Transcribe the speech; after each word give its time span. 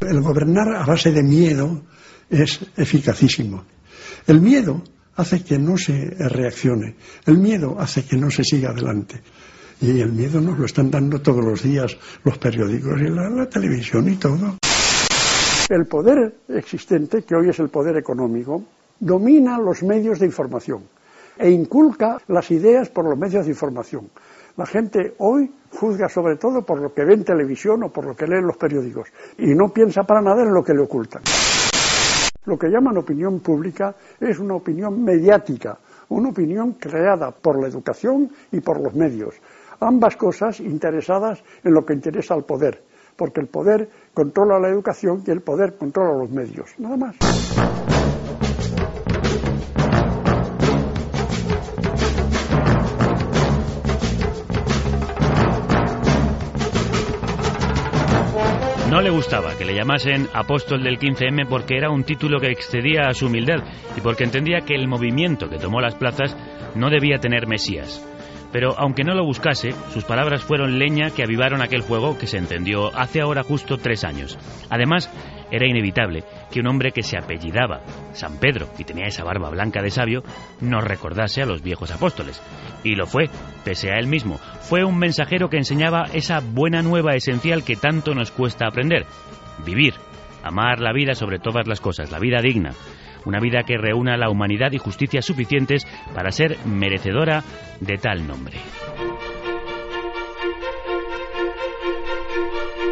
El 0.00 0.20
gobernar 0.20 0.74
a 0.76 0.84
base 0.84 1.12
de 1.12 1.22
miedo 1.22 1.82
es 2.30 2.60
eficacísimo. 2.76 3.64
El 4.26 4.40
miedo 4.40 4.82
hace 5.16 5.44
que 5.44 5.58
no 5.58 5.76
se 5.76 6.10
reaccione. 6.18 6.96
El 7.26 7.38
miedo 7.38 7.76
hace 7.78 8.04
que 8.04 8.16
no 8.16 8.30
se 8.30 8.44
siga 8.44 8.70
adelante. 8.70 9.20
Y 9.80 10.00
el 10.00 10.12
miedo 10.12 10.40
nos 10.40 10.58
lo 10.58 10.66
están 10.66 10.90
dando 10.90 11.20
todos 11.20 11.44
los 11.44 11.62
días 11.62 11.96
los 12.22 12.38
periódicos 12.38 13.00
y 13.00 13.08
la, 13.08 13.48
televisión 13.48 14.08
y 14.08 14.16
todo. 14.16 14.58
El 15.68 15.86
poder 15.86 16.34
existente, 16.48 17.22
que 17.22 17.34
hoy 17.34 17.48
es 17.48 17.58
el 17.58 17.68
poder 17.68 17.96
económico, 17.96 18.62
domina 19.00 19.58
los 19.58 19.82
medios 19.82 20.20
de 20.20 20.26
información 20.26 20.84
e 21.36 21.50
inculca 21.50 22.18
las 22.28 22.50
ideas 22.50 22.88
por 22.90 23.04
los 23.04 23.18
medios 23.18 23.46
de 23.46 23.52
información. 23.52 24.08
La 24.56 24.66
gente 24.66 25.14
hoy 25.18 25.50
juzga 25.74 26.08
sobre 26.08 26.36
todo 26.36 26.62
por 26.62 26.80
lo 26.80 26.92
que 26.92 27.04
ve 27.04 27.14
en 27.14 27.24
televisión 27.24 27.82
o 27.82 27.88
por 27.88 28.06
lo 28.06 28.14
que 28.14 28.26
lee 28.26 28.38
en 28.38 28.46
los 28.46 28.56
periódicos 28.56 29.08
y 29.38 29.54
no 29.54 29.68
piensa 29.68 30.04
para 30.04 30.22
nada 30.22 30.42
en 30.42 30.52
lo 30.52 30.62
que 30.62 30.74
le 30.74 30.82
ocultan. 30.82 31.22
Lo 32.46 32.58
que 32.58 32.68
llaman 32.68 32.98
opinión 32.98 33.40
pública 33.40 33.94
es 34.20 34.38
una 34.38 34.54
opinión 34.54 35.02
mediática, 35.02 35.78
una 36.10 36.28
opinión 36.28 36.74
creada 36.74 37.30
por 37.30 37.60
la 37.60 37.68
educación 37.68 38.30
y 38.52 38.60
por 38.60 38.80
los 38.80 38.94
medios. 38.94 39.34
Ambas 39.80 40.16
cosas 40.16 40.60
interesadas 40.60 41.42
en 41.64 41.72
lo 41.72 41.84
que 41.84 41.94
interesa 41.94 42.34
al 42.34 42.44
poder, 42.44 42.82
porque 43.16 43.40
el 43.40 43.48
poder 43.48 43.88
controla 44.12 44.58
la 44.60 44.68
educación 44.68 45.22
y 45.26 45.30
el 45.30 45.40
poder 45.40 45.76
controla 45.76 46.18
los 46.18 46.30
medios. 46.30 46.74
Nada 46.78 46.96
más. 46.96 47.93
Le 59.04 59.10
gustaba 59.10 59.54
que 59.58 59.66
le 59.66 59.74
llamasen 59.74 60.30
apóstol 60.32 60.82
del 60.82 60.98
15M 60.98 61.46
porque 61.46 61.76
era 61.76 61.90
un 61.90 62.04
título 62.04 62.40
que 62.40 62.50
excedía 62.50 63.02
a 63.06 63.12
su 63.12 63.26
humildad 63.26 63.62
y 63.94 64.00
porque 64.00 64.24
entendía 64.24 64.62
que 64.62 64.74
el 64.74 64.88
movimiento 64.88 65.50
que 65.50 65.58
tomó 65.58 65.82
las 65.82 65.94
plazas 65.94 66.34
no 66.74 66.88
debía 66.88 67.18
tener 67.18 67.46
mesías. 67.46 68.02
Pero 68.50 68.74
aunque 68.78 69.04
no 69.04 69.14
lo 69.14 69.22
buscase, 69.22 69.74
sus 69.92 70.04
palabras 70.04 70.42
fueron 70.42 70.78
leña 70.78 71.10
que 71.10 71.22
avivaron 71.22 71.60
aquel 71.60 71.82
fuego 71.82 72.16
que 72.16 72.26
se 72.26 72.38
encendió 72.38 72.96
hace 72.96 73.20
ahora 73.20 73.42
justo 73.42 73.76
tres 73.76 74.04
años. 74.04 74.38
Además, 74.70 75.10
era 75.54 75.68
inevitable 75.68 76.24
que 76.50 76.60
un 76.60 76.66
hombre 76.66 76.92
que 76.92 77.02
se 77.02 77.16
apellidaba 77.16 77.80
San 78.12 78.38
Pedro 78.38 78.68
y 78.78 78.84
tenía 78.84 79.06
esa 79.06 79.24
barba 79.24 79.50
blanca 79.50 79.82
de 79.82 79.90
sabio 79.90 80.22
nos 80.60 80.84
recordase 80.84 81.42
a 81.42 81.46
los 81.46 81.62
viejos 81.62 81.90
apóstoles. 81.90 82.42
Y 82.82 82.94
lo 82.94 83.06
fue, 83.06 83.28
pese 83.64 83.90
a 83.90 83.98
él 83.98 84.06
mismo. 84.06 84.38
Fue 84.60 84.84
un 84.84 84.98
mensajero 84.98 85.48
que 85.48 85.56
enseñaba 85.56 86.04
esa 86.12 86.40
buena 86.40 86.82
nueva 86.82 87.14
esencial 87.14 87.64
que 87.64 87.76
tanto 87.76 88.14
nos 88.14 88.30
cuesta 88.30 88.66
aprender. 88.66 89.06
Vivir, 89.64 89.94
amar 90.42 90.80
la 90.80 90.92
vida 90.92 91.14
sobre 91.14 91.38
todas 91.38 91.66
las 91.66 91.80
cosas, 91.80 92.10
la 92.10 92.18
vida 92.18 92.40
digna, 92.42 92.72
una 93.24 93.40
vida 93.40 93.62
que 93.64 93.78
reúna 93.78 94.16
la 94.16 94.30
humanidad 94.30 94.72
y 94.72 94.78
justicia 94.78 95.22
suficientes 95.22 95.86
para 96.14 96.30
ser 96.30 96.58
merecedora 96.66 97.42
de 97.80 97.96
tal 97.96 98.26
nombre. 98.26 98.58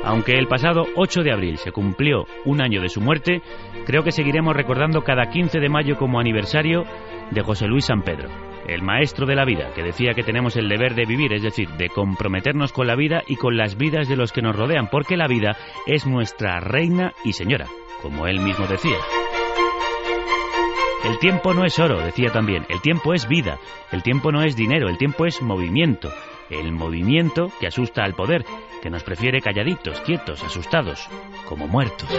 Aunque 0.05 0.33
el 0.33 0.48
pasado 0.48 0.86
8 0.97 1.22
de 1.22 1.33
abril 1.33 1.58
se 1.58 1.70
cumplió 1.70 2.27
un 2.45 2.61
año 2.61 2.81
de 2.83 2.89
su 2.89 3.00
muerte, 3.00 3.41
creo 3.86 4.03
que 4.03 4.11
seguiremos 4.11 4.55
recordando 4.55 5.03
cada 5.03 5.31
15 5.31 5.61
de 5.61 5.69
mayo 5.69 5.97
como 5.97 6.19
aniversario 6.19 6.84
de 7.31 7.42
José 7.42 7.67
Luis 7.67 7.84
San 7.86 8.03
Pedro, 8.03 8.28
el 8.67 8.83
maestro 8.83 9.27
de 9.27 9.36
la 9.36 9.44
vida, 9.44 9.70
que 9.75 9.83
decía 9.83 10.12
que 10.14 10.25
tenemos 10.25 10.56
el 10.56 10.69
deber 10.69 10.94
de 10.94 11.05
vivir, 11.05 11.33
es 11.33 11.42
decir, 11.42 11.69
de 11.70 11.89
comprometernos 11.89 12.72
con 12.72 12.89
la 12.89 12.97
vida 12.97 13.22
y 13.27 13.36
con 13.36 13.56
las 13.56 13.77
vidas 13.77 14.09
de 14.09 14.17
los 14.17 14.33
que 14.33 14.42
nos 14.42 14.56
rodean, 14.56 14.89
porque 14.89 15.17
la 15.17 15.28
vida 15.28 15.56
es 15.86 16.06
nuestra 16.06 16.59
reina 16.59 17.12
y 17.25 17.33
señora, 17.33 17.66
como 18.03 18.27
él 18.27 18.41
mismo 18.41 18.66
decía. 18.66 18.98
El 21.05 21.19
tiempo 21.19 21.55
no 21.55 21.64
es 21.64 21.78
oro, 21.78 22.00
decía 22.00 22.31
también, 22.31 22.64
el 22.69 22.81
tiempo 22.81 23.12
es 23.12 23.27
vida, 23.28 23.59
el 23.91 24.03
tiempo 24.03 24.31
no 24.31 24.43
es 24.43 24.56
dinero, 24.56 24.88
el 24.88 24.98
tiempo 24.98 25.27
es 25.27 25.43
movimiento, 25.43 26.10
el 26.48 26.71
movimiento 26.72 27.48
que 27.59 27.66
asusta 27.66 28.04
al 28.04 28.15
poder, 28.15 28.44
que 28.82 28.91
nos 28.91 29.04
prefiere 29.04 29.41
calladitos, 29.41 30.00
quietos, 30.00 30.43
asustados, 30.43 31.09
como 31.48 31.69
muertos. 31.69 32.10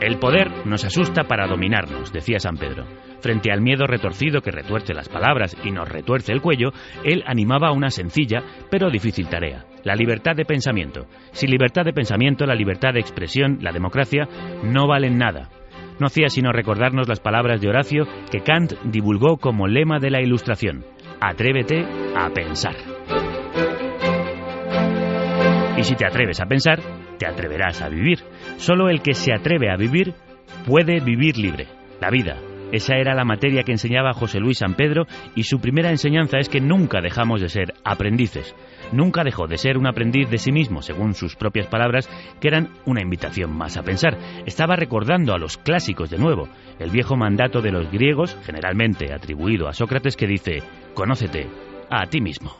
El 0.00 0.18
poder 0.18 0.66
nos 0.66 0.84
asusta 0.84 1.24
para 1.24 1.46
dominarnos, 1.46 2.12
decía 2.12 2.38
San 2.38 2.56
Pedro. 2.56 2.86
Frente 3.20 3.52
al 3.52 3.60
miedo 3.60 3.86
retorcido 3.86 4.40
que 4.40 4.50
retuerce 4.50 4.94
las 4.94 5.08
palabras 5.08 5.56
y 5.64 5.70
nos 5.70 5.88
retuerce 5.88 6.32
el 6.32 6.40
cuello, 6.40 6.70
él 7.04 7.22
animaba 7.26 7.72
una 7.72 7.90
sencilla 7.90 8.42
pero 8.70 8.90
difícil 8.90 9.28
tarea, 9.28 9.66
la 9.84 9.94
libertad 9.94 10.34
de 10.34 10.44
pensamiento. 10.44 11.06
Sin 11.32 11.50
libertad 11.50 11.84
de 11.84 11.92
pensamiento, 11.92 12.46
la 12.46 12.54
libertad 12.54 12.94
de 12.94 13.00
expresión, 13.00 13.58
la 13.60 13.72
democracia, 13.72 14.28
no 14.62 14.88
valen 14.88 15.18
nada 15.18 15.50
no 15.98 16.06
hacía 16.06 16.28
sino 16.28 16.52
recordarnos 16.52 17.08
las 17.08 17.20
palabras 17.20 17.60
de 17.60 17.68
Horacio 17.68 18.06
que 18.30 18.40
Kant 18.40 18.74
divulgó 18.84 19.38
como 19.38 19.66
lema 19.66 19.98
de 19.98 20.10
la 20.10 20.22
Ilustración. 20.22 20.84
Atrévete 21.20 21.84
a 22.14 22.30
pensar. 22.30 22.97
Y 25.78 25.84
si 25.84 25.94
te 25.94 26.04
atreves 26.04 26.40
a 26.40 26.46
pensar, 26.46 26.80
te 27.18 27.26
atreverás 27.28 27.82
a 27.82 27.88
vivir. 27.88 28.18
Solo 28.56 28.88
el 28.88 29.00
que 29.00 29.14
se 29.14 29.32
atreve 29.32 29.70
a 29.70 29.76
vivir 29.76 30.12
puede 30.66 30.98
vivir 30.98 31.38
libre. 31.38 31.68
La 32.00 32.10
vida, 32.10 32.36
esa 32.72 32.96
era 32.96 33.14
la 33.14 33.24
materia 33.24 33.62
que 33.62 33.70
enseñaba 33.70 34.12
José 34.12 34.40
Luis 34.40 34.58
San 34.58 34.74
Pedro 34.74 35.06
y 35.36 35.44
su 35.44 35.60
primera 35.60 35.90
enseñanza 35.90 36.38
es 36.38 36.48
que 36.48 36.60
nunca 36.60 37.00
dejamos 37.00 37.40
de 37.40 37.48
ser 37.48 37.74
aprendices. 37.84 38.56
Nunca 38.90 39.22
dejó 39.22 39.46
de 39.46 39.56
ser 39.56 39.78
un 39.78 39.86
aprendiz 39.86 40.28
de 40.28 40.38
sí 40.38 40.50
mismo, 40.50 40.82
según 40.82 41.14
sus 41.14 41.36
propias 41.36 41.68
palabras, 41.68 42.10
que 42.40 42.48
eran 42.48 42.70
una 42.84 43.00
invitación 43.00 43.56
más 43.56 43.76
a 43.76 43.84
pensar. 43.84 44.18
Estaba 44.46 44.74
recordando 44.74 45.32
a 45.32 45.38
los 45.38 45.58
clásicos 45.58 46.10
de 46.10 46.18
nuevo, 46.18 46.48
el 46.80 46.90
viejo 46.90 47.16
mandato 47.16 47.62
de 47.62 47.70
los 47.70 47.88
griegos, 47.92 48.36
generalmente 48.44 49.12
atribuido 49.12 49.68
a 49.68 49.74
Sócrates, 49.74 50.16
que 50.16 50.26
dice, 50.26 50.60
conócete 50.94 51.46
a 51.88 52.04
ti 52.06 52.20
mismo. 52.20 52.56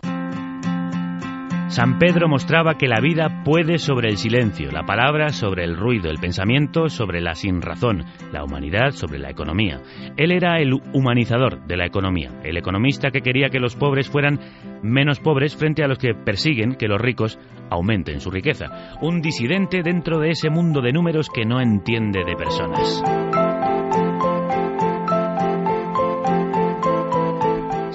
San 1.69 1.99
Pedro 1.99 2.29
mostraba 2.29 2.79
que 2.79 2.89
la 2.89 2.99
vida 2.99 3.43
puede 3.45 3.77
sobre 3.77 4.09
el 4.09 4.17
silencio, 4.17 4.71
la 4.73 4.84
palabra 4.84 5.29
sobre 5.29 5.65
el 5.65 5.77
ruido, 5.77 6.11
el 6.11 6.17
pensamiento 6.19 6.89
sobre 6.89 7.21
la 7.21 7.34
sinrazón, 7.34 8.06
la 8.33 8.43
humanidad 8.43 8.93
sobre 8.93 9.19
la 9.19 9.29
economía. 9.29 9.83
Él 10.17 10.33
era 10.33 10.61
el 10.61 10.73
humanizador 10.73 11.67
de 11.67 11.77
la 11.77 11.84
economía, 11.84 12.31
el 12.43 12.56
economista 12.56 13.11
que 13.11 13.21
quería 13.21 13.51
que 13.51 13.61
los 13.61 13.77
pobres 13.77 14.09
fueran 14.09 14.41
menos 14.83 15.21
pobres 15.21 15.56
frente 15.56 15.84
a 15.84 15.89
los 15.89 15.99
que 15.99 16.15
persiguen 16.15 16.75
que 16.75 16.89
los 16.89 17.01
ricos 17.01 17.39
aumenten 17.69 18.21
su 18.21 18.31
riqueza. 18.31 18.97
Un 19.03 19.21
disidente 19.21 19.83
dentro 19.83 20.21
de 20.21 20.31
ese 20.31 20.49
mundo 20.49 20.81
de 20.81 20.93
números 20.93 21.29
que 21.29 21.45
no 21.45 21.61
entiende 21.61 22.25
de 22.25 22.35
personas. 22.35 23.03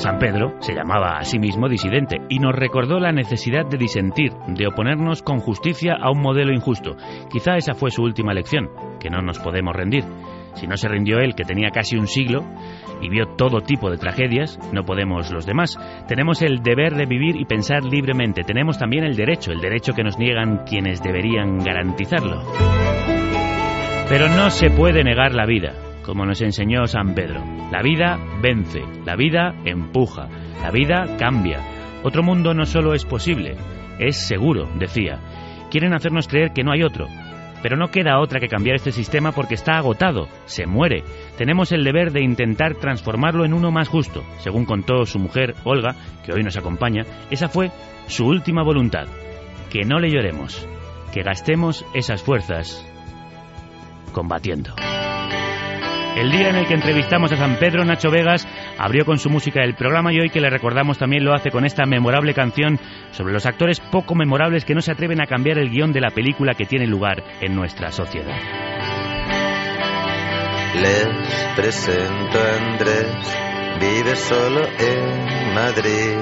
San 0.03 0.19
Pedro 0.19 0.58
se 0.59 0.75
llamaba 0.75 1.18
a 1.18 1.24
sí 1.24 1.40
mismo 1.40 1.69
disidente 1.69 2.18
y 2.28 2.40
nos 2.40 2.53
recordó 2.53 3.00
la 3.00 3.14
necesidad 3.14 3.66
de 3.66 3.78
disentir, 3.78 4.34
de 4.47 4.68
oponernos 4.68 5.22
con 5.22 5.40
justicia 5.40 5.96
a 5.96 6.12
un 6.12 6.19
modelo 6.19 6.52
injusto. 6.52 6.97
Quizá 7.31 7.56
esa 7.56 7.74
fue 7.74 7.90
su 7.90 8.03
última 8.03 8.34
lección, 8.34 8.69
que 9.00 9.09
no 9.09 9.22
nos 9.22 9.40
podemos 9.40 9.74
rendir. 9.74 10.03
Si 10.56 10.68
no 10.68 10.75
se 10.75 10.90
rindió 10.90 11.19
él, 11.19 11.36
que 11.36 11.46
tenía 11.46 11.69
casi 11.69 11.96
un 11.96 12.08
siglo, 12.08 12.44
y 13.02 13.08
vio 13.08 13.28
todo 13.38 13.62
tipo 13.62 13.90
de 13.90 13.96
tragedias, 13.96 14.59
no 14.74 14.84
podemos 14.84 15.31
los 15.31 15.46
demás. 15.46 15.80
Tenemos 16.06 16.41
el 16.41 16.62
deber 16.62 16.96
de 16.96 17.06
vivir 17.06 17.38
y 17.38 17.46
pensar 17.46 17.85
libremente. 17.85 18.44
Tenemos 18.44 18.78
también 18.78 19.06
el 19.06 19.16
derecho, 19.16 19.53
el 19.53 19.62
derecho 19.62 19.94
que 19.94 20.03
nos 20.03 20.20
niegan 20.20 20.66
quienes 20.66 21.02
deberían 21.02 21.59
garantizarlo. 21.59 22.41
Pero 24.09 24.28
no 24.28 24.50
se 24.50 24.70
puede 24.70 25.06
negar 25.06 25.34
la 25.34 25.46
vida 25.46 25.92
como 26.03 26.25
nos 26.25 26.41
enseñó 26.41 26.86
San 26.88 27.16
Pedro. 27.16 27.44
La 27.72 27.81
vida 27.81 28.19
vence, 28.41 28.81
la 29.06 29.16
vida 29.16 29.56
empuja, 29.66 30.28
la 30.62 30.72
vida 30.72 31.18
cambia. 31.18 31.59
Otro 32.03 32.24
mundo 32.24 32.53
no 32.53 32.66
solo 32.66 32.94
es 32.94 33.06
posible, 33.06 33.56
es 34.00 34.18
seguro, 34.18 34.69
decía. 34.78 35.19
Quieren 35.72 35.94
hacernos 35.94 36.28
creer 36.28 36.52
que 36.52 36.64
no 36.64 36.72
hay 36.72 36.84
otro, 36.84 37.08
pero 37.64 37.78
no 37.78 37.88
queda 37.88 38.20
otra 38.20 38.41
que 38.41 38.50
cambiar 38.50 38.76
este 38.76 38.91
sistema 38.91 39.32
porque 39.32 39.55
está 39.55 39.78
agotado, 39.78 40.28
se 40.46 40.67
muere. 40.67 41.03
Tenemos 41.38 41.72
el 41.72 41.84
deber 41.84 42.11
de 42.11 42.22
intentar 42.22 42.76
transformarlo 42.76 43.46
en 43.46 43.53
uno 43.53 43.72
más 43.72 43.88
justo. 43.88 44.23
Según 44.40 44.66
contó 44.66 45.06
su 45.06 45.17
mujer, 45.17 45.56
Olga, 45.64 45.96
que 46.26 46.34
hoy 46.34 46.44
nos 46.44 46.58
acompaña, 46.58 47.03
esa 47.32 47.47
fue 47.47 47.72
su 48.08 48.26
última 48.26 48.64
voluntad. 48.64 49.08
Que 49.72 49.85
no 49.85 49.99
le 49.99 50.11
lloremos, 50.11 50.67
que 51.14 51.23
gastemos 51.23 51.85
esas 51.96 52.22
fuerzas 52.22 52.85
combatiendo. 54.11 54.76
El 56.15 56.31
día 56.31 56.49
en 56.49 56.55
el 56.55 56.67
que 56.67 56.75
entrevistamos 56.75 57.31
a 57.31 57.37
San 57.37 57.57
Pedro, 57.57 57.83
Nacho 57.83 58.11
Vegas 58.11 58.47
abrió 58.77 59.03
con 59.03 59.17
su 59.17 59.31
música 59.31 59.63
el 59.63 59.73
programa 59.73 60.13
y 60.13 60.19
hoy 60.19 60.29
que 60.29 60.41
le 60.41 60.49
recordamos 60.49 60.99
también 60.99 61.25
lo 61.25 61.33
hace 61.33 61.49
con 61.49 61.65
esta 61.65 61.85
memorable 61.85 62.35
canción 62.35 62.79
sobre 63.11 63.33
los 63.33 63.47
actores 63.47 63.79
poco 63.79 64.13
memorables 64.13 64.63
que 64.63 64.75
no 64.75 64.81
se 64.81 64.91
atreven 64.91 65.21
a 65.21 65.25
cambiar 65.25 65.57
el 65.57 65.71
guion 65.71 65.91
de 65.91 66.01
la 66.01 66.11
película 66.11 66.53
que 66.53 66.65
tiene 66.65 66.85
lugar 66.85 67.23
en 67.41 67.55
nuestra 67.55 67.91
sociedad. 67.91 68.37
Les 70.75 71.07
presento 71.55 72.39
a 72.39 72.71
Andrés, 72.71 73.37
vive 73.79 74.15
solo 74.15 74.61
en 74.79 75.53
Madrid. 75.55 76.17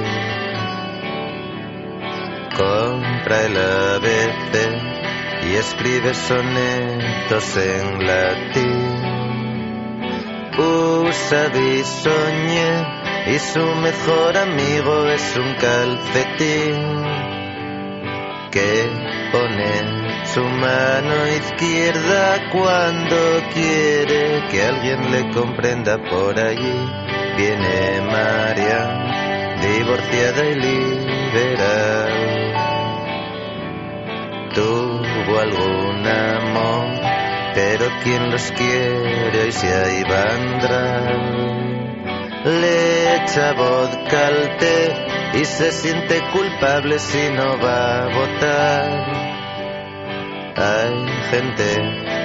Compra 2.57 3.45
el 3.45 3.57
ABC 3.57 5.49
y 5.49 5.55
escribe 5.55 6.13
sonetos 6.13 7.57
en 7.57 8.05
latín. 8.05 9.20
Usa 10.57 11.48
bisoñé 11.48 13.01
y 13.27 13.39
su 13.39 13.59
mejor 13.59 14.38
amigo 14.38 15.06
es 15.07 15.38
un 15.38 15.53
calcetín 15.56 17.31
que 18.51 18.89
pone 19.31 20.25
su 20.25 20.44
mano 20.44 21.27
izquierda 21.27 22.50
cuando 22.51 23.15
quiere 23.53 24.48
que 24.50 24.63
alguien 24.63 25.12
le 25.12 25.30
comprenda 25.31 25.98
por 26.09 26.38
allí. 26.38 26.89
Viene 27.38 28.01
María, 28.01 29.57
divorciada 29.62 30.45
y 30.45 30.56
liberal. 30.56 32.12
Tuvo 34.53 35.39
algún 35.39 36.06
amor, 36.07 37.00
pero 37.53 37.86
quien 38.03 38.31
los 38.31 38.51
quiere 38.51 39.42
hoy 39.44 39.51
se 39.51 39.74
ahí 39.74 40.03
vendrá 40.03 41.51
le 42.44 43.15
echa 43.18 43.53
vodka 43.53 44.27
al 44.27 44.57
té 44.57 44.95
y 45.33 45.45
se 45.45 45.71
siente 45.71 46.21
culpable 46.31 46.98
si 46.98 47.30
no 47.30 47.57
va 47.59 48.03
a 48.03 48.07
votar. 48.07 49.31
Hay 50.57 51.07
gente 51.30 51.75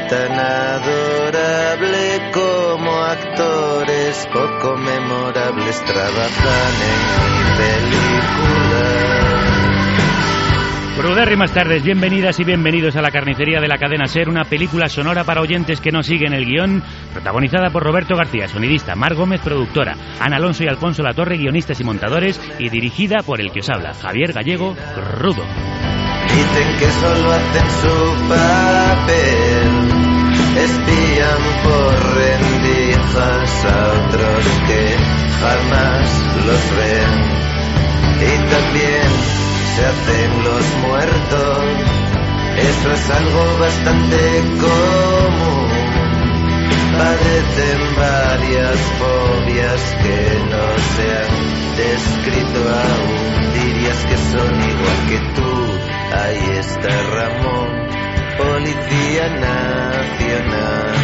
tan 0.09 0.33
adorable 0.39 2.31
como 2.33 2.93
actores 3.03 4.27
poco 4.33 4.77
memorables 4.77 5.85
trabajan 5.85 6.73
en 6.91 7.01
mi 7.21 7.57
película. 7.59 9.56
Crudérrimas 10.97 11.53
tardes, 11.53 11.83
bienvenidas 11.83 12.41
y 12.41 12.45
bienvenidos 12.45 12.97
a 12.97 13.03
la 13.03 13.11
carnicería 13.11 13.61
de 13.61 13.69
la 13.69 13.77
cadena 13.77 14.07
Ser, 14.07 14.31
una 14.31 14.45
película 14.45 14.89
sonora 14.89 15.25
para 15.25 15.43
oyentes 15.43 15.79
que 15.83 15.91
no 15.93 16.03
siguen 16.03 16.33
el 16.33 16.47
guion, 16.47 16.83
protagonizada 17.13 17.69
por 17.69 17.83
Roberto 17.83 18.17
García, 18.17 18.49
sonidista, 18.49 18.95
Mar 18.95 19.15
Gómez, 19.15 19.43
productora, 19.43 19.95
Ana 20.19 20.37
Alonso 20.37 20.65
y 20.65 20.69
Alfonso 20.69 21.03
Latorre, 21.03 21.37
guionistas 21.37 21.79
y 21.81 21.85
montadores, 21.85 22.41
y 22.59 22.71
dirigida 22.71 23.19
por 23.27 23.43
el 23.43 23.53
que 23.53 23.61
os 23.61 23.69
habla, 23.69 23.93
Javier 23.93 24.33
Gallego 24.33 24.75
Rudo. 25.19 25.45
Dicen 26.31 26.79
que 26.79 26.91
solo 26.91 27.31
hacen 27.31 27.71
su 27.83 28.29
papel, 28.31 29.69
espían 30.65 31.43
por 31.63 32.17
rendijas 32.17 33.65
a 33.67 33.93
otros 33.93 34.45
que 34.67 34.97
jamás 35.43 36.47
los 36.47 36.77
ven. 36.79 37.37
Y 38.19 38.51
también 38.51 39.46
se 39.77 39.85
hacen 39.85 40.43
los 40.43 40.65
muertos. 40.89 41.59
Eso 42.57 42.93
es 42.93 43.11
algo 43.11 43.59
bastante 43.59 44.19
común. 44.65 45.69
Padecen 46.97 47.81
varias 47.97 48.79
fobias 48.99 49.81
que 50.03 50.19
no 50.51 50.67
se 50.95 51.07
han 51.21 51.35
descrito 51.77 52.61
aún. 52.71 53.25
Dirías 53.53 54.01
que 54.07 54.17
son 54.17 54.55
igual 54.73 55.01
que 55.11 55.19
tú. 55.37 55.53
Ahí 56.25 56.47
está 56.59 56.93
Ramón, 57.17 57.69
Policía 58.39 59.29
Nacional. 59.29 60.95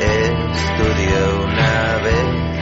Estudió 0.00 1.20
una 1.44 1.96
vez 2.04 2.59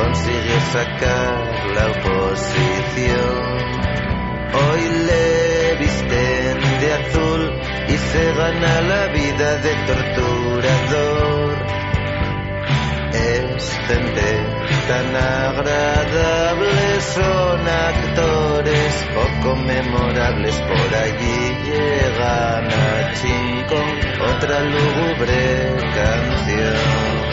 consigue 0.00 0.60
sacar 0.72 1.36
la 1.76 1.84
oposición. 1.94 3.40
Hoy 4.60 4.82
le 5.08 5.76
visten 5.78 6.54
de 6.80 6.88
azul 7.00 7.42
y 7.88 7.96
se 8.10 8.32
gana 8.34 8.80
la 8.80 9.06
vida 9.08 9.56
de 9.56 9.72
torturador. 9.88 11.50
Es 13.12 13.78
tan 14.88 15.16
agradable, 15.16 17.00
son 17.00 17.68
actores 17.68 19.06
poco 19.14 19.56
memorables. 19.56 20.56
Por 20.60 20.94
allí 20.94 21.40
llegan 21.66 22.66
a 22.66 23.12
Chincón, 23.14 23.88
otra 24.30 24.60
lúgubre 24.60 25.40
canción 25.94 27.30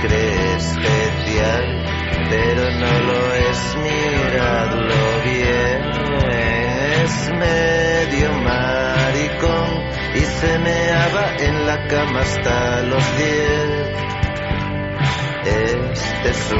cree 0.00 0.56
especial, 0.56 1.84
pero 2.30 2.70
no 2.70 2.98
lo 3.00 3.34
es, 3.34 3.76
miradlo 3.76 5.22
bien. 5.24 5.98
Es 7.04 7.30
medio 7.30 8.32
maricón 8.32 9.88
y 10.14 10.20
se 10.20 10.58
meaba 10.58 11.36
en 11.38 11.66
la 11.66 11.86
cama 11.86 12.20
hasta 12.20 12.82
los 12.82 13.16
diez. 13.16 13.88
Este 15.44 16.30
es 16.30 16.36
su 16.36 16.56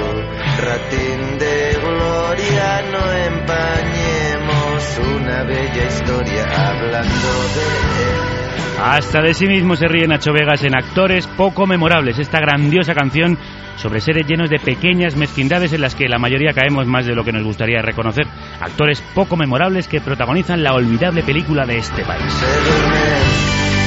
ratín 0.62 1.38
de 1.38 1.78
gloria, 1.80 2.82
no 2.90 3.12
empañemos 3.12 4.98
una 5.14 5.44
bella 5.44 5.84
historia 5.86 6.44
hablando 6.44 7.28
de 7.54 8.32
él. 8.32 8.37
Hasta 8.80 9.20
de 9.20 9.34
sí 9.34 9.46
mismo 9.46 9.74
se 9.74 9.88
ríe 9.88 10.06
Nacho 10.06 10.32
Vegas 10.32 10.62
en 10.62 10.76
actores 10.76 11.26
poco 11.26 11.66
memorables. 11.66 12.18
Esta 12.18 12.38
grandiosa 12.40 12.94
canción 12.94 13.36
sobre 13.76 14.00
seres 14.00 14.26
llenos 14.26 14.50
de 14.50 14.58
pequeñas 14.58 15.16
mezquindades 15.16 15.72
en 15.72 15.80
las 15.80 15.94
que 15.94 16.08
la 16.08 16.18
mayoría 16.18 16.52
caemos 16.52 16.86
más 16.86 17.06
de 17.06 17.14
lo 17.14 17.24
que 17.24 17.32
nos 17.32 17.42
gustaría 17.42 17.82
reconocer. 17.82 18.26
Actores 18.60 19.00
poco 19.14 19.36
memorables 19.36 19.88
que 19.88 20.00
protagonizan 20.00 20.62
la 20.62 20.74
olvidable 20.74 21.22
película 21.22 21.66
de 21.66 21.78
este 21.78 22.04
país. 22.04 22.32
Se 22.32 22.46
duermen 22.46 23.22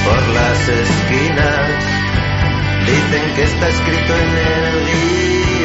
por 0.04 0.28
las 0.34 0.68
esquinas, 0.68 1.68
dicen 2.86 3.34
que 3.34 3.42
está 3.44 3.68
escrito 3.68 4.14
en 4.14 4.30
el 4.38 4.74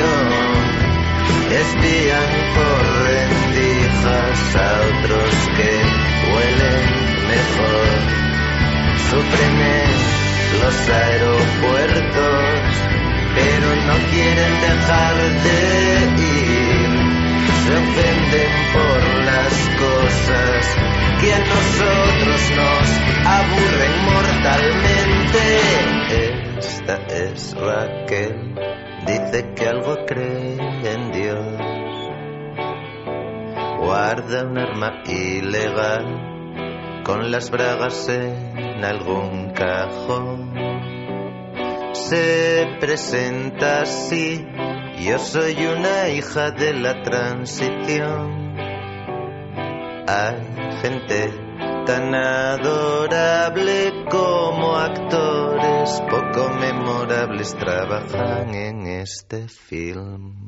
guion, 0.02 0.28
espían 1.52 2.30
por 2.56 2.98
a 4.56 4.80
otros 5.04 5.34
que 5.58 5.70
huelen 6.32 7.28
mejor 7.28 8.17
sufren 9.10 9.56
en 9.62 10.18
los 10.62 10.90
aeropuertos, 10.90 12.44
pero 13.36 13.68
no 13.88 13.96
quieren 14.12 14.54
dejar 14.62 15.16
de 15.46 15.60
ir. 16.24 16.90
Se 17.64 17.72
ofenden 17.74 18.52
por 18.74 19.00
las 19.26 19.54
cosas 19.80 20.60
que 21.22 21.30
a 21.34 21.40
nosotros 21.40 22.42
nos 22.56 22.88
aburren 23.26 23.96
mortalmente. 24.14 25.44
Esta 26.60 26.96
es 27.08 27.56
Raquel, 27.56 28.56
dice 29.06 29.54
que 29.56 29.68
algo 29.68 30.06
cree 30.06 30.58
en 30.94 31.12
Dios. 31.12 31.58
Guarda 33.80 34.44
un 34.44 34.58
arma 34.58 35.04
ilegal 35.06 36.06
con 37.04 37.32
las 37.32 37.50
bragas 37.50 38.10
en 38.10 38.67
algún 38.84 39.52
cajón. 39.54 40.54
Se 41.94 42.78
presenta 42.80 43.82
así, 43.82 44.46
yo 45.00 45.20
soy 45.20 45.66
una 45.66 46.10
hija 46.10 46.52
de 46.52 46.74
la 46.74 47.02
transición. 47.02 48.56
Hay 50.08 50.80
gente 50.82 51.34
tan 51.86 52.14
adorable 52.14 54.06
como 54.10 54.76
actores 54.76 56.02
poco 56.10 56.50
memorables 56.60 57.56
trabajan 57.56 58.54
en 58.54 58.88
este 58.88 59.48
film. 59.48 60.47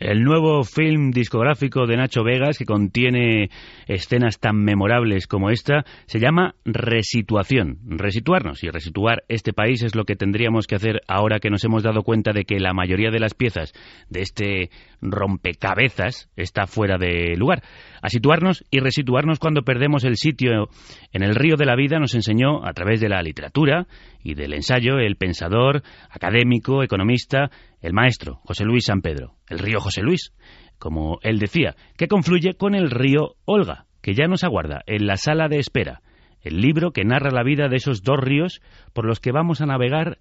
El 0.00 0.22
nuevo 0.22 0.62
film 0.62 1.10
discográfico 1.10 1.86
de 1.86 1.96
Nacho 1.96 2.22
Vegas, 2.22 2.56
que 2.56 2.64
contiene 2.64 3.50
escenas 3.86 4.38
tan 4.38 4.56
memorables 4.56 5.26
como 5.26 5.50
esta, 5.50 5.84
se 6.06 6.20
llama 6.20 6.54
Resituación. 6.64 7.78
Resituarnos 7.84 8.62
y 8.62 8.70
resituar 8.70 9.24
este 9.28 9.52
país 9.52 9.82
es 9.82 9.96
lo 9.96 10.04
que 10.04 10.14
tendríamos 10.14 10.66
que 10.66 10.76
hacer 10.76 11.00
ahora 11.08 11.40
que 11.40 11.50
nos 11.50 11.64
hemos 11.64 11.82
dado 11.82 12.02
cuenta 12.02 12.32
de 12.32 12.44
que 12.44 12.60
la 12.60 12.74
mayoría 12.74 13.10
de 13.10 13.18
las 13.18 13.34
piezas 13.34 13.72
de 14.08 14.20
este 14.22 14.70
rompecabezas 15.00 16.30
está 16.36 16.66
fuera 16.66 16.98
de 16.98 17.36
lugar. 17.36 17.62
A 18.02 18.08
situarnos 18.08 18.64
y 18.70 18.80
resituarnos 18.80 19.38
cuando 19.38 19.62
perdemos 19.62 20.04
el 20.04 20.16
sitio 20.16 20.68
en 21.12 21.22
el 21.22 21.34
río 21.34 21.56
de 21.56 21.66
la 21.66 21.76
vida 21.76 21.98
nos 21.98 22.14
enseñó 22.14 22.64
a 22.66 22.72
través 22.72 23.00
de 23.00 23.08
la 23.08 23.22
literatura 23.22 23.86
y 24.22 24.34
del 24.34 24.54
ensayo 24.54 24.98
el 24.98 25.16
pensador, 25.16 25.82
académico, 26.10 26.82
economista 26.82 27.50
el 27.80 27.92
maestro 27.92 28.40
José 28.44 28.64
Luis 28.64 28.86
San 28.86 29.00
Pedro, 29.00 29.34
el 29.48 29.58
río 29.58 29.80
José 29.80 30.02
Luis, 30.02 30.32
como 30.78 31.18
él 31.22 31.38
decía, 31.38 31.74
que 31.96 32.08
confluye 32.08 32.54
con 32.54 32.74
el 32.74 32.90
río 32.90 33.36
Olga, 33.44 33.86
que 34.02 34.14
ya 34.14 34.26
nos 34.26 34.44
aguarda 34.44 34.82
en 34.86 35.06
la 35.06 35.16
sala 35.16 35.48
de 35.48 35.58
espera, 35.58 36.02
el 36.40 36.60
libro 36.60 36.92
que 36.92 37.04
narra 37.04 37.30
la 37.30 37.42
vida 37.42 37.68
de 37.68 37.76
esos 37.76 38.02
dos 38.02 38.18
ríos 38.18 38.60
por 38.92 39.04
los 39.04 39.20
que 39.20 39.32
vamos 39.32 39.60
a 39.60 39.66
navegar 39.66 40.18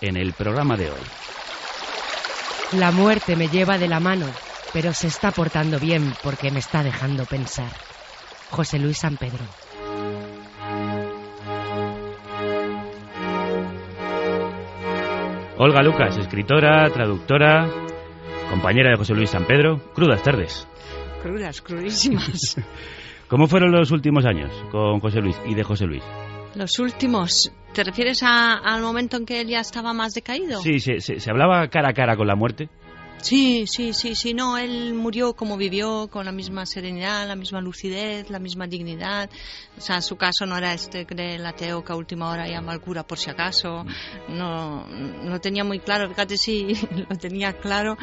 en 0.00 0.16
el 0.16 0.32
programa 0.32 0.76
de 0.76 0.90
hoy. 0.90 1.41
La 2.78 2.90
muerte 2.90 3.36
me 3.36 3.48
lleva 3.48 3.76
de 3.76 3.86
la 3.86 4.00
mano, 4.00 4.26
pero 4.72 4.94
se 4.94 5.06
está 5.06 5.30
portando 5.30 5.78
bien 5.78 6.14
porque 6.22 6.50
me 6.50 6.58
está 6.58 6.82
dejando 6.82 7.26
pensar. 7.26 7.70
José 8.50 8.78
Luis 8.78 8.98
San 8.98 9.18
Pedro. 9.18 9.44
Olga 15.58 15.82
Lucas, 15.82 16.16
escritora, 16.16 16.88
traductora, 16.90 17.68
compañera 18.48 18.90
de 18.90 18.96
José 18.96 19.14
Luis 19.14 19.30
San 19.30 19.44
Pedro. 19.44 19.78
Crudas 19.94 20.22
tardes. 20.22 20.66
Crudas, 21.22 21.60
crudísimas. 21.60 22.56
¿Cómo 23.28 23.48
fueron 23.48 23.70
los 23.70 23.90
últimos 23.90 24.24
años 24.24 24.50
con 24.70 24.98
José 25.00 25.20
Luis 25.20 25.38
y 25.46 25.54
de 25.54 25.62
José 25.62 25.84
Luis? 25.84 26.02
Los 26.54 26.78
últimos, 26.78 27.50
¿te 27.72 27.82
refieres 27.84 28.22
a- 28.22 28.54
al 28.58 28.82
momento 28.82 29.16
en 29.16 29.24
que 29.26 29.40
él 29.40 29.48
ya 29.48 29.60
estaba 29.60 29.92
más 29.92 30.12
decaído? 30.12 30.60
Sí, 30.60 30.80
se, 30.80 31.00
se- 31.00 31.18
se 31.20 31.30
hablaba 31.30 31.66
cara 31.68 31.90
a 31.90 31.94
cara 31.94 32.16
con 32.16 32.26
la 32.26 32.34
muerte. 32.36 32.68
Sí, 33.22 33.66
sí, 33.68 33.92
sí, 33.92 34.16
sí, 34.16 34.34
no, 34.34 34.58
él 34.58 34.94
murió 34.94 35.34
como 35.34 35.56
vivió, 35.56 36.08
con 36.08 36.24
la 36.26 36.32
misma 36.32 36.66
serenidad, 36.66 37.28
la 37.28 37.36
misma 37.36 37.60
lucidez, 37.60 38.28
la 38.30 38.40
misma 38.40 38.66
dignidad. 38.66 39.30
O 39.78 39.80
sea, 39.80 40.02
su 40.02 40.16
caso 40.16 40.44
no 40.44 40.56
era 40.58 40.74
este 40.74 41.04
del 41.04 41.46
ateo 41.46 41.84
que 41.84 41.92
a 41.92 41.96
última 41.96 42.28
hora 42.30 42.48
llama 42.48 42.72
al 42.72 42.80
cura 42.80 43.04
por 43.04 43.18
si 43.18 43.30
acaso. 43.30 43.86
No, 44.28 44.88
no 44.88 45.30
lo 45.30 45.40
tenía 45.40 45.62
muy 45.62 45.78
claro, 45.78 46.08
fíjate 46.08 46.36
si 46.36 46.74
lo 47.08 47.16
tenía 47.16 47.52
claro 47.52 47.96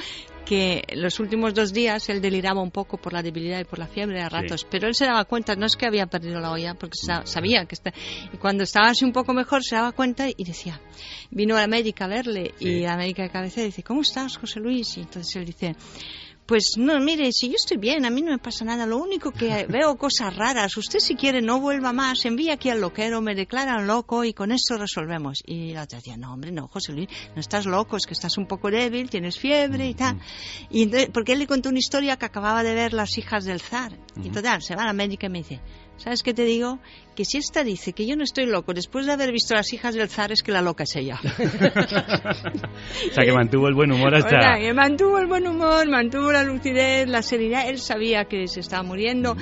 que 0.49 0.81
los 0.95 1.19
últimos 1.19 1.53
dos 1.53 1.71
días 1.73 2.09
él 2.09 2.21
deliraba 2.21 2.59
un 2.63 2.71
poco 2.71 2.97
por 2.97 3.13
la 3.13 3.21
debilidad 3.21 3.59
y 3.59 3.65
por 3.65 3.77
la 3.77 3.85
fiebre 3.85 4.19
a 4.19 4.29
Sí. 4.29 4.35
ratos, 4.35 4.65
pero 4.67 4.87
él 4.87 4.95
se 4.95 5.05
daba 5.05 5.23
cuenta, 5.25 5.55
no 5.55 5.67
es 5.67 5.75
que 5.75 5.85
había 5.85 6.07
perdido 6.07 6.39
la 6.39 6.51
olla, 6.51 6.73
porque 6.73 6.97
sa- 6.99 7.23
sabía 7.27 7.65
que 7.65 7.75
está, 7.75 7.93
y 8.33 8.37
cuando 8.37 8.63
estaba 8.63 8.87
así 8.89 9.05
un 9.05 9.13
poco 9.13 9.31
mejor 9.33 9.63
se 9.63 9.75
daba 9.75 9.91
cuenta 9.91 10.27
y 10.27 10.43
decía, 10.43 10.81
vino 11.29 11.55
a 11.55 11.61
la 11.61 11.67
médica 11.67 12.05
a 12.05 12.07
verle 12.07 12.55
Sí. 12.57 12.67
y 12.67 12.79
la 12.81 12.97
médica 12.97 13.21
de 13.21 13.29
cabecera 13.29 13.65
dice, 13.67 13.83
¿cómo 13.83 14.01
estás, 14.01 14.37
José 14.37 14.59
Luis? 14.59 14.97
Y 14.97 15.01
entonces 15.01 15.35
él 15.35 15.45
dice, 15.45 15.75
pues 16.49 16.77
no, 16.77 16.99
mire, 16.99 17.31
si 17.31 17.47
yo 17.47 17.53
estoy 17.57 17.77
bien, 17.77 18.07
a 18.07 18.09
mí 18.09 18.23
no 18.23 18.31
me 18.31 18.39
pasa 18.39 18.65
nada, 18.65 18.87
lo 18.87 18.97
único 18.97 19.29
que 19.29 19.67
veo 19.69 19.95
cosas 19.97 20.35
raras, 20.35 20.75
usted 20.77 20.97
si 20.97 21.13
quiere 21.13 21.43
no 21.43 21.59
vuelva 21.59 21.93
más, 21.93 22.25
envía 22.25 22.53
aquí 22.53 22.71
al 22.71 22.81
loquero, 22.81 23.21
me 23.21 23.35
declaran 23.35 23.85
loco 23.85 24.23
y 24.23 24.33
con 24.33 24.51
esto 24.51 24.75
resolvemos. 24.75 25.43
Y 25.45 25.73
la 25.73 25.83
otra 25.83 25.99
decía, 25.99 26.17
no 26.17 26.33
hombre, 26.33 26.51
no, 26.51 26.67
José 26.67 26.93
Luis, 26.93 27.07
no 27.35 27.39
estás 27.39 27.67
loco, 27.67 27.97
es 27.97 28.07
que 28.07 28.15
estás 28.15 28.35
un 28.39 28.47
poco 28.47 28.71
débil, 28.71 29.11
tienes 29.11 29.37
fiebre 29.37 29.89
y 29.89 29.93
tal. 29.93 30.19
Y 30.71 30.81
entonces, 30.81 31.11
porque 31.13 31.33
él 31.33 31.39
le 31.39 31.45
contó 31.45 31.69
una 31.69 31.77
historia 31.77 32.17
que 32.17 32.25
acababa 32.25 32.63
de 32.63 32.73
ver 32.73 32.93
las 32.93 33.15
hijas 33.19 33.45
del 33.45 33.61
zar. 33.61 33.95
Y 34.23 34.31
total, 34.31 34.63
se 34.63 34.75
va 34.75 34.81
a 34.81 34.87
la 34.87 34.93
médica 34.93 35.27
y 35.27 35.29
me 35.29 35.39
dice, 35.43 35.59
¿sabes 35.99 36.23
qué 36.23 36.33
te 36.33 36.43
digo? 36.43 36.79
Que 37.15 37.25
si 37.25 37.37
esta 37.37 37.63
dice 37.63 37.93
que 37.93 38.07
yo 38.07 38.15
no 38.15 38.23
estoy 38.23 38.45
loco 38.45 38.73
después 38.73 39.05
de 39.05 39.13
haber 39.13 39.31
visto 39.31 39.53
las 39.53 39.71
hijas 39.73 39.93
del 39.93 40.09
zar, 40.09 40.31
es 40.31 40.41
que 40.41 40.51
la 40.51 40.61
loca 40.61 40.83
es 40.83 40.95
ella. 40.95 41.19
O 43.09 43.13
sea, 43.13 43.25
que 43.25 43.31
mantuvo 43.31 43.67
el 43.67 43.73
buen 43.73 43.91
humor 43.91 44.13
hasta... 44.15 44.27
O 44.27 44.41
sea, 44.41 44.59
que 44.59 44.73
mantuvo 44.73 45.17
el 45.17 45.27
buen 45.27 45.47
humor, 45.47 45.87
mantuvo 45.89 46.31
la 46.31 46.43
lucidez, 46.43 47.07
la 47.07 47.21
serenidad. 47.21 47.69
Él 47.69 47.79
sabía 47.79 48.25
que 48.25 48.47
se 48.47 48.59
estaba 48.59 48.83
muriendo. 48.83 49.35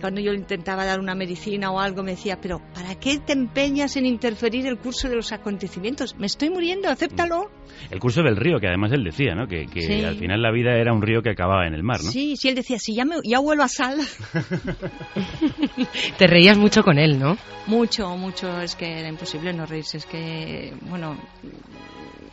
Cuando 0.00 0.20
yo 0.20 0.32
le 0.32 0.38
intentaba 0.38 0.84
dar 0.84 1.00
una 1.00 1.14
medicina 1.14 1.70
o 1.70 1.80
algo, 1.80 2.02
me 2.02 2.12
decía, 2.12 2.38
pero 2.40 2.60
¿para 2.74 2.94
qué 2.96 3.18
te 3.18 3.32
empeñas 3.32 3.96
en 3.96 4.06
interferir 4.06 4.66
el 4.66 4.78
curso 4.78 5.08
de 5.08 5.16
los 5.16 5.32
acontecimientos? 5.32 6.14
Me 6.18 6.26
estoy 6.26 6.50
muriendo, 6.50 6.88
acéptalo. 6.88 7.50
El 7.90 7.98
curso 7.98 8.22
del 8.22 8.36
río, 8.36 8.58
que 8.60 8.68
además 8.68 8.92
él 8.92 9.04
decía, 9.04 9.34
¿no? 9.34 9.46
Que, 9.48 9.66
que 9.66 9.80
Sí. 9.82 10.04
al 10.04 10.16
final 10.16 10.42
la 10.42 10.52
vida 10.52 10.76
era 10.78 10.92
un 10.92 11.02
río 11.02 11.22
que 11.22 11.30
acababa 11.30 11.66
en 11.66 11.74
el 11.74 11.82
mar, 11.82 11.98
¿no? 12.04 12.10
Sí, 12.10 12.36
sí, 12.36 12.48
él 12.48 12.54
decía, 12.54 12.78
si 12.78 12.94
ya, 12.94 13.04
me, 13.04 13.16
ya 13.24 13.38
vuelvo 13.38 13.62
a 13.64 13.68
sal. 13.68 13.98
Te 16.18 16.26
reías 16.26 16.58
mucho 16.58 16.82
con 16.82 16.98
él, 16.98 17.18
¿no? 17.18 17.36
Mucho, 17.66 18.16
mucho, 18.16 18.60
es 18.60 18.76
que 18.76 19.00
era 19.00 19.08
imposible 19.08 19.52
no 19.52 19.66
reírse, 19.66 19.98
es 19.98 20.06
que, 20.06 20.72
bueno, 20.88 21.16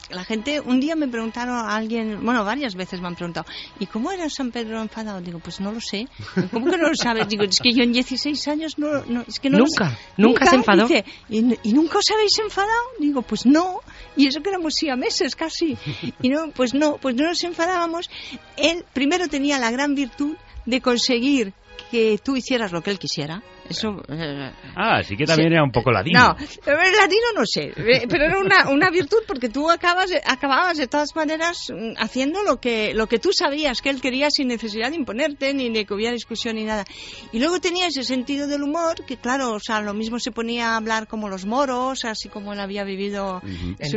la 0.10 0.24
gente, 0.24 0.60
un 0.60 0.80
día 0.80 0.96
me 0.96 1.08
preguntaron 1.08 1.56
a 1.56 1.76
alguien, 1.76 2.24
bueno, 2.24 2.44
varias 2.44 2.76
veces 2.76 3.02
me 3.02 3.08
han 3.08 3.16
preguntado, 3.16 3.46
¿y 3.80 3.86
cómo 3.86 4.12
era 4.12 4.30
San 4.30 4.52
Pedro 4.52 4.82
enfadado? 4.82 5.22
Digo, 5.22 5.40
pues 5.40 5.60
no 5.60 5.72
lo 5.72 5.80
sé. 5.80 6.08
¿Cómo 6.52 6.70
que 6.70 6.78
no 6.78 6.90
lo 6.90 6.96
sabes? 6.96 7.28
Digo, 7.28 7.44
es 7.44 7.60
que 7.60 7.72
yo 7.74 7.84
en 7.84 7.94
16 7.94 8.48
años 8.48 8.78
no, 8.78 9.04
no 9.06 9.24
es 9.28 9.40
que 9.40 9.50
no 9.50 9.60
lo 9.60 9.66
Nunca, 9.66 9.90
sé. 9.90 9.98
nunca 10.18 10.46
se 10.46 10.56
enfadó. 10.56 10.88
Dice, 10.88 11.06
¿y, 11.30 11.70
y 11.70 11.74
nunca 11.74 11.98
os 12.00 12.10
habéis 12.12 12.38
enfadado? 12.40 12.84
Digo, 13.00 13.22
pues 13.22 13.46
no. 13.46 13.80
Y 14.16 14.28
eso 14.28 14.42
que 14.42 14.50
éramos 14.50 14.74
siameses 14.76 15.36
casi. 15.36 15.78
Y 16.22 16.30
no, 16.30 16.52
pues 16.52 16.74
no, 16.74 16.98
pues 16.98 17.16
no 17.16 17.26
nos 17.26 17.44
enfadábamos. 17.44 18.10
Él 18.58 18.86
primero 18.94 19.28
tenía 19.28 19.58
la 19.60 19.72
gran 19.72 19.96
virtud 19.96 20.36
de 20.66 20.82
conseguir 20.82 21.54
que 21.92 22.20
tú 22.24 22.36
hicieras 22.36 22.72
lo 22.72 22.82
que 22.82 22.92
él 22.92 23.00
quisiera. 23.00 23.42
Eso, 23.70 24.02
eh, 24.10 24.52
Ah, 24.76 25.02
sí 25.04 25.16
que 25.16 25.26
también 25.26 25.50
Sí. 25.50 25.54
era 25.56 25.64
un 25.64 25.72
poco 25.72 25.92
ladino. 25.92 26.20
no, 26.20 26.36
el 26.38 26.92
latino 26.94 27.28
no 27.36 27.46
sé, 27.46 27.72
eh, 27.76 28.06
pero 28.10 28.26
era 28.26 28.40
una, 28.40 28.70
una 28.70 28.90
virtud 28.90 29.20
porque 29.28 29.50
tú 29.50 29.70
acabas, 29.70 30.10
de- 30.10 30.22
acababas 30.26 30.78
de 30.78 30.88
todas 30.88 31.16
maneras 31.16 31.58
mm, 31.70 31.94
haciendo 31.98 32.44
lo 32.44 32.60
que, 32.60 32.94
lo 32.94 33.08
que 33.08 33.20
tú 33.20 33.30
sabías 33.32 33.82
que 33.82 33.90
él 33.90 34.02
quería 34.02 34.30
sin 34.30 34.48
necesidad 34.50 34.90
de 34.90 34.98
imponerte 34.98 35.54
ni 35.54 35.70
de 35.70 35.86
que 35.86 35.94
hubiera 35.94 36.12
discusión 36.14 36.56
ni 36.56 36.66
nada. 36.66 36.84
Y 37.32 37.40
luego 37.40 37.60
tenía 37.60 37.88
ese 37.88 38.04
sentido 38.04 38.48
del 38.48 38.64
humor 38.64 39.06
que, 39.06 39.18
claro, 39.18 39.54
o 39.54 39.60
sea, 39.60 39.82
lo 39.82 39.94
mismo 39.94 40.20
se 40.20 40.32
ponía 40.32 40.72
a 40.72 40.78
hablar 40.78 41.08
como 41.08 41.30
los 41.30 41.46
moros, 41.46 42.04
así 42.06 42.30
como 42.30 42.54
él 42.54 42.60
había 42.60 42.84
vivido 42.84 43.42
su 43.42 43.48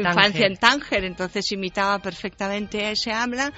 En 0.00 0.06
infancia 0.06 0.14
Tánger. 0.14 0.44
en 0.52 0.56
Tánger, 0.56 1.04
entonces 1.04 1.50
imitaba 1.52 1.98
perfectamente 1.98 2.90
ese 2.90 3.12
habla 3.12 3.52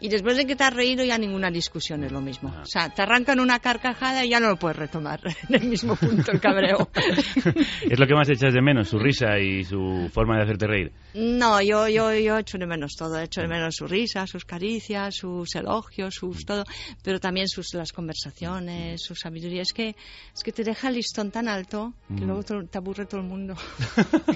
y 0.00 0.08
después 0.08 0.36
de 0.36 0.46
que 0.46 0.56
te 0.56 0.64
has 0.64 0.74
reído 0.74 1.04
ya 1.04 1.16
ninguna 1.18 1.50
discusión 1.50 2.04
es 2.04 2.12
lo 2.12 2.20
mismo. 2.20 2.52
Ah. 2.54 2.62
O 2.62 2.66
sea, 2.66 2.88
te 2.90 3.02
arrancan 3.02 3.40
una 3.40 3.58
carcajada 3.60 4.24
y 4.24 4.28
ya 4.28 4.40
no 4.40 4.48
lo 4.48 4.56
puedes 4.56 4.76
retomar 4.76 5.20
en 5.56 5.62
el 5.62 5.68
mismo 5.68 5.96
punto 5.96 6.32
el 6.32 6.40
cabreo. 6.40 6.88
Es 7.90 7.98
lo 7.98 8.06
que 8.06 8.14
más 8.14 8.28
echas 8.28 8.52
de 8.52 8.62
menos, 8.62 8.88
su 8.88 8.98
risa 8.98 9.38
y 9.38 9.64
su 9.64 10.10
forma 10.12 10.36
de 10.36 10.42
hacerte 10.42 10.66
reír. 10.66 10.92
No, 11.14 11.60
yo, 11.60 11.88
yo, 11.88 12.12
yo 12.14 12.38
echo 12.38 12.58
de 12.58 12.66
menos 12.66 12.96
todo, 12.96 13.18
echo 13.20 13.40
de 13.40 13.48
menos 13.48 13.76
su 13.76 13.86
risa, 13.86 14.26
sus 14.26 14.44
caricias, 14.44 15.16
sus 15.16 15.54
elogios, 15.54 16.14
sus 16.14 16.44
todo, 16.44 16.64
pero 17.02 17.20
también 17.20 17.48
sus 17.48 17.74
las 17.74 17.92
conversaciones, 17.92 19.02
su 19.02 19.14
sabiduría. 19.14 19.62
Es 19.62 19.72
que, 19.72 19.94
es 20.34 20.42
que 20.42 20.52
te 20.52 20.64
deja 20.64 20.88
el 20.88 20.94
listón 20.94 21.30
tan 21.30 21.48
alto 21.48 21.94
que 22.16 22.24
luego 22.24 22.42
te, 22.42 22.54
te 22.64 22.78
aburre 22.78 23.06
todo 23.06 23.20
el 23.20 23.26
mundo. 23.26 23.54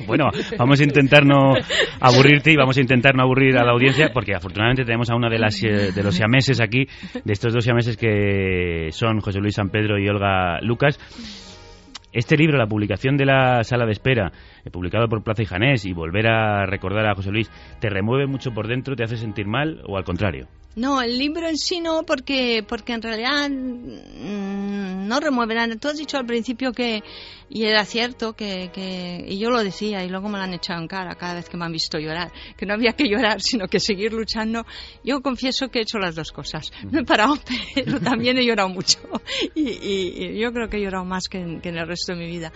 Bueno, 0.06 0.30
vamos 0.56 0.80
a 0.80 0.84
intentar 0.84 1.26
no 1.26 1.52
aburrirte 2.00 2.50
y 2.50 2.56
vamos 2.56 2.76
a 2.78 2.80
intentar 2.80 3.14
no 3.14 3.22
aburrir 3.22 3.58
a 3.58 3.64
la 3.64 3.72
audiencia 3.72 4.10
porque 4.12 4.34
afortunadamente 4.34 4.84
tenemos 4.84 5.10
a 5.10 5.16
una 5.16 5.28
de 5.28 5.38
las 5.38 5.62
eh, 5.62 5.92
de 5.92 6.02
los 6.02 6.14
siameses 6.14 6.60
aquí, 6.60 6.86
de 7.24 7.32
estos 7.32 7.52
dos 7.52 7.64
siameses 7.64 7.96
que 7.96 8.88
son 8.92 9.20
José 9.20 9.38
Luis 9.40 9.54
San 9.54 9.68
Pedro 9.68 9.98
y 9.98 10.08
Olga 10.08 10.60
Lucas. 10.62 10.98
Este 12.12 12.36
libro, 12.36 12.56
la 12.56 12.66
publicación 12.66 13.16
de 13.16 13.26
la 13.26 13.62
sala 13.64 13.84
de 13.84 13.92
espera, 13.92 14.32
eh, 14.64 14.70
publicado 14.70 15.08
por 15.08 15.22
Plaza 15.22 15.42
y 15.42 15.46
Janés, 15.46 15.84
y 15.84 15.92
volver 15.92 16.26
a 16.26 16.64
recordar 16.64 17.06
a 17.06 17.14
José 17.14 17.30
Luis, 17.30 17.50
¿te 17.80 17.90
remueve 17.90 18.26
mucho 18.26 18.52
por 18.52 18.66
dentro, 18.66 18.96
te 18.96 19.04
hace 19.04 19.18
sentir 19.18 19.46
mal 19.46 19.82
o 19.86 19.98
al 19.98 20.04
contrario? 20.04 20.48
No, 20.76 21.02
el 21.02 21.18
libro 21.18 21.48
en 21.48 21.56
sí 21.58 21.80
no, 21.80 22.04
porque, 22.04 22.64
porque 22.68 22.92
en 22.92 23.02
realidad 23.02 23.50
mm, 23.50 25.08
no 25.08 25.18
remueve 25.18 25.54
nada. 25.56 25.74
Tú 25.76 25.88
has 25.88 25.96
dicho 25.98 26.16
al 26.18 26.26
principio 26.26 26.72
que, 26.72 27.02
y 27.50 27.64
era 27.64 27.84
cierto, 27.84 28.34
que, 28.34 28.70
que, 28.72 29.24
y 29.26 29.38
yo 29.38 29.50
lo 29.50 29.64
decía, 29.64 30.04
y 30.04 30.08
luego 30.08 30.28
me 30.28 30.38
lo 30.38 30.44
han 30.44 30.54
echado 30.54 30.80
en 30.80 30.86
cara 30.86 31.16
cada 31.16 31.34
vez 31.34 31.48
que 31.48 31.56
me 31.56 31.64
han 31.64 31.72
visto 31.72 31.98
llorar, 31.98 32.30
que 32.56 32.64
no 32.64 32.74
había 32.74 32.92
que 32.92 33.08
llorar, 33.08 33.40
sino 33.40 33.66
que 33.66 33.80
seguir 33.80 34.12
luchando. 34.12 34.64
Yo 35.02 35.20
confieso 35.20 35.68
que 35.68 35.80
he 35.80 35.82
hecho 35.82 35.98
las 35.98 36.14
dos 36.14 36.30
cosas. 36.30 36.70
No 36.90 37.00
he 37.00 37.04
parado, 37.04 37.36
pero 37.74 37.98
también 37.98 38.38
he 38.38 38.44
llorado 38.44 38.68
mucho. 38.68 38.98
Y, 39.54 39.68
y- 39.70 40.26
y 40.36 40.38
yo 40.40 40.52
creo 40.52 40.68
que 40.68 40.76
he 40.76 40.80
llorado 40.80 41.04
más 41.04 41.24
que 41.28 41.38
en, 41.38 41.60
que 41.60 41.70
en 41.70 41.78
el 41.78 41.88
resto 41.88 42.12
de 42.12 42.18
mi 42.20 42.26
vida. 42.28 42.52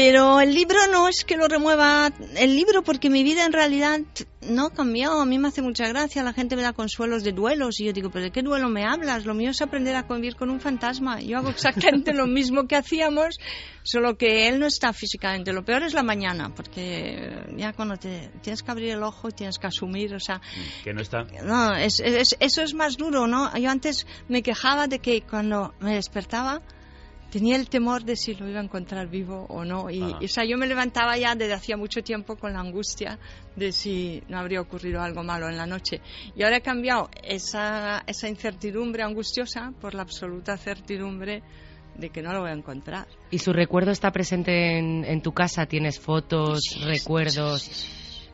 Pero 0.00 0.40
el 0.40 0.54
libro 0.54 0.78
no 0.92 1.08
es 1.08 1.24
que 1.24 1.36
lo 1.36 1.48
remueva 1.48 2.12
el 2.36 2.54
libro 2.54 2.84
porque 2.84 3.10
mi 3.10 3.24
vida 3.24 3.44
en 3.44 3.52
realidad 3.52 3.98
no 4.42 4.66
ha 4.66 4.70
cambiado. 4.72 5.20
A 5.20 5.26
mí 5.26 5.40
me 5.40 5.48
hace 5.48 5.60
mucha 5.60 5.88
gracia, 5.88 6.22
la 6.22 6.32
gente 6.32 6.54
me 6.54 6.62
da 6.62 6.72
consuelos 6.72 7.24
de 7.24 7.32
duelos 7.32 7.80
y 7.80 7.86
yo 7.86 7.92
digo, 7.92 8.08
pero 8.08 8.22
¿de 8.26 8.30
qué 8.30 8.42
duelo 8.42 8.68
me 8.68 8.84
hablas? 8.84 9.24
Lo 9.26 9.34
mío 9.34 9.50
es 9.50 9.60
aprender 9.60 9.96
a 9.96 10.06
convivir 10.06 10.36
con 10.36 10.50
un 10.50 10.60
fantasma. 10.60 11.20
Yo 11.20 11.38
hago 11.38 11.48
exactamente 11.50 12.14
lo 12.14 12.28
mismo 12.28 12.68
que 12.68 12.76
hacíamos, 12.76 13.40
solo 13.82 14.16
que 14.16 14.46
él 14.46 14.60
no 14.60 14.66
está 14.66 14.92
físicamente. 14.92 15.52
Lo 15.52 15.64
peor 15.64 15.82
es 15.82 15.94
la 15.94 16.04
mañana, 16.04 16.54
porque 16.54 17.32
ya 17.56 17.72
cuando 17.72 17.96
te 17.96 18.30
tienes 18.40 18.62
que 18.62 18.70
abrir 18.70 18.90
el 18.92 19.02
ojo 19.02 19.30
y 19.30 19.32
tienes 19.32 19.58
que 19.58 19.66
asumir, 19.66 20.14
o 20.14 20.20
sea, 20.20 20.40
Que 20.84 20.94
no 20.94 21.00
está. 21.00 21.24
no, 21.42 21.74
es, 21.74 21.98
es- 21.98 22.36
eso 22.38 22.62
es 22.62 22.72
más 22.72 22.96
duro, 22.98 23.26
¿no? 23.26 23.52
Yo 23.58 23.68
antes 23.68 24.06
me 24.28 24.44
quejaba 24.44 24.86
de 24.86 25.00
que 25.00 25.22
cuando 25.22 25.74
me 25.80 25.94
despertaba 25.96 26.62
tenía 27.30 27.56
el 27.56 27.68
temor 27.68 28.04
de 28.04 28.16
si 28.16 28.34
lo 28.34 28.48
iba 28.48 28.60
a 28.60 28.62
encontrar 28.64 29.08
vivo 29.08 29.46
o 29.48 29.64
no. 29.64 29.90
Y, 29.90 29.98
y, 30.20 30.24
o 30.24 30.28
sea, 30.28 30.44
yo 30.44 30.56
me 30.56 30.66
levantaba 30.66 31.16
ya 31.18 31.34
desde 31.34 31.52
hacía 31.54 31.76
mucho 31.76 32.02
tiempo 32.02 32.36
con 32.36 32.52
la 32.52 32.60
angustia 32.60 33.18
de 33.56 33.72
si 33.72 34.22
no 34.28 34.38
habría 34.38 34.60
ocurrido 34.60 35.00
algo 35.02 35.22
malo 35.22 35.48
en 35.48 35.56
la 35.56 35.66
noche. 35.66 36.00
Y 36.36 36.42
ahora 36.42 36.56
he 36.58 36.62
cambiado 36.62 37.10
esa, 37.22 38.02
esa 38.06 38.28
incertidumbre 38.28 39.02
angustiosa 39.02 39.72
por 39.80 39.94
la 39.94 40.02
absoluta 40.02 40.56
certidumbre 40.56 41.42
de 41.96 42.10
que 42.10 42.22
no 42.22 42.32
lo 42.32 42.40
voy 42.42 42.50
a 42.50 42.54
encontrar. 42.54 43.08
¿Y 43.30 43.38
su 43.38 43.52
recuerdo 43.52 43.90
está 43.90 44.12
presente 44.12 44.78
en, 44.78 45.04
en 45.04 45.20
tu 45.20 45.32
casa? 45.32 45.66
¿Tienes 45.66 45.98
fotos, 45.98 46.60
recuerdos? 46.84 47.88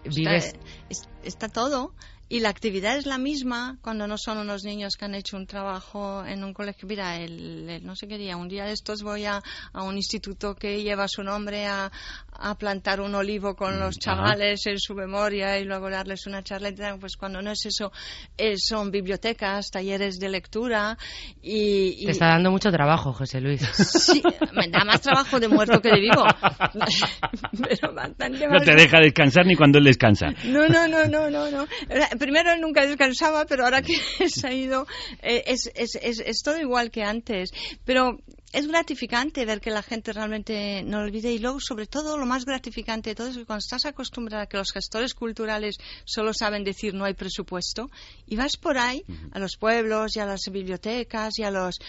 ¿Vives? 0.05 0.47
Está, 0.49 0.59
es- 0.91 1.09
está 1.23 1.49
todo. 1.49 1.95
Y 2.29 2.41
la 2.41 2.49
actividad 2.49 2.97
es 2.97 3.07
la 3.07 3.19
misma 3.19 3.79
cuando 3.83 4.07
no 4.07 4.17
son 4.19 4.39
unos 4.39 4.65
niños 4.65 4.97
que 4.97 5.05
han 5.05 5.15
hecho 5.15 5.37
un 5.37 5.47
trabajo 5.47 6.25
en 6.25 6.43
un 6.43 6.53
colegio. 6.55 6.89
Mira, 6.89 7.19
el, 7.21 7.69
el- 7.69 7.85
no 7.85 7.95
sé 7.97 8.09
qué 8.09 8.17
día, 8.19 8.37
un 8.37 8.49
día 8.49 8.65
de 8.65 8.73
estos 8.73 9.03
voy 9.03 9.25
a, 9.27 9.43
a 9.73 9.83
un 9.83 9.97
instituto 9.97 10.55
que 10.55 10.83
lleva 10.83 11.07
su 11.07 11.23
nombre 11.23 11.67
a, 11.67 11.93
a 12.33 12.55
plantar 12.57 13.01
un 13.01 13.15
olivo 13.15 13.55
con 13.55 13.79
los 13.79 13.97
ajá. 13.97 14.17
chavales 14.17 14.67
en 14.67 14.79
su 14.79 14.95
memoria 14.95 15.59
y 15.59 15.65
luego 15.65 15.91
darles 15.91 16.27
una 16.27 16.43
charla. 16.43 16.71
y 16.71 16.75
tal. 16.75 16.99
Pues 16.99 17.17
cuando 17.17 17.43
no 17.43 17.51
es 17.53 17.67
eso, 17.67 17.93
eh, 18.39 18.55
son 18.57 18.91
bibliotecas, 18.91 19.71
talleres 19.71 20.19
de 20.19 20.29
lectura 20.31 20.97
y... 21.43 22.03
y- 22.03 22.05
Te 22.07 22.13
está 22.13 22.29
dando 22.29 22.51
mucho 22.51 22.71
trabajo, 22.73 23.13
José 23.13 23.41
Luis. 23.41 23.61
Sí, 23.75 24.23
me 24.55 24.69
da 24.69 24.85
más 24.85 25.01
trabajo 25.03 25.39
de 25.39 25.49
muerto 25.49 25.81
que 25.81 25.91
de 25.91 26.01
vivo. 26.01 26.25
Pero 27.69 27.93
bastante 27.95 28.47
No 28.49 28.61
te 28.61 28.75
deja 28.75 28.99
descansar 29.01 29.47
ni 29.47 29.55
cuando 29.57 29.79
él 29.79 29.85
descansa. 29.85 30.27
no, 30.45 30.67
no, 30.69 30.89
no, 30.89 31.07
no, 31.07 31.31
no, 31.31 31.51
no. 31.51 31.67
Primero 32.19 32.53
él 32.53 32.61
nunca 32.61 32.87
descansaba, 32.87 33.45
pero 33.47 33.65
ahora 33.65 33.83
que 33.83 33.97
se 34.29 34.47
ha 34.47 34.53
ido 34.53 34.87
eh, 35.23 35.45
es, 35.47 35.71
es, 35.75 35.97
es, 35.97 36.21
es 36.21 36.43
todo 36.43 36.59
igual 36.59 36.91
que 36.91 37.03
antes. 37.03 37.51
Pero 37.85 38.19
es 38.55 38.69
gratificante 38.69 39.45
ver 39.45 39.61
que 39.61 39.71
la 39.71 39.83
gente 39.83 40.13
realmente 40.13 40.85
no 40.85 41.01
olvide 41.01 41.33
y 41.33 41.41
luego, 41.41 41.59
sobre 41.59 41.87
todo, 41.87 42.17
lo 42.17 42.25
más 42.25 42.45
gratificante 42.45 43.11
de 43.11 43.17
todo 43.17 43.29
es 43.29 43.37
que 43.37 43.45
cuando 43.45 43.59
estás 43.59 43.85
acostumbrada 43.85 44.45
a 44.45 44.47
que 44.47 44.57
los 44.57 44.71
gestores 44.71 45.13
culturales 45.13 45.77
solo 46.05 46.33
saben 46.33 46.63
decir 46.63 46.95
no 46.95 47.05
hay 47.05 47.15
presupuesto 47.15 47.91
y 48.27 48.37
vas 48.37 48.57
por 48.57 48.79
ahí 48.79 49.05
a 49.33 49.41
los 49.41 49.57
pueblos 49.57 50.17
y 50.17 50.21
a 50.21 50.27
las 50.27 50.43
bibliotecas 50.53 51.37
y 51.39 51.43
a 51.43 51.51
los 51.51 51.81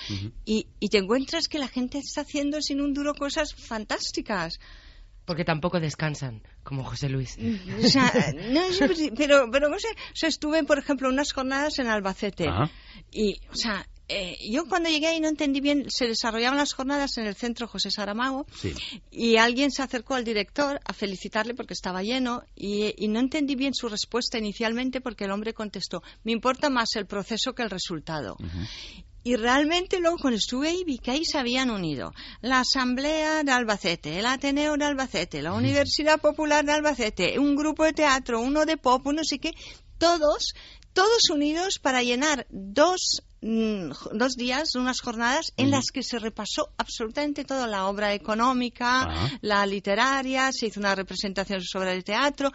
y, 0.44 0.68
y 0.80 0.90
te 0.90 0.98
encuentras 0.98 1.48
que 1.48 1.60
la 1.60 1.68
gente 1.68 2.00
está 2.00 2.22
haciendo 2.22 2.60
sin 2.62 2.82
un 2.82 2.96
duro 2.96 3.14
cosas 3.14 3.54
fantásticas. 3.54 4.60
Porque 5.26 5.46
tampoco 5.46 5.80
descansan, 5.80 6.42
como 6.66 6.84
José 6.84 7.08
Luis. 7.08 7.38
O 7.86 7.88
sea, 7.88 8.12
no, 8.50 8.62
sí, 8.74 9.12
pero, 9.16 9.50
pero 9.50 9.70
no 9.70 9.80
sé, 9.80 9.88
o 9.88 10.16
sea, 10.16 10.28
estuve, 10.28 10.64
por 10.66 10.78
ejemplo, 10.80 11.08
unas 11.08 11.32
jornadas 11.32 11.80
en 11.80 11.88
Albacete. 11.88 12.50
Ajá. 12.50 12.70
Y, 13.12 13.40
o 13.52 13.56
sea, 13.56 13.88
eh, 14.10 14.38
yo 14.52 14.66
cuando 14.66 14.90
llegué 14.90 15.08
ahí 15.08 15.20
no 15.20 15.28
entendí 15.30 15.62
bien, 15.62 15.86
se 15.90 16.08
desarrollaban 16.08 16.58
las 16.58 16.74
jornadas 16.74 17.18
en 17.18 17.26
el 17.26 17.36
centro 17.36 17.68
José 17.68 17.90
Saramago 17.90 18.46
Sí. 18.54 18.74
y 19.10 19.38
alguien 19.38 19.72
se 19.72 19.82
acercó 19.82 20.14
al 20.16 20.24
director 20.24 20.80
a 20.86 20.94
felicitarle 20.94 21.54
porque 21.56 21.74
estaba 21.74 22.04
lleno 22.04 22.44
y, 22.56 22.94
y 23.04 23.08
no 23.08 23.20
entendí 23.20 23.56
bien 23.56 23.74
su 23.74 23.88
respuesta 23.90 24.38
inicialmente 24.38 25.02
porque 25.02 25.24
el 25.26 25.32
hombre 25.32 25.54
contestó, 25.54 26.04
me 26.24 26.34
importa 26.34 26.70
más 26.70 26.90
el 26.96 27.06
proceso 27.06 27.54
que 27.54 27.64
el 27.64 27.70
resultado. 27.70 28.38
Y 29.28 29.38
realmente 29.38 30.00
luego 30.00 30.20
cuando 30.20 30.38
estuve 30.38 30.68
ahí 30.70 30.84
vi 30.84 31.00
que 31.00 31.10
ahí 31.10 31.26
se 31.26 31.40
habían 31.40 31.72
unido 31.72 32.14
la 32.42 32.60
Asamblea 32.60 33.42
de 33.42 33.52
Albacete, 33.52 34.20
el 34.20 34.28
Ateneo 34.28 34.78
de 34.78 34.86
Albacete, 34.86 35.42
la 35.42 35.54
Universidad 35.54 36.22
Popular 36.22 36.64
de 36.64 36.74
Albacete, 36.74 37.40
un 37.40 37.56
grupo 37.56 37.86
de 37.86 37.94
teatro, 37.94 38.40
uno 38.40 38.68
de 38.68 38.78
pop, 38.78 39.02
uno 39.08 39.22
no 39.22 39.24
sé 39.24 39.40
qué, 39.40 39.54
todos, 39.98 40.54
todos 40.94 41.32
unidos 41.32 41.80
para 41.80 42.04
llenar 42.04 42.46
dos, 42.52 43.24
dos 43.46 44.36
días, 44.36 44.76
unas 44.76 45.02
jornadas 45.02 45.54
en 45.56 45.70
las 45.70 45.92
que 45.94 46.02
se 46.02 46.18
repasó 46.18 46.70
absolutamente 46.78 47.46
toda 47.46 47.68
la 47.68 47.88
obra 47.88 48.14
económica, 48.14 49.04
Ajá. 49.04 49.38
la 49.42 49.66
literaria, 49.68 50.52
se 50.52 50.68
hizo 50.68 50.80
una 50.80 50.96
representación 50.96 51.62
sobre 51.62 51.94
el 51.94 52.04
teatro. 52.04 52.52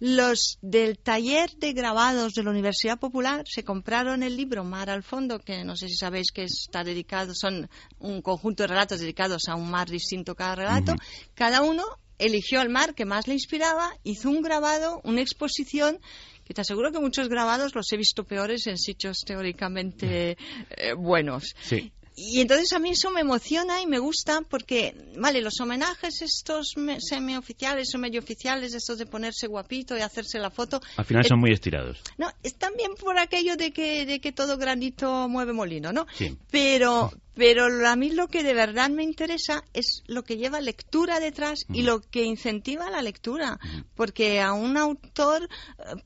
Los 0.00 0.58
del 0.60 0.98
taller 0.98 1.50
de 1.58 1.72
grabados 1.72 2.32
de 2.32 2.42
la 2.42 2.50
Universidad 2.50 2.98
Popular 2.98 3.44
se 3.46 3.62
compraron 3.62 4.24
el 4.24 4.36
libro 4.36 4.64
Mar 4.64 4.90
al 4.90 5.04
Fondo, 5.04 5.38
que 5.38 5.64
no 5.64 5.76
sé 5.76 5.88
si 5.88 5.94
sabéis 5.94 6.32
que 6.32 6.44
está 6.44 6.82
dedicado, 6.82 7.34
son 7.34 7.70
un 8.00 8.20
conjunto 8.20 8.64
de 8.64 8.68
relatos 8.68 8.98
dedicados 8.98 9.48
a 9.48 9.54
un 9.54 9.70
mar 9.70 9.88
distinto 9.88 10.34
cada 10.34 10.56
relato. 10.56 10.96
Cada 11.34 11.62
uno 11.62 11.84
eligió 12.18 12.62
el 12.62 12.68
mar 12.68 12.94
que 12.94 13.04
más 13.04 13.28
le 13.28 13.34
inspiraba, 13.34 13.96
hizo 14.02 14.28
un 14.28 14.42
grabado, 14.42 15.00
una 15.04 15.20
exposición 15.20 15.98
que 16.44 16.54
te 16.54 16.60
aseguro 16.60 16.92
que 16.92 17.00
muchos 17.00 17.28
grabados 17.28 17.74
los 17.74 17.90
he 17.92 17.96
visto 17.96 18.24
peores 18.24 18.66
en 18.66 18.78
sitios 18.78 19.18
teóricamente 19.24 20.36
eh, 20.70 20.94
buenos. 20.94 21.54
Sí. 21.62 21.92
Y 22.14 22.40
entonces 22.40 22.72
a 22.72 22.78
mí 22.78 22.90
eso 22.90 23.10
me 23.10 23.22
emociona 23.22 23.80
y 23.80 23.86
me 23.86 23.98
gusta 23.98 24.42
porque, 24.48 24.94
vale, 25.16 25.40
los 25.40 25.58
homenajes 25.60 26.20
estos 26.22 26.74
semioficiales 26.98 27.94
o 27.94 27.98
medio 27.98 28.20
oficiales, 28.20 28.74
estos 28.74 28.98
de 28.98 29.06
ponerse 29.06 29.46
guapito 29.46 29.96
y 29.96 30.00
hacerse 30.02 30.38
la 30.38 30.50
foto, 30.50 30.80
Al 30.96 31.04
final 31.04 31.24
eh, 31.24 31.28
son 31.28 31.40
muy 31.40 31.52
estirados. 31.52 31.98
no, 32.18 32.30
es 32.42 32.54
también 32.56 32.94
por 32.96 33.18
aquello 33.18 33.56
de 33.56 33.72
que, 33.72 34.04
de 34.06 34.20
que 34.20 34.32
todo 34.32 34.56
granito 34.58 35.28
mueve 35.28 35.52
molino, 35.52 35.92
¿no? 35.92 36.06
Sí. 36.14 36.36
Pero, 36.50 37.10
pero 37.34 37.68
lo- 37.70 37.88
a 37.88 37.96
mí 37.96 38.10
lo 38.10 38.28
que 38.28 38.42
de 38.42 38.54
verdad 38.54 38.90
me 38.90 39.04
interesa 39.04 39.64
es 39.72 40.02
lo 40.06 40.22
que 40.22 40.36
lleva 40.36 40.60
lectura 40.60 41.18
detrás 41.18 41.64
y 41.72 41.82
lo 41.82 42.00
que 42.02 42.24
incentiva 42.24 42.90
la 42.90 43.00
lectura. 43.02 43.58
Porque 43.94 44.40
a 44.40 44.52
un 44.52 44.76
autor, 44.76 45.48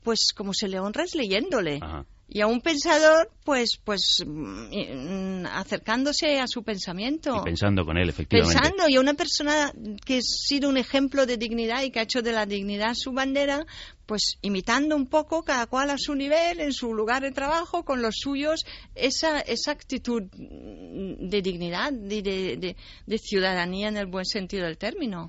pues 0.02 0.32
como 0.36 0.54
se 0.54 0.68
le 0.68 0.78
honra 0.78 1.04
es 1.04 1.14
leyéndole. 1.14 1.80
Ajá. 1.82 2.06
Y 2.28 2.40
a 2.40 2.48
un 2.48 2.60
pensador, 2.60 3.30
pues, 3.44 3.78
pues 3.82 4.24
mm, 4.26 5.42
mm, 5.42 5.46
acercándose 5.46 6.40
a 6.40 6.46
su 6.48 6.64
pensamiento. 6.64 7.36
Y 7.40 7.44
pensando 7.44 7.84
con 7.84 7.96
él, 7.96 8.08
efectivamente. 8.08 8.58
Pensando, 8.60 8.88
y 8.88 8.96
a 8.96 9.00
una 9.00 9.14
persona 9.14 9.72
que 10.04 10.18
ha 10.18 10.22
sido 10.22 10.68
un 10.68 10.76
ejemplo 10.76 11.24
de 11.24 11.36
dignidad 11.36 11.82
y 11.82 11.90
que 11.90 12.00
ha 12.00 12.02
hecho 12.02 12.22
de 12.22 12.32
la 12.32 12.44
dignidad 12.44 12.94
su 12.94 13.12
bandera, 13.12 13.64
pues 14.06 14.38
imitando 14.42 14.94
un 14.96 15.06
poco, 15.08 15.42
cada 15.42 15.66
cual 15.66 15.90
a 15.90 15.98
su 15.98 16.14
nivel, 16.14 16.60
en 16.60 16.72
su 16.72 16.94
lugar 16.94 17.22
de 17.22 17.32
trabajo, 17.32 17.84
con 17.84 18.02
los 18.02 18.14
suyos, 18.16 18.64
esa, 18.94 19.40
esa 19.40 19.72
actitud 19.72 20.22
de 20.32 21.42
dignidad 21.42 21.92
y 21.92 22.22
de, 22.22 22.56
de- 22.56 22.76
de 23.06 23.18
ciudadanía 23.18 23.88
en 23.88 23.96
el 23.96 24.06
buen 24.06 24.24
sentido 24.24 24.64
del 24.66 24.78
término. 24.78 25.28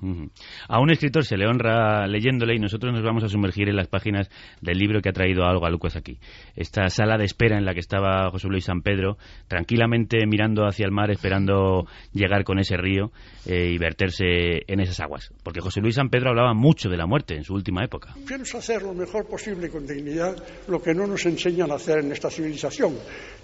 A 0.68 0.80
un 0.80 0.90
escritor 0.90 1.24
se 1.24 1.36
le 1.36 1.46
honra 1.46 2.06
leyéndole 2.06 2.54
y 2.54 2.58
nosotros 2.58 2.92
nos 2.92 3.02
vamos 3.02 3.24
a 3.24 3.28
sumergir 3.28 3.68
en 3.68 3.76
las 3.76 3.88
páginas 3.88 4.28
del 4.60 4.78
libro 4.78 5.00
que 5.00 5.08
ha 5.08 5.12
traído 5.12 5.44
algo 5.44 5.66
a 5.66 5.70
Lucas 5.70 5.96
aquí. 5.96 6.18
Esta 6.56 6.88
sala 6.88 7.18
de 7.18 7.24
espera 7.24 7.58
en 7.58 7.64
la 7.64 7.74
que 7.74 7.80
estaba 7.80 8.30
José 8.30 8.48
Luis 8.48 8.64
San 8.64 8.82
Pedro, 8.82 9.18
tranquilamente 9.48 10.26
mirando 10.26 10.66
hacia 10.66 10.84
el 10.86 10.92
mar, 10.92 11.10
esperando 11.10 11.86
llegar 12.12 12.44
con 12.44 12.58
ese 12.58 12.76
río 12.76 13.10
eh, 13.46 13.70
y 13.72 13.78
verterse 13.78 14.24
en 14.66 14.80
esas 14.80 15.00
aguas. 15.00 15.32
Porque 15.42 15.60
José 15.60 15.80
Luis 15.80 15.96
San 15.96 16.10
Pedro 16.10 16.30
hablaba 16.30 16.54
mucho 16.54 16.88
de 16.88 16.96
la 16.96 17.06
muerte 17.06 17.34
en 17.34 17.44
su 17.44 17.54
última 17.54 17.84
época. 17.84 18.14
Pienso 18.26 18.60
hacer 18.68 18.82
lo 18.82 18.92
mejor 18.92 19.24
posible 19.24 19.70
con 19.70 19.86
dignidad 19.86 20.36
lo 20.66 20.82
que 20.82 20.92
no 20.92 21.06
nos 21.06 21.24
enseñan 21.24 21.70
a 21.70 21.76
hacer 21.76 22.00
en 22.00 22.12
esta 22.12 22.28
civilización, 22.28 22.98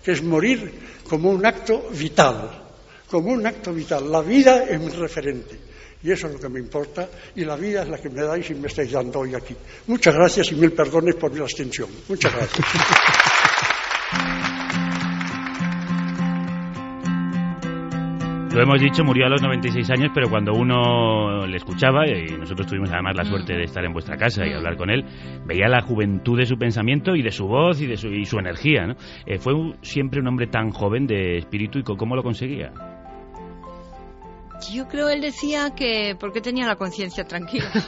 que 0.04 0.12
es 0.12 0.22
morir 0.22 0.70
como 1.08 1.30
un 1.30 1.46
acto 1.46 1.88
vital, 1.92 2.68
como 3.08 3.32
un 3.32 3.46
acto 3.46 3.72
vital. 3.72 4.10
La 4.12 4.20
vida 4.20 4.64
es 4.64 4.78
mi 4.78 4.90
referente. 4.90 5.58
Y 6.02 6.12
eso 6.12 6.26
es 6.26 6.34
lo 6.34 6.38
que 6.38 6.50
me 6.50 6.60
importa, 6.60 7.08
y 7.34 7.46
la 7.46 7.56
vida 7.56 7.82
es 7.82 7.88
la 7.88 7.96
que 7.96 8.10
me 8.10 8.20
dais 8.20 8.50
y 8.50 8.54
me 8.54 8.68
estáis 8.68 8.92
dando 8.92 9.20
hoy 9.20 9.34
aquí. 9.34 9.56
Muchas 9.86 10.14
gracias 10.14 10.52
y 10.52 10.56
mil 10.56 10.72
perdones 10.72 11.14
por 11.14 11.32
mi 11.32 11.40
abstención. 11.40 11.88
Muchas 12.06 12.34
gracias. 12.34 12.68
Lo 18.54 18.62
hemos 18.62 18.80
dicho, 18.80 19.02
murió 19.02 19.26
a 19.26 19.28
los 19.28 19.42
96 19.42 19.90
años, 19.90 20.12
pero 20.14 20.30
cuando 20.30 20.52
uno 20.52 21.44
le 21.44 21.56
escuchaba, 21.56 22.06
y 22.06 22.38
nosotros 22.38 22.68
tuvimos 22.68 22.88
además 22.92 23.16
la 23.16 23.24
suerte 23.24 23.52
de 23.52 23.64
estar 23.64 23.84
en 23.84 23.92
vuestra 23.92 24.16
casa 24.16 24.46
y 24.46 24.52
hablar 24.52 24.76
con 24.76 24.90
él, 24.90 25.04
veía 25.44 25.66
la 25.66 25.82
juventud 25.82 26.38
de 26.38 26.46
su 26.46 26.56
pensamiento 26.56 27.16
y 27.16 27.22
de 27.22 27.32
su 27.32 27.48
voz 27.48 27.82
y 27.82 27.88
de 27.88 27.96
su, 27.96 28.06
y 28.12 28.24
su 28.24 28.38
energía. 28.38 28.86
¿no? 28.86 28.94
Eh, 29.26 29.40
fue 29.40 29.54
siempre 29.82 30.20
un 30.20 30.28
hombre 30.28 30.46
tan 30.46 30.70
joven 30.70 31.08
de 31.08 31.38
espíritu 31.38 31.80
y 31.80 31.82
cómo 31.82 32.14
lo 32.14 32.22
conseguía. 32.22 32.93
Yo 34.72 34.86
creo 34.88 35.08
él 35.08 35.20
decía 35.20 35.70
que 35.76 36.16
porque 36.18 36.40
tenía 36.40 36.66
la 36.66 36.76
conciencia 36.76 37.24
tranquila. 37.24 37.70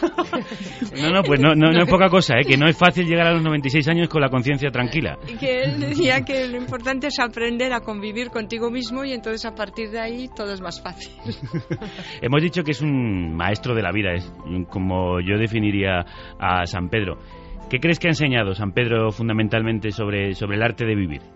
No, 0.96 1.10
no, 1.10 1.22
pues 1.22 1.40
no, 1.40 1.54
no, 1.54 1.72
no 1.72 1.82
es 1.82 1.90
poca 1.90 2.08
cosa, 2.08 2.38
¿eh? 2.38 2.44
que 2.44 2.56
no 2.56 2.66
es 2.66 2.76
fácil 2.76 3.06
llegar 3.06 3.26
a 3.26 3.32
los 3.32 3.42
96 3.42 3.86
años 3.88 4.08
con 4.08 4.20
la 4.20 4.28
conciencia 4.28 4.70
tranquila. 4.70 5.18
Y 5.28 5.34
que 5.36 5.64
él 5.64 5.80
decía 5.80 6.24
que 6.24 6.48
lo 6.48 6.56
importante 6.56 7.08
es 7.08 7.18
aprender 7.18 7.72
a 7.72 7.80
convivir 7.80 8.30
contigo 8.30 8.70
mismo 8.70 9.04
y 9.04 9.12
entonces 9.12 9.44
a 9.44 9.54
partir 9.54 9.90
de 9.90 10.00
ahí 10.00 10.28
todo 10.34 10.52
es 10.52 10.60
más 10.60 10.80
fácil. 10.80 11.12
Hemos 12.22 12.42
dicho 12.42 12.62
que 12.62 12.70
es 12.70 12.80
un 12.80 13.34
maestro 13.36 13.74
de 13.74 13.82
la 13.82 13.92
vida, 13.92 14.12
es 14.14 14.32
como 14.70 15.20
yo 15.20 15.38
definiría 15.38 16.04
a 16.38 16.64
San 16.66 16.88
Pedro. 16.88 17.18
¿Qué 17.68 17.78
crees 17.78 17.98
que 17.98 18.08
ha 18.08 18.10
enseñado 18.10 18.54
San 18.54 18.72
Pedro 18.72 19.10
fundamentalmente 19.10 19.90
sobre, 19.90 20.34
sobre 20.34 20.56
el 20.56 20.62
arte 20.62 20.86
de 20.86 20.94
vivir? 20.94 21.35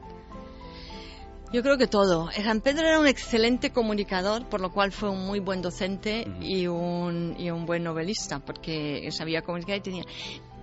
Yo 1.52 1.62
creo 1.62 1.76
que 1.76 1.88
todo. 1.88 2.30
San 2.30 2.60
Pedro 2.60 2.86
era 2.86 3.00
un 3.00 3.08
excelente 3.08 3.72
comunicador, 3.72 4.48
por 4.48 4.60
lo 4.60 4.70
cual 4.70 4.92
fue 4.92 5.10
un 5.10 5.26
muy 5.26 5.40
buen 5.40 5.62
docente 5.62 6.24
y, 6.40 6.68
un, 6.68 7.34
y 7.38 7.50
un 7.50 7.66
buen 7.66 7.82
novelista, 7.82 8.38
porque 8.38 9.08
sabía 9.10 9.42
comunicar 9.42 9.76
y 9.76 9.80
tenía... 9.80 10.04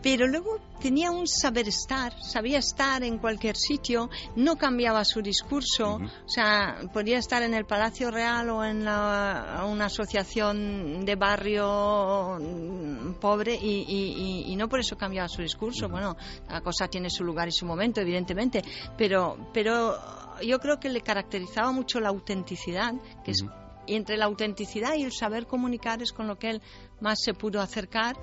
Pero 0.01 0.27
luego 0.27 0.59
tenía 0.79 1.09
un 1.09 1.27
saber 1.27 1.67
estar, 1.67 2.13
sabía 2.23 2.59
estar 2.59 3.03
en 3.03 3.17
cualquier 3.17 3.57
sitio, 3.57 4.09
no 4.35 4.55
cambiaba 4.55 5.03
su 5.03 5.21
discurso, 5.23 5.95
o 5.95 6.29
sea, 6.29 6.77
podía 6.93 7.17
estar 7.17 7.41
en 7.41 7.55
el 7.55 7.65
Palacio 7.65 8.11
Real 8.11 8.47
o 8.51 8.63
en 8.63 8.85
la- 8.85 9.65
una 9.67 9.85
asociación 9.85 11.03
de 11.03 11.15
barrio 11.15 12.37
mm, 12.39 13.13
pobre 13.19 13.55
y, 13.55 13.85
y- 13.87 14.45
y- 14.47 14.53
y 14.53 14.55
no 14.55 14.69
por 14.69 14.79
eso 14.79 14.95
cambiaba 14.95 15.27
su 15.27 15.41
discurso. 15.41 15.89
Bueno, 15.89 16.15
la 16.47 16.61
cosa 16.61 16.87
tiene 16.87 17.09
su 17.09 17.23
lugar 17.25 17.47
y 17.47 17.51
su 17.51 17.65
momento, 17.65 17.99
evidentemente, 17.99 18.61
pero, 18.97 19.49
pero 19.51 19.97
yo 20.41 20.59
creo 20.59 20.79
que 20.79 20.89
le 20.89 21.01
caracterizaba 21.01 21.71
mucho 21.71 21.99
la 21.99 22.09
autenticidad, 22.09 22.93
que 23.23 23.31
es 23.31 23.43
y 23.87 23.95
entre 23.95 24.17
la 24.17 24.25
autenticidad 24.25 24.95
y 24.95 25.03
el 25.03 25.13
saber 25.13 25.47
comunicar 25.47 26.01
es 26.01 26.11
con 26.11 26.27
lo 26.27 26.37
que 26.37 26.49
él 26.49 26.61
más 26.99 27.19
se 27.23 27.33
pudo 27.33 27.61
acercar 27.61 28.17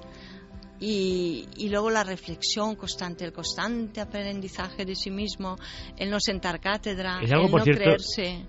y, 0.79 1.48
y 1.57 1.70
luego 1.70 1.90
la 1.90 2.05
reflexión 2.05 2.77
constante, 2.77 3.24
el 3.24 3.33
constante 3.33 4.00
aprendizaje 4.00 4.85
de 4.85 4.94
sí 4.94 5.11
mismo, 5.11 5.57
el 5.96 6.11
no 6.11 6.20
sentar 6.20 6.61
cátedra, 6.61 7.20
Es 7.22 7.33
algo, 7.33 7.46
el 7.46 7.50
por 7.50 7.61
no 7.61 7.64
cierto, 7.64 7.83
creerse. 7.83 8.46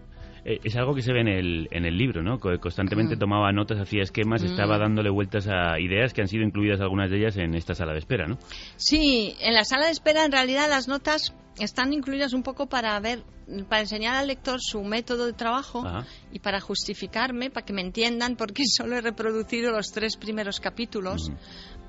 Eh, 0.48 0.60
es 0.64 0.76
algo 0.76 0.94
que 0.94 1.02
se 1.02 1.12
ve 1.12 1.22
en 1.22 1.28
el, 1.28 1.68
en 1.72 1.86
el 1.86 1.98
libro, 1.98 2.22
¿no? 2.22 2.40
Co- 2.40 2.60
Constantemente 2.60 3.16
Mm. 3.16 3.20
tomaba 3.20 3.52
notas, 3.52 3.80
hacía 3.80 4.04
esquemas, 4.04 4.44
Mm. 4.44 4.46
estaba 4.46 4.78
dándole 4.78 5.10
vueltas 5.10 5.48
a 5.48 5.80
ideas 5.80 6.14
que 6.14 6.22
han 6.22 6.28
sido 6.28 6.44
incluidas 6.44 6.80
algunas 6.82 7.10
de 7.10 7.18
ellas 7.18 7.36
en 7.38 7.56
esta 7.56 7.74
sala 7.74 7.94
de 7.94 8.00
espera, 8.00 8.28
¿no? 8.28 8.38
Sí, 8.78 9.36
en 9.42 9.56
la 9.56 9.64
sala 9.66 9.86
de 9.88 9.92
espera 9.92 10.24
en 10.24 10.32
realidad 10.32 10.70
las 10.70 10.88
notas 10.88 11.34
están 11.60 11.94
incluidas 11.94 12.34
un 12.34 12.44
poco 12.44 12.68
para 12.68 13.00
ver, 13.00 13.24
para 13.70 13.82
enseñar 13.82 14.16
al 14.16 14.28
lector 14.28 14.60
su 14.62 14.84
método 14.84 15.26
de 15.26 15.34
trabajo 15.34 15.86
Ajá. 15.86 16.06
y 16.32 16.40
para 16.40 16.60
justificarme, 16.60 17.50
para 17.50 17.66
que 17.66 17.74
me 17.74 17.82
entiendan 17.82 18.36
por 18.36 18.54
qué 18.54 18.64
solo 18.68 18.98
he 18.98 19.02
reproducido 19.02 19.72
los 19.72 19.88
tres 19.92 20.16
primeros 20.18 20.60
capítulos. 20.60 21.32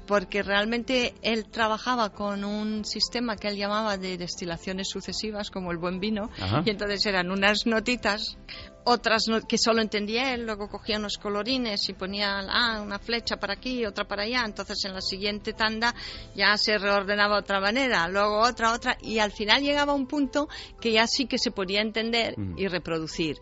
Porque 0.07 0.43
realmente 0.43 1.15
él 1.23 1.47
trabajaba 1.51 2.11
con 2.11 2.45
un 2.45 2.85
sistema 2.85 3.37
que 3.37 3.49
él 3.49 3.57
llamaba 3.57 3.97
de 3.99 4.17
destilaciones 4.17 4.89
sucesivas, 4.89 5.51
como 5.51 5.73
el 5.73 5.79
buen 5.79 5.99
vino, 6.01 6.31
Ajá. 6.41 6.63
y 6.65 6.71
entonces 6.71 7.05
eran 7.07 7.31
unas 7.31 7.67
notitas, 7.67 8.37
otras 8.85 9.25
no- 9.29 9.41
que 9.43 9.59
solo 9.59 9.83
entendía 9.83 10.33
él, 10.33 10.47
luego 10.47 10.69
cogía 10.69 10.99
unos 10.99 11.19
colorines 11.19 11.89
y 11.89 11.93
ponía 11.93 12.39
ah, 12.49 12.81
una 12.81 12.99
flecha 13.01 13.37
para 13.37 13.55
aquí, 13.55 13.85
otra 13.85 14.07
para 14.07 14.23
allá, 14.23 14.45
entonces 14.45 14.85
en 14.85 14.95
la 14.95 15.01
siguiente 15.01 15.53
tanda 15.53 15.93
ya 16.37 16.57
se 16.57 16.79
reordenaba 16.79 17.35
de 17.37 17.41
otra 17.41 17.61
manera, 17.61 18.07
luego 18.09 18.41
otra, 18.41 18.73
otra, 18.73 18.97
y 19.03 19.19
al 19.19 19.33
final 19.33 19.63
llegaba 19.63 19.93
a 19.93 19.97
un 19.97 20.07
punto 20.07 20.49
que 20.81 20.93
ya 20.93 21.07
sí 21.09 21.27
que 21.27 21.39
se 21.39 21.51
podía 21.51 21.81
entender 21.81 22.39
Mm. 22.39 22.59
y 22.59 22.69
reproducir. 22.69 23.39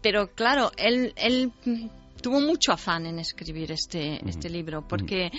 Pero 0.00 0.28
claro, 0.34 0.70
él, 0.76 1.12
él 1.16 1.52
tuvo 2.24 2.40
mucho 2.40 2.72
afán 2.72 3.04
en 3.04 3.18
escribir 3.18 3.70
este, 3.70 4.18
este 4.26 4.48
libro, 4.48 4.88
porque... 4.88 5.30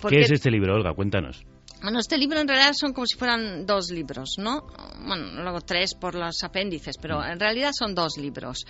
porque 0.00 0.18
¿Qué 0.18 0.22
es 0.22 0.30
este 0.30 0.48
libro, 0.48 0.76
Olga? 0.76 0.94
Cuéntanos. 0.94 1.44
bueno, 1.82 1.98
este 1.98 2.16
libro 2.16 2.38
en 2.38 2.46
realidad 2.46 2.70
son 2.72 2.92
como 2.92 3.04
si 3.04 3.18
fueran 3.18 3.66
dos 3.66 3.90
libros, 3.90 4.36
¿no? 4.38 4.64
Bueno, 5.04 5.42
luego 5.42 5.60
tres 5.60 5.96
por 5.96 6.14
los 6.14 6.44
apéndices, 6.44 6.98
pero 7.02 7.24
en 7.24 7.40
realidad 7.40 7.72
son 7.76 7.96
dos 7.96 8.16
libros. 8.16 8.64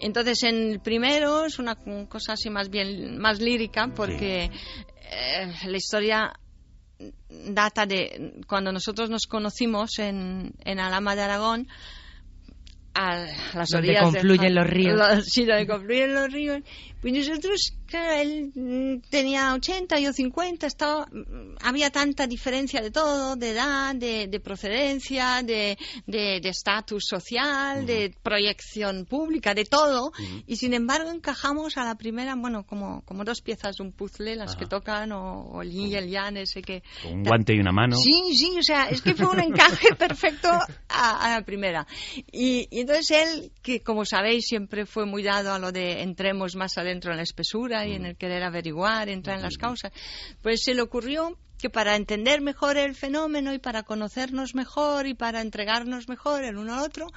Entonces, 0.00 0.44
en 0.44 0.72
el 0.72 0.80
primero 0.80 1.44
es 1.44 1.58
una 1.58 1.74
cosa 2.08 2.32
así 2.32 2.48
más 2.48 2.70
bien 2.70 3.18
más 3.18 3.38
lírica, 3.38 3.88
porque 3.94 4.44
eh, 4.44 5.52
la 5.66 5.76
historia 5.76 6.32
data 7.28 7.84
de 7.84 8.40
cuando 8.46 8.72
nosotros 8.72 9.10
nos 9.10 9.26
conocimos 9.26 9.98
en, 9.98 10.54
en 10.64 10.80
Alama 10.80 11.14
de 11.14 11.22
Aragón, 11.22 11.68
a 12.94 13.26
las 13.54 13.70
Donde 13.70 13.88
orillas 13.88 14.12
del 14.12 14.22
confluyen 14.22 14.54
los 14.54 14.66
ríos. 14.66 15.24
sí, 15.26 15.44
donde 15.44 15.66
confluyen 15.66 16.14
los 16.14 16.32
ríos. 16.32 16.62
Pues 17.04 17.12
nosotros, 17.28 17.74
claro, 17.84 18.12
él 18.22 18.50
mm, 18.54 19.10
tenía 19.10 19.52
80, 19.52 20.00
yo 20.00 20.10
50, 20.14 20.66
estaba, 20.66 21.04
mm, 21.04 21.56
había 21.60 21.90
tanta 21.90 22.26
diferencia 22.26 22.80
de 22.80 22.90
todo, 22.90 23.36
de 23.36 23.50
edad, 23.50 23.94
de, 23.94 24.26
de 24.26 24.40
procedencia, 24.40 25.42
de 25.42 25.76
de- 26.06 26.40
de 26.40 26.48
estatus 26.48 27.04
social, 27.06 27.84
de 27.84 28.14
proyección 28.22 29.04
pública, 29.04 29.52
de 29.52 29.66
todo. 29.66 30.12
Y 30.46 30.56
sin 30.56 30.72
embargo 30.72 31.10
encajamos 31.10 31.76
a 31.76 31.84
la 31.84 31.94
primera, 31.96 32.34
bueno, 32.36 32.64
como, 32.64 33.02
como 33.04 33.22
dos 33.22 33.42
piezas 33.42 33.76
de 33.76 33.82
un 33.84 33.92
puzzle, 33.92 34.36
las 34.36 34.56
que 34.56 34.64
tocan, 34.64 35.12
o, 35.12 35.40
o 35.50 35.60
el 35.62 35.70
yin 35.70 35.88
y 35.88 35.94
el 35.96 36.08
yang, 36.08 36.38
ese 36.38 36.62
que... 36.62 36.82
Con 37.02 37.12
un 37.18 37.22
guante 37.24 37.54
y 37.54 37.60
una 37.60 37.72
mano. 37.72 37.96
Sí, 37.96 38.34
sí, 38.34 38.50
o 38.58 38.62
sea, 38.62 38.88
es 38.88 39.02
que 39.02 39.12
fue 39.14 39.26
un 39.26 39.40
encaje 39.40 39.94
perfecto 39.98 40.48
a, 40.88 41.26
a 41.26 41.30
la 41.38 41.44
primera. 41.44 41.86
Y, 42.32 42.66
y 42.70 42.80
entonces 42.80 43.10
él, 43.10 43.52
que 43.62 43.80
como 43.80 44.06
sabéis 44.06 44.46
siempre 44.46 44.86
fue 44.86 45.04
muy 45.04 45.22
dado 45.22 45.52
a 45.52 45.58
lo 45.58 45.70
de 45.70 46.00
entremos 46.02 46.56
más 46.56 46.78
adentro 46.94 47.10
en 47.10 47.16
la 47.16 47.24
espesura 47.24 47.86
y 47.86 47.94
en 47.94 48.06
el 48.06 48.16
querer 48.16 48.44
averiguar, 48.44 49.08
entrar 49.08 49.36
en 49.36 49.42
las 49.42 49.58
causas, 49.58 49.90
pues 50.42 50.62
se 50.62 50.74
le 50.74 50.82
ocurrió 50.82 51.36
que 51.58 51.68
para 51.70 51.96
entender 51.96 52.40
mejor 52.40 52.76
el 52.76 52.94
fenómeno 52.94 53.52
y 53.52 53.58
para 53.58 53.82
conocernos 53.82 54.54
mejor 54.54 55.06
y 55.06 55.14
para 55.14 55.40
entregarnos 55.40 56.08
mejor 56.08 56.44
el 56.44 56.56
uno 56.56 56.74
al 56.74 56.84
otro, 56.84 57.08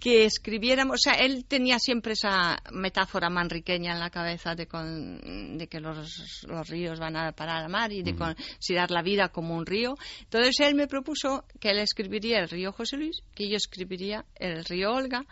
que 0.00 0.24
escribiéramos, 0.26 0.94
o 0.96 0.98
sea, 0.98 1.14
él 1.14 1.44
tenía 1.46 1.78
siempre 1.78 2.12
esa 2.12 2.58
metáfora 2.72 3.30
manriqueña 3.30 3.92
en 3.94 4.00
la 4.00 4.10
cabeza 4.10 4.54
de, 4.54 4.66
con- 4.66 5.56
de 5.56 5.66
que 5.66 5.80
los, 5.80 6.44
los 6.46 6.68
ríos 6.68 6.98
van 7.00 7.16
a 7.16 7.32
parar 7.32 7.64
al 7.64 7.70
mar 7.70 7.90
y 7.92 8.02
de 8.02 8.14
considerar 8.14 8.90
la 8.90 9.02
vida 9.02 9.28
como 9.30 9.56
un 9.56 9.64
río. 9.64 9.94
Entonces 10.20 10.60
él 10.60 10.74
me 10.74 10.86
propuso 10.86 11.44
que 11.60 11.70
él 11.70 11.78
escribiría 11.78 12.40
el 12.40 12.48
río 12.50 12.72
José 12.72 12.96
Luis, 12.98 13.22
que 13.34 13.48
yo 13.48 13.56
escribiría 13.56 14.24
el 14.36 14.64
río 14.64 14.92
Olga, 14.92 15.24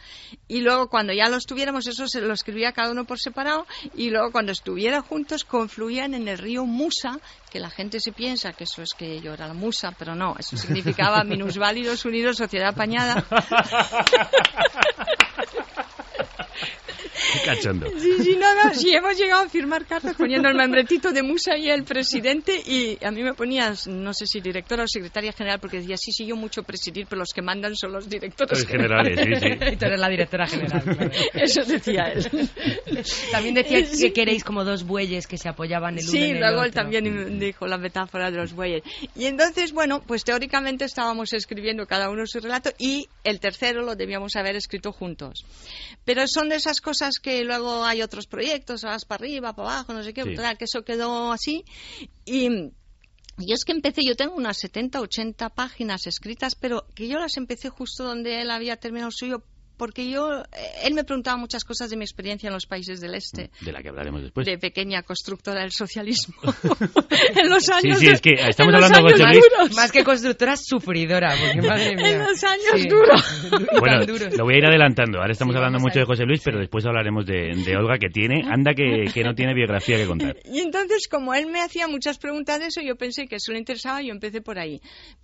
y 0.49 0.61
luego 0.61 0.89
cuando 0.89 1.13
ya 1.13 1.29
los 1.29 1.45
tuviéramos, 1.45 1.87
eso 1.87 2.07
se 2.09 2.21
lo 2.21 2.33
escribía 2.33 2.73
cada 2.73 2.91
uno 2.93 3.05
por 3.05 3.19
separado, 3.19 3.67
y 3.95 4.11
luego 4.11 4.33
cuando 4.33 4.53
estuviera 4.53 5.03
juntos 5.03 5.45
confluían 5.45 6.15
en 6.15 6.29
el 6.29 6.39
río 6.39 6.65
Musa, 6.65 7.19
que 7.53 7.61
la 7.61 7.69
gente 7.69 8.01
se 8.01 8.13
piensa 8.13 8.55
que 8.55 8.65
eso 8.65 8.81
es 8.81 8.95
que 8.95 9.21
yo 9.21 9.35
era 9.35 9.47
la 9.47 9.53
musa, 9.53 9.93
pero 9.99 10.15
no, 10.15 10.35
eso 10.39 10.57
significaba 10.65 11.23
minusválidos 11.23 12.07
unidos, 12.07 12.39
sociedad 12.39 12.71
apañada. 12.71 13.23
Qué 17.33 17.41
cachondo. 17.45 17.89
Sí, 17.99 18.13
sí, 18.23 18.37
no, 18.37 18.55
no, 18.65 18.75
sí, 18.75 18.93
hemos 18.95 19.17
llegado 19.17 19.45
a 19.45 19.49
firmar 19.49 19.87
cartas 19.87 20.15
poniendo 20.17 20.49
el 20.49 20.55
membretito 20.57 21.13
de 21.13 21.23
Musa 21.23 21.57
y 21.57 21.69
el 21.71 21.85
presidente 21.85 22.55
y 22.67 22.99
a 23.05 23.11
mí 23.11 23.23
me 23.23 23.35
ponías, 23.35 23.87
no 23.87 24.13
sé 24.15 24.27
si 24.27 24.41
directora 24.41 24.85
o 24.85 24.89
secretaria 24.89 25.33
general, 25.33 25.59
porque 25.61 25.79
decía, 25.81 25.97
sí, 25.97 26.13
sí, 26.13 26.27
yo 26.27 26.37
mucho 26.37 26.63
presidir, 26.63 27.07
pero 27.09 27.21
los 27.21 27.33
que 27.33 27.43
mandan 27.43 27.75
son 27.77 27.93
los 27.93 28.09
directores 28.09 28.59
Los 28.61 28.69
generales, 28.69 29.19
sí, 29.19 29.35
sí. 29.41 29.73
Y 29.73 29.77
tú 29.77 29.85
eres 29.87 30.01
la 30.01 30.09
directora 30.09 30.47
general. 30.47 30.83
claro. 30.83 31.11
Eso 31.35 31.65
decía 31.65 32.13
él. 32.13 32.49
También 33.31 33.55
decía 33.55 33.85
Sí. 33.87 34.03
que 34.09 34.13
queréis 34.13 34.45
como 34.45 34.65
dos 34.65 34.85
bueyes 34.85 35.27
que 35.27 35.39
se 35.39 35.49
apoyaban 35.49 35.95
el 35.99 36.03
uno 36.05 36.11
Sí, 36.13 36.23
en 36.25 36.37
el 36.37 36.41
luego 36.41 36.63
él 36.63 36.69
otro. 36.71 36.83
también 36.83 37.39
dijo 37.39 37.67
la 37.67 37.79
metáfora 37.79 38.31
de 38.31 38.37
los 38.37 38.53
bueyes. 38.53 38.83
Y 39.17 39.27
entonces, 39.27 39.73
bueno, 39.73 40.03
pues 40.07 40.25
teóricamente 40.25 40.85
estábamos 40.85 41.33
escribiendo 41.33 41.87
cada 41.87 42.11
uno 42.11 42.27
su 42.27 42.39
relato 42.41 42.71
y 42.79 43.09
el 43.25 43.41
tercero 43.41 43.83
lo 43.83 43.97
debíamos 43.97 44.37
haber 44.37 44.57
escrito 44.57 44.93
juntos. 44.93 45.45
Pero 46.05 46.27
son 46.27 46.49
de 46.49 46.57
esas 46.57 46.81
cosas 46.81 46.92
que 47.23 47.45
luego 47.45 47.85
hay 47.85 48.03
otros 48.03 48.27
proyectos, 48.27 48.83
vas 48.83 49.05
para 49.05 49.25
arriba, 49.25 49.55
para 49.55 49.71
abajo, 49.71 49.93
no 49.93 50.03
sé 50.03 50.13
qué, 50.13 50.23
Sí. 50.23 50.35
total, 50.35 50.59
que 50.59 50.65
eso 50.65 50.83
quedó 50.85 51.33
así. 51.33 51.65
Y 52.25 52.49
yo 53.39 53.55
es 53.55 53.65
que 53.65 53.73
empecé, 53.73 54.05
yo 54.05 54.15
tengo 54.15 54.35
unas 54.35 54.59
70, 54.59 55.01
80 55.01 55.49
páginas 55.51 56.07
escritas, 56.07 56.55
pero 56.55 56.87
que 56.95 57.09
yo 57.09 57.19
las 57.19 57.37
empecé 57.37 57.69
justo 57.71 58.05
donde 58.05 58.43
él 58.43 58.51
había 58.51 58.77
terminado 58.77 59.09
el 59.09 59.15
suyo, 59.15 59.43
porque 59.83 60.09
yo, 60.09 60.43
eh, 60.43 60.45
él 60.85 60.95
me 60.95 61.03
preguntaba 61.03 61.37
muchas 61.37 61.65
cosas 61.65 61.91
de 61.91 61.97
mi 61.97 62.05
experiencia 62.05 62.47
en 62.47 62.53
los 62.55 62.67
países 62.67 63.01
del 63.01 63.17
este 63.17 63.51
De 63.63 63.73
la 63.73 63.83
que 63.83 63.89
hablaremos 63.89 64.23
después. 64.23 64.47
de 64.47 64.57
pequeña 64.57 65.03
constructora 65.03 65.63
del 65.63 65.73
socialismo 65.73 66.35
en 67.37 67.49
los 67.51 67.65
Sí, 67.65 67.73
años 67.73 67.99
sí, 67.99 68.07
de- 68.07 68.13
es 68.13 68.21
que 68.21 68.31
estamos 68.35 68.73
hablando 68.75 69.01
con 69.01 69.09
años 69.09 69.19
José 69.21 69.33
Luis. 69.33 69.45
duros. 69.59 69.75
Más 69.77 69.91
que 69.91 70.05
constructora, 70.05 70.57
sufridora. 70.57 71.35
Porque, 71.37 71.63
madre 71.69 71.97
mía. 71.97 72.11
En 72.11 72.19
los 72.21 72.45
años 72.45 72.65
Sí. 72.77 72.87
duros. 72.89 73.51
Bueno, 73.81 74.07
duros. 74.07 74.37
lo 74.37 74.45
voy 74.45 74.55
a 74.55 74.59
ir 74.59 74.67
adelantando. 74.67 75.19
Ahora 75.19 75.33
estamos 75.33 75.53
Sí, 75.55 75.57
hablando 75.59 75.81
mucho 75.81 75.99
de 75.99 76.05
José 76.05 76.27
Luis, 76.27 76.41
pero 76.45 76.61
después 76.61 76.87
hablaremos 76.87 77.27
de, 77.27 77.51
de 77.67 77.77
Olga, 77.77 77.99
que 77.99 78.09
tiene, 78.09 78.43
anda 78.49 78.75
que, 78.75 79.07
que 79.13 79.25
no 79.25 79.35
tiene 79.35 79.53
biografía 79.53 79.97
que 79.97 80.07
contar. 80.07 80.37
Y 80.45 80.61
entonces, 80.61 81.09
como 81.09 81.35
él 81.35 81.47
me 81.49 81.61
hacía 81.61 81.89
muchas 81.89 82.19
preguntas 82.19 82.61
de 82.61 82.67
eso, 82.67 82.81
yo 82.83 82.95
pensé 82.95 83.27
que 83.27 83.37
eso 83.37 83.51
le 83.53 83.59
interesaba 83.59 84.01
y 84.01 84.07
yo 84.07 84.13
empecé 84.13 84.41
por 84.43 84.61
ahí. 84.61 84.81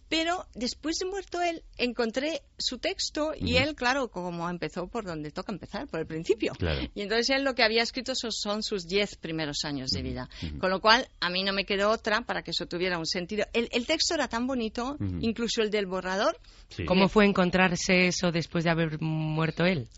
Pero 0.09 0.47
después 0.55 0.97
de 0.99 1.07
muerto 1.07 1.40
él, 1.42 1.62
encontré 1.77 2.42
su 2.57 2.79
texto 2.79 3.33
y 3.38 3.57
él, 3.57 3.75
claro, 3.75 4.09
como 4.09 4.49
empezó 4.49 4.87
por 4.88 5.05
donde 5.05 5.31
toca 5.31 5.53
empezar, 5.53 5.87
por 5.87 6.01
el 6.01 6.07
principio. 6.07 6.53
Claro. 6.59 6.88
Y 6.94 7.03
entonces 7.03 7.31
él 7.31 7.44
lo 7.44 7.55
que 7.55 7.62
había 7.62 7.83
escrito 7.83 8.14
son, 8.14 8.33
son 8.33 8.62
sus 8.62 8.87
diez 8.87 9.16
primeros 9.16 9.64
años 9.64 9.90
de 9.90 10.03
vida. 10.03 10.29
Con 10.59 10.71
lo 10.71 10.81
cual, 10.81 11.09
a 11.21 11.31
mí 11.31 11.42
no 11.42 11.53
me 11.53 11.64
quedó 11.64 11.90
otra 11.90 12.23
para 12.23 12.42
que 12.42 12.53
eso 12.53 12.66
tuviera 12.66 12.99
un 12.99 13.07
sentido. 13.07 13.47
El, 13.53 13.68
el 13.73 13.87
texto 13.87 14.14
era 14.14 14.29
tan 14.29 14.47
bonito, 14.47 14.97
incluso 15.21 15.62
el 15.62 15.71
del 15.71 15.87
borrador, 15.87 16.38
Sí. 16.71 16.85
¿Cómo 16.85 17.09
fue 17.09 17.25
encontrarse 17.25 18.09
eso 18.09 18.31
después 18.31 18.64
de 18.64 18.71
haber 18.71 19.01
muerto 19.01 19.64
él? 19.64 19.88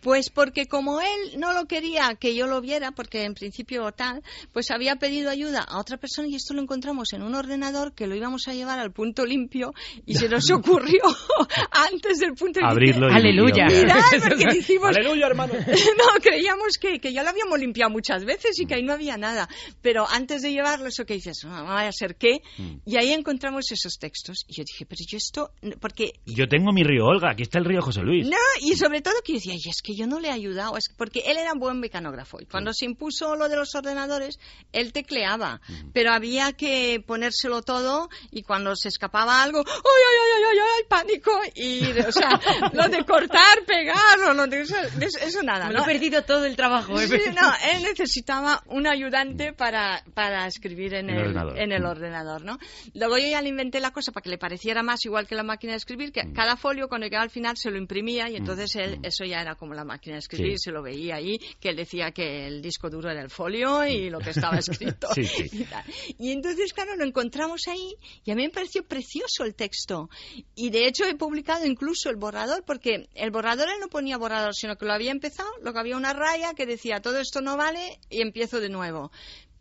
Pues 0.00 0.30
porque 0.30 0.66
como 0.66 1.00
él 1.00 1.38
no 1.38 1.52
lo 1.52 1.66
quería 1.66 2.14
que 2.18 2.34
yo 2.34 2.46
lo 2.46 2.60
viera, 2.60 2.92
porque 2.92 3.24
en 3.24 3.34
principio 3.34 3.90
tal, 3.92 4.22
pues 4.52 4.70
había 4.70 4.96
pedido 4.96 5.30
ayuda 5.30 5.60
a 5.60 5.78
otra 5.78 5.96
persona 5.98 6.28
y 6.28 6.34
esto 6.36 6.54
lo 6.54 6.62
encontramos 6.62 7.12
en 7.12 7.22
un 7.22 7.34
ordenador 7.34 7.92
que 7.94 8.06
lo 8.06 8.14
íbamos 8.14 8.48
a 8.48 8.54
llevar 8.54 8.78
al 8.78 8.92
punto 8.92 9.26
limpio 9.26 9.72
y 10.06 10.14
se 10.14 10.28
nos 10.28 10.50
ocurrió 10.50 11.02
antes 11.72 12.18
del 12.18 12.34
punto 12.34 12.60
limpio. 12.60 12.68
Abrirlo 12.70 13.10
y- 13.10 13.14
Aleluya. 13.14 13.66
Mirad, 13.66 14.00
porque 14.28 14.46
dijimos, 14.54 14.88
Aleluya, 14.96 15.26
hermano. 15.26 15.52
no, 15.54 16.20
creíamos 16.22 16.78
que, 16.80 16.98
que 17.00 17.12
ya 17.12 17.22
lo 17.22 17.30
habíamos 17.30 17.58
limpiado 17.58 17.90
muchas 17.90 18.24
veces 18.24 18.58
y 18.58 18.66
que 18.66 18.74
ahí 18.74 18.82
no 18.82 18.92
había 18.92 19.16
nada. 19.16 19.48
Pero 19.82 20.06
antes 20.08 20.42
de 20.42 20.52
llevarlo, 20.52 20.86
eso 20.88 21.04
que 21.04 21.14
dices, 21.14 21.44
no 21.44 21.64
vaya 21.64 21.88
a 21.88 21.92
ser 21.92 22.16
qué, 22.16 22.40
Mm. 22.58 22.78
y 22.86 22.96
ahí 22.96 23.12
encontramos 23.12 23.70
esos 23.70 23.94
textos. 23.98 24.44
Y 24.48 24.54
yo 24.54 24.64
dije, 24.66 24.86
pero 24.86 25.00
yo 25.08 25.16
esto, 25.16 25.50
porque 25.80 26.12
Yo 26.26 26.48
tengo 26.48 26.72
mi 26.72 26.82
río 26.82 27.04
Olga, 27.06 27.30
aquí 27.32 27.42
está 27.42 27.58
el 27.58 27.64
río 27.64 27.80
José 27.82 28.00
Luis. 28.02 28.26
no, 28.28 28.36
y 28.60 28.76
sobre 28.76 29.00
todo 29.00 29.14
que 29.24 29.32
yo 29.34 29.38
decía, 29.38 29.54
y 29.54 29.68
es 29.68 29.82
que 29.82 29.89
yo 29.96 30.06
no 30.06 30.20
le 30.20 30.28
he 30.28 30.32
ayudado, 30.32 30.76
es 30.76 30.88
porque 30.96 31.20
él 31.26 31.36
era 31.38 31.52
un 31.52 31.58
buen 31.60 31.80
mecanógrafo 31.80 32.38
y 32.40 32.46
cuando 32.46 32.72
se 32.72 32.84
impuso 32.84 33.36
lo 33.36 33.48
de 33.48 33.56
los 33.56 33.74
ordenadores, 33.74 34.38
él 34.72 34.92
tecleaba, 34.92 35.60
pero 35.92 36.12
había 36.12 36.52
que 36.52 37.02
ponérselo 37.06 37.62
todo 37.62 38.08
y 38.30 38.42
cuando 38.42 38.74
se 38.76 38.88
escapaba 38.88 39.42
algo, 39.42 39.64
¡ay, 39.66 39.72
ay, 39.74 40.16
ay, 40.20 40.42
ay, 40.44 40.58
ay, 40.58 40.58
ay! 40.78 40.84
pánico! 40.88 41.30
Y, 41.54 41.98
o 42.00 42.12
sea, 42.12 42.30
lo 42.72 42.88
de 42.88 43.04
cortar, 43.04 43.64
pegar, 43.66 44.20
o 44.28 44.34
lo 44.34 44.46
de 44.46 44.62
eso, 44.62 44.76
eso 45.00 45.42
nada, 45.42 45.66
Me 45.68 45.72
¿no? 45.74 45.78
lo 45.80 45.84
he 45.84 45.86
perdido 45.92 46.22
todo 46.22 46.44
el 46.44 46.56
trabajo. 46.56 46.98
¿eh? 47.00 47.08
Sí, 47.08 47.18
no, 47.34 47.52
él 47.72 47.82
necesitaba 47.82 48.62
un 48.66 48.86
ayudante 48.86 49.52
para, 49.52 50.02
para 50.14 50.46
escribir 50.46 50.94
en 50.94 51.10
el 51.10 51.16
el, 51.18 51.26
ordenador. 51.28 51.58
en 51.58 51.72
el 51.72 51.82
Mm. 51.82 51.86
ordenador, 51.86 52.44
¿no? 52.44 52.58
Luego 52.94 53.18
yo 53.18 53.26
ya 53.28 53.42
le 53.42 53.48
inventé 53.48 53.80
la 53.80 53.90
cosa 53.90 54.12
para 54.12 54.22
que 54.22 54.30
le 54.30 54.38
pareciera 54.38 54.82
más 54.82 55.04
igual 55.04 55.26
que 55.26 55.34
la 55.34 55.42
máquina 55.42 55.72
de 55.72 55.78
escribir, 55.78 56.10
Mm. 56.10 56.12
que 56.12 56.32
cada 56.32 56.56
folio 56.56 56.88
cuando 56.88 57.06
llegaba 57.06 57.24
al 57.24 57.30
final 57.30 57.56
se 57.56 57.70
lo 57.70 57.76
imprimía 57.78 58.28
y 58.30 58.36
entonces 58.36 58.74
él, 58.76 58.98
eso 59.02 59.24
ya 59.24 59.40
era 59.40 59.54
como 59.54 59.74
la 59.74 59.79
máquina 59.84 60.14
de 60.14 60.20
escribir, 60.20 60.58
Sí. 60.58 60.64
se 60.64 60.72
lo 60.72 60.82
veía 60.82 61.16
ahí, 61.16 61.38
que 61.60 61.70
él 61.70 61.76
decía 61.76 62.10
que 62.12 62.46
el 62.46 62.62
disco 62.62 62.90
duro 62.90 63.10
era 63.10 63.22
el 63.22 63.30
folio 63.30 63.86
y 63.86 64.10
lo 64.10 64.18
que 64.18 64.30
estaba 64.30 64.58
escrito. 64.58 65.08
Sí, 65.14 65.24
sí. 65.24 65.48
Y, 65.52 65.64
tal. 65.64 65.84
Y 66.18 66.32
entonces, 66.32 66.72
claro, 66.72 66.96
lo 66.96 67.04
encontramos 67.04 67.68
ahí 67.68 67.94
y 68.24 68.30
a 68.30 68.34
mí 68.34 68.42
me 68.44 68.50
pareció 68.50 68.84
precioso 68.84 69.44
el 69.44 69.54
texto. 69.54 70.08
Y 70.54 70.70
de 70.70 70.86
hecho 70.86 71.04
he 71.04 71.14
publicado 71.14 71.66
incluso 71.66 72.10
el 72.10 72.16
borrador, 72.16 72.64
porque 72.64 73.08
el 73.14 73.30
borrador 73.30 73.68
él 73.68 73.80
no 73.80 73.88
ponía 73.88 74.16
borrador, 74.18 74.54
sino 74.54 74.76
que 74.76 74.86
lo 74.86 74.92
había 74.92 75.10
empezado, 75.10 75.48
luego 75.62 75.78
había 75.78 75.96
una 75.96 76.12
raya 76.12 76.54
que 76.54 76.66
decía 76.66 77.00
todo 77.00 77.18
esto 77.20 77.40
no 77.40 77.56
vale 77.56 77.98
y 78.08 78.20
empiezo 78.22 78.60
de 78.60 78.68
nuevo. 78.68 79.10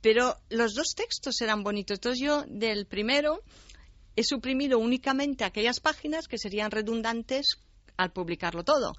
Pero 0.01 0.38
los 0.49 0.73
dos 0.73 0.93
textos 0.95 1.41
eran 1.41 1.63
bonitos. 1.63 1.97
Entonces 1.97 2.21
yo 2.23 2.43
del 2.47 2.86
primero 2.86 3.41
he 4.15 4.23
suprimido 4.23 4.79
únicamente 4.79 5.43
aquellas 5.43 5.79
páginas 5.79 6.27
que 6.27 6.38
serían 6.38 6.71
redundantes 6.71 7.58
al 7.99 8.12
publicarlo 8.12 8.63
todo. 8.63 8.93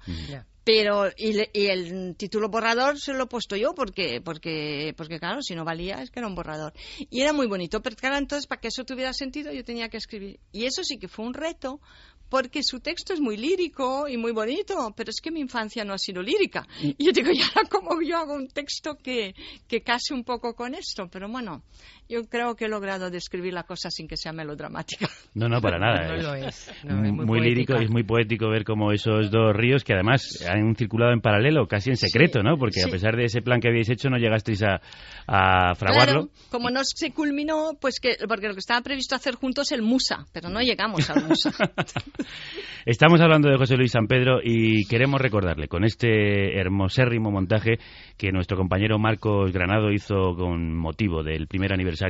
Pero, 0.63 1.09
y, 1.17 1.33
le- 1.33 1.49
y 1.53 1.65
el 1.67 2.15
título 2.15 2.47
borrador 2.47 2.99
se 2.99 3.13
lo 3.13 3.23
he 3.23 3.27
puesto 3.27 3.55
yo 3.55 3.73
porque, 3.73 4.21
porque, 4.21 4.93
porque, 4.95 5.19
claro, 5.19 5.41
si 5.41 5.55
no 5.55 5.65
valía 5.65 6.03
es 6.03 6.11
que 6.11 6.19
era 6.19 6.27
un 6.27 6.35
borrador. 6.35 6.71
Y 7.09 7.21
era 7.21 7.33
muy 7.33 7.47
bonito, 7.47 7.81
pero 7.81 7.95
claro, 7.95 8.17
entonces 8.17 8.45
para 8.45 8.61
que 8.61 8.67
eso 8.67 8.83
tuviera 8.85 9.11
sentido 9.11 9.51
yo 9.51 9.63
tenía 9.63 9.89
que 9.89 9.97
escribir. 9.97 10.39
Y 10.51 10.65
eso 10.65 10.83
sí 10.83 10.99
que 10.99 11.07
fue 11.07 11.25
un 11.25 11.33
reto, 11.33 11.81
porque 12.29 12.61
su 12.63 12.79
texto 12.79 13.11
es 13.13 13.19
muy 13.19 13.37
lírico 13.37 14.07
y 14.07 14.17
muy 14.17 14.31
bonito, 14.31 14.93
pero 14.95 15.09
es 15.09 15.19
que 15.19 15.31
mi 15.31 15.39
infancia 15.41 15.83
no 15.83 15.93
ha 15.93 15.97
sido 15.97 16.21
lírica. 16.21 16.65
Y 16.79 17.05
yo 17.05 17.11
digo, 17.11 17.31
¿y 17.31 17.41
ahora 17.41 17.67
cómo 17.67 17.99
yo 18.01 18.17
hago 18.17 18.35
un 18.35 18.47
texto 18.47 18.95
que, 19.03 19.33
que 19.67 19.81
case 19.81 20.13
un 20.13 20.23
poco 20.23 20.53
con 20.53 20.75
esto? 20.75 21.09
Pero 21.11 21.27
bueno, 21.27 21.63
yo 22.11 22.25
creo 22.27 22.55
que 22.55 22.65
he 22.65 22.67
logrado 22.67 23.09
describir 23.09 23.53
la 23.53 23.63
cosa 23.63 23.89
sin 23.89 24.05
que 24.05 24.17
sea 24.17 24.33
melodramática. 24.33 25.07
No, 25.33 25.47
no, 25.47 25.61
para 25.61 25.79
nada. 25.79 26.09
No 26.09 26.15
es 26.15 26.23
lo 26.23 26.35
es. 26.35 26.71
No, 26.83 27.05
es 27.05 27.11
muy 27.13 27.39
lírico 27.39 27.79
y 27.79 27.85
es 27.85 27.89
muy 27.89 28.03
poético 28.03 28.49
ver 28.49 28.65
cómo 28.65 28.91
esos 28.91 29.31
dos 29.31 29.55
ríos, 29.55 29.85
que 29.85 29.93
además 29.93 30.45
han 30.45 30.75
circulado 30.75 31.13
en 31.13 31.21
paralelo, 31.21 31.67
casi 31.67 31.89
en 31.89 31.95
secreto, 31.95 32.39
Sí, 32.39 32.45
¿no? 32.45 32.57
Porque 32.57 32.83
a 32.83 32.89
pesar 32.89 33.15
de 33.15 33.23
ese 33.23 33.41
plan 33.41 33.61
que 33.61 33.69
habéis 33.69 33.89
hecho, 33.89 34.09
no 34.09 34.17
llegasteis 34.17 34.61
a, 34.63 34.81
a 35.27 35.73
fraguarlo. 35.75 36.27
Claro, 36.27 36.49
como 36.49 36.69
no 36.69 36.81
se 36.83 37.11
culminó, 37.11 37.77
pues 37.79 38.01
que, 38.01 38.17
porque 38.27 38.49
lo 38.49 38.53
que 38.55 38.59
estaba 38.59 38.81
previsto 38.81 39.15
hacer 39.15 39.35
juntos 39.35 39.71
es 39.71 39.77
el 39.77 39.83
Musa, 39.83 40.25
pero 40.33 40.49
no 40.49 40.59
llegamos 40.59 41.09
al 41.09 41.23
Musa. 41.23 41.51
Estamos 42.85 43.21
hablando 43.21 43.49
de 43.49 43.57
José 43.57 43.77
Luis 43.77 43.91
San 43.91 44.07
Pedro 44.07 44.39
y 44.43 44.85
queremos 44.85 45.21
recordarle 45.21 45.69
con 45.69 45.85
este 45.85 46.59
hermosérrimo 46.59 47.31
montaje 47.31 47.77
que 48.17 48.31
nuestro 48.31 48.57
compañero 48.57 48.99
Marcos 48.99 49.53
Granado 49.53 49.91
hizo 49.91 50.35
con 50.35 50.75
motivo 50.75 51.23
del 51.23 51.47
primer 51.47 51.71
aniversario 51.71 52.00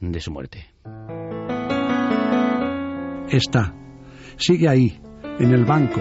de 0.00 0.20
su 0.20 0.30
muerte. 0.30 0.66
Está. 3.28 3.74
Sigue 4.36 4.68
ahí, 4.68 5.00
en 5.38 5.52
el 5.52 5.64
banco, 5.64 6.00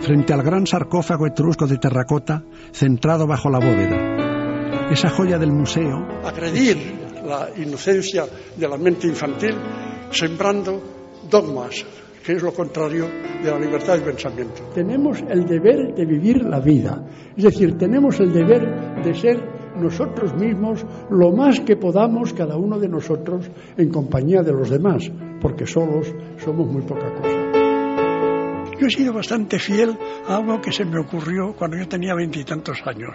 frente 0.00 0.32
al 0.32 0.42
gran 0.42 0.66
sarcófago 0.66 1.26
etrusco 1.26 1.66
de 1.66 1.78
terracota, 1.78 2.44
centrado 2.72 3.26
bajo 3.26 3.50
la 3.50 3.58
bóveda. 3.58 4.90
Esa 4.90 5.10
joya 5.10 5.38
del 5.38 5.52
museo. 5.52 6.06
Agredir 6.24 6.76
la 7.24 7.50
inocencia 7.56 8.24
de 8.56 8.68
la 8.68 8.76
mente 8.76 9.06
infantil 9.06 9.54
sembrando 10.10 10.80
dogmas, 11.28 11.84
que 12.24 12.32
es 12.32 12.42
lo 12.42 12.52
contrario 12.52 13.08
de 13.42 13.50
la 13.50 13.58
libertad 13.58 13.98
de 13.98 14.04
pensamiento. 14.04 14.70
Tenemos 14.74 15.22
el 15.28 15.44
deber 15.44 15.94
de 15.94 16.04
vivir 16.04 16.42
la 16.44 16.60
vida, 16.60 17.04
es 17.36 17.44
decir, 17.44 17.76
tenemos 17.76 18.20
el 18.20 18.32
deber 18.32 19.02
de 19.02 19.14
ser 19.14 19.61
nosotros 19.76 20.34
mismos 20.34 20.84
lo 21.10 21.32
más 21.32 21.60
que 21.60 21.76
podamos 21.76 22.32
cada 22.32 22.56
uno 22.56 22.78
de 22.78 22.88
nosotros 22.88 23.50
en 23.76 23.90
compañía 23.90 24.42
de 24.42 24.52
los 24.52 24.70
demás, 24.70 25.10
porque 25.40 25.66
solos 25.66 26.14
somos 26.38 26.66
muy 26.68 26.82
poca 26.82 27.12
cosa. 27.14 27.52
Yo 28.82 28.88
he 28.88 28.90
sido 28.90 29.12
bastante 29.12 29.60
fiel 29.60 29.96
a 30.26 30.38
algo 30.38 30.60
que 30.60 30.72
se 30.72 30.84
me 30.84 30.98
ocurrió 30.98 31.54
cuando 31.56 31.76
yo 31.76 31.86
tenía 31.86 32.16
veintitantos 32.16 32.78
años, 32.84 33.10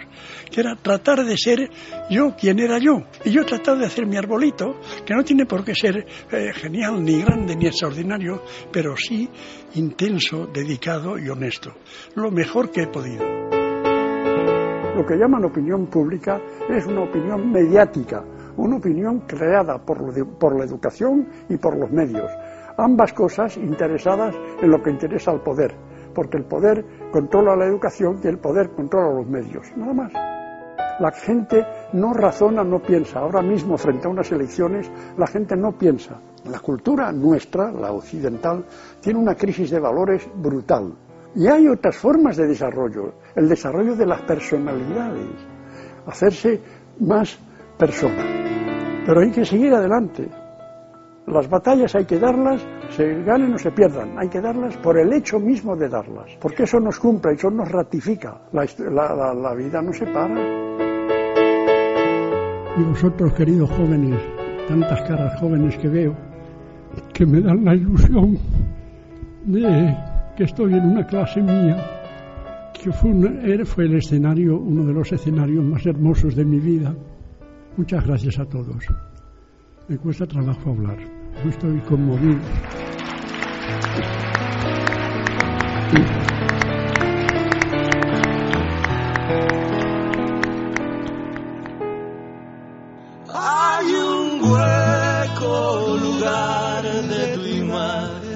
que 0.50 0.62
era 0.62 0.74
tratar 0.76 1.26
de 1.26 1.36
ser 1.36 1.70
yo 2.08 2.34
quien 2.34 2.58
era 2.58 2.78
yo. 2.78 3.02
Y 3.26 3.32
yo 3.32 3.42
he 3.42 3.44
tratado 3.44 3.76
de 3.80 3.84
hacer 3.84 4.06
mi 4.06 4.16
arbolito, 4.16 4.80
que 5.04 5.12
no 5.12 5.22
tiene 5.24 5.44
por 5.44 5.64
qué 5.64 5.74
ser 5.74 6.06
eh, 6.32 6.52
genial, 6.54 7.04
ni 7.04 7.20
grande, 7.20 7.54
ni 7.54 7.66
extraordinario, 7.66 8.42
pero 8.72 8.96
sí 8.96 9.28
intenso, 9.74 10.46
dedicado 10.46 11.18
y 11.18 11.28
honesto. 11.28 11.74
Lo 12.14 12.30
mejor 12.30 12.70
que 12.70 12.84
he 12.84 12.86
podido. 12.86 13.47
Lo 14.98 15.06
que 15.06 15.16
llaman 15.16 15.44
opinión 15.44 15.86
pública 15.86 16.40
es 16.68 16.84
una 16.84 17.02
opinión 17.02 17.52
mediática, 17.52 18.24
una 18.56 18.78
opinión 18.78 19.20
creada 19.28 19.78
por, 19.78 20.02
la 20.58 20.64
educación 20.64 21.28
y 21.48 21.56
por 21.56 21.76
los 21.76 21.88
medios. 21.92 22.28
Ambas 22.76 23.12
cosas 23.12 23.56
interesadas 23.58 24.34
en 24.60 24.68
lo 24.68 24.82
que 24.82 24.90
interesa 24.90 25.30
al 25.30 25.40
poder, 25.40 25.72
porque 26.12 26.38
el 26.38 26.46
poder 26.46 26.84
controla 27.12 27.54
la 27.54 27.66
educación 27.66 28.18
y 28.24 28.26
el 28.26 28.38
poder 28.38 28.70
controla 28.70 29.14
los 29.14 29.28
medios, 29.28 29.70
nada 29.76 29.94
más. 29.94 30.12
La 30.98 31.12
gente 31.12 31.64
no 31.92 32.12
razona, 32.12 32.64
no 32.64 32.82
piensa. 32.82 33.20
Ahora 33.20 33.40
mismo, 33.40 33.78
frente 33.78 34.08
a 34.08 34.10
unas 34.10 34.32
elecciones, 34.32 34.90
la 35.16 35.28
gente 35.28 35.54
no 35.54 35.78
piensa. 35.78 36.18
La 36.50 36.58
cultura 36.58 37.12
nuestra, 37.12 37.70
la 37.70 37.92
occidental, 37.92 38.64
tiene 39.00 39.20
una 39.20 39.36
crisis 39.36 39.70
de 39.70 39.78
valores 39.78 40.28
brutal. 40.34 40.92
Y 41.34 41.46
hay 41.46 41.68
otras 41.68 41.96
formas 41.96 42.36
de 42.36 42.46
desarrollo, 42.46 43.12
el 43.38 43.48
desarrollo 43.48 43.94
de 43.94 44.04
las 44.04 44.20
personalidades, 44.22 45.30
hacerse 46.06 46.60
más 47.00 47.38
persona. 47.78 48.24
Pero 49.06 49.20
hay 49.20 49.30
que 49.30 49.44
seguir 49.44 49.72
adelante. 49.72 50.28
Las 51.26 51.48
batallas 51.48 51.94
hay 51.94 52.04
que 52.04 52.18
darlas, 52.18 52.66
se 52.90 53.22
ganen 53.22 53.54
o 53.54 53.58
se 53.58 53.70
pierdan, 53.70 54.18
hay 54.18 54.28
que 54.28 54.40
darlas 54.40 54.76
por 54.78 54.98
el 54.98 55.12
hecho 55.12 55.38
mismo 55.38 55.76
de 55.76 55.88
darlas, 55.88 56.36
porque 56.40 56.64
eso 56.64 56.80
nos 56.80 56.98
cumple, 56.98 57.34
eso 57.34 57.50
nos 57.50 57.70
ratifica. 57.70 58.40
La, 58.52 58.64
la 59.34 59.54
vida 59.54 59.82
no 59.82 59.92
se 59.92 60.06
para. 60.06 60.34
Y 62.76 62.82
vosotros, 62.82 63.32
queridos 63.34 63.70
jóvenes, 63.70 64.20
tantas 64.66 65.00
caras 65.02 65.38
jóvenes 65.38 65.76
que 65.78 65.88
veo, 65.88 66.16
que 67.12 67.24
me 67.26 67.40
dan 67.40 67.64
la 67.64 67.74
ilusión 67.74 68.38
de 69.44 69.96
que 70.36 70.44
estoy 70.44 70.74
en 70.74 70.86
una 70.86 71.06
clase 71.06 71.40
mía, 71.42 71.97
que 72.74 72.92
fue, 72.92 73.64
fue 73.64 73.84
el 73.84 73.96
escenario, 73.96 74.58
uno 74.58 74.84
de 74.84 74.92
los 74.92 75.12
escenarios 75.12 75.64
más 75.64 75.84
hermosos 75.86 76.34
de 76.34 76.44
mi 76.44 76.58
vida. 76.58 76.94
Muchas 77.76 78.04
gracias 78.06 78.38
a 78.38 78.44
todos. 78.44 78.84
Me 79.88 79.96
cuesta 79.98 80.26
trabajo 80.26 80.70
hablar. 80.70 80.98
Yo 81.42 81.50
estoy 81.50 81.80
conmovido. 81.80 82.38
Hay 93.32 93.86
un 93.94 94.40
hueco 94.42 95.96
lugar 96.02 96.82
de 96.84 97.34
tu 97.34 97.46
imagen 97.46 98.27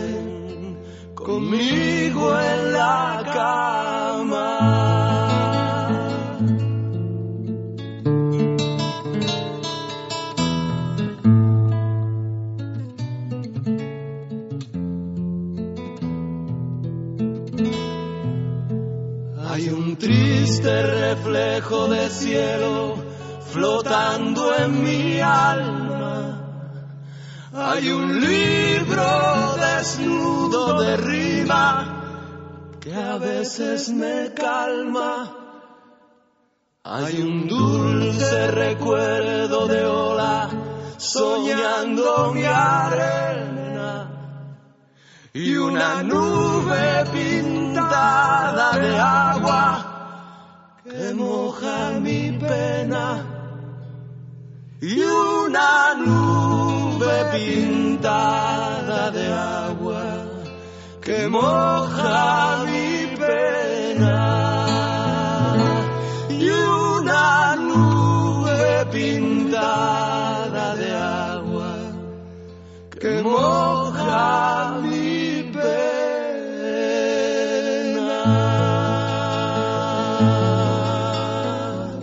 conmigo 1.32 2.38
en 2.38 2.72
la 2.72 3.22
cama. 3.32 4.48
Hay 19.48 19.68
un 19.68 19.96
triste 19.96 20.82
reflejo 20.82 21.88
de 21.88 22.10
cielo 22.10 22.96
flotando 23.52 24.54
en 24.54 24.82
mi 24.82 25.20
alma. 25.20 25.91
Hay 27.54 27.90
un 27.90 28.18
libro 28.18 29.56
desnudo 29.56 30.80
de 30.80 30.96
rima 30.96 32.78
que 32.80 32.94
a 32.94 33.18
veces 33.18 33.90
me 33.90 34.32
calma. 34.32 35.36
Hay 36.82 37.20
un 37.20 37.46
dulce 37.46 38.50
recuerdo 38.52 39.68
de 39.68 39.84
ola 39.84 40.48
soñando 40.96 42.32
mi 42.32 42.44
arena 42.44 44.08
y 45.34 45.54
una 45.54 46.02
nube 46.02 47.04
pintada 47.12 48.78
de 48.78 48.98
agua 48.98 50.80
que 50.84 51.12
moja 51.12 52.00
mi 52.00 52.32
pena 52.32 53.26
y 54.80 55.02
una 55.02 55.94
nube 55.96 56.91
pintada 57.32 59.10
de 59.10 59.26
agua 59.26 60.32
que 61.00 61.28
moja 61.28 62.64
mi 62.64 63.16
pena 63.16 64.18
y 66.28 66.48
una 66.48 67.56
nube 67.56 68.86
pintada 68.92 70.76
de 70.76 70.92
agua 70.94 71.74
que 73.00 73.22
moja 73.22 74.78
mi 74.82 75.50
pena. 75.52 75.72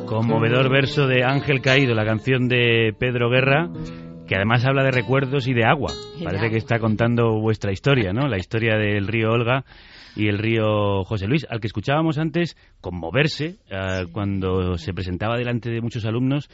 Conmovedor 0.05 0.69
verso 0.69 1.07
de 1.07 1.23
Ángel 1.23 1.61
Caído, 1.61 1.95
la 1.95 2.03
canción 2.03 2.49
de 2.49 2.93
Pedro 2.99 3.29
Guerra, 3.29 3.69
que 4.29 4.35
además 4.35 4.63
habla 4.63 4.83
de 4.83 4.91
recuerdos 4.91 5.47
y 5.47 5.55
de 5.55 5.65
agua. 5.65 5.91
Parece 6.23 6.51
que 6.51 6.57
está 6.57 6.77
contando 6.77 7.39
vuestra 7.39 7.71
historia, 7.71 8.13
¿no? 8.13 8.27
La 8.27 8.37
historia 8.37 8.77
del 8.77 9.07
río 9.07 9.31
Olga 9.31 9.65
y 10.15 10.27
el 10.27 10.37
río 10.37 11.03
José 11.03 11.25
Luis, 11.25 11.47
al 11.49 11.59
que 11.59 11.65
escuchábamos 11.65 12.19
antes 12.19 12.55
conmoverse 12.79 13.57
eh, 13.71 14.05
cuando 14.11 14.77
se 14.77 14.93
presentaba 14.93 15.35
delante 15.35 15.71
de 15.71 15.81
muchos 15.81 16.05
alumnos. 16.05 16.47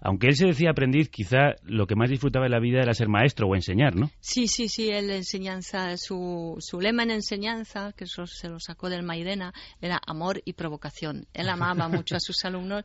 Aunque 0.00 0.26
él 0.26 0.34
se 0.34 0.46
decía 0.46 0.70
aprendiz, 0.70 1.10
quizá 1.10 1.54
lo 1.62 1.86
que 1.86 1.94
más 1.94 2.10
disfrutaba 2.10 2.46
de 2.46 2.50
la 2.50 2.58
vida 2.58 2.80
era 2.82 2.92
ser 2.92 3.06
maestro 3.08 3.46
o 3.46 3.54
enseñar, 3.54 3.94
¿no? 3.94 4.10
Sí, 4.18 4.48
sí, 4.48 4.68
sí, 4.68 4.90
él 4.90 5.08
enseñanza, 5.10 5.96
su, 5.98 6.56
su 6.58 6.80
lema 6.80 7.04
en 7.04 7.12
enseñanza, 7.12 7.92
que 7.92 8.02
eso 8.02 8.26
se 8.26 8.48
lo 8.48 8.58
sacó 8.58 8.90
del 8.90 9.04
Mairena, 9.04 9.54
era 9.80 10.00
amor 10.08 10.42
y 10.44 10.54
provocación. 10.54 11.28
Él 11.34 11.48
amaba 11.48 11.86
mucho 11.88 12.16
a 12.16 12.20
sus 12.20 12.44
alumnos, 12.44 12.82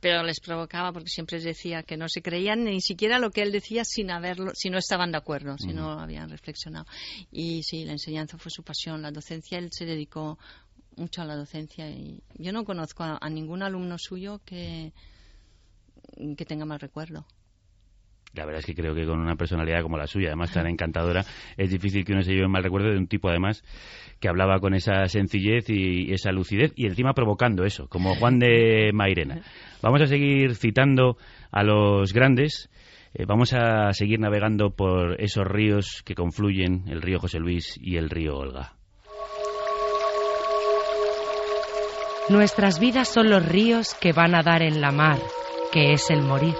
pero 0.00 0.22
les 0.22 0.40
provocaba 0.40 0.92
porque 0.92 1.08
siempre 1.08 1.36
les 1.36 1.44
decía 1.44 1.82
que 1.82 1.96
no 1.96 2.08
se 2.08 2.22
creían 2.22 2.64
ni 2.64 2.80
siquiera 2.80 3.18
lo 3.18 3.30
que 3.30 3.42
él 3.42 3.52
decía 3.52 3.84
sin 3.84 4.10
haberlo, 4.10 4.52
si 4.54 4.70
no 4.70 4.78
estaban 4.78 5.12
de 5.12 5.18
acuerdo, 5.18 5.56
si 5.58 5.72
no 5.72 5.98
habían 5.98 6.28
reflexionado. 6.28 6.86
Y 7.30 7.62
sí, 7.62 7.84
la 7.84 7.92
enseñanza 7.92 8.38
fue 8.38 8.50
su 8.50 8.62
pasión, 8.62 9.02
la 9.02 9.10
docencia, 9.10 9.58
él 9.58 9.68
se 9.72 9.86
dedicó 9.86 10.38
mucho 10.96 11.22
a 11.22 11.24
la 11.24 11.36
docencia 11.36 11.90
y 11.90 12.22
yo 12.34 12.52
no 12.52 12.64
conozco 12.64 13.04
a, 13.04 13.18
a 13.20 13.28
ningún 13.28 13.62
alumno 13.62 13.96
suyo 13.98 14.40
que, 14.44 14.92
que 16.36 16.44
tenga 16.44 16.64
mal 16.64 16.80
recuerdo. 16.80 17.26
La 18.36 18.44
verdad 18.44 18.60
es 18.60 18.66
que 18.66 18.74
creo 18.74 18.94
que 18.94 19.06
con 19.06 19.18
una 19.18 19.34
personalidad 19.34 19.82
como 19.82 19.96
la 19.96 20.06
suya, 20.06 20.28
además 20.28 20.52
tan 20.52 20.66
encantadora, 20.66 21.24
es 21.56 21.70
difícil 21.70 22.04
que 22.04 22.12
uno 22.12 22.22
se 22.22 22.32
lleve 22.32 22.48
mal 22.48 22.62
recuerdo 22.62 22.90
de 22.90 22.98
un 22.98 23.06
tipo, 23.06 23.28
además, 23.30 23.64
que 24.20 24.28
hablaba 24.28 24.60
con 24.60 24.74
esa 24.74 25.06
sencillez 25.06 25.68
y 25.70 26.12
esa 26.12 26.32
lucidez 26.32 26.72
y 26.76 26.86
encima 26.86 27.14
provocando 27.14 27.64
eso, 27.64 27.88
como 27.88 28.14
Juan 28.14 28.38
de 28.38 28.90
Mairena. 28.92 29.40
Vamos 29.82 30.02
a 30.02 30.06
seguir 30.06 30.54
citando 30.54 31.16
a 31.50 31.62
los 31.62 32.12
grandes. 32.12 32.68
eh, 33.14 33.24
vamos 33.26 33.54
a 33.54 33.92
seguir 33.94 34.20
navegando 34.20 34.70
por 34.70 35.20
esos 35.20 35.46
ríos 35.46 36.02
que 36.04 36.14
confluyen, 36.14 36.84
el 36.88 37.00
río 37.00 37.18
José 37.18 37.38
Luis 37.38 37.78
y 37.80 37.96
el 37.96 38.10
río 38.10 38.36
Olga. 38.36 38.74
Nuestras 42.28 42.80
vidas 42.80 43.08
son 43.08 43.30
los 43.30 43.46
ríos 43.46 43.94
que 43.94 44.12
van 44.12 44.34
a 44.34 44.42
dar 44.42 44.60
en 44.60 44.80
la 44.80 44.90
mar, 44.90 45.18
que 45.72 45.92
es 45.92 46.10
el 46.10 46.22
morir. 46.22 46.54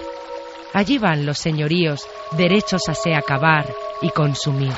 Allí 0.73 0.97
van 0.97 1.25
los 1.25 1.37
señoríos, 1.37 2.07
derechos 2.37 2.81
a 2.89 2.93
se 2.93 3.15
acabar 3.15 3.65
y 4.01 4.09
consumir. 4.09 4.73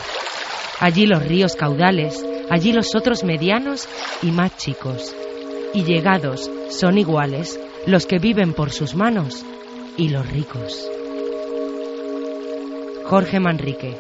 Allí 0.80 1.06
los 1.06 1.26
ríos 1.26 1.56
caudales, 1.56 2.26
allí 2.50 2.72
los 2.72 2.96
otros 2.96 3.24
medianos 3.24 3.88
y 4.22 4.32
más 4.32 4.56
chicos. 4.58 5.16
Y 5.74 5.84
llegados 5.84 6.50
son 6.70 6.98
iguales 6.98 7.60
los 7.86 8.06
que 8.06 8.20
viven 8.20 8.54
por 8.54 8.72
sus 8.72 8.96
manos 8.96 9.46
y 9.98 10.10
los 10.10 10.30
ricos. 10.32 10.90
Jorge 13.06 13.40
Manrique, 13.40 13.98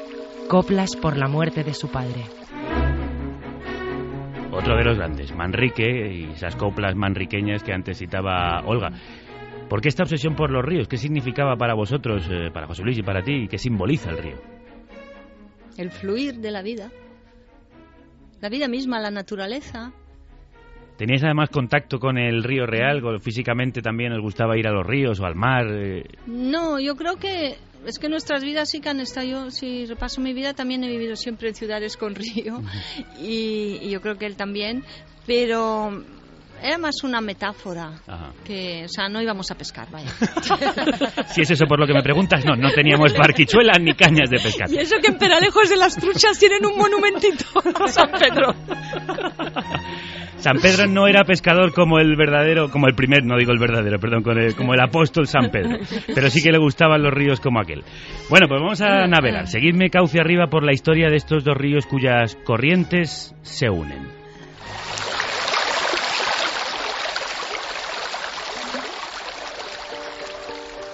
coplas 0.47 0.95
por 0.95 1.17
la 1.17 1.28
muerte 1.28 1.63
de 1.63 1.73
su 1.73 1.89
padre. 1.89 2.23
Otro 4.52 4.75
de 4.75 4.84
los 4.84 4.97
grandes, 4.97 5.36
Manrique 5.36 6.12
y 6.13 6.32
esas 6.32 6.56
coplas 6.56 6.95
manriqueñas 6.95 7.63
que 7.63 7.73
antes 7.73 7.97
citaba 7.97 8.62
Olga. 8.65 8.91
¿Por 9.70 9.82
qué 9.82 9.90
esta 9.90 10.04
obsesión 10.04 10.36
por 10.36 10.50
los 10.50 10.66
ríos? 10.66 10.88
¿Qué 10.88 10.98
significaba 10.98 11.56
para 11.56 11.76
vosotros, 11.76 12.28
eh, 12.30 12.50
para 12.52 12.68
José 12.68 12.84
Luis 12.84 12.98
y 12.98 13.04
para 13.04 13.22
ti? 13.24 13.48
¿Qué 13.48 13.58
simboliza 13.58 14.10
el 14.10 14.18
río? 14.18 14.38
el 15.78 15.92
fluir 15.92 16.36
de 16.40 16.52
la 16.52 16.62
vida, 16.62 16.92
la 18.42 18.50
vida 18.50 18.68
misma, 18.68 19.00
la 19.00 19.12
naturaleza. 19.12 19.94
¿Teníais 20.98 21.24
además 21.24 21.50
contacto 21.50 22.00
con 22.00 22.18
el 22.18 22.44
río 22.44 22.66
real? 22.66 23.02
¿O 23.06 23.18
¿Físicamente 23.20 23.82
también 23.82 24.12
os 24.12 24.20
gustaba 24.22 24.58
ir 24.58 24.68
a 24.68 24.72
los 24.74 24.86
ríos 24.86 25.22
o 25.22 25.26
al 25.26 25.36
mar? 25.36 25.66
Eh, 25.72 26.04
No, 26.28 26.82
yo 26.82 26.96
creo 26.98 27.16
que 27.16 27.56
es 27.86 27.98
que 27.98 28.10
nuestras 28.10 28.44
vidas 28.44 28.70
sí 28.70 28.82
que 28.82 28.90
han 28.90 29.00
estado, 29.00 29.26
yo 29.26 29.52
si 29.52 29.86
repaso 29.86 30.20
mi 30.20 30.34
vida 30.34 30.54
también 30.54 30.84
he 30.84 30.90
vivido 30.90 31.16
siempre 31.16 31.48
en 31.48 31.56
ciudades 31.56 31.96
con 31.96 32.14
río 32.16 32.62
y, 33.22 33.80
y 33.82 33.90
yo 33.90 34.02
creo 34.02 34.18
que 34.18 34.26
él 34.26 34.36
también, 34.36 34.84
pero 35.26 36.04
era 36.62 36.78
más 36.78 37.04
una 37.04 37.22
metáfora 37.22 37.91
Ajá. 38.08 38.32
que, 38.43 38.84
o 38.86 38.88
sea, 38.89 39.10
no 39.10 39.22
íbamos 39.22 39.50
a 39.52 39.56
pescar, 39.56 39.88
vaya. 39.91 40.10
Si 41.30 41.41
es 41.41 41.52
eso 41.52 41.65
por 41.67 41.80
lo 41.80 41.86
que 41.88 41.93
me 41.93 42.02
preguntas, 42.04 42.43
no, 42.45 42.56
no 42.56 42.72
teníamos 42.72 43.13
barquichuelas 43.15 43.80
ni 43.80 43.93
cañas 43.93 44.30
de 44.30 44.38
pescar. 44.39 44.69
Y 44.72 44.78
eso 44.78 44.95
que 45.02 45.08
en 45.12 45.17
Peralejos 45.17 45.69
de 45.69 45.78
las 45.78 45.95
Truchas 45.95 46.38
tienen 46.39 46.65
un 46.65 46.78
monumentito 46.78 47.45
a 47.84 47.88
San 47.88 48.10
Pedro. 48.12 48.54
San 50.38 50.58
Pedro 50.62 50.88
no 50.88 51.08
era 51.08 51.24
pescador 51.26 51.74
como 51.74 52.00
el 52.00 52.15
verdadero, 52.15 52.72
como 52.72 52.88
el 52.88 52.95
primer, 52.95 53.26
no 53.26 53.38
digo 53.38 53.52
el 53.52 53.60
verdadero, 53.60 54.00
perdón, 54.00 54.24
con 54.24 54.38
el- 54.39 54.56
como 54.56 54.74
el 54.74 54.80
apóstol 54.80 55.28
San 55.28 55.50
Pedro, 55.52 55.78
pero 56.15 56.30
sí 56.30 56.41
que 56.41 56.52
le 56.52 56.58
gustaban 56.58 57.02
los 57.04 57.13
ríos 57.13 57.39
como 57.41 57.60
aquel. 57.60 57.84
Bueno, 58.30 58.48
pues 58.48 58.62
vamos 58.62 58.82
a 58.82 59.06
navegar. 59.08 59.48
Seguidme 59.48 59.89
cauce 59.89 60.19
arriba 60.19 60.48
por 60.48 60.63
la 60.63 60.72
historia 60.74 61.10
de 61.10 61.17
estos 61.17 61.43
dos 61.43 61.58
ríos 61.58 61.86
cuyas 61.86 62.38
corrientes 62.45 63.36
se 63.41 63.69
unen. 63.69 64.19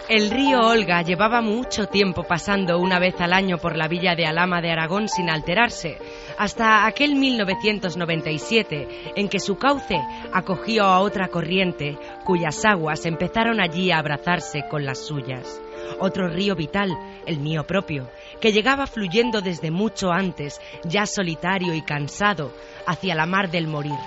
El 0.08 0.30
río 0.30 0.60
Olga 0.60 1.02
llevaba 1.02 1.42
mucho 1.42 1.88
tiempo 1.88 2.22
pasando 2.22 2.78
una 2.78 3.00
vez 3.00 3.20
al 3.22 3.34
año 3.34 3.58
por 3.58 3.76
la 3.76 3.88
villa 3.88 4.14
de 4.14 4.28
Alama 4.28 4.62
de 4.62 4.70
Aragón 4.70 5.10
sin 5.10 5.32
alterarse, 5.32 5.98
hasta 6.38 6.86
aquel 6.86 7.16
1997 7.16 9.14
en 9.16 9.28
que 9.28 9.40
su 9.40 9.58
cauce 9.58 10.00
acogió 10.32 10.84
a 10.84 11.00
otra 11.00 11.30
corriente 11.30 11.98
cuyas 12.24 12.64
aguas 12.66 13.08
empezaron 13.08 13.60
allí 13.60 13.90
a 13.90 13.98
abrazarse 13.98 14.66
con 14.70 14.86
las 14.86 15.00
suyas. 15.00 15.60
Otro 16.00 16.28
río 16.28 16.56
vital, 16.56 16.92
el 17.26 17.40
mío 17.40 17.66
propio, 17.66 18.08
que 18.40 18.52
llegaba 18.52 18.86
fluyendo 18.86 19.42
desde 19.42 19.72
mucho 19.72 20.12
antes, 20.12 20.62
ya 20.84 21.08
solitario 21.08 21.74
y 21.74 21.82
cansado, 21.82 22.54
hacia 22.86 23.16
la 23.16 23.26
mar 23.26 23.50
del 23.50 23.66
morir. 23.66 23.98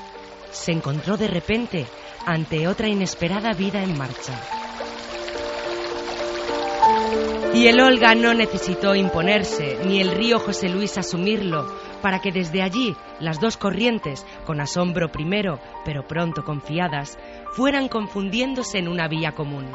Se 0.52 0.70
encontró 0.70 1.16
de 1.16 1.26
repente 1.26 1.86
ante 2.24 2.68
otra 2.68 2.86
inesperada 2.86 3.52
vida 3.52 3.82
en 3.82 3.98
marcha. 3.98 4.67
Y 7.54 7.66
el 7.66 7.80
Olga 7.80 8.14
no 8.14 8.34
necesitó 8.34 8.94
imponerse, 8.94 9.78
ni 9.84 10.00
el 10.00 10.12
río 10.12 10.38
José 10.38 10.68
Luis 10.68 10.96
asumirlo, 10.96 11.66
para 12.02 12.20
que 12.20 12.30
desde 12.30 12.62
allí 12.62 12.94
las 13.20 13.40
dos 13.40 13.56
corrientes, 13.56 14.24
con 14.46 14.60
asombro 14.60 15.10
primero, 15.10 15.58
pero 15.84 16.06
pronto 16.06 16.44
confiadas, 16.44 17.18
fueran 17.52 17.88
confundiéndose 17.88 18.78
en 18.78 18.88
una 18.88 19.08
vía 19.08 19.32
común. 19.32 19.66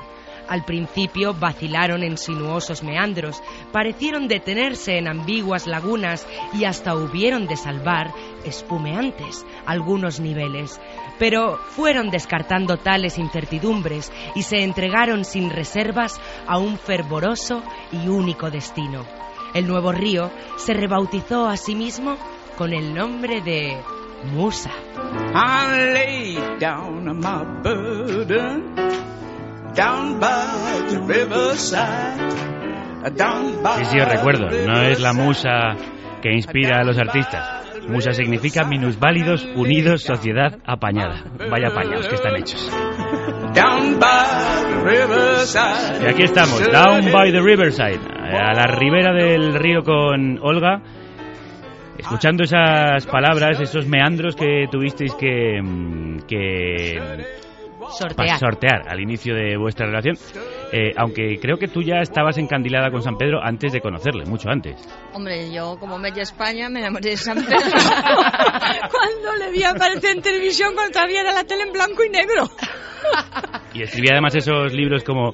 Al 0.47 0.65
principio 0.65 1.33
vacilaron 1.33 2.03
en 2.03 2.17
sinuosos 2.17 2.83
meandros, 2.83 3.41
parecieron 3.71 4.27
detenerse 4.27 4.97
en 4.97 5.07
ambiguas 5.07 5.67
lagunas 5.67 6.27
y 6.53 6.65
hasta 6.65 6.95
hubieron 6.95 7.47
de 7.47 7.55
salvar, 7.55 8.13
espumeantes, 8.43 9.45
algunos 9.65 10.19
niveles, 10.19 10.81
pero 11.19 11.57
fueron 11.57 12.09
descartando 12.09 12.77
tales 12.77 13.17
incertidumbres 13.17 14.11
y 14.35 14.43
se 14.43 14.63
entregaron 14.63 15.25
sin 15.25 15.49
reservas 15.49 16.19
a 16.47 16.57
un 16.57 16.77
fervoroso 16.77 17.63
y 17.91 18.07
único 18.07 18.49
destino. 18.49 19.05
El 19.53 19.67
nuevo 19.67 19.91
río 19.91 20.31
se 20.57 20.73
rebautizó 20.73 21.47
a 21.47 21.57
sí 21.57 21.75
mismo 21.75 22.17
con 22.57 22.73
el 22.73 22.93
nombre 22.93 23.41
de 23.41 23.77
Musa. 24.33 24.71
I 25.35 25.93
lay 25.93 26.37
down 26.59 27.19
my 27.19 27.43
burden 27.61 28.75
down 29.73 30.19
by 30.19 30.85
the 30.89 30.99
riverside, 30.99 33.15
down 33.15 33.61
by 33.63 33.79
Sí, 33.79 33.85
sí, 33.85 33.99
os 33.99 34.07
recuerdo, 34.07 34.49
no 34.49 34.81
es 34.81 34.99
la 34.99 35.13
musa 35.13 35.75
que 36.21 36.31
inspira 36.31 36.79
a 36.79 36.83
los 36.83 36.97
artistas. 36.97 37.63
Musa 37.87 38.13
significa 38.13 38.63
minusválidos, 38.63 39.45
unidos, 39.55 40.03
sociedad 40.03 40.59
apañada. 40.65 41.23
Vaya 41.49 41.67
apañados 41.67 42.07
que 42.07 42.15
están 42.15 42.35
hechos. 42.35 42.71
down 43.53 43.99
by 43.99 44.63
the 44.65 44.81
riverside. 44.83 46.03
Y 46.03 46.05
aquí 46.07 46.23
estamos, 46.23 46.59
down 46.71 47.11
by 47.11 47.31
the 47.31 47.41
riverside, 47.41 47.99
a 47.99 48.53
la 48.53 48.65
ribera 48.67 49.13
del 49.13 49.53
río 49.53 49.83
con 49.83 50.39
Olga, 50.41 50.81
escuchando 51.97 52.43
esas 52.43 53.05
palabras, 53.05 53.59
esos 53.59 53.87
meandros 53.87 54.35
que 54.35 54.65
tuvisteis 54.71 55.13
que, 55.15 55.61
mm, 55.61 56.19
que 56.27 56.99
Sortear. 57.91 58.39
sortear 58.39 58.81
al 58.87 58.99
inicio 58.99 59.35
de 59.35 59.57
vuestra 59.57 59.85
relación. 59.85 60.15
Eh, 60.71 60.91
aunque 60.97 61.39
creo 61.39 61.57
que 61.57 61.67
tú 61.67 61.81
ya 61.81 61.97
estabas 62.01 62.37
encandilada 62.37 62.89
con 62.91 63.01
San 63.01 63.17
Pedro 63.17 63.39
antes 63.43 63.71
de 63.71 63.81
conocerle, 63.81 64.25
mucho 64.25 64.49
antes. 64.49 64.75
Hombre, 65.13 65.51
yo 65.53 65.77
como 65.79 65.97
media 65.97 66.23
España 66.23 66.69
me 66.69 66.79
enamoré 66.79 67.11
de 67.11 67.17
San 67.17 67.43
Pedro 67.43 67.57
cuando 68.91 69.35
le 69.39 69.51
vi 69.51 69.63
aparecer 69.63 70.15
en 70.17 70.21
televisión 70.21 70.73
cuando 70.73 70.91
todavía 70.93 71.21
era 71.21 71.33
la 71.33 71.43
tele 71.43 71.63
en 71.63 71.73
blanco 71.73 72.03
y 72.03 72.09
negro. 72.09 72.49
Y 73.73 73.83
escribía 73.83 74.11
además 74.13 74.35
esos 74.35 74.73
libros 74.73 75.03
como... 75.03 75.31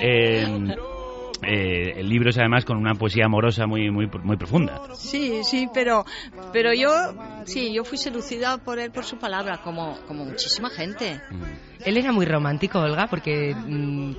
eh, 0.00 0.46
eh, 1.46 2.02
libros 2.02 2.36
además 2.38 2.64
con 2.64 2.76
una 2.76 2.94
poesía 2.94 3.26
amorosa 3.26 3.66
muy 3.66 3.90
muy 3.90 4.08
muy 4.22 4.36
profunda. 4.36 4.80
Sí, 4.94 5.42
sí, 5.44 5.68
pero, 5.72 6.04
pero 6.52 6.72
yo, 6.74 6.90
sí, 7.44 7.72
yo 7.72 7.84
fui 7.84 7.98
seducida 7.98 8.58
por 8.58 8.78
él, 8.78 8.90
por 8.90 9.04
su 9.04 9.18
palabra, 9.18 9.60
como, 9.62 9.98
como 10.06 10.24
muchísima 10.24 10.70
gente. 10.70 11.20
Él 11.84 11.96
era 11.96 12.12
muy 12.12 12.26
romántico, 12.26 12.78
Olga, 12.80 13.06
porque 13.08 13.54
mm, 13.54 14.14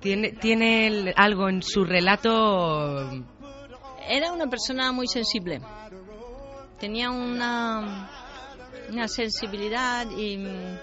tiene, 0.00 0.32
tiene 0.32 0.86
el- 0.86 1.14
algo 1.16 1.48
en 1.48 1.62
su 1.62 1.84
relato. 1.84 3.10
Era 4.08 4.32
una 4.32 4.46
persona 4.46 4.92
muy 4.92 5.08
sensible. 5.08 5.60
Tenía 6.78 7.10
una, 7.10 8.10
una 8.90 9.08
sensibilidad 9.08 10.06
y 10.16 10.36
mm, 10.36 10.78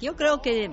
yo 0.00 0.16
creo 0.16 0.40
que 0.40 0.70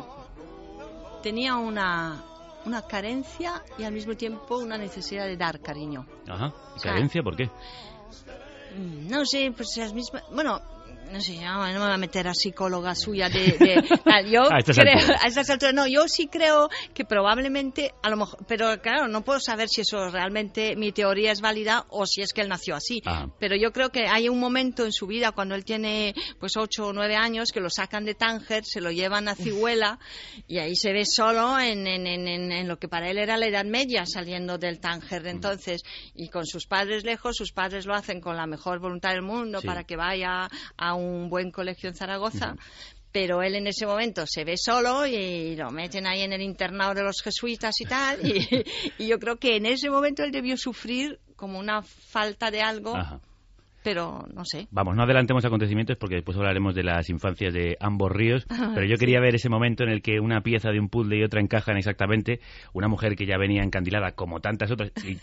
tenía 1.22 1.58
una, 1.58 2.24
una 2.68 2.84
carencia 2.84 3.64
y 3.78 3.84
al 3.84 3.94
mismo 3.94 4.16
tiempo 4.16 4.58
una 4.58 4.78
necesidad 4.78 5.26
de 5.26 5.38
dar 5.38 5.60
cariño. 5.60 6.06
Ajá. 6.28 6.54
¿Y 6.76 6.80
sea, 6.80 6.92
carencia 6.92 7.24
por 7.24 7.36
qué? 7.36 7.50
No 8.78 9.26
sé, 9.26 9.52
pues 9.56 9.70
las 9.78 9.94
mismas. 9.94 10.24
Bueno, 10.32 10.62
no 11.12 11.22
sé, 11.22 11.40
no, 11.40 11.58
no 11.68 11.74
me 11.74 11.80
voy 11.80 11.92
a 11.94 11.98
meter 11.98 12.28
a 12.28 12.34
psicóloga 12.34 12.96
suya 12.96 13.30
de. 13.30 13.58
de- 13.58 13.84
tal. 14.04 14.30
yo 14.30 14.52
A 14.52 14.60
estas 14.60 14.78
creo, 14.78 14.94
alturas. 14.98 15.24
a 15.24 15.28
estas 15.28 15.50
alturas, 15.50 15.74
no, 15.74 15.88
yo 15.88 16.08
sí 16.08 16.28
creo 16.28 16.70
que 16.94 17.06
probablemente, 17.06 17.94
a 18.04 18.10
lo 18.10 18.18
mejor. 18.18 18.46
Pero 18.48 18.82
claro, 18.82 19.08
no 19.08 19.24
puedo 19.24 19.40
saber 19.40 19.70
si 19.70 19.82
eso 19.82 20.10
realmente 20.10 20.76
mi 20.76 20.92
teoría 20.92 21.32
es 21.32 21.42
válida 21.42 21.86
o 21.90 22.06
si 22.06 22.22
es 22.22 22.34
que 22.34 22.42
él 22.42 22.50
nació 22.50 22.76
así. 22.76 23.02
Ah. 23.06 23.28
Pero 23.40 23.56
yo 23.56 23.72
creo 23.72 23.90
que 23.90 24.08
hay 24.08 24.30
un 24.30 24.40
momento 24.40 24.86
en 24.86 24.92
su 24.92 25.08
vida 25.08 25.32
cuando 25.32 25.56
él 25.56 25.66
tiene 25.66 26.14
pues 26.40 26.58
ocho 26.58 26.88
o 26.88 26.94
nueve 26.94 27.16
años 27.16 27.50
que 27.54 27.60
lo 27.60 27.70
sacan 27.70 28.06
de 28.06 28.16
Tánger, 28.16 28.64
se 28.66 28.82
lo 28.82 28.92
llevan 28.92 29.28
a 29.28 29.36
Cihuela 29.36 30.00
y 30.48 30.60
ahí 30.60 30.76
se 30.76 30.92
ve 30.94 31.04
solo 31.06 31.60
en, 31.60 31.88
en, 31.88 32.08
en, 32.08 32.68
lo 32.68 32.78
que 32.78 32.88
para 32.88 33.10
él 33.10 33.18
era 33.18 33.38
la 33.38 33.48
Edad 33.48 33.66
Media 33.66 34.06
saliendo 34.06 34.58
del 34.58 34.80
Tánger 34.80 35.24
de 35.24 35.30
entonces 35.32 35.82
y 36.16 36.30
con 36.30 36.46
sus 36.46 36.66
padres 36.68 37.04
lejos, 37.04 37.36
sus 37.36 37.52
padres 37.52 37.86
lo 37.86 37.94
hacen 37.94 38.22
con 38.22 38.36
la 38.38 38.46
mejor 38.46 38.80
voluntad 38.80 39.12
del 39.12 39.22
mundo 39.22 39.60
Sí. 39.62 39.68
para 39.68 39.84
que 39.84 39.96
vaya 39.96 40.48
a 40.78 40.94
un 40.98 41.30
buen 41.30 41.52
colegio 41.52 41.90
en 41.90 41.96
Zaragoza. 41.96 42.56
Pero 43.12 43.42
él 43.42 43.56
en 43.56 43.68
ese 43.68 43.86
momento 43.86 44.26
se 44.28 44.44
ve 44.44 44.56
solo 44.58 45.06
y 45.08 45.56
lo 45.56 45.72
meten 45.72 46.06
ahí 46.06 46.22
en 46.22 46.34
el 46.34 46.42
internado 46.42 46.94
de 46.94 47.04
los 47.04 47.22
jesuitas 47.22 47.80
y 47.80 47.86
tal. 47.86 48.20
Y, 48.28 48.48
y 49.04 49.08
yo 49.08 49.18
creo 49.18 49.38
que 49.38 49.56
en 49.56 49.66
ese 49.66 49.90
momento 49.90 50.24
él 50.24 50.32
debió 50.32 50.58
sufrir 50.58 51.20
como 51.36 51.58
una 51.58 51.82
falta 51.82 52.52
de 52.52 52.62
algo, 52.62 52.96
Ajá. 52.96 53.22
Pero 53.88 54.26
no 54.34 54.44
sé. 54.44 54.68
Vamos, 54.70 54.98
no 54.98 55.04
adelantemos 55.04 55.46
acontecimientos 55.46 55.96
porque 55.96 56.16
después 56.16 56.36
hablaremos 56.36 56.76
de 56.76 56.84
las 56.84 57.10
infancias 57.10 57.54
de 57.54 57.78
ambos 57.80 58.12
ríos, 58.12 58.46
pero 58.76 58.86
yo 58.86 58.98
quería 58.98 59.22
ver 59.22 59.36
ese 59.36 59.48
momento 59.48 59.84
en 59.84 59.90
el 59.90 60.02
que 60.02 60.20
una 60.20 60.42
pieza 60.42 60.72
de 60.72 60.80
un 60.82 60.90
puzzle 60.90 61.18
y 61.18 61.24
otra 61.24 61.40
encajan 61.40 61.78
exactamente, 61.78 62.42
una 62.74 62.90
mujer 62.90 63.16
que 63.16 63.26
ya 63.26 63.38
venía 63.38 63.64
encandilada 63.64 64.12
como 64.12 64.42
tantas 64.42 64.72
otras 64.72 64.92
y, 65.06 65.18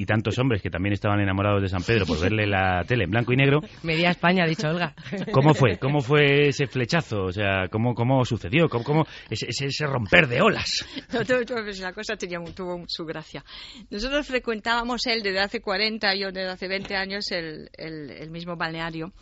y 0.00 0.06
tantos 0.06 0.38
hombres 0.38 0.62
que 0.62 0.70
también 0.70 0.92
estaban 0.92 1.18
enamorados 1.18 1.60
de 1.60 1.68
San 1.68 1.82
Pedro 1.82 2.06
por 2.06 2.20
verle 2.20 2.46
la 2.46 2.84
tele 2.86 3.02
en 3.02 3.10
blanco 3.10 3.32
y 3.32 3.36
negro. 3.36 3.62
Media 3.82 4.10
España, 4.10 4.44
ha 4.44 4.46
dicho 4.46 4.68
Olga. 4.68 4.94
¿Cómo 5.32 5.52
fue? 5.52 5.78
¿Cómo 5.78 6.00
fue 6.00 6.50
ese 6.50 6.68
flechazo? 6.68 7.24
O 7.24 7.32
sea, 7.32 7.66
¿cómo, 7.68 7.96
cómo 7.96 8.24
sucedió? 8.24 8.68
¿Cómo, 8.68 8.84
cómo 8.84 9.06
ese, 9.28 9.46
ese, 9.48 9.86
romper 9.86 10.28
de 10.28 10.40
olas? 10.40 10.86
No, 11.12 11.24
pues 11.24 11.80
la 11.80 11.92
cosa 11.92 12.16
tenía, 12.16 12.38
tuvo 12.54 12.84
su 12.86 13.04
gracia. 13.04 13.44
Nosotros 13.90 14.24
frecuentábamos 14.24 15.04
él 15.06 15.22
desde 15.24 15.40
hace 15.40 15.60
40, 15.60 16.14
yo 16.14 16.30
desde 16.30 16.50
hace 16.50 16.68
20 16.68 16.94
años, 16.94 17.32
el, 17.32 17.68
el- 18.10 18.30
mismo 18.30 18.56
balneario. 18.56 19.12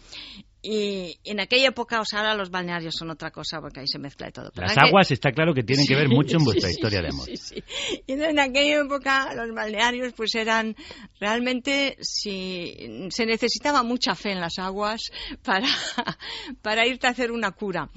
Y 0.62 1.18
en 1.24 1.40
aquella 1.40 1.68
época, 1.68 2.00
o 2.00 2.04
sea, 2.04 2.20
ahora 2.20 2.34
los 2.36 2.50
balnearios 2.50 2.94
son 2.96 3.10
otra 3.10 3.32
cosa 3.32 3.60
porque 3.60 3.80
ahí 3.80 3.88
se 3.88 3.98
mezcla 3.98 4.26
de 4.26 4.32
todo. 4.32 4.52
Pero 4.54 4.68
Las 4.68 4.78
aguas 4.78 5.10
está 5.10 5.32
claro 5.32 5.54
que 5.54 5.64
tienen 5.64 5.86
que 5.86 5.96
ver 5.96 6.08
mucho 6.08 6.36
en 6.36 6.44
vuestra 6.44 6.68
sí, 6.68 6.74
historia 6.74 7.00
sí, 7.00 7.02
de 7.02 7.08
amor. 7.08 7.26
Sí, 7.26 7.36
sí. 7.36 7.64
Y 8.06 8.12
en 8.12 8.38
aquella 8.38 8.80
época 8.80 9.34
los 9.34 9.52
balnearios 9.52 10.12
pues 10.12 10.36
eran 10.36 10.76
realmente 11.18 11.96
si 12.00 13.08
se 13.10 13.26
necesitaba 13.26 13.82
mucha 13.82 14.14
fe 14.14 14.30
en 14.30 14.40
las 14.40 14.58
aguas 14.58 15.10
para, 15.42 15.66
para 16.62 16.86
irte 16.86 17.08
a 17.08 17.10
hacer 17.10 17.32
una 17.32 17.50
cura. 17.50 17.90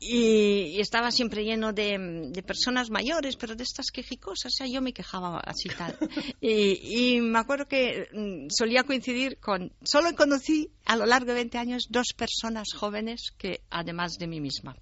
Y, 0.00 0.76
y 0.76 0.80
estaba 0.80 1.10
siempre 1.10 1.44
lleno 1.44 1.74
de, 1.74 2.30
de 2.32 2.42
personas 2.42 2.88
mayores, 2.90 3.36
pero 3.36 3.54
de 3.54 3.64
estas 3.64 3.90
quejicosas, 3.90 4.54
o 4.54 4.56
sea, 4.56 4.66
yo 4.66 4.80
me 4.80 4.94
quejaba 4.94 5.40
así 5.40 5.68
tal. 5.68 5.96
Y, 6.40 7.16
y 7.16 7.20
me 7.20 7.38
acuerdo 7.38 7.66
que 7.66 8.08
mm, 8.12 8.46
solía 8.50 8.84
coincidir 8.84 9.38
con, 9.38 9.72
solo 9.82 10.14
conocí 10.16 10.70
a 10.86 10.96
lo 10.96 11.04
largo 11.04 11.26
de 11.26 11.34
20 11.34 11.58
años 11.58 11.86
dos 11.90 12.05
personas 12.14 12.68
jóvenes 12.74 13.32
que 13.38 13.60
además 13.70 14.12
de 14.18 14.26
mí 14.26 14.40
misma. 14.40 14.76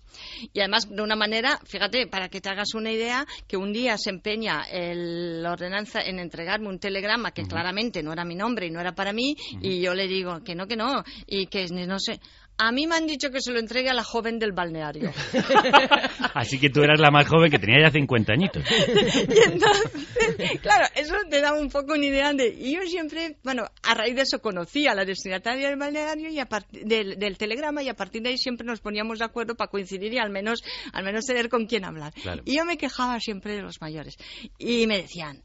Y 0.53 0.61
además 0.61 0.89
de 0.89 1.03
una 1.03 1.17
manera, 1.17 1.59
fíjate, 1.65 2.07
para 2.07 2.29
que 2.29 2.41
te 2.41 2.49
hagas 2.49 2.75
una 2.75 2.91
idea, 2.93 3.27
que 3.47 3.57
un 3.57 3.73
día 3.73 3.97
se 3.99 4.11
empeña 4.11 4.63
el- 4.71 5.43
la 5.43 5.53
ordenanza 5.53 6.01
en 6.03 6.19
entregarme 6.19 6.69
un 6.69 6.79
telegrama 6.79 7.33
que 7.33 7.43
claramente 7.49 8.03
no 8.03 8.13
era 8.13 8.25
mi 8.25 8.35
nombre 8.35 8.67
y 8.67 8.71
no 8.71 8.81
era 8.81 8.95
para 8.95 9.13
mí, 9.13 9.37
y 9.61 9.81
yo 9.81 9.95
le 9.95 10.07
digo 10.09 10.43
que 10.43 10.55
no, 10.55 10.67
que 10.67 10.77
no, 10.77 11.03
y 11.27 11.47
que 11.47 11.67
no 11.69 11.99
sé. 11.99 12.21
A 12.57 12.71
mí 12.71 12.87
me 12.87 12.95
han 12.95 13.07
dicho 13.07 13.31
que 13.31 13.41
se 13.41 13.53
lo 13.53 13.59
entregue 13.59 13.91
a 13.91 13.95
la 13.95 14.05
joven 14.05 14.39
del 14.39 14.53
balneario. 14.53 15.11
Así 16.35 16.59
que 16.59 16.71
tú 16.71 16.83
eras 16.83 17.01
la 17.01 17.11
más 17.11 17.27
joven 17.27 17.51
que 17.51 17.59
tenía 17.59 17.81
ya 17.83 17.91
50 17.91 18.33
añitos. 18.33 18.65
Y 18.75 19.53
entonces, 19.53 20.61
claro, 20.61 20.87
eso 20.95 21.15
te 21.29 21.41
da 21.41 21.53
un 21.53 21.69
poco 21.69 21.95
una 21.95 22.07
idea 22.07 22.33
de... 22.33 22.49
Y 22.49 22.75
yo 22.75 22.83
siempre, 22.83 23.37
bueno, 23.43 23.67
a 23.83 23.95
raíz 23.95 24.15
de 24.15 24.23
eso 24.23 24.41
conocí 24.41 24.87
a 24.87 24.95
la 24.95 25.05
destinataria 25.05 25.69
del 25.69 25.79
balneario 25.79 26.31
y 26.31 26.39
a 26.39 26.49
del, 26.71 27.19
del 27.19 27.37
telegrama 27.37 27.83
y 27.83 27.89
a 27.89 27.95
partir 27.95 28.23
de 28.23 28.31
ahí 28.31 28.39
siempre 28.39 28.67
nos 28.67 28.81
poníamos 28.81 29.19
de 29.19 29.25
acuerdo 29.25 29.57
para 29.57 29.71
coincidir 29.71 30.13
y 30.13 30.19
al 30.19 30.31
menos, 30.31 30.63
al 30.93 31.05
menos 31.05 31.25
tener 31.25 31.49
con 31.49 31.67
quién 31.67 31.85
hablar. 31.85 32.13
Claro. 32.23 32.43
Y 32.45 32.57
yo 32.57 32.65
me 32.65 32.77
quejaba 32.77 33.19
siempre 33.21 33.57
de 33.57 33.63
los 33.63 33.81
mayores. 33.81 34.17
Y 34.59 34.87
me 34.87 34.99
decían... 34.99 35.43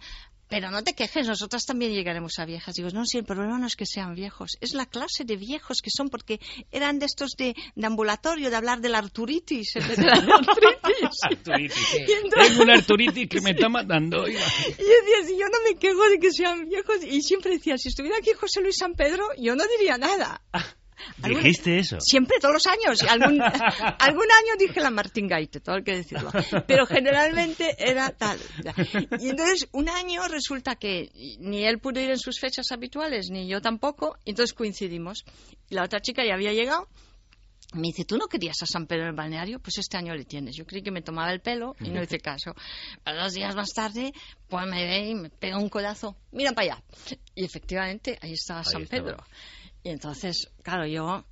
Pero 0.50 0.72
no 0.72 0.84
te 0.84 0.94
quejes, 0.96 1.28
nosotras 1.28 1.66
también 1.66 1.94
llegaremos 1.94 2.40
a 2.40 2.46
viejas. 2.46 2.74
Digo, 2.76 2.90
no, 2.92 3.06
si 3.06 3.20
el 3.20 3.24
problema 3.24 3.60
no 3.60 3.68
es 3.68 3.76
que 3.76 3.86
sean 3.86 4.16
viejos, 4.16 4.58
es 4.62 4.74
la 4.74 4.88
clase 4.88 5.24
de 5.24 5.36
viejos 5.38 5.78
que 5.84 5.92
son, 5.96 6.10
porque 6.10 6.40
eran 6.72 6.98
de 6.98 7.06
estos 7.06 7.32
de, 7.38 7.56
de 7.76 7.86
ambulatorio, 7.86 8.50
de 8.50 8.56
hablar 8.56 8.82
de 8.82 8.90
la 8.90 8.98
arturitis, 8.98 9.74
de 9.76 10.04
la. 10.04 10.14
Arturitis. 11.22 11.22
Entonces- 11.30 12.50
Tengo 12.50 12.64
una 12.64 12.74
arturitis 12.74 13.30
que 13.30 13.42
me 13.42 13.52
está 13.52 13.70
matando. 13.70 14.28
y 14.28 14.34
yo 14.34 14.40
decía, 14.40 15.28
si 15.28 15.38
yo 15.38 15.46
no 15.50 15.58
me 15.70 15.78
quejo 15.78 16.10
de 16.10 16.20
que 16.20 16.32
sean 16.32 16.68
viejos, 16.68 16.98
y 17.04 17.22
siempre 17.22 17.52
decía, 17.52 17.78
si 17.78 17.90
estuviera 17.90 18.18
aquí 18.18 18.32
José 18.34 18.62
Luis 18.62 18.78
San 18.78 18.94
Pedro, 18.96 19.24
yo 19.38 19.56
no 19.56 19.64
diría 19.78 19.98
nada. 19.98 20.42
Dijiste 21.18 21.80
eso. 21.80 22.00
Siempre, 22.00 22.38
todos 22.40 22.54
los 22.54 22.68
años. 22.68 23.02
Algún, 23.04 23.42
algún 24.00 24.24
año 24.32 24.56
dije 24.58 24.80
la 24.80 24.92
Martín 24.92 25.28
Gaite, 25.28 25.60
todo 25.60 25.78
hay 25.78 25.84
que 25.84 25.96
decirlo. 25.96 26.32
Pero 26.68 26.86
generalmente 26.86 27.76
era 27.78 28.10
tal. 28.10 28.40
Y 29.20 29.30
entonces, 29.30 29.68
un 29.72 29.90
año 29.90 30.28
resulta 30.28 30.76
que 30.76 31.10
ni 31.40 31.66
él 31.66 31.80
pudo 31.80 32.00
ir 32.00 32.10
en 32.10 32.20
sus 32.20 32.40
fechas 32.40 32.72
habituales, 32.72 33.30
ni 33.30 33.48
yo 33.48 33.62
tampoco, 33.62 34.18
y 34.26 34.32
entonces 34.32 34.54
coincidimos. 34.54 35.24
Y 35.70 35.76
la 35.76 35.84
otra 35.84 36.00
chica 36.00 36.24
ya 36.26 36.34
había 36.34 36.54
llegado. 36.54 36.88
Me 37.72 37.84
dice, 37.84 38.04
¿tú 38.04 38.18
no 38.18 38.26
querías 38.26 38.58
a 38.64 38.66
San 38.66 38.88
Pedro 38.88 39.04
en 39.04 39.10
el 39.10 39.16
balneario? 39.16 39.60
Pues 39.60 39.78
este 39.78 39.96
año 39.96 40.16
le 40.16 40.26
tienes. 40.26 40.56
Yo 40.56 40.66
creí 40.66 40.82
que 40.82 40.90
me 40.90 41.04
tomaba 41.04 41.32
el 41.32 41.40
pelo 41.40 41.76
y 41.80 41.90
no 41.92 42.02
hice 42.02 42.18
caso. 42.18 42.56
Pero 43.04 43.22
dos 43.22 43.34
días 43.34 43.56
más 43.56 43.70
tarde, 43.76 44.12
pues 44.48 44.66
me 44.66 44.84
ve 44.86 45.10
y 45.10 45.14
me 45.16 45.30
pega 45.30 45.60
un 45.60 45.70
codazo. 45.70 46.16
Mira 46.32 46.52
para 46.54 46.74
allá. 46.74 46.84
Y 47.36 47.46
efectivamente, 47.46 48.18
ahí 48.24 48.34
estaba 48.34 48.62
Ahí 48.62 48.66
San 48.66 48.82
estaba. 48.82 49.04
Pedro. 49.04 49.24
Y 49.84 49.90
entonces, 49.90 50.52
claro, 50.64 50.86
yo 50.86 51.24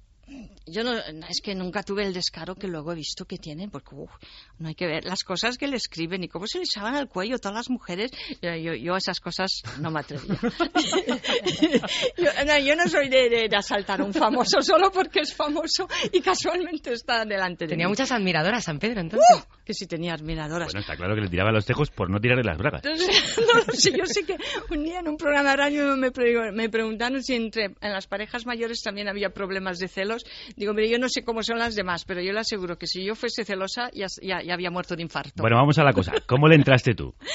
yo 0.66 0.84
no, 0.84 0.94
es 1.30 1.42
que 1.42 1.56
nunca 1.56 1.84
tuve 1.84 2.04
el 2.04 2.14
descaro 2.14 2.56
que 2.56 2.68
luego 2.68 2.92
he 2.92 2.96
visto 2.96 3.26
que 3.26 3.38
tienen, 3.38 3.70
porque 3.70 3.96
uf, 3.96 4.12
no 4.60 4.68
hay 4.68 4.76
que 4.76 4.86
ver 4.86 5.06
las 5.06 5.24
cosas 5.24 5.58
que 5.58 5.68
le 5.68 5.78
escriben 5.78 6.24
y 6.24 6.28
cómo 6.28 6.48
se 6.48 6.58
le 6.58 6.66
echaban 6.66 6.96
al 6.96 7.08
cuello 7.08 7.38
todas 7.38 7.56
las 7.56 7.70
mujeres. 7.70 8.12
Yo, 8.42 8.54
yo, 8.56 8.74
yo 8.74 8.96
a 8.96 8.98
esas 8.98 9.20
cosas 9.22 9.62
no 9.80 9.90
me 9.92 10.02
atrevía. 10.02 10.38
yo, 12.18 12.30
no, 12.46 12.58
yo 12.60 12.76
no 12.76 12.88
soy 12.88 13.10
de, 13.10 13.30
de- 13.30 13.48
de 13.50 13.56
asaltar 13.58 14.02
a 14.02 14.04
un 14.04 14.14
famoso 14.14 14.62
solo 14.62 14.92
porque 14.92 15.22
es 15.22 15.34
famoso 15.34 15.88
y 16.12 16.22
casualmente 16.22 16.92
está 16.94 17.24
delante 17.26 17.66
de 17.66 17.70
Tenía 17.70 17.86
mí. 17.88 17.92
muchas 17.92 18.12
admiradoras 18.12 18.64
San 18.66 18.80
Pedro, 18.80 19.02
entonces. 19.02 19.28
¡Uh! 19.38 19.42
que 19.68 19.74
si 19.74 19.86
tenía 19.86 20.14
admiradoras. 20.14 20.68
Bueno, 20.68 20.80
está 20.80 20.96
claro 20.96 21.14
que 21.16 21.22
le 21.22 21.28
tiraba 21.30 21.52
los 21.52 21.66
tejos 21.66 21.90
por 21.92 22.10
no 22.10 22.22
tirarle 22.22 22.44
las 22.44 22.58
bragas. 22.58 22.82
Entonces, 22.86 23.38
no 23.54 23.60
lo 23.68 23.74
sé, 23.74 23.92
yo 23.92 24.06
sé 24.06 24.24
que 24.26 24.38
un 24.74 24.84
día 24.86 25.00
en 25.00 25.10
un 25.10 25.18
programa 25.18 25.50
de 25.52 25.56
radio 25.58 25.98
me, 25.98 26.12
pre- 26.12 26.52
me 26.54 26.70
preguntaron 26.70 27.22
si 27.22 27.36
entre 27.36 27.66
en 27.82 27.92
las 27.94 28.08
parejas 28.08 28.46
mayores 28.46 28.82
también 28.82 29.10
había 29.10 29.30
problemas 29.32 29.78
de 29.80 29.90
celos 29.90 30.17
celos. 30.24 30.56
Digo, 30.56 30.74
mire, 30.74 30.90
yo 30.90 30.98
no 31.00 31.10
sé 31.10 31.24
cómo 31.24 31.44
son 31.44 31.60
las 31.60 31.76
demás, 31.76 32.04
pero 32.06 32.22
yo 32.22 32.32
le 32.34 32.40
aseguro 32.40 32.78
que 32.78 32.88
si 32.88 33.04
yo 33.04 33.16
fuese 33.16 33.44
celosa 33.46 33.90
ya, 33.94 34.08
ya, 34.22 34.42
ya 34.44 34.54
había 34.54 34.72
muerto 34.72 34.96
de 34.96 35.02
infarto. 35.04 35.42
Bueno, 35.42 35.56
vamos 35.58 35.78
a 35.78 35.84
la 35.84 35.94
cosa. 35.94 36.14
¿Cómo 36.26 36.48
le 36.48 36.56
entraste 36.56 36.94
tú? 36.96 37.14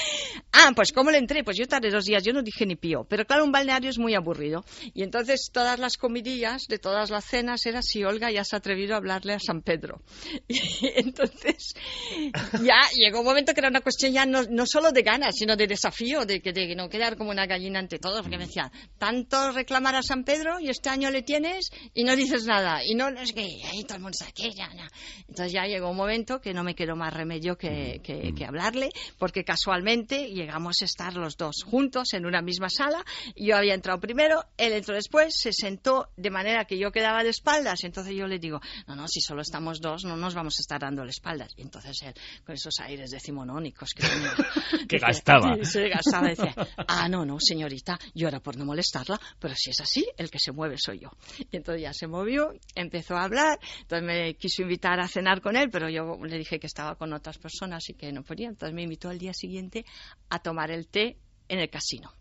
Ah, 0.55 0.71
pues 0.75 0.93
¿cómo 0.93 1.09
le 1.11 1.17
entré? 1.17 1.43
Pues 1.43 1.57
yo 1.57 1.67
tardé 1.67 1.89
dos 1.89 2.05
días, 2.05 2.23
yo 2.23 2.31
no 2.31 2.41
dije 2.43 2.65
ni 2.65 2.75
pío. 2.75 3.05
Pero 3.09 3.25
claro, 3.25 3.43
un 3.43 3.51
balneario 3.51 3.89
es 3.89 3.97
muy 3.97 4.13
aburrido. 4.13 4.63
Y 4.93 5.01
entonces 5.03 5.49
todas 5.51 5.77
las 5.79 5.97
comidillas 5.97 6.67
de 6.69 6.77
todas 6.77 7.09
las 7.09 7.25
cenas 7.25 7.65
era 7.65 7.81
si 7.81 8.03
Olga 8.03 8.31
ya 8.31 8.43
se 8.43 8.55
ha 8.55 8.59
atrevido 8.59 8.93
a 8.93 8.97
hablarle 8.97 9.33
a 9.33 9.39
San 9.39 9.61
Pedro. 9.61 10.01
Y 10.47 10.61
entonces 10.95 11.73
ya 12.63 12.79
llegó 12.95 13.19
un 13.19 13.25
momento 13.25 13.53
que 13.53 13.59
era 13.61 13.69
una 13.69 13.81
cuestión 13.81 14.13
ya 14.13 14.25
no, 14.25 14.43
no 14.43 14.65
solo 14.65 14.91
de 14.91 15.01
ganas, 15.01 15.35
sino 15.35 15.55
de 15.55 15.67
desafío, 15.67 16.23
de, 16.25 16.39
que- 16.41 16.53
de 16.53 16.75
no 16.75 16.87
quedar 16.87 17.17
como 17.17 17.31
una 17.31 17.45
gallina 17.47 17.79
ante 17.79 17.97
todos. 17.99 18.21
Porque 18.21 18.37
me 18.37 18.45
decían, 18.45 18.71
tanto 18.97 19.51
reclamar 19.51 19.95
a 19.95 20.03
San 20.03 20.23
Pedro 20.23 20.59
y 20.59 20.69
este 20.69 20.89
año 20.89 21.09
le 21.09 21.23
tienes 21.23 21.71
y 21.93 22.03
no 22.03 22.15
dices 22.15 22.45
nada. 22.45 22.72
Y 22.83 22.95
no, 22.95 23.11
no 23.11 23.19
es 23.21 23.33
que 23.33 23.41
ahí 23.41 23.83
todo 23.83 23.97
el 23.97 24.03
mundo 24.03 24.17
que 24.33 24.51
ya, 24.51 24.67
no. 24.73 24.83
Entonces 25.27 25.51
ya 25.51 25.65
llegó 25.65 25.89
un 25.89 25.97
momento 25.97 26.39
que 26.39 26.53
no 26.53 26.63
me 26.63 26.75
quedó 26.75 26.95
más 26.95 27.13
remedio 27.13 27.57
que, 27.57 27.99
que- 28.03 28.33
que 28.33 28.45
hablarle, 28.45 28.89
porque 29.17 29.43
casualmente 29.43 30.29
llegamos 30.31 30.77
a 30.81 30.85
estar 30.85 31.13
los 31.15 31.35
dos 31.37 31.63
juntos 31.65 32.13
en 32.13 32.25
una 32.25 32.41
misma 32.41 32.69
sala. 32.69 33.03
Yo 33.35 33.57
había 33.57 33.73
entrado 33.73 33.99
primero, 33.99 34.43
él 34.57 34.73
entró 34.73 34.95
después, 34.95 35.35
se 35.37 35.51
sentó 35.53 36.09
de 36.15 36.29
manera 36.29 36.65
que 36.65 36.77
yo 36.77 36.91
quedaba 36.91 37.23
de 37.23 37.29
espaldas. 37.29 37.83
Entonces 37.83 38.15
yo 38.15 38.27
le 38.27 38.39
digo, 38.39 38.61
no, 38.87 38.95
no, 38.95 39.07
si 39.07 39.19
solo 39.21 39.41
estamos 39.41 39.81
dos, 39.81 40.03
no 40.05 40.15
nos 40.15 40.33
vamos 40.35 40.55
a 40.59 40.61
estar 40.61 40.79
dando 40.79 41.03
espaldas. 41.03 41.51
Y 41.57 41.61
entonces 41.63 42.01
él, 42.03 42.13
con 42.45 42.55
esos 42.55 42.79
aires 42.79 43.11
decimonónicos 43.11 43.93
que 43.93 44.03
tenía, 44.07 44.33
Que 44.87 44.95
decía- 44.97 45.07
gastaba. 45.07 45.55
Se 45.63 45.89
gastaba, 45.89 46.27
decía, 46.29 46.55
ah, 46.87 47.09
no, 47.09 47.25
no, 47.25 47.37
señorita, 47.39 47.99
yo 48.13 48.27
era 48.27 48.39
por 48.39 48.55
no 48.57 48.65
molestarla, 48.65 49.19
pero 49.39 49.53
si 49.55 49.71
es 49.71 49.79
así, 49.81 50.05
el 50.17 50.29
que 50.29 50.39
se 50.39 50.51
mueve 50.51 50.75
soy 50.77 50.99
yo. 50.99 51.09
Y 51.51 51.57
entonces 51.57 51.81
ya 51.81 51.93
se 51.93 52.07
movió, 52.07 52.53
empezó 52.75 53.15
a 53.15 53.23
hablar, 53.23 53.59
entonces 53.81 54.05
me 54.05 54.35
quiso 54.35 54.61
invitar 54.63 54.99
a 54.99 55.07
cenar 55.07 55.41
con 55.41 55.55
él, 55.55 55.69
pero 55.69 55.89
yo 55.89 56.17
le 56.23 56.37
dije 56.37 56.59
que 56.59 56.67
estaba 56.67 56.95
con 56.95 57.13
otras 57.13 57.37
personas 57.37 57.89
y 57.89 57.93
que 57.93 58.11
no 58.11 58.23
podía. 58.23 58.49
Entonces 58.49 58.73
me 58.73 58.83
invitó 58.83 59.09
al 59.09 59.19
día 59.19 59.33
siguiente 59.33 59.85
a 60.29 60.39
tomar 60.39 60.71
el 60.71 60.87
té 60.87 61.17
en 61.47 61.59
el 61.59 61.69
casino. 61.69 62.13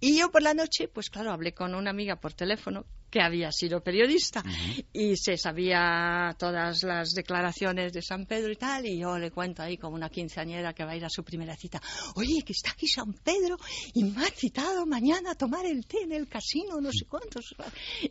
Y 0.00 0.18
yo 0.18 0.30
por 0.30 0.42
la 0.42 0.54
noche, 0.54 0.88
pues 0.88 1.10
claro, 1.10 1.32
hablé 1.32 1.52
con 1.52 1.74
una 1.74 1.90
amiga 1.90 2.16
por 2.16 2.34
teléfono 2.34 2.84
que 3.10 3.20
había 3.20 3.50
sido 3.50 3.82
periodista 3.82 4.42
y 4.92 5.16
se 5.16 5.36
sabía 5.36 6.34
todas 6.38 6.82
las 6.82 7.10
declaraciones 7.10 7.92
de 7.92 8.02
San 8.02 8.26
Pedro 8.26 8.52
y 8.52 8.56
tal, 8.56 8.84
y 8.86 8.98
yo 8.98 9.16
le 9.18 9.30
cuento 9.30 9.62
ahí 9.62 9.78
como 9.78 9.94
una 9.94 10.10
quinceañera 10.10 10.74
que 10.74 10.84
va 10.84 10.92
a 10.92 10.96
ir 10.96 11.04
a 11.04 11.08
su 11.08 11.24
primera 11.24 11.56
cita, 11.56 11.80
oye, 12.16 12.42
que 12.44 12.52
está 12.52 12.72
aquí 12.72 12.86
San 12.86 13.14
Pedro 13.14 13.56
y 13.94 14.04
me 14.04 14.24
ha 14.24 14.30
citado 14.30 14.84
mañana 14.86 15.30
a 15.30 15.34
tomar 15.34 15.64
el 15.66 15.86
té 15.86 16.02
en 16.02 16.12
el 16.12 16.28
casino, 16.28 16.80
no 16.80 16.90
sé 16.92 17.06
cuántos. 17.06 17.54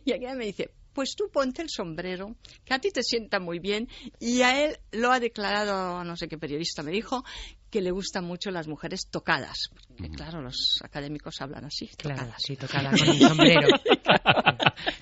Y 0.04 0.12
aquella 0.12 0.34
me 0.34 0.46
dice, 0.46 0.70
pues 0.96 1.14
tú 1.14 1.28
ponte 1.30 1.60
el 1.62 1.68
sombrero, 1.70 2.34
que 2.64 2.72
a 2.74 2.78
ti 2.80 2.88
te 2.90 3.02
sienta 3.02 3.38
muy 3.38 3.58
bien, 3.60 3.86
y 4.18 4.40
a 4.42 4.64
él 4.64 4.78
lo 4.92 5.12
ha 5.12 5.20
declarado, 5.20 6.02
no 6.02 6.16
sé 6.16 6.26
qué 6.26 6.38
periodista 6.38 6.82
me 6.82 6.90
dijo, 6.90 7.22
que 7.70 7.82
le 7.82 7.90
gustan 7.90 8.24
mucho 8.24 8.50
las 8.50 8.66
mujeres 8.66 9.08
tocadas. 9.10 9.68
Porque, 9.88 10.08
claro, 10.10 10.40
los 10.40 10.78
académicos 10.82 11.40
hablan 11.42 11.66
así, 11.66 11.88
Claro, 11.98 12.16
tocadas. 12.22 12.42
sí, 12.42 12.56
tocada 12.56 12.90
con 12.90 13.08
un 13.10 13.18
sombrero. 13.20 13.68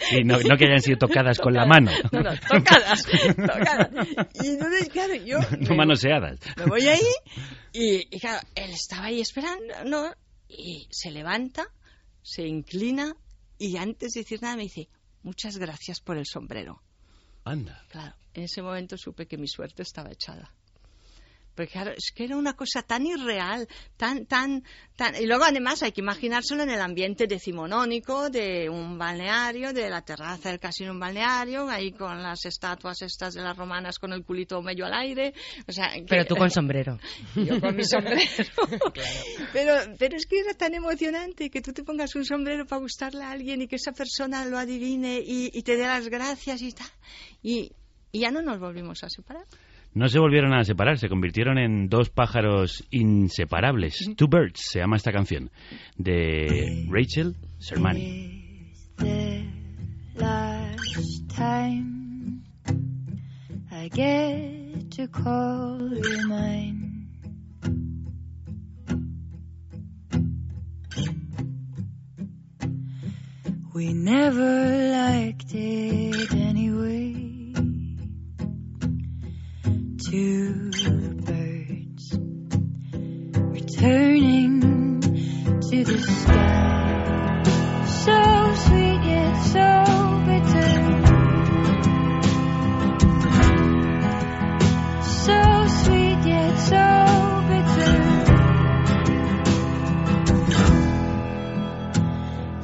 Sí, 0.08 0.22
no, 0.24 0.38
no 0.38 0.56
que 0.56 0.66
hayan 0.66 0.80
sido 0.80 0.98
tocadas 0.98 1.38
con 1.38 1.52
la 1.54 1.66
mano. 1.66 1.90
No, 2.12 2.20
no, 2.20 2.30
tocadas, 2.48 3.04
tocadas. 3.36 3.90
Y 4.42 4.46
entonces, 4.48 4.88
claro, 4.90 5.14
yo 5.14 5.38
No 5.60 5.70
me, 5.70 5.76
manoseadas. 5.76 6.38
me 6.56 6.66
voy 6.66 6.86
ahí 6.86 7.00
y, 7.72 8.06
y, 8.14 8.20
claro, 8.20 8.46
él 8.54 8.70
estaba 8.70 9.06
ahí 9.06 9.20
esperando, 9.20 9.74
¿no? 9.86 10.12
Y 10.48 10.86
se 10.90 11.10
levanta, 11.10 11.66
se 12.22 12.46
inclina 12.46 13.14
y 13.58 13.76
antes 13.78 14.12
de 14.12 14.20
decir 14.20 14.40
nada 14.42 14.56
me 14.56 14.64
dice, 14.64 14.88
muchas 15.24 15.58
gracias 15.58 16.00
por 16.00 16.16
el 16.16 16.26
sombrero. 16.26 16.80
Anda. 17.44 17.84
Claro, 17.90 18.14
en 18.32 18.44
ese 18.44 18.62
momento 18.62 18.96
supe 18.96 19.26
que 19.26 19.36
mi 19.36 19.48
suerte 19.48 19.82
estaba 19.82 20.12
echada. 20.12 20.54
Porque 21.54 21.72
claro, 21.72 21.92
es 21.92 22.10
que 22.14 22.24
era 22.24 22.36
una 22.36 22.54
cosa 22.54 22.82
tan 22.82 23.06
irreal, 23.06 23.68
tan, 23.96 24.26
tan, 24.26 24.64
tan... 24.96 25.14
Y 25.22 25.26
luego 25.26 25.44
además 25.44 25.82
hay 25.82 25.92
que 25.92 26.00
imaginárselo 26.00 26.62
en 26.64 26.70
el 26.70 26.80
ambiente 26.80 27.26
decimonónico 27.26 28.28
de 28.30 28.68
un 28.68 28.98
balneario, 28.98 29.72
de 29.72 29.88
la 29.88 30.02
terraza 30.02 30.48
del 30.50 30.58
casino 30.58 30.90
un 30.92 30.98
balneario, 31.00 31.68
ahí 31.68 31.92
con 31.92 32.22
las 32.22 32.44
estatuas 32.44 33.00
estas 33.02 33.34
de 33.34 33.42
las 33.42 33.56
romanas 33.56 33.98
con 33.98 34.12
el 34.12 34.24
culito 34.24 34.60
medio 34.62 34.86
al 34.86 34.94
aire. 34.94 35.32
O 35.68 35.72
sea, 35.72 35.92
que- 35.92 36.02
Pero 36.08 36.24
tú 36.26 36.36
con 36.36 36.50
sombrero. 36.50 36.98
yo 37.36 37.60
con 37.60 37.76
mi 37.76 37.84
sombrero. 37.84 38.20
pero, 39.52 39.74
pero 39.98 40.16
es 40.16 40.26
que 40.26 40.40
era 40.40 40.54
tan 40.54 40.74
emocionante 40.74 41.50
que 41.50 41.60
tú 41.60 41.72
te 41.72 41.84
pongas 41.84 42.14
un 42.14 42.24
sombrero 42.24 42.66
para 42.66 42.80
gustarle 42.80 43.22
a 43.24 43.30
alguien 43.30 43.62
y 43.62 43.68
que 43.68 43.76
esa 43.76 43.92
persona 43.92 44.44
lo 44.46 44.58
adivine 44.58 45.20
y, 45.24 45.50
y 45.52 45.62
te 45.62 45.76
dé 45.76 45.84
las 45.86 46.08
gracias 46.08 46.62
y 46.62 46.72
tal. 46.72 46.88
Y, 47.42 47.72
y 48.12 48.20
ya 48.20 48.30
no 48.30 48.42
nos 48.42 48.58
volvimos 48.58 49.02
a 49.04 49.08
separar. 49.08 49.44
No 49.94 50.08
se 50.08 50.18
volvieron 50.18 50.52
a 50.52 50.64
separar, 50.64 50.98
se 50.98 51.08
convirtieron 51.08 51.56
en 51.56 51.88
dos 51.88 52.10
pájaros 52.10 52.84
inseparables. 52.90 53.96
Two 54.16 54.26
Birds 54.26 54.60
se 54.70 54.80
llama 54.80 54.96
esta 54.96 55.12
canción, 55.12 55.50
de 55.96 56.86
Rachel 56.90 57.36
Sermani. 57.58 58.32
We 73.72 73.92
never 73.92 74.88
liked 74.92 75.52
it 75.52 76.32
anyway. 76.32 77.23
Two 80.14 80.70
birds 81.26 82.04
returning 83.34 84.60
to 85.00 85.84
the 85.84 85.98
sky. 85.98 87.42
So 88.04 88.18
sweet 88.64 89.02
yet 89.10 89.36
so 89.54 89.68
bitter. 90.28 90.72
So 95.02 95.38
sweet 95.82 96.20
yet 96.30 96.56
so 96.70 96.86
bitter. 97.50 97.94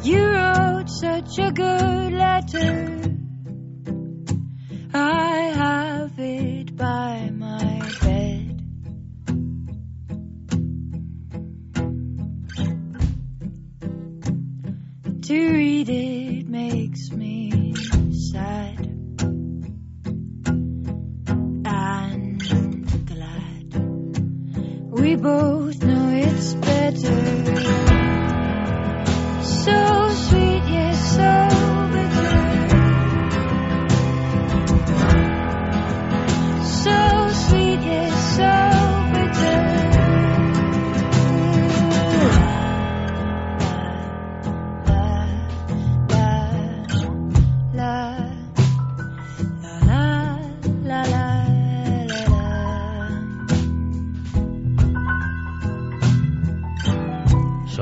You 0.05 0.23
wrote 0.23 0.89
such 0.89 1.39
a 1.41 1.51
good 1.51 2.13
letter. 2.13 3.01
I 4.95 5.53
have 5.63 6.19
it 6.19 6.77
by 6.77 7.10
To 15.31 15.53
read 15.53 15.89
it 15.89 16.49
makes 16.49 17.13
me 17.13 17.73
sad 18.33 18.81
and 21.65 22.43
glad. 23.07 23.75
We 24.91 25.15
both 25.15 25.85
know 25.85 26.09
it's 26.15 26.55
better. 26.55 27.55
So 29.45 30.09
sweet, 30.27 30.65
yes, 30.67 30.99
so 31.15 31.50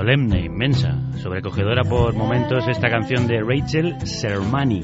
Solemne, 0.08 0.40
inmensa, 0.40 0.96
sobrecogedora 1.18 1.84
por 1.84 2.14
momentos 2.14 2.66
esta 2.66 2.88
canción 2.88 3.26
de 3.26 3.42
Rachel 3.42 3.94
Sermani. 4.06 4.82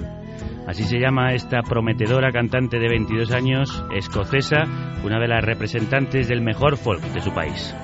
Así 0.66 0.84
se 0.84 0.98
llama 0.98 1.32
esta 1.32 1.62
prometedora 1.62 2.30
cantante 2.30 2.78
de 2.78 2.90
22 2.90 3.32
años, 3.32 3.84
escocesa, 3.96 4.64
una 5.02 5.18
de 5.18 5.28
las 5.28 5.42
representantes 5.42 6.28
del 6.28 6.42
mejor 6.42 6.76
folk 6.76 7.00
de 7.00 7.22
su 7.22 7.32
país. 7.32 7.74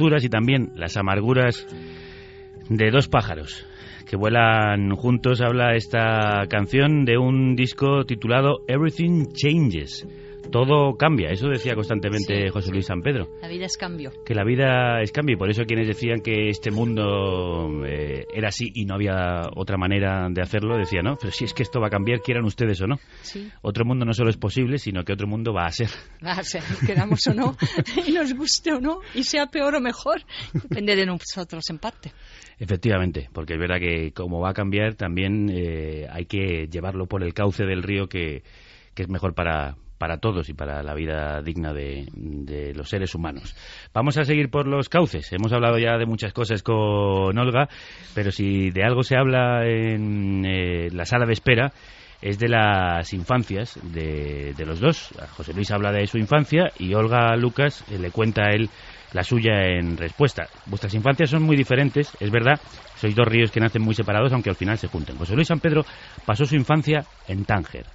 Y 0.00 0.28
también 0.28 0.70
las 0.76 0.96
amarguras 0.96 1.66
de 2.68 2.90
dos 2.92 3.08
pájaros 3.08 3.66
que 4.06 4.16
vuelan 4.16 4.94
juntos. 4.94 5.40
Habla 5.40 5.74
esta 5.74 6.46
canción 6.48 7.04
de 7.04 7.18
un 7.18 7.56
disco 7.56 8.04
titulado 8.04 8.60
Everything 8.68 9.26
Changes. 9.32 10.06
Todo 10.50 10.96
cambia, 10.96 11.30
eso 11.30 11.48
decía 11.48 11.74
constantemente 11.74 12.46
Sí, 12.46 12.48
José 12.50 12.70
Luis 12.70 12.86
San 12.86 13.02
Pedro. 13.02 13.28
La 13.40 13.48
vida 13.48 13.66
es 13.66 13.76
cambio. 13.76 14.12
Que 14.24 14.34
la 14.34 14.44
vida 14.44 15.00
es 15.02 15.12
cambio 15.12 15.34
y 15.34 15.38
por 15.38 15.50
eso 15.50 15.64
quienes 15.64 15.86
decían 15.86 16.20
que 16.20 16.48
este 16.48 16.70
mundo 16.70 17.84
eh, 17.86 18.26
era 18.34 18.48
así 18.48 18.70
y 18.74 18.84
no 18.84 18.94
había 18.94 19.48
otra 19.54 19.76
manera 19.76 20.28
de 20.30 20.42
hacerlo, 20.42 20.76
decían, 20.76 21.04
no, 21.04 21.16
pero 21.16 21.32
si 21.32 21.44
es 21.44 21.54
que 21.54 21.62
esto 21.62 21.80
va 21.80 21.88
a 21.88 21.90
cambiar, 21.90 22.20
quieran 22.20 22.44
ustedes 22.44 22.80
o 22.80 22.86
no. 22.86 22.98
Sí. 23.22 23.50
Otro 23.62 23.84
mundo 23.84 24.04
no 24.04 24.12
solo 24.12 24.30
es 24.30 24.36
posible, 24.36 24.78
sino 24.78 25.04
que 25.04 25.12
otro 25.12 25.26
mundo 25.26 25.52
va 25.52 25.66
a 25.66 25.72
ser. 25.72 25.88
Va 26.24 26.32
a 26.32 26.42
ser, 26.42 26.62
queramos 26.84 27.26
o 27.28 27.34
no, 27.34 27.56
y 28.06 28.12
nos 28.12 28.34
guste 28.34 28.72
o 28.72 28.80
no, 28.80 29.00
y 29.14 29.22
sea 29.22 29.46
peor 29.46 29.76
o 29.76 29.80
mejor, 29.80 30.20
depende 30.52 30.96
de 30.96 31.06
nosotros 31.06 31.70
en 31.70 31.78
parte. 31.78 32.12
Efectivamente, 32.58 33.28
porque 33.32 33.54
es 33.54 33.60
verdad 33.60 33.78
que 33.78 34.12
como 34.12 34.40
va 34.40 34.50
a 34.50 34.54
cambiar, 34.54 34.94
también 34.94 35.48
eh, 35.48 36.06
hay 36.10 36.26
que 36.26 36.66
llevarlo 36.66 37.06
por 37.06 37.22
el 37.22 37.34
cauce 37.34 37.64
del 37.64 37.84
río 37.84 38.08
que, 38.08 38.42
que 38.94 39.04
es 39.04 39.08
mejor 39.08 39.34
para, 39.34 39.76
para 39.98 40.18
todos 40.18 40.48
y 40.48 40.54
para 40.54 40.82
la 40.82 40.94
vida 40.94 41.42
digna 41.42 41.72
de, 41.72 42.06
los 42.74 42.88
seres 42.88 43.14
humanos. 43.14 43.54
Vamos 43.92 44.16
a 44.16 44.24
seguir 44.24 44.50
por 44.50 44.66
los 44.66 44.88
cauces. 44.88 45.32
Hemos 45.32 45.52
hablado 45.52 45.78
ya 45.78 45.98
de 45.98 46.06
muchas 46.06 46.32
cosas 46.32 46.62
con 46.62 47.36
Olga, 47.36 47.68
pero 48.14 48.30
si 48.30 48.70
de 48.70 48.84
algo 48.84 49.02
se 49.02 49.16
habla 49.16 49.66
en 49.66 50.44
eh, 50.46 50.88
la 50.92 51.04
sala 51.04 51.26
de 51.26 51.32
espera 51.32 51.72
es 52.20 52.38
de 52.38 52.48
las 52.48 53.12
infancias 53.12 53.78
de, 53.82 54.54
de 54.56 54.66
los 54.66 54.80
dos. 54.80 55.14
José 55.36 55.52
Luis 55.52 55.70
habla 55.70 55.92
de 55.92 56.06
su 56.06 56.18
infancia 56.18 56.70
y 56.78 56.94
Olga 56.94 57.36
Lucas 57.36 57.84
eh, 57.90 57.98
le 57.98 58.10
cuenta 58.10 58.42
a 58.42 58.50
él 58.50 58.70
la 59.12 59.22
suya 59.22 59.64
en 59.64 59.96
respuesta. 59.96 60.48
Vuestras 60.66 60.94
infancias 60.94 61.30
son 61.30 61.42
muy 61.42 61.56
diferentes, 61.56 62.12
es 62.20 62.30
verdad. 62.30 62.60
Sois 62.96 63.14
dos 63.14 63.26
ríos 63.26 63.50
que 63.50 63.60
nacen 63.60 63.82
muy 63.82 63.94
separados, 63.94 64.32
aunque 64.32 64.50
al 64.50 64.56
final 64.56 64.78
se 64.78 64.88
junten. 64.88 65.16
José 65.16 65.34
Luis 65.34 65.48
San 65.48 65.60
Pedro 65.60 65.84
pasó 66.26 66.44
su 66.44 66.56
infancia 66.56 67.04
en 67.26 67.44
Tánger. 67.44 67.86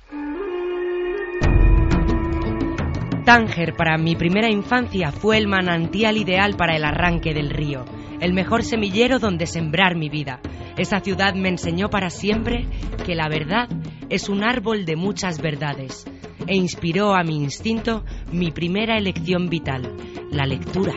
Tánger 3.26 3.74
para 3.78 3.97
mi 3.97 4.17
primera 4.17 4.49
infancia 4.49 5.13
fue 5.13 5.38
el 5.38 5.47
manantial 5.47 6.17
ideal 6.17 6.55
para 6.57 6.76
el 6.76 6.84
arranque 6.84 7.34
del 7.34 7.49
río, 7.49 7.86
el 8.19 8.34
mejor 8.34 8.63
semillero 8.63 9.17
donde 9.17 9.45
sembrar 9.45 9.95
mi 9.95 10.09
vida. 10.09 10.41
Esa 10.78 10.99
ciudad 10.99 11.34
me 11.34 11.47
enseñó 11.47 11.89
para 11.89 12.09
siempre 12.09 12.67
que 13.05 13.15
la 13.15 13.30
verdad 13.30 13.69
es 14.09 14.28
un 14.28 14.43
árbol 14.43 14.84
de 14.84 14.97
muchas 14.97 15.41
verdades 15.41 16.05
e 16.47 16.57
inspiró 16.57 17.15
a 17.15 17.24
mi 17.24 17.38
instinto 17.38 18.03
mi 18.34 18.51
primera 18.51 18.97
elección 18.97 19.47
vital, 19.47 19.95
la 20.30 20.45
lectura. 20.45 20.93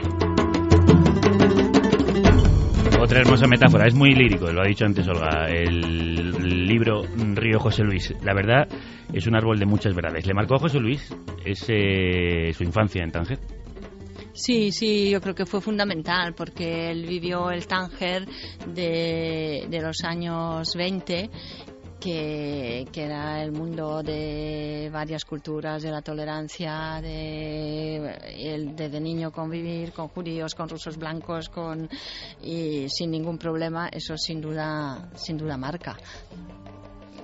Otra 3.01 3.20
hermosa 3.20 3.47
metáfora, 3.47 3.87
es 3.87 3.95
muy 3.95 4.11
lírico, 4.11 4.51
lo 4.51 4.62
ha 4.62 4.66
dicho 4.66 4.85
antes 4.85 5.07
Olga, 5.07 5.47
el 5.49 6.66
libro 6.66 7.03
Río 7.35 7.61
José 7.61 7.85
Luis. 7.85 8.12
La 8.24 8.35
verdad 8.35 8.66
es 9.13 9.27
un 9.27 9.37
árbol 9.37 9.59
de 9.59 9.67
muchas 9.67 9.95
verdades. 9.95 10.27
¿Le 10.27 10.35
marcó 10.35 10.57
a 10.57 10.59
José 10.59 10.79
Luis 10.79 11.09
ese, 11.45 12.53
su 12.53 12.65
infancia 12.65 13.03
en 13.03 13.13
Tánger? 13.13 13.39
Sí, 14.33 14.71
sí, 14.71 15.09
yo 15.11 15.21
creo 15.23 15.35
que 15.35 15.47
fue 15.47 15.63
fundamental 15.63 16.35
porque 16.35 16.91
él 16.91 17.07
vivió 17.07 17.51
el 17.51 17.67
Tánger 17.67 18.27
de, 18.67 19.67
los 19.81 20.05
años 20.05 20.75
20 20.77 21.31
que, 21.99 22.87
era 22.95 23.43
el 23.43 23.51
mundo 23.53 24.03
de 24.03 24.91
varias 24.93 25.25
culturas, 25.25 25.83
de 25.83 25.91
la 25.91 26.03
tolerancia, 26.03 27.01
de, 27.01 28.15
el, 28.37 28.77
de, 28.77 28.91
de 28.91 29.01
niño 29.01 29.33
convivir 29.33 29.93
con 29.93 30.09
judíos, 30.09 30.55
con 30.55 30.69
rusos 30.69 30.99
blancos, 30.99 31.49
con, 31.49 31.89
y 32.43 32.89
sin 32.91 33.11
ningún 33.11 33.39
problema, 33.39 33.89
eso 33.89 34.19
sin 34.19 34.43
duda, 34.43 35.09
sin 35.15 35.39
duda 35.39 35.57
marca. 35.57 35.97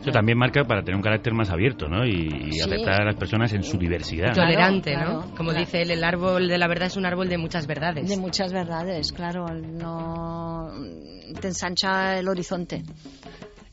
Eso 0.03 0.11
también 0.11 0.37
marca 0.37 0.65
para 0.65 0.83
tener 0.83 0.97
un 0.97 1.03
carácter 1.03 1.33
más 1.33 1.49
abierto, 1.51 1.89
¿no? 1.89 2.05
Y, 2.05 2.11
y 2.11 2.53
Sí. 2.53 2.61
aceptar 2.61 3.03
a 3.03 3.05
las 3.05 3.15
personas 3.15 3.53
en 3.53 3.63
su 3.63 3.79
diversidad. 3.79 4.33
Claro, 4.33 4.51
Tolerante, 4.51 4.93
claro, 4.93 5.13
¿no? 5.13 5.21
Como 5.37 5.51
claro. 5.51 5.61
dice 5.61 5.83
él, 5.83 5.93
el 5.93 6.03
árbol 6.03 6.49
de 6.49 6.59
la 6.59 6.67
verdad 6.67 6.89
es 6.89 6.97
un 6.97 7.07
árbol 7.07 7.29
de 7.29 7.39
muchas 7.39 7.67
verdades. 7.69 8.09
De 8.09 8.17
muchas 8.17 8.53
verdades, 8.53 9.13
claro, 9.13 9.47
no 9.55 10.71
te 11.41 11.49
ensancha 11.49 12.19
el 12.19 12.29
horizonte. 12.29 12.83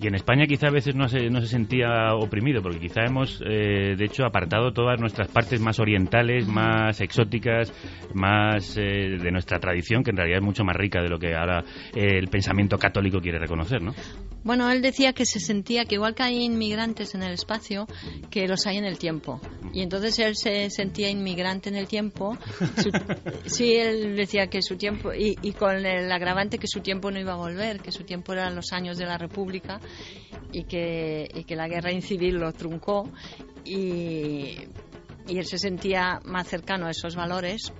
Y 0.01 0.07
en 0.07 0.15
España 0.15 0.45
quizá 0.47 0.67
a 0.67 0.71
veces 0.71 0.95
no 0.95 1.09
se, 1.09 1.29
no 1.29 1.41
se 1.41 1.47
sentía 1.47 2.13
oprimido, 2.13 2.61
porque 2.61 2.79
quizá 2.79 3.03
hemos, 3.05 3.41
eh, 3.45 3.95
de 3.97 4.05
hecho, 4.05 4.23
apartado 4.25 4.71
todas 4.71 4.97
nuestras 4.97 5.27
partes 5.27 5.59
más 5.59 5.77
orientales, 5.79 6.47
más 6.47 7.01
exóticas, 7.01 7.73
más 8.13 8.77
eh, 8.77 9.17
de 9.21 9.31
nuestra 9.31 9.59
tradición, 9.59 10.01
que 10.01 10.11
en 10.11 10.17
realidad 10.17 10.37
es 10.39 10.45
mucho 10.45 10.63
más 10.63 10.77
rica 10.77 11.01
de 11.01 11.09
lo 11.09 11.19
que 11.19 11.35
ahora 11.35 11.65
eh, 11.93 12.17
el 12.17 12.29
pensamiento 12.29 12.77
católico 12.77 13.19
quiere 13.19 13.39
reconocer, 13.39 13.81
¿no? 13.81 13.91
Bueno, 14.43 14.71
él 14.71 14.81
decía 14.81 15.13
que 15.13 15.25
se 15.25 15.39
sentía 15.39 15.85
que 15.85 15.95
igual 15.95 16.15
que 16.15 16.23
hay 16.23 16.43
inmigrantes 16.43 17.13
en 17.13 17.23
el 17.23 17.33
espacio, 17.33 17.87
que 18.31 18.47
los 18.47 18.65
hay 18.67 18.77
en 18.77 18.85
el 18.85 18.97
tiempo. 18.97 19.41
Y 19.73 19.81
entonces 19.81 20.17
él 20.19 20.35
se 20.35 20.69
sentía 20.69 21.09
inmigrante 21.09 21.69
en 21.69 21.75
el 21.75 21.87
tiempo. 21.87 22.37
Su- 22.81 22.89
sí, 23.49 23.75
él 23.75 24.15
decía 24.15 24.47
que 24.47 24.61
su 24.61 24.77
tiempo, 24.77 25.13
y, 25.13 25.37
y 25.41 25.51
con 25.53 25.85
el 25.85 26.11
agravante 26.11 26.57
que 26.57 26.67
su 26.67 26.79
tiempo 26.81 27.11
no 27.11 27.19
iba 27.19 27.33
a 27.33 27.37
volver, 27.37 27.81
que 27.81 27.91
su 27.91 28.03
tiempo 28.03 28.33
eran 28.33 28.55
los 28.55 28.71
años 28.71 28.97
de 28.97 29.05
la 29.05 29.17
República 29.17 29.81
y 30.51 30.63
que, 30.63 31.27
y 31.33 31.43
que 31.43 31.55
la 31.55 31.67
guerra 31.67 31.91
civil 32.01 32.35
lo 32.35 32.51
truncó. 32.53 33.09
Y, 33.65 34.55
y 35.27 35.37
él 35.37 35.45
se 35.45 35.57
sentía 35.59 36.19
más 36.25 36.47
cercano 36.47 36.87
a 36.87 36.91
esos 36.91 37.15
valores 37.15 37.71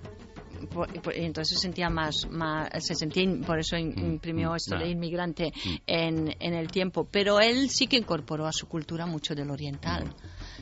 entonces 1.14 1.58
se 1.58 1.62
sentía 1.62 1.90
más, 1.90 2.16
más 2.30 2.70
se 2.80 2.96
sentía 2.96 3.24
por 3.46 3.60
eso 3.60 3.78
in- 3.78 3.98
imprimió 3.98 4.56
esto 4.56 4.76
Nada. 4.76 4.86
de 4.86 4.92
inmigrante 4.92 5.52
en, 5.88 6.36
en 6.40 6.54
el 6.54 6.68
tiempo. 6.68 7.08
Pero 7.12 7.40
él 7.40 7.70
sí 7.70 7.88
que 7.88 7.98
incorporó 7.98 8.46
a 8.46 8.52
su 8.52 8.68
cultura 8.68 9.06
mucho 9.06 9.36
del 9.36 9.50
oriental 9.52 10.14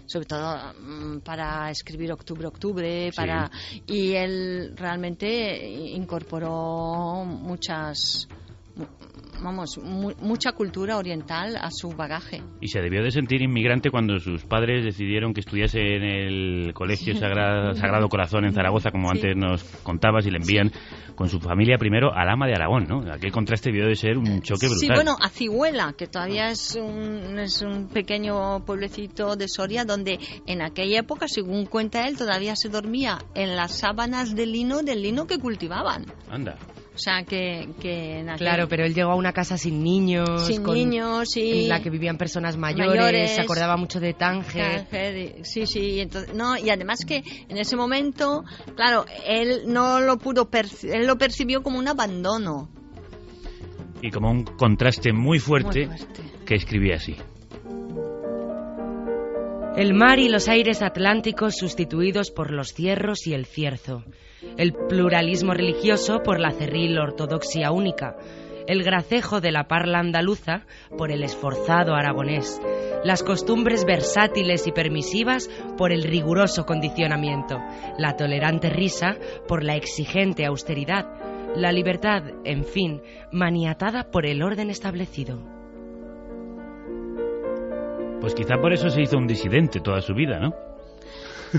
sobre 0.05 0.25
todo 0.25 0.73
mm, 0.79 1.19
para 1.19 1.69
escribir 1.69 2.11
octubre 2.13 2.47
octubre 2.47 3.11
para 3.13 3.51
y 3.85 4.13
él 4.13 4.73
realmente 4.77 5.67
incorporó 5.67 7.25
muchas 7.25 8.27
mu- 8.29 8.46
vamos 9.43 9.77
mu- 9.77 10.13
mucha 10.19 10.51
cultura 10.53 10.97
oriental 10.97 11.57
a 11.57 11.69
su 11.69 11.89
bagaje 11.89 12.41
Y 12.59 12.69
se 12.69 12.81
debió 12.81 13.03
de 13.03 13.11
sentir 13.11 13.41
inmigrante 13.43 13.91
cuando 13.91 14.17
sus 14.19 14.43
padres 14.45 14.83
decidieron 14.83 15.31
que 15.33 15.41
estudiase 15.41 15.79
en 15.79 16.03
el 16.03 16.73
Colegio 16.73 17.13
Sagra- 17.13 17.75
Sagrado 17.75 18.09
Corazón 18.09 18.45
en 18.45 18.53
Zaragoza, 18.53 18.89
como 18.89 19.11
Sí. 19.11 19.17
antes 19.17 19.35
nos 19.37 19.63
contabas, 19.83 20.25
y 20.25 20.31
le 20.31 20.37
envían 20.37 20.71
con 21.15 21.29
su 21.29 21.39
familia 21.39 21.77
primero 21.77 22.11
al 22.13 22.29
Ama 22.29 22.47
de 22.47 22.53
Aragón, 22.53 22.85
¿no? 22.87 23.11
Aquel 23.13 23.31
contraste 23.31 23.71
debió 23.71 23.87
de 23.87 23.95
ser 23.95 24.17
un 24.17 24.41
choque 24.41 24.65
brutal. 24.67 24.79
Sí, 24.79 24.87
bueno, 24.93 25.15
a 25.21 25.29
Cihuela, 25.29 25.93
que 25.95 26.07
todavía 26.07 26.49
es 26.49 26.75
un, 26.75 27.37
es 27.37 27.61
un 27.61 27.87
pequeño 27.89 28.65
pueblecito 28.65 29.35
de 29.35 29.47
Soria, 29.47 29.85
donde 29.85 30.19
en 30.47 30.61
aquella 30.63 30.99
época, 31.01 31.27
según 31.27 31.65
cuenta 31.67 32.07
él, 32.07 32.17
todavía 32.17 32.55
se 32.55 32.69
dormía 32.69 33.19
en 33.35 33.55
las 33.55 33.77
sábanas 33.79 34.35
de 34.35 34.47
lino 34.47 34.81
del 34.81 35.03
lino 35.03 35.27
que 35.27 35.37
cultivaban. 35.37 36.05
Anda. 36.29 36.57
O 36.97 36.99
sea, 36.99 37.23
que, 37.23 37.69
que 37.79 38.21
en 38.21 38.29
aquel- 38.29 38.37
Claro, 38.39 38.67
pero 38.67 38.83
él 38.83 38.95
llegó 38.95 39.11
a 39.11 39.15
una 39.15 39.31
casa 39.31 39.55
sin 39.55 39.83
niños, 39.83 40.47
sin 40.47 40.63
con- 40.63 40.73
niños 40.73 41.37
y... 41.37 41.61
en 41.65 41.69
la 41.69 41.79
que 41.79 41.91
vivían 41.91 42.17
personas 42.17 42.57
mayores, 42.57 42.87
Mayores. 42.95 43.31
se 43.35 43.41
acordaba 43.41 43.77
mucho 43.77 43.99
de 43.99 44.15
Tánger. 44.15 44.87
Sí, 45.43 45.67
sí, 45.67 45.79
y 45.79 45.99
entonces, 45.99 46.33
no, 46.33 46.57
y 46.57 46.71
además 46.71 47.05
que 47.07 47.21
en 47.47 47.57
ese 47.59 47.75
momento, 47.75 48.43
claro, 48.75 49.05
él 49.27 49.61
no 49.67 49.99
lo 49.99 50.17
pudo, 50.17 50.49
perci- 50.49 50.91
él 50.91 51.05
lo 51.05 51.19
percibió 51.19 51.61
como 51.61 51.77
un 51.77 51.87
abandono. 51.87 52.71
Y 54.01 54.09
como 54.09 54.31
un 54.31 54.43
contraste 54.43 55.13
muy 55.13 55.37
fuerte, 55.37 55.85
Muy 55.85 55.97
fuerte. 55.99 56.21
que 56.47 56.55
escribía 56.55 56.95
así. 56.95 57.15
El 59.75 59.93
mar 59.93 60.17
y 60.17 60.29
los 60.29 60.47
aires 60.47 60.81
atlánticos 60.81 61.55
sustituidos 61.57 62.31
por 62.31 62.49
los 62.51 62.73
cierros 62.73 63.27
y 63.27 63.33
el 63.35 63.45
cierzo. 63.45 64.03
El 64.57 64.73
pluralismo 64.73 65.53
religioso 65.53 66.21
por 66.23 66.39
la 66.39 66.51
cerril 66.51 66.97
ortodoxia 66.99 67.71
única. 67.71 68.15
El 68.67 68.83
gracejo 68.83 69.39
de 69.39 69.51
la 69.51 69.67
parla 69.67 69.99
andaluza 69.99 70.65
por 70.97 71.11
el 71.11 71.23
esforzado 71.23 71.95
aragonés. 71.95 72.61
Las 73.03 73.23
costumbres 73.23 73.85
versátiles 73.85 74.67
y 74.67 74.71
permisivas 74.71 75.49
por 75.77 75.91
el 75.91 76.03
riguroso 76.03 76.65
condicionamiento. 76.65 77.59
La 77.97 78.17
tolerante 78.17 78.69
risa 78.69 79.15
por 79.47 79.63
la 79.63 79.75
exigente 79.75 80.45
austeridad. 80.45 81.05
La 81.55 81.71
libertad, 81.71 82.23
en 82.43 82.65
fin, 82.65 83.01
maniatada 83.31 84.11
por 84.11 84.25
el 84.25 84.43
orden 84.43 84.69
establecido. 84.69 85.39
Pues 88.19 88.35
quizá 88.35 88.57
por 88.57 88.73
eso 88.73 88.89
se 88.89 89.01
hizo 89.01 89.17
un 89.17 89.27
disidente 89.27 89.79
toda 89.79 90.01
su 90.01 90.13
vida, 90.13 90.39
¿no? 90.39 90.66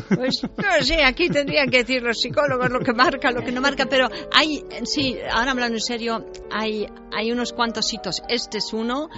Pues 0.09 0.43
no 0.43 0.85
sé, 0.85 1.03
aquí 1.05 1.29
tendrían 1.29 1.71
que 1.71 1.79
decir 1.79 2.03
los 2.03 2.21
psicólogos 2.21 2.71
lo 2.71 2.81
que 2.81 2.93
marca, 2.93 3.31
lo 3.31 3.43
que 3.43 3.53
no 3.53 3.61
marca, 3.61 3.87
pero 3.87 4.09
hay, 4.33 4.65
sí, 4.85 5.17
ahora 5.31 5.53
hablando 5.53 5.77
en 5.77 5.81
serio, 5.81 6.27
hay, 6.51 6.87
hay 7.13 7.33
unos 7.33 7.53
cuantos 7.53 7.93
hitos. 7.93 8.23
Este 8.29 8.59
es 8.59 8.73
uno, 8.73 9.09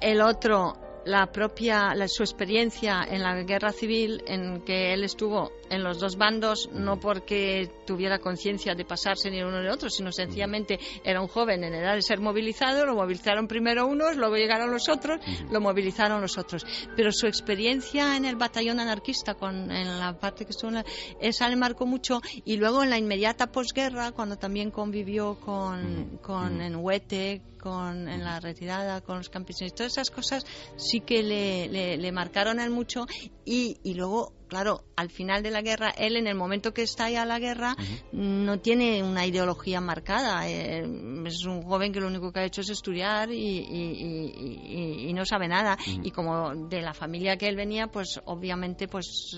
el 0.00 0.20
otro 0.20 0.89
la 1.04 1.26
propia 1.32 1.94
la- 1.94 2.08
su 2.08 2.22
experiencia 2.22 3.02
en 3.08 3.22
la 3.22 3.42
guerra 3.42 3.72
civil 3.72 4.22
en 4.26 4.62
que 4.62 4.92
él 4.92 5.04
estuvo 5.04 5.50
en 5.70 5.82
los 5.82 5.98
dos 6.00 6.16
bandos 6.16 6.68
no 6.72 6.98
porque 7.00 7.70
tuviera 7.86 8.18
conciencia 8.18 8.74
de 8.74 8.84
pasarse 8.84 9.30
ni 9.30 9.42
uno 9.42 9.62
ni 9.62 9.68
otro 9.68 9.88
sino 9.88 10.12
sencillamente 10.12 10.78
era 11.04 11.20
un 11.20 11.28
joven 11.28 11.64
en 11.64 11.74
edad 11.74 11.94
de 11.94 12.02
ser 12.02 12.20
movilizado 12.20 12.84
lo 12.86 12.94
movilizaron 12.94 13.46
primero 13.48 13.86
unos 13.86 14.16
luego 14.16 14.36
llegaron 14.36 14.70
los 14.70 14.88
otros 14.88 15.20
lo 15.50 15.60
movilizaron 15.60 16.20
los 16.20 16.36
otros. 16.38 16.66
Pero 16.96 17.12
su 17.12 17.26
experiencia 17.26 18.16
en 18.16 18.24
el 18.24 18.36
batallón 18.36 18.80
anarquista 18.80 19.34
con 19.34 19.70
en 19.70 19.98
la 19.98 20.18
parte 20.18 20.44
que 20.44 20.50
estuvo 20.50 20.68
en 20.70 20.74
la- 20.76 20.84
esa 21.20 21.48
le 21.48 21.56
marcó 21.56 21.86
mucho 21.86 22.20
y 22.44 22.56
luego 22.56 22.82
en 22.82 22.90
la 22.90 22.98
inmediata 22.98 23.46
posguerra 23.52 24.12
cuando 24.12 24.36
también 24.36 24.70
convivió 24.70 25.38
con, 25.40 26.18
con 26.22 26.60
en 26.60 26.76
Huete 26.76 27.42
con 27.60 28.08
en 28.08 28.24
la 28.24 28.40
retirada 28.40 29.02
con 29.02 29.18
los 29.18 29.28
campesinos 29.28 29.74
todas 29.74 29.92
esas 29.92 30.10
cosas 30.10 30.46
sí 30.90 31.00
que 31.00 31.22
le, 31.22 31.68
le, 31.68 31.96
le 31.96 32.12
marcaron 32.12 32.58
a 32.58 32.64
él 32.64 32.70
mucho 32.70 33.06
y, 33.44 33.76
y 33.82 33.94
luego 33.94 34.32
claro 34.48 34.82
al 34.96 35.10
final 35.10 35.42
de 35.44 35.50
la 35.52 35.62
guerra 35.62 35.90
él 35.96 36.16
en 36.16 36.26
el 36.26 36.34
momento 36.34 36.72
que 36.74 36.82
está 36.82 37.08
ya 37.08 37.24
la 37.24 37.38
guerra 37.38 37.76
no 38.12 38.58
tiene 38.58 39.02
una 39.02 39.24
ideología 39.26 39.80
marcada. 39.80 40.48
Eh, 40.50 40.82
es 41.26 41.44
un 41.44 41.62
joven 41.62 41.92
que 41.92 42.00
lo 42.00 42.08
único 42.08 42.32
que 42.32 42.40
ha 42.40 42.44
hecho 42.44 42.60
es 42.62 42.70
estudiar 42.70 43.30
y, 43.30 43.36
y- 43.36 43.92
y- 44.02 45.04
y- 45.06 45.08
y 45.08 45.12
no 45.12 45.24
sabe 45.24 45.46
nada. 45.48 45.76
Y 46.02 46.10
como 46.10 46.54
de 46.68 46.82
la 46.82 46.92
familia 46.94 47.36
que 47.36 47.46
él 47.48 47.56
venía 47.56 47.86
pues 47.86 48.20
obviamente 48.24 48.88
pues 48.88 49.36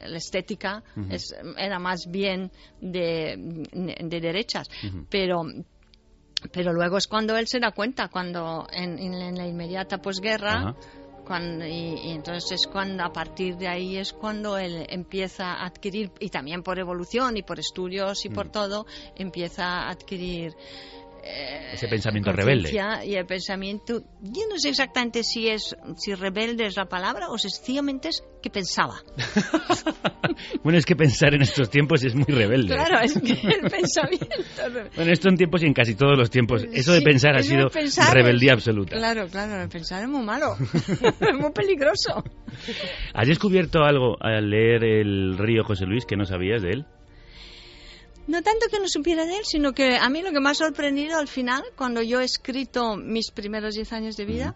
la 0.00 0.16
estética 0.18 0.82
es- 1.10 1.34
era 1.56 1.78
más 1.78 2.06
bien 2.08 2.50
de, 2.80 3.36
de 3.72 4.20
derechas. 4.20 4.66
Pero 5.08 5.42
pero 6.52 6.72
luego 6.72 6.96
es 6.96 7.06
cuando 7.06 7.36
él 7.36 7.46
se 7.46 7.60
da 7.60 7.72
cuenta, 7.72 8.08
cuando 8.08 8.66
en, 8.72 9.36
la 9.36 9.46
inmediata 9.46 9.98
posguerra, 9.98 10.74
cuando, 11.24 11.64
y, 11.66 12.00
y 12.02 12.10
entonces 12.10 12.52
es 12.52 12.66
cuando 12.66 13.04
a 13.04 13.12
partir 13.12 13.56
de 13.56 13.68
ahí 13.68 13.96
es 13.96 14.12
cuando 14.12 14.58
él 14.58 14.86
empieza 14.88 15.52
a 15.52 15.66
adquirir, 15.66 16.10
y 16.18 16.28
también 16.28 16.62
por 16.62 16.78
evolución 16.78 17.36
y 17.36 17.42
por 17.42 17.58
estudios 17.58 18.24
y 18.24 18.30
por 18.30 18.48
todo, 18.48 18.86
empieza 19.16 19.64
a 19.64 19.90
adquirir 19.90 20.54
eh, 21.22 21.70
Ese 21.74 21.88
pensamiento 21.88 22.32
rebelde. 22.32 22.70
Y 23.04 23.14
el 23.14 23.26
pensamiento, 23.26 24.00
yo 24.22 24.42
no 24.50 24.58
sé 24.58 24.70
exactamente 24.70 25.22
si 25.22 25.48
es 25.48 25.76
si 25.96 26.14
rebelde 26.14 26.66
es 26.66 26.76
la 26.76 26.86
palabra 26.86 27.28
o 27.30 27.38
sencillamente 27.38 28.08
es 28.08 28.22
que 28.42 28.50
pensaba. 28.50 28.94
Bueno, 30.62 30.78
es 30.78 30.86
que 30.86 30.96
pensar 30.96 31.34
en 31.34 31.42
estos 31.42 31.68
tiempos 31.70 32.02
es 32.04 32.14
muy 32.14 32.24
rebelde. 32.26 32.74
Claro, 32.74 33.00
es 33.00 33.12
que 33.20 33.32
el 33.32 33.70
pensamiento. 33.70 34.26
Bueno, 34.96 35.02
en 35.02 35.10
estos 35.10 35.34
tiempos 35.34 35.62
y 35.62 35.66
en 35.66 35.74
casi 35.74 35.94
todos 35.94 36.16
los 36.16 36.30
tiempos, 36.30 36.64
eso 36.72 36.92
de 36.92 37.02
pensar 37.02 37.34
ha 37.34 37.40
eso 37.40 37.48
sido 37.50 37.68
pensar 37.68 38.14
rebeldía 38.14 38.50
es- 38.52 38.54
absoluta. 38.54 38.96
Claro, 38.96 39.26
claro, 39.28 39.62
el 39.62 39.68
pensar 39.68 40.02
es 40.02 40.08
muy 40.08 40.24
malo, 40.24 40.54
es 41.20 41.34
muy 41.38 41.50
peligroso. 41.52 42.22
¿Has 43.14 43.28
descubierto 43.28 43.82
algo 43.82 44.16
al 44.20 44.48
leer 44.50 44.84
El 44.84 45.36
río 45.38 45.64
José 45.64 45.84
Luis 45.86 46.04
que 46.06 46.16
no 46.16 46.24
sabías 46.24 46.62
de 46.62 46.70
él? 46.70 46.86
No 48.30 48.42
tanto 48.42 48.66
que 48.70 48.78
no 48.78 48.86
supiera 48.86 49.26
de 49.26 49.38
él, 49.38 49.44
sino 49.44 49.72
que 49.72 49.96
a 49.96 50.08
mí 50.08 50.22
lo 50.22 50.30
que 50.30 50.38
me 50.38 50.50
ha 50.50 50.54
sorprendido 50.54 51.18
al 51.18 51.26
final, 51.26 51.64
cuando 51.74 52.00
yo 52.00 52.20
he 52.20 52.24
escrito 52.24 52.94
mis 52.94 53.32
primeros 53.32 53.74
10 53.74 53.92
años 53.92 54.16
de 54.16 54.24
vida, 54.24 54.54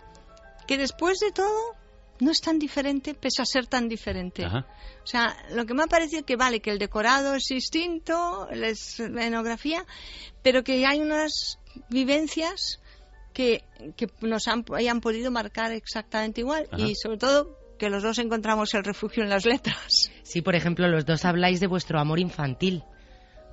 que 0.68 0.78
después 0.78 1.18
de 1.18 1.32
todo 1.32 1.74
no 2.20 2.30
es 2.30 2.40
tan 2.40 2.60
diferente, 2.60 3.14
pese 3.14 3.42
a 3.42 3.44
ser 3.44 3.66
tan 3.66 3.88
diferente. 3.88 4.44
Ajá. 4.44 4.64
O 5.02 5.06
sea, 5.08 5.36
lo 5.50 5.66
que 5.66 5.74
me 5.74 5.82
ha 5.82 5.86
parecido 5.88 6.24
que 6.24 6.36
vale, 6.36 6.60
que 6.60 6.70
el 6.70 6.78
decorado 6.78 7.34
es 7.34 7.46
distinto, 7.48 8.46
la 8.52 8.68
escenografía, 8.68 9.84
pero 10.40 10.62
que 10.62 10.86
hay 10.86 11.00
unas 11.00 11.58
vivencias 11.88 12.80
que, 13.32 13.64
que 13.96 14.06
nos 14.20 14.46
han, 14.46 14.64
hayan 14.72 15.00
podido 15.00 15.32
marcar 15.32 15.72
exactamente 15.72 16.42
igual 16.42 16.68
Ajá. 16.70 16.80
y 16.80 16.94
sobre 16.94 17.18
todo 17.18 17.58
que 17.76 17.90
los 17.90 18.04
dos 18.04 18.20
encontramos 18.20 18.72
el 18.74 18.84
refugio 18.84 19.24
en 19.24 19.30
las 19.30 19.44
letras. 19.44 20.12
Sí, 20.22 20.42
por 20.42 20.54
ejemplo, 20.54 20.86
los 20.86 21.04
dos 21.04 21.24
habláis 21.24 21.58
de 21.58 21.66
vuestro 21.66 21.98
amor 21.98 22.20
infantil. 22.20 22.84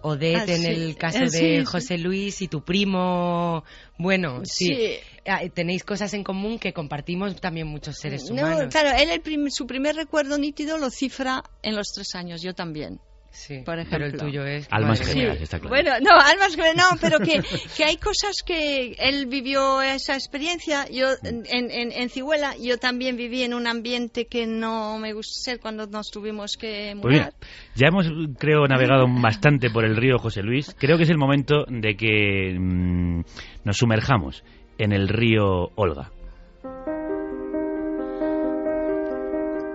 Odette 0.04 0.49
Ah, 0.52 0.56
en 0.56 0.66
el 0.66 0.95
caso 0.97 1.20
Eh, 1.20 1.30
de 1.30 1.60
sí. 1.60 1.66
José 1.66 1.97
Luis 1.97 2.41
y 2.41 2.47
tu 2.47 2.64
primo. 2.64 3.64
Bueno, 3.97 4.41
sí. 4.43 4.66
Sí. 4.68 4.93
Ah, 5.28 5.41
Tenéis 5.54 5.84
cosas 5.84 6.14
en 6.14 6.24
común 6.24 6.58
que 6.60 6.74
compartimos 6.74 7.36
también 7.39 7.68
muchos 7.68 7.97
seres 7.97 8.24
No, 8.30 8.36
humanos. 8.41 8.68
claro, 8.72 8.89
él 8.97 9.10
el 9.12 9.22
prim- 9.22 9.49
su 9.52 9.68
primer 9.68 9.95
recuerdo 9.95 10.38
nítido 10.38 10.78
lo 10.78 10.89
cifra 10.89 11.43
en 11.62 11.76
los 11.76 11.88
tres 11.93 12.16
años, 12.16 12.41
yo 12.41 12.54
también. 12.56 12.99
Sí, 13.34 13.62
por 13.66 13.66
pero 13.66 13.82
el 13.82 13.88
ejemplo. 14.12 14.20
tuyo 14.20 14.46
es. 14.46 14.68
Almas 14.70 15.00
gemelas, 15.02 15.42
está 15.42 15.58
claro. 15.60 15.70
Bueno, 15.70 15.92
no, 16.02 16.20
almas 16.20 16.56
que 16.56 16.74
no, 16.76 16.84
pero 17.00 17.20
que, 17.20 17.42
que 17.78 17.84
hay 17.86 17.96
cosas 17.98 18.44
que 18.46 18.94
él 19.00 19.26
vivió 19.28 19.82
esa 19.82 20.16
experiencia. 20.16 20.86
Yo 20.92 21.08
en, 21.24 21.46
en, 21.72 21.92
en 21.92 22.10
Cihuela, 22.10 22.56
yo 22.62 22.78
también 22.78 23.16
viví 23.16 23.44
en 23.44 23.54
un 23.54 23.68
ambiente 23.68 24.26
que 24.28 24.46
no 24.46 24.98
me 25.00 25.14
gusta 25.14 25.34
ser 25.52 25.60
cuando 25.62 25.88
nos 25.88 26.12
tuvimos 26.12 26.58
que 26.58 26.96
Pues 27.02 27.14
mira, 27.14 27.26
mudar. 27.26 27.34
ya 27.76 27.88
hemos, 27.88 28.06
creo, 28.38 28.68
navegado 28.68 29.06
bastante 29.08 29.70
por 29.70 29.86
el 29.86 29.96
río 29.96 30.18
José 30.20 30.42
Luis. 30.44 30.76
Creo 30.78 30.98
que 30.98 31.04
es 31.04 31.10
el 31.10 31.18
momento 31.18 31.64
de 31.70 31.96
que 31.96 32.56
mm, 32.60 33.22
nos 33.64 33.78
sumerjamos 33.78 34.44
en 34.78 34.92
el 34.92 35.08
río 35.08 35.70
Olga. 35.76 36.12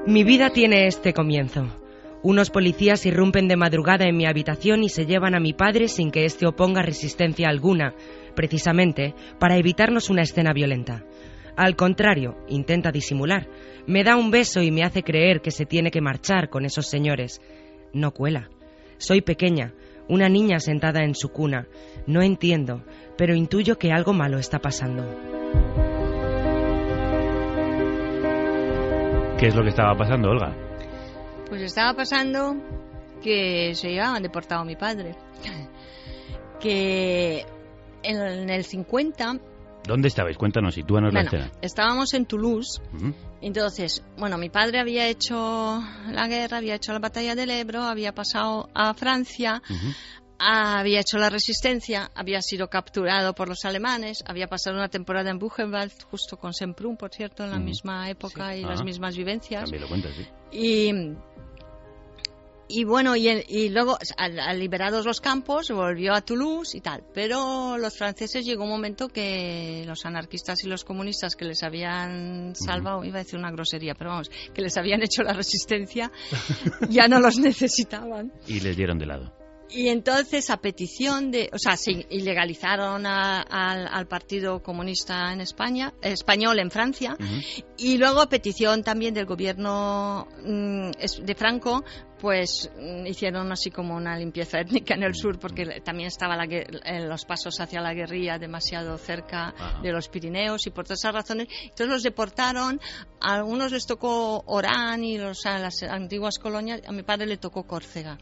Mi 0.07 0.23
vida 0.25 0.51
tiene 0.51 0.87
este 0.87 1.13
comienzo. 1.13 1.67
Unos 2.29 2.51
policías 2.51 3.07
irrumpen 3.07 3.47
de 3.47 3.55
madrugada 3.55 4.09
en 4.09 4.17
mi 4.17 4.27
habitación 4.27 4.83
y 4.83 4.89
se 4.89 5.07
llevan 5.07 5.37
a 5.37 5.39
mi 5.39 5.53
padre 5.53 5.87
sin 5.87 6.11
que 6.11 6.25
éste 6.25 6.45
oponga 6.45 6.83
resistencia 6.83 7.49
alguna, 7.49 7.95
precisamente 8.35 9.15
para 9.39 9.57
evitarnos 9.57 10.11
una 10.11 10.23
escena 10.23 10.53
violenta. 10.53 11.05
Al 11.57 11.77
contrario, 11.77 12.37
intenta 12.49 12.91
disimular. 12.91 13.49
Me 13.87 14.03
da 14.03 14.17
un 14.17 14.33
beso 14.33 14.61
y 14.61 14.73
me 14.73 14.83
hace 14.83 15.05
creer 15.05 15.41
que 15.41 15.53
se 15.53 15.67
tiene 15.67 15.93
que 15.93 16.01
marchar 16.01 16.51
con 16.51 16.65
esos 16.65 16.89
señores. 16.89 17.41
No 17.93 18.11
cuela. 18.11 18.51
Soy 18.99 19.21
pequeña, 19.21 19.73
una 20.09 20.29
niña 20.29 20.59
sentada 20.59 21.05
en 21.05 21.15
su 21.15 21.29
cuna. 21.29 21.69
No 22.09 22.23
entiendo, 22.23 22.83
pero 23.17 23.37
intuyo 23.37 23.79
que 23.79 23.93
algo 23.93 24.13
malo 24.13 24.41
está 24.41 24.59
pasando. 24.59 25.05
¿Qué 29.39 29.47
es 29.47 29.55
lo 29.55 29.63
que 29.63 29.69
estaba 29.69 29.95
pasando, 29.97 30.31
Olga? 30.31 30.66
Pues 31.49 31.63
estaba 31.63 31.95
pasando 31.95 32.57
que 33.23 33.75
se 33.75 33.91
llevaban 33.91 34.23
deportado 34.23 34.63
a 34.63 34.65
mi 34.65 34.77
padre. 34.77 35.15
Que 36.61 37.45
en, 38.03 38.17
en 38.17 38.51
el 38.51 38.65
50 38.65 39.39
¿Dónde 39.87 40.09
estabais? 40.09 40.37
Cuéntanos, 40.37 40.75
sitúanos 40.75 41.13
la 41.13 41.21
Bueno, 41.23 41.37
escena. 41.45 41.53
estábamos 41.63 42.13
en 42.15 42.27
Toulouse. 42.27 42.81
Entonces, 43.41 44.03
bueno, 44.19 44.37
mi 44.37 44.49
padre 44.51 44.81
había 44.81 45.07
hecho 45.07 45.81
la 46.11 46.27
guerra, 46.27 46.57
había 46.57 46.75
hecho 46.75 46.93
la 46.93 46.99
batalla 46.99 47.37
del 47.37 47.51
Ebro, 47.51 47.83
había 47.83 48.13
pasado 48.13 48.69
a 48.75 48.95
Francia, 48.95 49.63
había 50.41 51.01
hecho 51.01 51.19
la 51.19 51.31
resistencia, 51.31 52.11
había 52.17 52.43
sido 52.43 52.69
capturado 52.69 53.33
por 53.35 53.49
los 53.49 53.65
alemanes, 53.65 54.25
había 54.27 54.49
pasado 54.49 54.77
una 54.77 54.89
temporada 54.89 55.31
en 55.31 55.39
Buchenwald, 55.39 55.93
justo 56.11 56.37
con 56.37 56.53
Semprún, 56.53 56.97
por 56.97 57.15
cierto, 57.15 57.45
en 57.45 57.53
la 57.53 57.61
misma 57.61 58.11
época 58.11 58.57
y 58.57 58.63
las 58.63 58.83
mismas 58.83 59.17
vivencias. 59.17 59.63
También 59.65 59.83
lo 59.83 59.89
cuentas, 59.89 60.13
sí. 60.17 60.27
Y, 60.51 60.91
y 62.69 62.85
bueno, 62.85 63.15
y, 63.17 63.29
el- 63.29 63.45
y 63.49 63.69
luego, 63.69 63.97
al, 64.17 64.39
al 64.41 64.59
liberados 64.59 65.05
los 65.07 65.21
campos, 65.21 65.71
volvió 65.71 66.15
a 66.15 66.21
Toulouse 66.23 66.77
y 66.77 66.81
tal. 66.81 67.05
Pero 67.15 67.79
los 67.79 67.97
franceses 67.97 68.45
llegó 68.45 68.65
un 68.65 68.71
momento 68.71 69.09
que 69.09 69.85
los 69.87 70.05
anarquistas 70.07 70.65
y 70.65 70.69
los 70.69 70.85
comunistas 70.85 71.37
que 71.37 71.45
les 71.45 71.63
habían 71.63 72.55
salvado, 72.57 73.05
iba 73.05 73.21
a 73.21 73.23
decir 73.23 73.39
una 73.39 73.51
grosería, 73.51 73.95
pero 73.95 74.11
vamos, 74.11 74.31
que 74.55 74.63
les 74.63 74.77
habían 74.77 75.03
hecho 75.03 75.23
la 75.23 75.33
resistencia, 75.33 76.11
ya 76.91 77.09
no 77.09 77.21
los 77.21 77.39
necesitaban. 77.39 78.33
Y 78.47 78.61
les 78.61 78.77
dieron 78.77 78.99
de 78.99 79.07
lado. 79.07 79.33
Y 79.69 79.89
entonces, 79.89 80.49
a 80.51 80.59
petición 80.59 81.33
de. 81.33 81.51
O 81.53 81.59
sea, 81.59 81.77
se 81.77 81.91
ilegalizaron 82.09 83.05
a- 83.05 83.41
al, 83.43 83.89
al 83.89 84.07
Partido 84.07 84.63
Comunista 84.63 85.33
en 85.33 85.41
España, 85.41 85.93
español 86.03 86.61
en 86.61 86.71
Francia, 86.71 87.17
y 87.77 87.99
luego 87.99 88.21
a 88.21 88.29
petición 88.29 88.85
también 88.85 89.13
del 89.13 89.27
gobierno 89.27 90.29
mm, 90.45 90.91
de 91.25 91.35
Franco, 91.35 91.85
pues 92.21 92.71
mm, 92.79 93.07
hicieron 93.07 93.53
así 93.53 93.71
como 93.71 93.95
una 93.95 94.17
limpieza 94.19 94.61
étnica 94.61 94.95
en 94.95 95.03
el 95.03 95.15
sur, 95.15 95.39
porque 95.39 95.65
le- 95.67 95.81
también 95.83 96.09
estaban 96.09 96.39
los 97.09 97.25
pasos 97.25 97.61
hacia 97.61 97.81
la 97.81 97.93
guerrilla 97.95 98.39
demasiado 98.39 98.97
cerca 98.99 99.49
Ajá. 99.49 99.81
de 99.83 99.93
los 99.93 100.09
Pirineos 100.09 100.67
y 100.67 100.71
por 100.71 100.85
todas 100.85 101.01
esas 101.01 101.15
razones. 101.15 101.49
Entonces 101.63 101.89
los 101.89 102.03
deportaron, 102.03 102.81
a 103.21 103.35
algunos 103.35 103.71
les 103.73 103.87
tocó 103.87 104.43
Orán 104.47 105.05
y 105.05 105.19
los, 105.19 105.45
a 105.47 105.59
las 105.59 105.83
antiguas 105.83 106.39
colonias, 106.39 106.81
a 106.87 106.93
mi 106.93 107.03
padre 107.03 107.27
le 107.27 107.37
tocó 107.37 107.65
Córcega. 107.65 108.19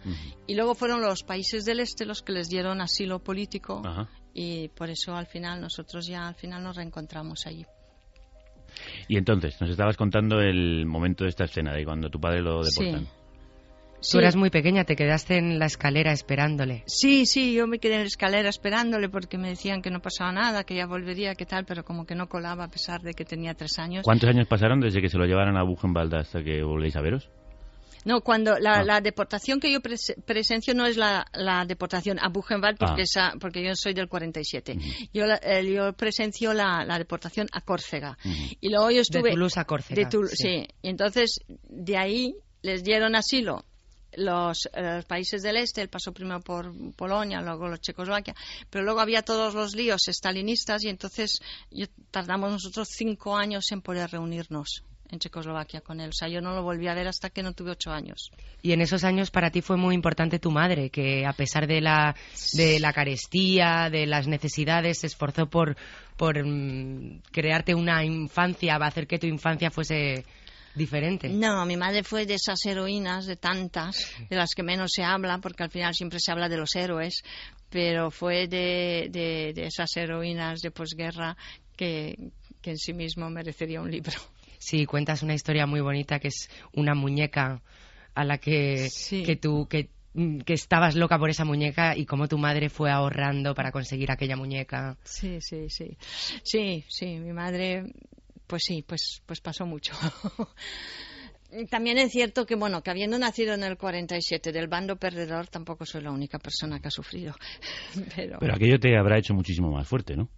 Y 0.46 0.54
luego 0.54 0.74
fueron 0.74 1.00
los 1.00 1.22
países 1.22 1.64
del 1.64 1.80
este 1.80 2.04
los 2.06 2.22
que 2.22 2.32
les 2.32 2.48
dieron 2.48 2.80
asilo 2.80 3.20
político 3.20 3.80
Ajá. 3.84 4.08
y 4.32 4.68
por 4.68 4.90
eso 4.90 5.14
al 5.14 5.26
final 5.26 5.60
nosotros 5.60 6.06
ya 6.06 6.26
al 6.26 6.34
final 6.34 6.62
nos 6.62 6.76
reencontramos 6.76 7.46
allí. 7.46 7.64
Y 9.06 9.16
entonces, 9.16 9.60
nos 9.60 9.70
estabas 9.70 9.96
contando 9.96 10.40
el 10.40 10.84
momento 10.84 11.22
de 11.24 11.30
esta 11.30 11.44
escena, 11.44 11.72
de 11.72 11.84
cuando 11.84 12.10
tu 12.10 12.18
padre 12.18 12.40
lo 12.42 12.62
deportan. 12.64 13.06
Tú 14.10 14.18
eras 14.18 14.36
muy 14.36 14.50
pequeña, 14.50 14.84
te 14.84 14.96
quedaste 14.96 15.36
en 15.38 15.58
la 15.58 15.66
escalera 15.66 16.12
esperándole. 16.12 16.82
Sí, 16.86 17.26
sí, 17.26 17.54
yo 17.54 17.66
me 17.66 17.78
quedé 17.78 17.94
en 17.94 18.00
la 18.00 18.06
escalera 18.06 18.48
esperándole 18.48 19.08
porque 19.08 19.38
me 19.38 19.48
decían 19.48 19.82
que 19.82 19.90
no 19.90 20.00
pasaba 20.00 20.32
nada, 20.32 20.64
que 20.64 20.74
ya 20.74 20.86
volvería, 20.86 21.34
que 21.34 21.46
tal, 21.46 21.64
pero 21.64 21.84
como 21.84 22.04
que 22.06 22.14
no 22.14 22.28
colaba 22.28 22.64
a 22.64 22.68
pesar 22.68 23.00
de 23.02 23.14
que 23.14 23.24
tenía 23.24 23.54
tres 23.54 23.78
años. 23.78 24.02
¿Cuántos 24.04 24.28
años 24.28 24.46
pasaron 24.46 24.80
desde 24.80 25.00
que 25.00 25.08
se 25.08 25.18
lo 25.18 25.24
llevaron 25.26 25.56
a 25.56 25.62
Buchenwald 25.62 26.14
hasta 26.14 26.42
que 26.42 26.62
volvéis 26.62 26.96
a 26.96 27.00
veros? 27.00 27.28
No, 28.06 28.20
cuando 28.20 28.58
la, 28.58 28.80
Ah. 28.80 28.84
la 28.84 29.00
deportación 29.00 29.60
que 29.60 29.72
yo 29.72 29.80
pres- 29.80 30.14
presencio 30.26 30.74
no 30.74 30.84
es 30.84 30.98
la, 30.98 31.24
la 31.32 31.64
deportación 31.64 32.18
a 32.20 32.28
Buchenwald 32.28 32.76
porque, 32.76 33.00
Ah. 33.00 33.04
esa, 33.04 33.32
porque 33.40 33.64
yo 33.64 33.74
soy 33.74 33.94
del 33.94 34.08
47. 34.08 34.76
yo, 35.14 35.24
la- 35.24 35.40
eh, 35.42 35.64
yo 35.72 35.94
presencio 35.94 36.52
la, 36.52 36.84
la 36.84 36.98
deportación 36.98 37.46
a 37.52 37.62
Córcega. 37.62 38.18
Y 38.60 38.68
luego 38.68 38.90
yo 38.90 39.00
estuve... 39.00 39.30
Toulouse 39.30 39.58
a 39.58 39.64
Córcega, 39.64 40.02
de 40.02 40.06
Tul- 40.10 40.28
sí. 40.28 40.36
sí. 40.36 40.66
Y 40.82 40.88
entonces, 40.90 41.40
de 41.70 41.96
ahí 41.96 42.34
les 42.60 42.84
dieron 42.84 43.16
asilo 43.16 43.64
los, 44.16 44.66
eh, 44.72 44.82
los 44.96 45.04
países 45.04 45.42
del 45.42 45.56
este, 45.56 45.82
él 45.82 45.88
pasó 45.88 46.12
primero 46.12 46.40
por 46.40 46.72
Polonia, 46.94 47.40
luego 47.40 47.68
los 47.68 47.80
Checoslovaquia, 47.80 48.34
pero 48.70 48.84
luego 48.84 49.00
había 49.00 49.22
todos 49.22 49.54
los 49.54 49.74
líos 49.74 50.08
estalinistas 50.08 50.84
y 50.84 50.88
entonces 50.88 51.40
yo- 51.70 51.86
tardamos 52.10 52.50
nosotros 52.52 52.88
cinco 52.90 53.36
años 53.36 53.70
en 53.72 53.80
poder 53.82 54.10
reunirnos 54.10 54.82
en 55.10 55.18
Checoslovaquia 55.18 55.80
con 55.82 56.00
él. 56.00 56.08
O 56.10 56.12
sea, 56.12 56.28
yo 56.28 56.40
no 56.40 56.54
lo 56.54 56.62
volví 56.62 56.88
a 56.88 56.94
ver 56.94 57.06
hasta 57.06 57.30
que 57.30 57.42
no 57.42 57.52
tuve 57.52 57.72
ocho 57.72 57.90
años. 57.92 58.30
Y 58.62 58.72
en 58.72 58.80
esos 58.80 59.04
años 59.04 59.30
para 59.30 59.50
ti 59.50 59.60
fue 59.60 59.76
muy 59.76 59.94
importante 59.94 60.38
tu 60.38 60.50
madre, 60.50 60.90
que 60.90 61.26
a 61.26 61.32
pesar 61.34 61.66
de 61.66 61.80
la, 61.80 62.16
de 62.54 62.80
la 62.80 62.92
carestía, 62.92 63.90
de 63.90 64.06
las 64.06 64.26
necesidades, 64.26 65.00
se 65.00 65.06
esforzó 65.06 65.46
por, 65.46 65.76
por 66.16 66.42
mm, 66.44 67.20
crearte 67.30 67.74
una 67.74 68.02
infancia, 68.04 68.78
va 68.78 68.86
a 68.86 68.88
hacer 68.88 69.06
que 69.06 69.18
tu 69.18 69.26
infancia 69.26 69.70
fuese 69.70 70.24
diferente. 70.74 71.28
No, 71.28 71.64
mi 71.66 71.76
madre 71.76 72.02
fue 72.02 72.26
de 72.26 72.34
esas 72.34 72.64
heroínas, 72.66 73.26
de 73.26 73.36
tantas, 73.36 73.96
de 74.28 74.36
las 74.36 74.50
que 74.54 74.62
menos 74.62 74.90
se 74.94 75.02
habla, 75.04 75.38
porque 75.38 75.62
al 75.62 75.70
final 75.70 75.94
siempre 75.94 76.18
se 76.20 76.32
habla 76.32 76.48
de 76.48 76.56
los 76.56 76.74
héroes, 76.76 77.22
pero 77.70 78.10
fue 78.10 78.46
de, 78.48 79.08
de- 79.10 79.52
de 79.54 79.66
esas 79.66 79.96
heroínas 79.96 80.60
de 80.60 80.70
posguerra 80.70 81.36
que, 81.76 82.16
que 82.60 82.70
en 82.70 82.78
sí 82.78 82.92
mismo 82.92 83.28
merecería 83.30 83.80
un 83.80 83.90
libro. 83.90 84.12
Sí, 84.58 84.86
cuentas 84.86 85.22
una 85.22 85.34
historia 85.34 85.66
muy 85.66 85.80
bonita 85.80 86.18
que 86.18 86.28
es 86.28 86.48
una 86.72 86.94
muñeca 86.94 87.60
a 88.14 88.24
la 88.24 88.38
que, 88.38 88.88
Sí. 88.90 89.22
que 89.22 89.36
tú 89.36 89.66
que, 89.68 89.90
que 90.46 90.52
estabas 90.54 90.94
loca 90.94 91.18
por 91.18 91.28
esa 91.28 91.44
muñeca 91.44 91.96
y 91.96 92.06
cómo 92.06 92.28
tu 92.28 92.38
madre 92.38 92.70
fue 92.70 92.90
ahorrando 92.90 93.54
para 93.54 93.72
conseguir 93.72 94.10
aquella 94.12 94.36
muñeca. 94.36 94.96
Sí, 95.04 95.40
sí, 95.40 95.68
sí. 95.68 95.96
Sí, 96.44 96.84
sí, 96.88 97.18
mi 97.18 97.32
madre, 97.32 97.84
pues 98.54 98.62
sí, 98.66 98.84
pues, 98.86 99.20
pues 99.26 99.40
pasó 99.40 99.66
mucho. 99.66 99.94
También 101.70 101.98
es 101.98 102.12
cierto 102.12 102.46
que, 102.46 102.54
bueno, 102.54 102.84
que 102.84 102.90
habiendo 102.92 103.18
nacido 103.18 103.52
en 103.52 103.64
el 103.64 103.76
47 103.76 104.52
del 104.52 104.68
bando 104.68 104.94
perdedor, 104.94 105.48
tampoco 105.48 105.84
soy 105.84 106.02
la 106.02 106.12
única 106.12 106.38
persona 106.38 106.78
que 106.78 106.86
ha 106.86 106.90
sufrido. 106.92 107.34
Pero, 108.14 108.38
Pero 108.38 108.54
aquello 108.54 108.78
te 108.78 108.96
habrá 108.96 109.18
hecho 109.18 109.34
muchísimo 109.34 109.72
más 109.72 109.88
fuerte, 109.88 110.14
¿no? 110.14 110.28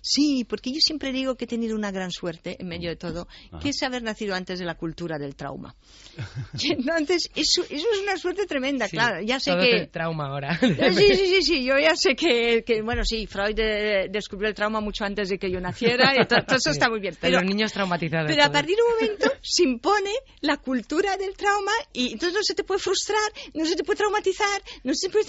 Sí, 0.00 0.44
porque 0.44 0.70
yo 0.72 0.80
siempre 0.80 1.12
digo 1.12 1.36
que 1.36 1.44
he 1.44 1.48
tenido 1.48 1.76
una 1.76 1.90
gran 1.90 2.10
suerte 2.10 2.56
en 2.58 2.68
medio 2.68 2.90
de 2.90 2.96
todo, 2.96 3.28
Ajá. 3.50 3.58
que 3.60 3.70
es 3.70 3.82
haber 3.82 4.02
nacido 4.02 4.34
antes 4.34 4.58
de 4.58 4.64
la 4.64 4.76
cultura 4.76 5.18
del 5.18 5.34
trauma. 5.36 5.74
Y 6.58 6.72
entonces, 6.72 7.30
eso, 7.34 7.62
eso 7.68 7.86
es 7.92 8.00
una 8.02 8.16
suerte 8.16 8.46
tremenda, 8.46 8.86
Sí, 8.88 8.96
claro. 8.96 9.20
Ya 9.22 9.38
sé 9.40 9.50
todo 9.52 9.60
que... 9.62 9.76
el 9.76 9.88
trauma 9.88 10.28
ahora. 10.28 10.58
Sí, 10.60 11.14
sí, 11.14 11.26
sí, 11.26 11.42
sí, 11.42 11.64
yo 11.64 11.78
ya 11.78 11.94
sé 11.96 12.14
que, 12.16 12.64
que, 12.66 12.82
bueno, 12.82 13.04
sí, 13.04 13.26
Freud 13.26 13.58
eh, 13.58 14.08
descubrió 14.10 14.48
el 14.48 14.54
trauma 14.54 14.80
mucho 14.80 15.04
antes 15.04 15.28
de 15.28 15.38
que 15.38 15.50
yo 15.50 15.60
naciera 15.60 16.12
y 16.14 16.26
to- 16.26 16.36
todo, 16.46 16.56
eso 16.56 16.70
está 16.70 16.88
muy 16.88 17.00
bien. 17.00 17.16
Pero, 17.20 17.40
los 17.40 17.44
niños 17.48 17.72
traumatizados. 17.72 18.30
pero 18.30 18.44
a 18.44 18.50
partir 18.50 18.76
de 18.76 18.82
un 18.82 18.88
momento 18.94 19.32
se 19.42 19.62
impone 19.64 20.10
la 20.40 20.56
cultura 20.58 21.16
del 21.16 21.34
trauma 21.36 21.72
y 21.92 22.12
entonces 22.12 22.34
no 22.34 22.42
se 22.42 22.54
te 22.54 22.64
puede 22.64 22.80
frustrar, 22.80 23.18
no 23.54 23.64
se 23.66 23.76
te 23.76 23.84
puede 23.84 23.98
traumatizar, 23.98 24.62
no 24.84 24.94
se 24.94 25.08
te 25.08 25.12
puede... 25.12 25.26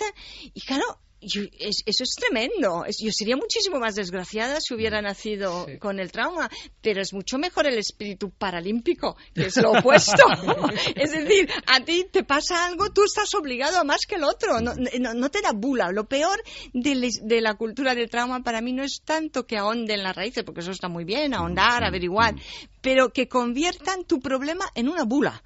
Y 0.53 0.61
claro, 0.61 0.83
yo- 1.27 1.43
es- 1.59 1.83
eso 1.85 2.03
es 2.03 2.15
tremendo. 2.15 2.85
Es- 2.85 2.97
yo 2.99 3.11
sería 3.11 3.35
muchísimo 3.37 3.79
más 3.79 3.95
desgraciada 3.95 4.59
si 4.59 4.73
hubiera 4.73 5.01
nacido 5.01 5.65
Sí. 5.67 5.77
con 5.77 5.99
el 5.99 6.11
trauma, 6.11 6.49
pero 6.81 7.01
es 7.01 7.13
mucho 7.13 7.37
mejor 7.37 7.67
el 7.67 7.77
espíritu 7.77 8.29
paralímpico, 8.31 9.17
que 9.35 9.45
es 9.47 9.57
lo 9.57 9.71
opuesto. 9.71 10.23
es 10.95 11.11
decir, 11.11 11.49
a 11.67 11.79
ti 11.83 12.05
te 12.11 12.23
pasa 12.23 12.65
algo, 12.65 12.91
tú 12.91 13.03
estás 13.03 13.33
obligado 13.35 13.77
a 13.79 13.83
más 13.83 14.01
que 14.07 14.15
el 14.15 14.23
otro, 14.23 14.59
no, 14.61 14.73
no- 14.75 15.13
no 15.13 15.29
te 15.29 15.41
da 15.41 15.51
bula. 15.53 15.91
Lo 15.91 16.05
peor 16.07 16.41
de, 16.73 17.41
la 17.41 17.53
cultura 17.55 17.93
del 17.93 18.09
trauma 18.09 18.41
para 18.43 18.61
mí 18.61 18.73
no 18.73 18.83
es 18.83 19.01
tanto 19.05 19.45
que 19.45 19.57
ahonden 19.57 20.03
las 20.03 20.15
raíces, 20.15 20.43
porque 20.43 20.61
eso 20.61 20.71
está 20.71 20.87
muy 20.87 21.03
bien, 21.03 21.33
ahondar, 21.33 21.83
averiguar, 21.83 22.35
pero 22.81 23.09
que 23.11 23.27
conviertan 23.27 24.05
tu 24.05 24.19
problema 24.19 24.65
en 24.75 24.89
una 24.89 25.03
bula. 25.03 25.43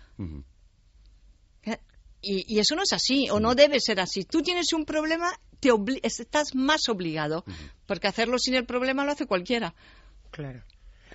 Y, 2.23 2.55
y 2.55 2.59
eso 2.59 2.75
no 2.75 2.83
es 2.83 2.93
así, 2.93 3.29
o 3.31 3.39
no 3.39 3.55
debe 3.55 3.79
ser 3.79 3.99
así. 3.99 4.23
Tú 4.25 4.43
tienes 4.43 4.73
un 4.73 4.85
problema, 4.85 5.31
te 5.61 5.69
obli- 5.71 6.01
estás 6.03 6.53
más 6.55 6.89
obligado, 6.89 7.45
porque 7.85 8.07
hacerlo 8.09 8.37
sin 8.37 8.55
el 8.55 8.65
problema 8.65 9.05
lo 9.05 9.13
hace 9.13 9.25
cualquiera. 9.25 9.73
Claro. 10.31 10.61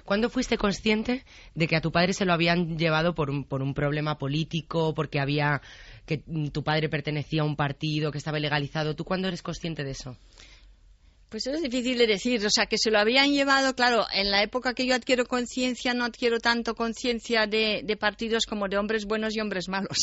¿Cuándo 0.05 0.30
fuiste 0.30 0.57
consciente 0.57 1.24
de 1.57 1.66
que 1.66 1.74
a 1.74 1.80
tu 1.80 1.90
padre 1.90 2.12
se 2.12 2.24
lo 2.24 2.32
habían 2.32 2.78
llevado 2.78 3.14
por 3.16 3.28
un, 3.28 3.42
por 3.44 3.61
un 3.61 3.74
problema 3.74 4.18
político, 4.18 4.94
porque 4.94 5.18
había 5.18 5.61
que 6.07 6.18
tu 6.53 6.62
padre 6.62 6.88
pertenecía 6.88 7.42
a 7.42 7.44
un 7.44 7.57
partido 7.57 8.12
que 8.12 8.18
estaba 8.18 8.38
legalizado? 8.38 8.94
¿Tú 8.94 9.05
cuándo 9.05 9.26
eres 9.26 9.42
consciente 9.42 9.82
de 9.82 9.90
eso? 9.90 10.16
Pues 11.29 11.47
es 11.49 11.61
difícil 11.61 11.99
de 11.99 12.07
decir, 12.07 12.45
o 12.47 12.51
sea, 12.51 12.66
que 12.66 12.79
se 12.79 12.91
lo 12.91 12.99
habían 13.01 13.33
llevado, 13.33 13.74
claro, 13.74 14.07
en 14.14 14.31
la 14.31 14.43
época 14.45 14.74
que 14.74 14.87
yo 14.87 14.95
adquiero 14.95 15.27
conciencia, 15.27 15.93
no 15.93 16.05
adquiero 16.05 16.39
tanto 16.39 16.74
conciencia 16.77 17.47
de, 17.49 17.81
de 17.85 17.97
partidos 17.97 18.47
como 18.47 18.68
de 18.68 18.79
hombres 18.79 19.07
buenos 19.07 19.35
y 19.37 19.41
hombres 19.41 19.68
malos. 19.68 19.99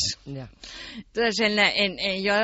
Entonces, 0.96 1.40
en 1.40 1.56
la- 1.56 1.70
en- 1.70 1.98
en- 1.98 2.22
yo 2.22 2.34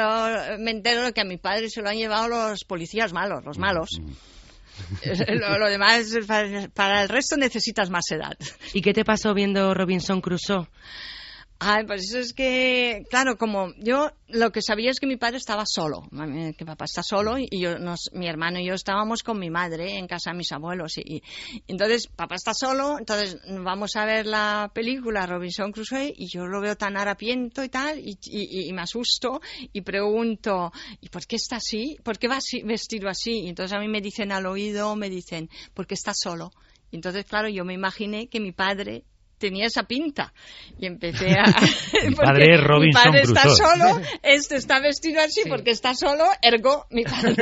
me 0.59 0.71
entero 0.71 1.03
de 1.05 1.13
que 1.13 1.21
a 1.21 1.25
mi 1.25 1.37
padre 1.37 1.69
se 1.69 1.83
lo 1.83 1.91
han 1.91 1.97
llevado 1.99 2.29
los 2.29 2.65
policías 2.65 3.13
malos, 3.13 3.45
los 3.45 3.59
malos. 3.59 3.91
lo, 5.29 5.59
lo 5.59 5.67
demás, 5.69 6.11
para, 6.27 6.69
para 6.69 7.03
el 7.03 7.09
resto 7.11 7.37
necesitas 7.37 7.91
más 7.91 8.11
edad. 8.11 8.37
¿Y 8.73 8.81
qué 8.81 8.95
te 8.95 9.05
pasó 9.05 9.35
viendo 9.35 9.75
Robinson 9.75 10.23
Crusoe? 10.23 10.67
Ay, 11.63 11.85
pues 11.87 12.09
eso 12.09 12.19
es 12.21 12.33
que, 12.33 13.03
claro, 13.11 13.37
como 13.37 13.75
yo 13.77 14.11
lo 14.29 14.51
que 14.51 14.63
sabía 14.63 14.91
es 14.91 14.99
que 14.99 15.07
mi 15.07 15.19
padre 15.19 15.37
estaba 15.37 15.65
solo, 15.67 16.09
que 16.57 16.65
papá 16.65 16.87
está 16.87 17.03
solo 17.03 17.37
y 17.39 17.61
yo, 17.61 17.79
nos, 17.79 18.09
mi 18.15 18.29
hermano 18.29 18.59
y 18.61 18.67
yo 18.67 18.73
estábamos 18.73 19.23
con 19.23 19.39
mi 19.39 19.51
madre 19.51 19.99
en 19.99 20.07
casa 20.07 20.31
de 20.31 20.39
mis 20.39 20.51
abuelos 20.53 20.97
y, 20.97 21.23
entonces 21.69 22.07
papá 22.07 22.37
está 22.37 22.55
solo, 22.55 22.97
entonces 22.99 23.39
vamos 23.63 23.95
a 23.97 24.07
ver 24.07 24.25
la 24.25 24.71
película 24.75 25.27
Robinson 25.27 25.71
Crusoe 25.71 26.15
y 26.17 26.29
yo 26.33 26.47
lo 26.47 26.63
veo 26.63 26.77
tan 26.77 26.97
harapiento 26.97 27.63
y 27.63 27.69
tal 27.69 27.99
y, 27.99 28.19
y- 28.25 28.69
y 28.69 28.73
me 28.73 28.81
asusto 28.81 29.43
y 29.71 29.83
pregunto, 29.83 30.73
¿y 31.03 31.11
por 31.11 31.27
qué 31.27 31.37
está 31.37 31.57
así? 31.57 31.99
¿Por 32.03 32.19
qué 32.19 32.27
va 32.29 32.37
así- 32.39 32.63
vestido 32.63 33.11
así? 33.11 33.33
Y 33.45 33.49
entonces 33.51 33.77
a 33.77 33.81
mí 33.81 33.89
me 33.89 34.01
dicen 34.01 34.33
al 34.33 34.47
oído, 34.47 34.97
me 34.97 35.11
dicen, 35.11 35.51
porque 35.75 35.93
está 35.93 36.13
solo. 36.15 36.53
Entonces, 36.91 37.25
claro, 37.27 37.49
yo 37.51 37.65
me 37.67 37.75
imaginé 37.75 38.29
que 38.29 38.41
mi 38.41 38.51
padre 38.53 39.05
tenía 39.41 39.67
esa 39.67 39.83
pinta 39.85 40.33
y 40.79 40.87
empecé 40.87 41.31
a 41.33 41.45
Mi 42.09 42.15
padre 42.15 42.55
es 42.55 42.61
Robinson 42.63 43.03
mi 43.03 43.11
padre 43.11 43.23
está 43.23 43.43
Crusoe. 43.43 43.57
solo 43.67 44.01
este 44.23 44.57
está 44.57 44.79
vestido 44.81 45.21
así 45.21 45.41
porque 45.49 45.71
está 45.71 45.95
solo 45.95 46.25
ergo 46.43 46.87
mi 46.91 47.03
padre 47.03 47.35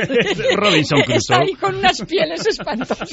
Robinson 0.55 1.01
Crusoe. 1.01 1.17
está 1.17 1.39
ahí 1.41 1.53
con 1.53 1.75
unas 1.75 2.01
pieles 2.05 2.47
espantosas 2.47 3.09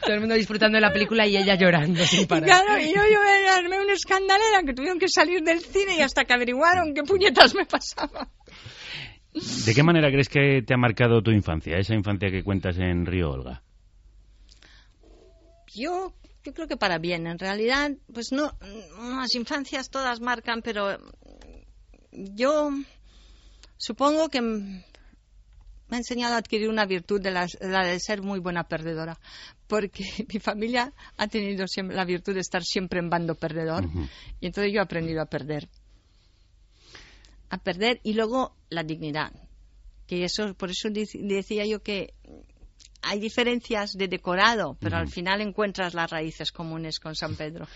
Todo 0.00 0.14
el 0.14 0.20
mundo 0.20 0.34
disfrutando 0.34 0.76
de 0.76 0.80
la 0.82 0.92
película 0.92 1.26
y 1.26 1.36
ella 1.36 1.54
llorando 1.54 2.04
sin 2.04 2.26
parar. 2.26 2.44
claro 2.44 2.80
y 2.80 2.88
yo, 2.88 3.02
yo 3.12 3.20
me 3.20 3.48
armé 3.48 3.80
una 3.80 3.92
escandalera 3.92 4.62
que 4.66 4.72
tuvieron 4.74 4.98
que 4.98 5.08
salir 5.08 5.42
del 5.42 5.60
cine 5.60 5.96
y 5.98 6.00
hasta 6.00 6.24
que 6.24 6.32
averiguaron 6.32 6.94
qué 6.94 7.02
puñetas 7.02 7.54
me 7.54 7.66
pasaba 7.66 8.28
¿De 9.66 9.74
qué 9.74 9.82
manera 9.82 10.10
crees 10.10 10.28
que 10.28 10.62
te 10.64 10.74
ha 10.74 10.76
marcado 10.76 11.20
tu 11.20 11.32
infancia, 11.32 11.76
esa 11.76 11.92
infancia 11.94 12.30
que 12.30 12.44
cuentas 12.44 12.78
en 12.78 13.04
Río 13.04 13.30
Olga? 13.30 13.62
yo 15.74 16.12
yo 16.44 16.52
creo 16.52 16.68
que 16.68 16.76
para 16.76 16.98
bien. 16.98 17.26
En 17.26 17.38
realidad 17.38 17.92
pues 18.12 18.32
no 18.32 18.56
las 18.98 19.34
infancias 19.34 19.90
todas 19.90 20.20
marcan 20.20 20.62
pero 20.62 20.98
yo 22.12 22.70
supongo 23.76 24.28
que 24.28 24.40
me 24.40 24.84
ha 25.90 25.96
enseñado 25.96 26.34
a 26.34 26.38
adquirir 26.38 26.68
una 26.68 26.86
virtud 26.86 27.20
de 27.20 27.30
la, 27.30 27.46
la 27.60 27.86
de 27.86 27.98
ser 27.98 28.22
muy 28.22 28.40
buena 28.40 28.68
perdedora 28.68 29.18
porque 29.66 30.04
mi 30.32 30.40
familia 30.40 30.92
ha 31.16 31.26
tenido 31.28 31.66
siempre 31.66 31.96
la 31.96 32.04
virtud 32.04 32.34
de 32.34 32.40
estar 32.40 32.62
siempre 32.62 33.00
en 33.00 33.10
bando 33.10 33.34
perdedor 33.34 33.88
y 34.40 34.46
entonces 34.46 34.72
yo 34.72 34.80
he 34.80 34.84
aprendido 34.84 35.22
a 35.22 35.26
perder. 35.26 35.68
A 37.50 37.58
perder 37.58 38.00
y 38.02 38.14
luego 38.14 38.56
la 38.68 38.82
dignidad 38.82 39.32
que 40.06 40.24
eso 40.24 40.54
por 40.54 40.70
eso 40.70 40.88
decía 40.90 41.64
yo 41.64 41.82
que 41.82 42.14
hay 43.04 43.20
diferencias 43.20 43.92
de 43.96 44.08
decorado, 44.08 44.76
pero 44.80 44.96
al 44.96 45.08
final 45.08 45.40
encuentras 45.40 45.94
las 45.94 46.10
raíces 46.10 46.52
comunes 46.52 47.00
con 47.00 47.14
San 47.14 47.36
Pedro. 47.36 47.66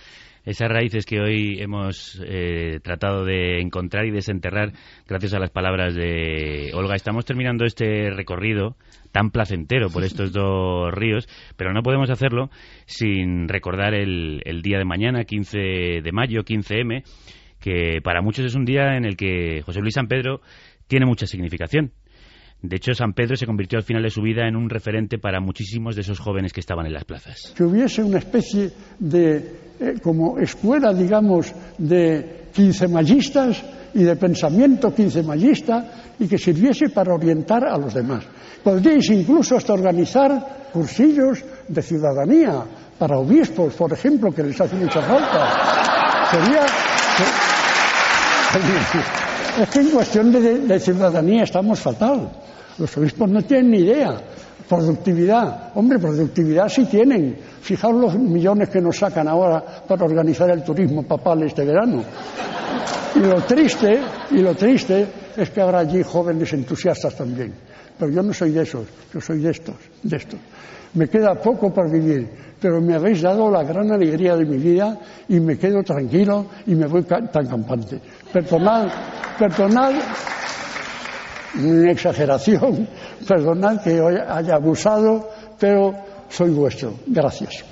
Esas 0.45 0.69
raíces 0.69 1.05
que 1.05 1.21
hoy 1.21 1.61
hemos 1.61 2.21
eh, 2.25 2.81
tratado 2.83 3.25
de 3.25 3.61
encontrar 3.61 4.07
y 4.07 4.11
desenterrar 4.11 4.73
gracias 5.07 5.35
a 5.35 5.39
las 5.39 5.51
palabras 5.51 5.95
de 5.95 6.71
Olga. 6.75 6.95
Estamos 6.95 7.25
terminando 7.25 7.65
este 7.65 8.11
recorrido 8.11 8.77
tan 9.13 9.31
placentero 9.31 9.91
por 9.91 10.05
estos 10.05 10.33
dos 10.33 10.93
ríos, 10.93 11.29
pero 11.57 11.73
no 11.73 11.83
podemos 11.83 12.11
hacerlo 12.11 12.51
sin 12.87 13.49
recordar 13.49 13.95
el, 13.95 14.43
el 14.45 14.63
día 14.63 14.79
de 14.79 14.85
mañana, 14.85 15.25
15 15.25 15.59
de 16.03 16.13
mayo, 16.13 16.45
15M, 16.45 17.03
que 17.61 17.69
que 17.69 18.01
para 18.03 18.23
muchos 18.23 18.47
es 18.47 18.55
un 18.55 18.65
día 18.65 18.97
en 18.97 19.05
el 19.05 19.17
que 19.17 19.63
José 19.63 19.81
Luis 19.81 19.95
San 19.95 20.09
Pedro 20.09 20.41
tiene 20.87 21.07
mucha 21.07 21.27
significación. 21.27 21.93
De 22.61 22.77
hecho, 22.77 22.93
San 22.93 23.13
Pedro 23.13 23.37
se 23.37 23.47
convirtió 23.47 23.79
al 23.79 23.85
final 23.85 24.03
de 24.03 24.11
su 24.11 24.21
vida 24.21 24.49
en 24.49 24.57
un 24.57 24.69
referente 24.69 25.19
para 25.19 25.41
muchísimos 25.41 25.95
de 25.95 26.03
esos 26.03 26.19
jóvenes 26.19 26.53
que 26.53 26.61
estaban 26.61 26.87
en 26.87 26.93
las 26.93 27.05
plazas. 27.05 27.53
Que 27.57 27.63
hubiese 27.63 28.03
una 28.03 28.19
especie 28.19 28.71
de, 28.99 29.37
eh, 29.79 29.95
como 30.03 30.39
escuela, 30.39 30.93
digamos, 30.93 31.55
de 31.79 32.49
quincemallistas 32.53 33.63
y 33.95 34.03
de 34.03 34.17
pensamiento 34.17 34.93
quincemayista 34.93 36.15
y 36.19 36.27
que 36.27 36.37
sirviese 36.37 36.89
para 36.89 37.15
orientar 37.15 37.65
a 37.65 37.79
los 37.79 37.95
demás. 37.95 38.25
Podríais 38.65 39.09
incluso 39.11 39.57
hasta 39.57 39.73
organizar 39.73 40.71
cursillos 40.73 41.45
de 41.69 41.81
ciudadanía 41.81 42.65
para 42.99 43.19
obispos, 43.19 43.75
por 43.75 43.93
ejemplo, 43.93 44.33
que 44.33 44.43
les 44.43 44.61
hace 44.61 44.75
mucha 44.75 45.01
falta. 45.01 46.27
Sería. 46.31 46.67
Es 49.59 49.69
que 49.71 49.81
en 49.81 49.91
cuestión 49.91 50.31
de, 50.31 50.61
de 50.61 50.79
ciudadanía 50.79 51.43
estamos 51.43 51.81
fatal. 51.81 52.31
Los 52.79 52.97
obispos 52.97 53.29
no 53.29 53.43
tienen 53.43 53.71
ni 53.71 53.79
idea. 53.79 54.17
Productividad. 54.69 55.73
Hombre, 55.75 55.99
productividad 55.99 56.69
sí 56.69 56.85
tienen. 56.85 57.37
Fijaos 57.61 57.95
los 57.95 58.15
millones 58.19 58.69
que 58.69 58.81
nos 58.81 58.97
sacan 58.97 59.27
ahora 59.27 59.65
para 59.87 60.05
organizar 60.05 60.51
el 60.51 60.63
turismo 60.63 61.03
papal 61.03 61.43
este 61.43 61.65
verano. 61.65 62.03
Y 63.15 63.21
lo 63.21 63.41
triste, 63.43 63.99
y 64.31 64.39
lo 64.39 64.55
triste 64.55 65.07
es 65.37 65.51
que 65.51 65.61
habrá 65.61 65.81
allí 65.81 66.03
jóvenes 66.03 66.53
entusiastas 66.53 67.17
también. 67.17 67.53
Pero 67.99 68.13
yo 68.13 68.23
no 68.23 68.33
soy 68.33 68.53
de 68.53 68.63
esos, 68.63 68.87
yo 69.13 69.21
soy 69.21 69.41
de 69.41 69.51
estos, 69.51 69.75
de 70.03 70.17
estos. 70.17 70.39
Me 70.95 71.09
queda 71.09 71.35
poco 71.35 71.73
por 71.73 71.91
vivir, 71.91 72.29
pero 72.61 72.81
me 72.81 72.95
habéis 72.95 73.23
dado 73.23 73.51
la 73.51 73.65
gran 73.65 73.91
alegría 73.91 74.37
de 74.37 74.45
mi 74.45 74.59
vida 74.59 74.99
y 75.29 75.41
me 75.41 75.59
quedo 75.59 75.83
tranquilo 75.83 76.47
y 76.67 76.75
me 76.75 76.87
voy 76.87 77.03
tan 77.03 77.47
campante. 77.47 78.01
Perdonad, 78.33 78.89
perdonad 79.39 79.95
mi 81.59 81.91
exageración, 81.91 82.89
perdonad 83.29 83.83
que 83.83 84.01
haya 84.29 84.55
abusado, 84.55 85.31
pero 85.59 85.95
soy 86.29 86.51
vuestro. 86.51 86.95
Gracias. 87.07 87.65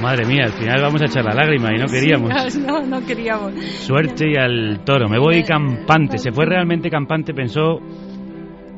Madre 0.00 0.24
mía, 0.24 0.44
al 0.44 0.52
final 0.52 0.80
vamos 0.80 1.02
a 1.02 1.06
echar 1.06 1.24
la 1.24 1.34
lágrima 1.34 1.74
y 1.74 1.78
no 1.78 1.86
queríamos. 1.86 2.30
No, 2.66 2.80
no 2.86 3.04
queríamos. 3.04 3.54
Suerte 3.54 4.30
y 4.30 4.36
al 4.36 4.80
toro. 4.84 5.08
Me 5.08 5.18
voy 5.18 5.42
campante. 5.42 6.18
Se 6.18 6.32
fue 6.32 6.46
realmente 6.46 6.90
campante, 6.90 7.34
pensó. 7.34 7.80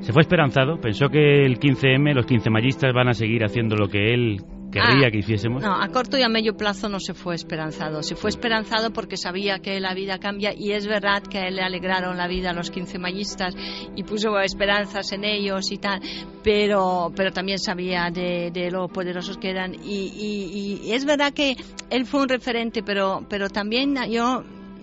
Se 0.00 0.12
fue 0.12 0.22
esperanzado, 0.22 0.80
pensó 0.80 1.08
que 1.08 1.44
el 1.44 1.60
15M, 1.60 2.12
los 2.12 2.26
15 2.26 2.50
mallistas 2.50 2.92
van 2.92 3.08
a 3.08 3.14
seguir 3.14 3.44
haciendo 3.44 3.76
lo 3.76 3.88
que 3.88 4.12
él 4.12 4.42
querría 4.72 5.06
Ah, 5.06 5.10
que 5.12 5.18
hiciésemos. 5.18 5.62
No, 5.62 5.80
a 5.80 5.88
corto 5.88 6.18
y 6.18 6.22
a 6.22 6.28
medio 6.28 6.56
plazo 6.56 6.88
no 6.88 6.98
se 6.98 7.14
fue 7.14 7.34
esperanzado. 7.36 8.02
Se 8.02 8.16
fue 8.16 8.30
esperanzado 8.30 8.92
porque 8.92 9.16
sabía 9.16 9.60
que 9.60 9.78
la 9.78 9.94
vida 9.94 10.18
cambia 10.18 10.52
y 10.56 10.72
es 10.72 10.86
verdad 10.88 11.22
que 11.22 11.38
a 11.38 11.46
él 11.48 11.56
le 11.56 11.62
alegraron 11.62 12.16
la 12.16 12.26
vida 12.26 12.50
a 12.50 12.52
los 12.54 12.70
15 12.70 12.98
mallistas 12.98 13.54
y 13.94 14.02
puso 14.02 14.38
esperanzas 14.40 15.12
en 15.12 15.24
ellos 15.24 15.70
y 15.70 15.78
tal, 15.78 16.00
pero, 16.42 17.12
pero 17.14 17.32
también 17.32 17.58
sabía 17.58 18.10
de, 18.10 18.50
de 18.50 18.70
lo 18.70 18.88
poderosos 18.88 19.38
que 19.38 19.50
eran 19.50 19.74
y, 19.74 19.78
y- 20.16 20.80
y 20.88 20.92
es 20.92 21.04
verdad 21.04 21.32
que 21.32 21.56
él 21.90 22.06
fue 22.06 22.22
un 22.22 22.28
referente, 22.28 22.82
pero, 22.82 23.24
pero 23.28 23.48
también 23.50 23.94
yo 24.10 24.42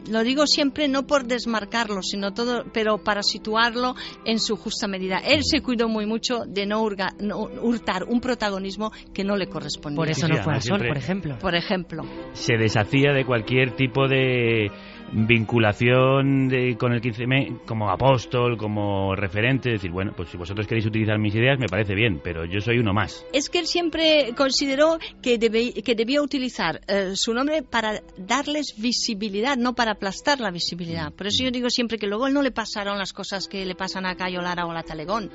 lo 0.09 0.23
digo 0.23 0.45
siempre 0.47 0.87
no 0.87 1.05
por 1.07 1.25
desmarcarlo, 1.25 2.01
sino 2.01 2.33
todo, 2.33 2.63
pero 2.73 2.97
para 2.97 3.23
situarlo 3.23 3.95
en 4.25 4.39
su 4.39 4.55
justa 4.55 4.87
medida. 4.87 5.17
Él 5.17 5.41
se 5.43 5.61
cuidó 5.61 5.87
muy 5.89 6.05
mucho 6.05 6.45
de 6.47 6.65
no, 6.65 6.81
hurga- 6.83 7.15
no 7.19 7.37
hurtar 7.61 8.03
un 8.05 8.21
protagonismo 8.21 8.91
que 9.13 9.23
no 9.23 9.35
le 9.35 9.47
correspondía. 9.47 9.97
Por 9.97 10.09
eso 10.09 10.27
Sí, 10.27 10.33
no 10.33 10.43
fue 10.43 10.53
al 10.53 10.59
además 10.59 10.65
sol, 10.65 10.87
por 10.87 10.97
ejemplo. 10.97 11.37
Por 11.39 11.55
ejemplo. 11.55 12.03
Se 12.33 12.57
deshacía 12.57 13.11
de 13.13 13.25
cualquier 13.25 13.75
tipo 13.75 14.07
de 14.07 14.71
vinculación 15.11 16.47
de- 16.47 16.75
con 16.77 16.93
el 16.93 17.01
15M 17.01 17.59
como 17.65 17.89
apóstol, 17.89 18.57
como 18.57 19.15
referente. 19.15 19.71
Decir, 19.71 19.91
bueno, 19.91 20.13
pues 20.15 20.29
si 20.29 20.37
vosotros 20.37 20.67
queréis 20.67 20.85
utilizar 20.85 21.17
mis 21.19 21.33
ideas, 21.35 21.57
me 21.59 21.67
parece 21.67 21.95
bien, 21.95 22.19
pero 22.23 22.45
yo 22.45 22.59
soy 22.61 22.77
uno 22.79 22.93
más. 22.93 23.25
Es 23.33 23.49
que 23.49 23.59
él 23.59 23.67
siempre 23.67 24.33
consideró 24.35 24.97
que, 25.21 25.39
debe- 25.39 25.83
que 25.83 25.95
debía 25.95 26.21
utilizar 26.21 26.81
eh, 26.87 27.11
su 27.15 27.33
nombre 27.33 27.63
para 27.63 28.01
darles 28.17 28.75
visibilidad, 28.77 29.57
no 29.57 29.73
para 29.73 29.91
aplastar 29.91 30.39
la 30.39 30.51
visibilidad. 30.51 31.11
Por 31.11 31.27
eso 31.27 31.43
yo 31.43 31.51
digo 31.51 31.69
siempre 31.69 31.97
que 31.97 32.07
luego 32.07 32.27
él 32.27 32.33
no 32.33 32.41
le 32.41 32.51
pasaron 32.51 32.97
las 32.97 33.13
cosas 33.13 33.47
que 33.47 33.65
le 33.65 33.75
pasan 33.75 34.05
a 34.05 34.15
Cayo 34.15 34.41
Lara 34.41 34.65
o 34.65 34.71
a 34.71 34.73
la 34.73 34.83
Talegón. 34.83 35.29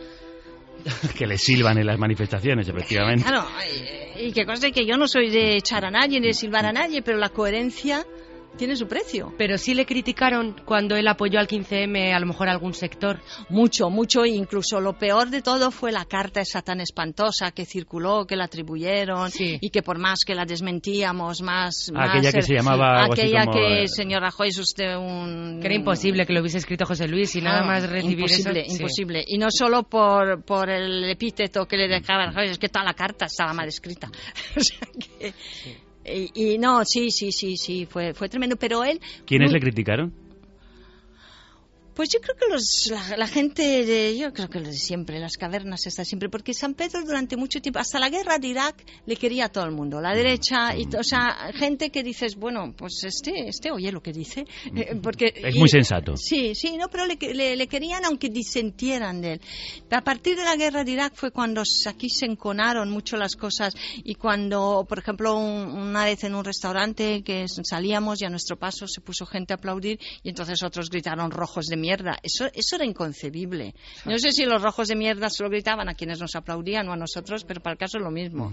que 1.18 1.26
le 1.26 1.38
silban 1.38 1.78
en 1.78 1.86
las 1.86 1.98
manifestaciones, 1.98 2.68
efectivamente. 2.68 3.24
Claro, 3.24 3.46
y, 4.18 4.26
y 4.26 4.32
que 4.32 4.44
cosa 4.44 4.70
que 4.70 4.84
yo 4.84 4.96
no 4.96 5.06
soy 5.08 5.30
de 5.30 5.56
echar 5.56 5.84
a 5.84 5.90
nadie 5.90 6.20
ni 6.20 6.26
de 6.26 6.34
silbar 6.34 6.66
a 6.66 6.72
nadie, 6.72 7.00
pero 7.00 7.16
la 7.16 7.28
coherencia 7.30 8.04
tiene 8.56 8.76
su 8.76 8.86
precio. 8.86 9.32
Pero 9.38 9.58
sí 9.58 9.74
le 9.74 9.86
criticaron 9.86 10.56
cuando 10.64 10.96
él 10.96 11.06
apoyó 11.08 11.38
al 11.38 11.48
15M, 11.48 12.14
a 12.14 12.20
lo 12.20 12.26
mejor 12.26 12.48
a 12.48 12.52
algún 12.52 12.74
sector. 12.74 13.20
Mucho, 13.48 13.90
mucho, 13.90 14.24
e 14.24 14.30
incluso 14.30 14.80
lo 14.80 14.96
peor 14.98 15.30
de 15.30 15.42
todo 15.42 15.70
fue 15.70 15.92
la 15.92 16.04
carta 16.04 16.40
esa 16.40 16.62
tan 16.62 16.80
espantosa 16.80 17.50
que 17.52 17.64
circuló, 17.64 18.26
que 18.26 18.36
la 18.36 18.44
atribuyeron 18.44 19.30
Sí. 19.30 19.58
y 19.60 19.70
que 19.70 19.82
por 19.82 19.98
más 19.98 20.20
que 20.24 20.34
la 20.34 20.44
desmentíamos, 20.44 21.42
más... 21.42 21.90
Ah, 21.94 22.04
aquella 22.10 22.24
más, 22.24 22.34
que 22.34 22.42
se 22.42 22.54
llamaba 22.54 23.04
Aquella 23.04 23.46
como, 23.46 23.52
que, 23.58 23.82
eh, 23.84 23.88
señor 23.88 24.22
Rajoy, 24.22 24.48
es 24.48 24.58
usted 24.58 24.96
un... 24.96 25.58
Que 25.60 25.66
era 25.66 25.74
imposible 25.76 26.26
que 26.26 26.32
lo 26.32 26.40
hubiese 26.40 26.58
escrito 26.58 26.86
José 26.86 27.08
Luis 27.08 27.34
y 27.36 27.40
nada 27.40 27.62
Claro, 27.62 27.66
más 27.82 27.88
recibir 27.90 28.18
imposible, 28.20 28.60
eso. 28.60 28.70
sí. 28.70 28.76
imposible. 28.76 29.24
Y 29.26 29.38
no 29.38 29.48
solo 29.50 29.82
por, 29.84 30.42
por 30.44 30.70
el 30.70 31.04
epíteto 31.10 31.66
que 31.66 31.76
le 31.76 31.88
dejaba 31.88 32.26
Rajoy, 32.26 32.48
es 32.50 32.58
que 32.58 32.68
toda 32.68 32.84
la 32.84 32.94
carta 32.94 33.26
estaba 33.26 33.52
mal 33.52 33.68
escrita. 33.68 34.10
O 34.56 34.60
sea 34.60 34.78
que- 35.18 35.34
y, 36.04 36.30
y 36.54 36.58
no, 36.58 36.84
sí, 36.84 37.10
sí, 37.10 37.32
sí, 37.32 37.56
sí, 37.56 37.86
fue, 37.86 38.14
fue 38.14 38.28
tremendo. 38.28 38.56
Pero 38.56 38.84
él... 38.84 39.00
¿Quiénes 39.26 39.50
muy- 39.50 39.54
le 39.54 39.60
criticaron? 39.60 40.12
Pues 41.94 42.08
yo 42.10 42.20
creo 42.20 42.34
que 42.36 42.52
los, 42.52 42.88
la, 42.90 43.16
la 43.16 43.26
gente, 43.26 43.62
de, 43.84 44.16
yo 44.18 44.32
creo 44.32 44.48
que 44.50 44.58
los 44.58 44.68
de 44.70 44.76
siempre, 44.78 45.18
las 45.20 45.36
cavernas 45.36 45.86
está 45.86 46.04
siempre, 46.04 46.28
porque 46.28 46.52
San 46.52 46.74
Pedro 46.74 47.02
durante 47.04 47.36
mucho 47.36 47.60
tiempo, 47.60 47.78
hasta 47.78 47.98
la 48.00 48.08
guerra 48.08 48.38
de 48.38 48.48
Irak, 48.48 48.84
le 49.06 49.16
quería 49.16 49.44
a 49.46 49.48
todo 49.48 49.64
el 49.64 49.70
mundo, 49.70 50.00
la 50.00 50.12
derecha, 50.14 50.76
y, 50.76 50.88
o 50.96 51.04
sea, 51.04 51.52
gente 51.54 51.90
que 51.90 52.02
dices, 52.02 52.34
bueno, 52.36 52.74
pues 52.76 53.04
este, 53.04 53.48
este 53.48 53.70
oye 53.70 53.92
lo 53.92 54.02
que 54.02 54.12
dice, 54.12 54.44
eh, 54.74 54.96
porque... 55.02 55.32
Es 55.36 55.54
y- 55.54 55.58
muy 55.58 55.68
sensato. 55.68 56.16
Sí, 56.16 56.54
sí, 56.54 56.76
no, 56.76 56.88
pero 56.88 57.06
le, 57.06 57.16
le- 57.32 57.56
le 57.56 57.66
querían 57.68 58.04
aunque 58.04 58.28
disentieran 58.28 59.20
de 59.20 59.32
él. 59.34 59.40
A 59.90 60.00
partir 60.02 60.36
de 60.36 60.44
la 60.44 60.56
guerra 60.56 60.82
de 60.84 60.90
Irak 60.90 61.12
fue 61.14 61.30
cuando 61.30 61.62
aquí 61.86 62.08
se 62.10 62.26
enconaron 62.26 62.90
mucho 62.90 63.16
las 63.16 63.36
cosas 63.36 63.74
y 64.02 64.16
cuando, 64.16 64.84
por 64.88 64.98
ejemplo, 64.98 65.36
un- 65.36 65.70
una 65.70 66.04
vez 66.04 66.24
en 66.24 66.34
un 66.34 66.44
restaurante 66.44 67.22
que 67.22 67.46
salíamos 67.48 68.20
y 68.20 68.24
a 68.24 68.30
nuestro 68.30 68.56
paso 68.58 68.88
se 68.88 69.00
puso 69.00 69.26
gente 69.26 69.52
a 69.52 69.56
aplaudir 69.56 70.00
y 70.22 70.30
entonces 70.30 70.62
otros 70.62 70.90
gritaron 70.90 71.30
rojos 71.30 71.66
de 71.66 71.76
mierda. 71.84 72.16
Eso, 72.22 72.46
eso 72.52 72.76
era 72.76 72.84
inconcebible. 72.84 73.74
No 74.06 74.18
sé 74.18 74.32
si 74.32 74.44
los 74.44 74.62
rojos 74.62 74.88
de 74.88 74.96
mierda 74.96 75.28
solo 75.30 75.50
gritaban 75.50 75.88
a 75.88 75.94
quienes 75.94 76.18
nos 76.20 76.34
aplaudían 76.34 76.88
o 76.88 76.92
a 76.92 76.96
nosotros, 76.96 77.44
pero 77.44 77.60
para 77.60 77.72
el 77.72 77.78
caso 77.78 77.98
es 77.98 78.02
lo 78.04 78.10
mismo. 78.10 78.50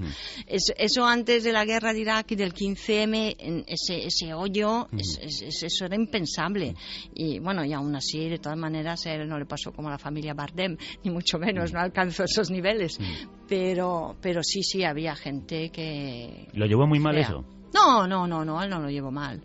Es- 0.47 0.73
eso 0.77 1.05
antes 1.05 1.43
de 1.43 1.51
la 1.53 1.65
guerra 1.65 1.93
de 1.93 1.99
Irak 2.01 2.31
y 2.31 2.35
del 2.35 2.53
15M, 2.53 3.35
en 3.39 3.63
ese, 3.67 4.05
ese 4.05 4.33
hoyo, 4.33 4.87
es- 4.97 5.19
es- 5.21 5.41
es- 5.41 5.63
eso 5.63 5.85
era 5.85 5.95
impensable. 5.95 6.75
Y 7.15 7.39
bueno, 7.39 7.63
y 7.63 7.73
aún 7.73 7.95
así, 7.95 8.27
de 8.29 8.37
todas 8.39 8.57
maneras, 8.57 9.05
a 9.05 9.13
él 9.13 9.27
no 9.29 9.39
le 9.39 9.45
pasó 9.45 9.71
como 9.71 9.87
a 9.87 9.91
la 9.91 9.97
familia 9.97 10.33
Bardem, 10.33 10.77
ni 11.03 11.11
mucho 11.11 11.39
menos, 11.39 11.71
no 11.73 11.79
alcanzó 11.79 12.23
esos 12.25 12.49
niveles. 12.51 12.99
Pero, 13.47 14.15
pero 14.21 14.43
sí, 14.43 14.63
sí, 14.63 14.83
había 14.83 15.15
gente 15.15 15.69
que... 15.69 16.47
¿Lo 16.53 16.65
llevó 16.65 16.87
muy 16.87 16.99
mal 16.99 17.15
fea. 17.15 17.23
eso? 17.23 17.45
No, 17.73 18.07
no, 18.07 18.27
no, 18.27 18.43
no, 18.45 18.61
él 18.61 18.69
no 18.69 18.79
lo 18.79 18.89
llevó 18.89 19.11
mal. 19.11 19.41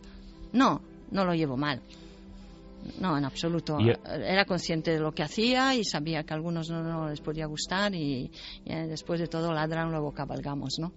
No, 0.52 0.80
no 1.10 1.24
lo 1.24 1.34
llevó 1.34 1.56
mal. 1.56 1.80
No, 3.00 3.16
en 3.18 3.24
absoluto. 3.24 3.78
Y- 3.80 3.92
Era 4.08 4.44
consciente 4.44 4.90
de 4.92 5.00
lo 5.00 5.12
que 5.12 5.22
hacía 5.22 5.74
y 5.74 5.84
sabía 5.84 6.22
que 6.24 6.32
a 6.32 6.36
algunos 6.36 6.70
no, 6.70 6.82
no 6.82 7.08
les 7.08 7.20
podía 7.20 7.46
gustar 7.46 7.94
y, 7.94 8.30
y, 8.64 8.72
eh, 8.72 8.86
después 8.88 9.20
de 9.20 9.26
todo 9.28 9.52
ladran, 9.52 9.90
luego 9.90 10.12
cabalgamos, 10.12 10.78
¿no? 10.78 10.92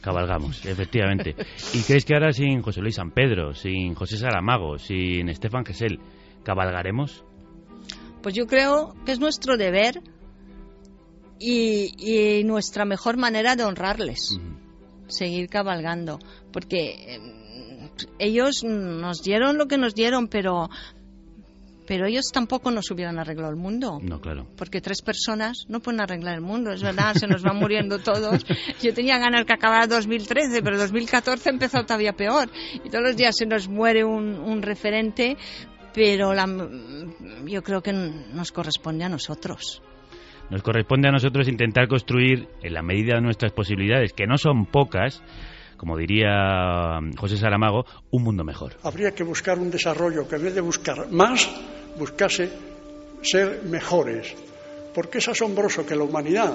Cabalgamos, 0.00 0.64
efectivamente. 0.66 1.34
¿Y 1.72 1.82
crees 1.82 2.04
que 2.04 2.14
ahora 2.14 2.32
sin 2.32 2.62
José 2.62 2.80
Luis 2.80 2.96
San 2.96 3.10
Pedro, 3.12 3.54
sin 3.54 3.94
José 3.94 4.16
Saramago, 4.18 4.78
sin 4.78 5.28
Estefan 5.28 5.64
Gesell, 5.64 5.98
cabalgaremos? 6.42 7.24
Pues 8.22 8.34
yo 8.34 8.46
creo 8.46 8.94
que 9.04 9.12
es 9.12 9.18
nuestro 9.20 9.56
deber 9.56 10.00
y, 11.38 11.92
y 12.40 12.44
nuestra 12.44 12.84
mejor 12.84 13.16
manera 13.16 13.56
de 13.56 13.64
honrarles, 13.64 14.38
seguir 15.08 15.48
cabalgando, 15.48 16.18
porque 16.52 17.16
eh, 17.16 17.90
ellos 18.18 18.64
nos 18.64 19.22
dieron 19.22 19.58
lo 19.58 19.66
que 19.68 19.76
nos 19.78 19.94
dieron, 19.94 20.28
pero 20.28 20.70
Pero 21.86 22.06
ellos 22.06 22.30
tampoco 22.32 22.70
nos 22.70 22.90
hubieran 22.90 23.18
arreglado 23.18 23.50
el 23.50 23.58
mundo. 23.58 23.98
No, 24.02 24.20
claro. 24.20 24.46
Porque 24.56 24.80
tres 24.80 25.02
personas 25.02 25.66
no 25.68 25.80
pueden 25.80 26.00
arreglar 26.00 26.36
el 26.36 26.40
mundo, 26.40 26.72
es 26.72 26.82
verdad, 26.82 27.14
se 27.14 27.26
nos 27.26 27.42
van 27.42 27.56
muriendo 27.56 27.98
todos. 27.98 28.44
Yo 28.82 28.94
tenía 28.94 29.18
ganas 29.18 29.44
que 29.44 29.52
acabara 29.52 29.86
2013, 29.86 30.62
pero 30.62 30.78
2014 30.78 31.50
empezó 31.50 31.84
todavía 31.84 32.14
peor. 32.14 32.48
Y 32.84 32.88
todos 32.88 33.04
los 33.04 33.16
días 33.16 33.36
se 33.36 33.46
nos 33.46 33.68
muere 33.68 34.04
un, 34.04 34.34
un 34.38 34.62
referente, 34.62 35.36
pero 35.94 36.34
la, 36.34 36.46
yo 37.46 37.62
creo 37.62 37.82
que 37.82 37.92
nos 37.92 38.50
corresponde 38.52 39.04
a 39.04 39.08
nosotros. 39.08 39.82
Nos 40.50 40.62
corresponde 40.62 41.08
a 41.08 41.12
nosotros 41.12 41.48
intentar 41.48 41.88
construir, 41.88 42.48
en 42.62 42.74
la 42.74 42.82
medida 42.82 43.16
de 43.16 43.22
nuestras 43.22 43.52
posibilidades, 43.52 44.12
que 44.12 44.26
no 44.26 44.36
son 44.36 44.66
pocas, 44.66 45.22
como 45.84 45.98
diría 45.98 46.98
José 47.14 47.36
Saramago, 47.36 47.84
un 48.10 48.22
mundo 48.22 48.42
mejor. 48.42 48.72
Habría 48.84 49.10
que 49.10 49.22
buscar 49.22 49.58
un 49.58 49.70
desarrollo 49.70 50.26
que 50.26 50.36
en 50.36 50.44
vez 50.44 50.54
de 50.54 50.62
buscar 50.62 51.10
más, 51.10 51.46
buscase 51.98 52.48
ser 53.20 53.64
mejores. 53.64 54.34
Porque 54.94 55.18
es 55.18 55.28
asombroso 55.28 55.84
que 55.84 55.94
la 55.94 56.04
humanidad, 56.04 56.54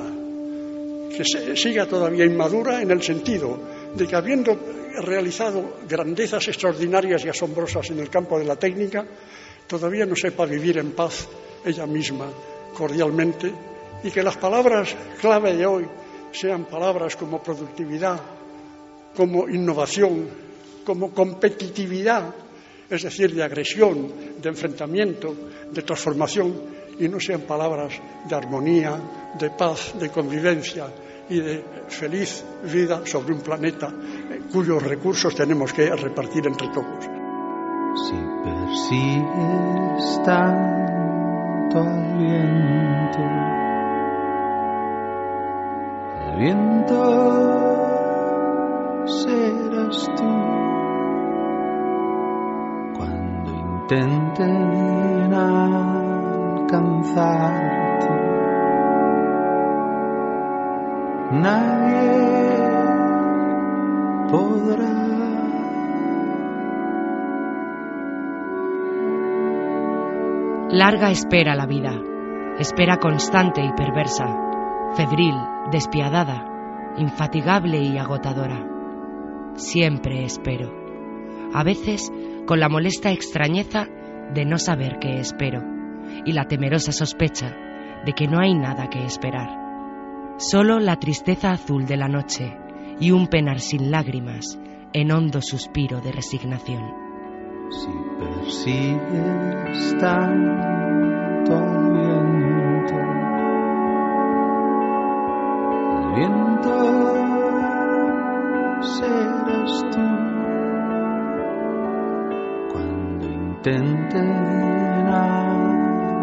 que 1.15 1.55
siga 1.55 1.86
todavía 1.86 2.25
inmadura 2.25 2.82
en 2.82 2.89
el 2.89 3.03
sentido 3.03 3.55
de 3.93 4.07
que 4.07 4.15
habiendo 4.15 4.57
realizado 5.03 5.77
grandezas 5.88 6.47
extraordinarias 6.47 7.23
y 7.23 7.30
asombrosas 7.30 7.88
en 7.91 7.99
el 7.99 8.09
campo 8.09 8.39
de 8.39 8.45
la 8.45 8.55
técnica, 8.55 9.05
todavía 9.67 10.07
no 10.07 10.15
sepa 10.15 10.47
vivir 10.47 10.80
en 10.80 10.93
paz 10.93 11.30
ella 11.63 11.86
misma, 11.86 12.25
cordialmente, 12.75 13.53
y 14.03 14.09
que 14.09 14.23
las 14.23 14.38
palabras 14.38 14.95
clave 15.21 15.55
de 15.55 15.67
hoy 15.67 15.86
sean 16.32 16.65
palabras 16.65 17.15
como 17.15 17.43
productividad, 17.43 18.39
como 19.16 19.49
innovación, 19.49 20.28
como 20.86 21.12
competitividad, 21.14 22.34
es 22.89 23.03
decir, 23.03 23.36
de 23.36 23.43
agresión, 23.43 24.12
de 24.41 24.49
enfrentamiento, 24.49 25.36
de 25.72 25.82
transformación, 25.84 26.80
y 26.99 27.07
no 27.07 27.20
sean 27.20 27.41
palabras 27.41 27.93
de 28.28 28.36
armonía, 28.36 28.99
de 29.39 29.49
paz, 29.51 29.93
de 29.97 30.10
convivencia 30.10 30.88
y 31.30 31.39
de 31.39 31.64
feliz 31.88 32.43
vida 32.64 33.05
sobre 33.05 33.34
un 33.34 33.41
planeta 33.41 33.88
eh, 33.88 34.41
cuyos 34.51 34.82
recursos 34.84 35.34
tenemos 35.36 35.72
que 35.72 35.89
repartir 35.95 36.45
entre 36.47 36.68
todos. 36.70 37.05
Si 38.07 38.16
persigues 38.43 40.24
tanto 40.26 41.80
al 41.80 42.18
viento, 42.18 43.20
el 46.26 46.38
viento 46.39 47.89
serás 49.10 50.05
tú. 50.16 50.30
Cuando 52.97 53.49
intenten 53.51 55.34
alcanzarte, 55.34 56.70
nadie 61.32 61.99
podrá. 64.30 64.99
Larga 70.72 71.10
espera 71.10 71.55
la 71.55 71.66
vida, 71.66 71.93
espera 72.60 72.97
constante 72.97 73.62
y 73.62 73.72
perversa, 73.74 74.28
febril, 74.93 75.36
despiadada, 75.72 76.45
infatigable 76.97 77.80
y 77.80 77.97
agotadora. 77.97 78.78
Siempre 79.60 80.24
espero, 80.24 80.74
a 81.53 81.64
veces 81.66 82.10
con 82.47 82.62
la 82.62 82.70
molesta 82.70 83.12
extrañeza 83.12 83.88
de 84.34 84.45
no 84.45 84.57
saber 84.57 84.99
qué 84.99 85.20
espero 85.20 85.62
y 86.26 86.32
la 86.32 86.45
temerosa 86.45 86.93
sospecha 86.93 87.57
de 88.05 88.14
que 88.14 88.26
no 88.26 88.39
hay 88.39 88.53
nada 88.53 88.89
que 88.89 89.03
esperar. 89.03 89.49
Solo 90.38 90.80
la 90.80 90.95
tristeza 90.95 91.51
azul 91.51 91.86
de 91.86 91.97
la 91.97 92.07
noche 92.07 92.57
y 93.01 93.12
un 93.12 93.28
penar 93.28 93.60
sin 93.60 93.91
lágrimas 93.91 94.57
en 94.93 95.12
hondo 95.12 95.41
suspiro 95.41 95.99
de 95.99 96.14
resignación. 96.14 96.93
Si 97.70 97.91
persigues 98.18 99.97
tanto 99.99 101.60
viento, 101.91 102.95
viento 106.16 107.28
serás 108.82 109.86
tú. 109.91 109.99
Cuando 112.71 113.25
intenten 113.25 115.07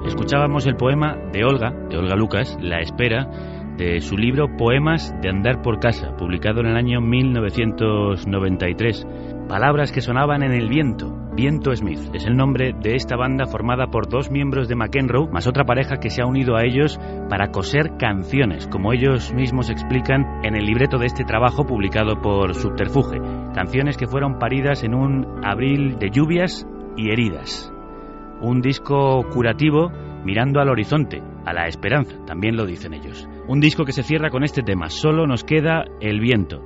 Escuchábamos 0.05 0.65
el 0.67 0.75
poema 0.75 1.15
de 1.31 1.43
Olga, 1.43 1.71
de 1.89 1.97
Olga 1.97 2.15
Lucas, 2.15 2.57
La 2.61 2.79
Espera, 2.79 3.27
de 3.77 3.99
su 3.99 4.17
libro 4.17 4.47
Poemas 4.57 5.13
de 5.21 5.29
Andar 5.29 5.61
por 5.61 5.79
Casa, 5.79 6.15
publicado 6.17 6.61
en 6.61 6.67
el 6.67 6.77
año 6.77 7.01
1993. 7.01 9.05
Palabras 9.49 9.91
que 9.91 9.99
sonaban 10.01 10.43
en 10.43 10.53
el 10.53 10.69
viento. 10.69 11.13
Viento 11.35 11.75
Smith 11.75 11.99
es 12.13 12.25
el 12.25 12.37
nombre 12.37 12.71
de 12.73 12.95
esta 12.95 13.17
banda 13.17 13.45
formada 13.45 13.87
por 13.87 14.07
dos 14.07 14.31
miembros 14.31 14.69
de 14.69 14.75
McEnroe, 14.75 15.27
más 15.29 15.47
otra 15.47 15.65
pareja 15.65 15.97
que 15.97 16.09
se 16.09 16.21
ha 16.21 16.25
unido 16.25 16.55
a 16.55 16.63
ellos 16.63 16.97
para 17.29 17.51
coser 17.51 17.97
canciones, 17.99 18.67
como 18.67 18.93
ellos 18.93 19.33
mismos 19.33 19.69
explican 19.69 20.45
en 20.45 20.55
el 20.55 20.65
libreto 20.65 20.97
de 20.97 21.07
este 21.07 21.25
trabajo 21.25 21.65
publicado 21.65 22.21
por 22.21 22.55
Subterfuge. 22.55 23.19
Canciones 23.53 23.97
que 23.97 24.07
fueron 24.07 24.39
paridas 24.39 24.85
en 24.85 24.95
un 24.95 25.43
abril 25.43 25.99
de 25.99 26.09
lluvias 26.09 26.65
y 26.95 27.11
heridas. 27.11 27.69
Un 28.41 28.61
disco 28.61 29.25
curativo 29.33 29.91
mirando 30.23 30.61
al 30.61 30.69
horizonte, 30.69 31.21
a 31.45 31.51
la 31.53 31.67
esperanza, 31.67 32.15
también 32.25 32.55
lo 32.55 32.65
dicen 32.65 32.93
ellos. 32.93 33.27
Un 33.47 33.59
disco 33.59 33.85
que 33.85 33.91
se 33.91 34.03
cierra 34.03 34.29
con 34.29 34.43
este 34.43 34.63
tema, 34.63 34.89
solo 34.89 35.27
nos 35.27 35.43
queda 35.43 35.85
el 36.01 36.19
viento. 36.19 36.61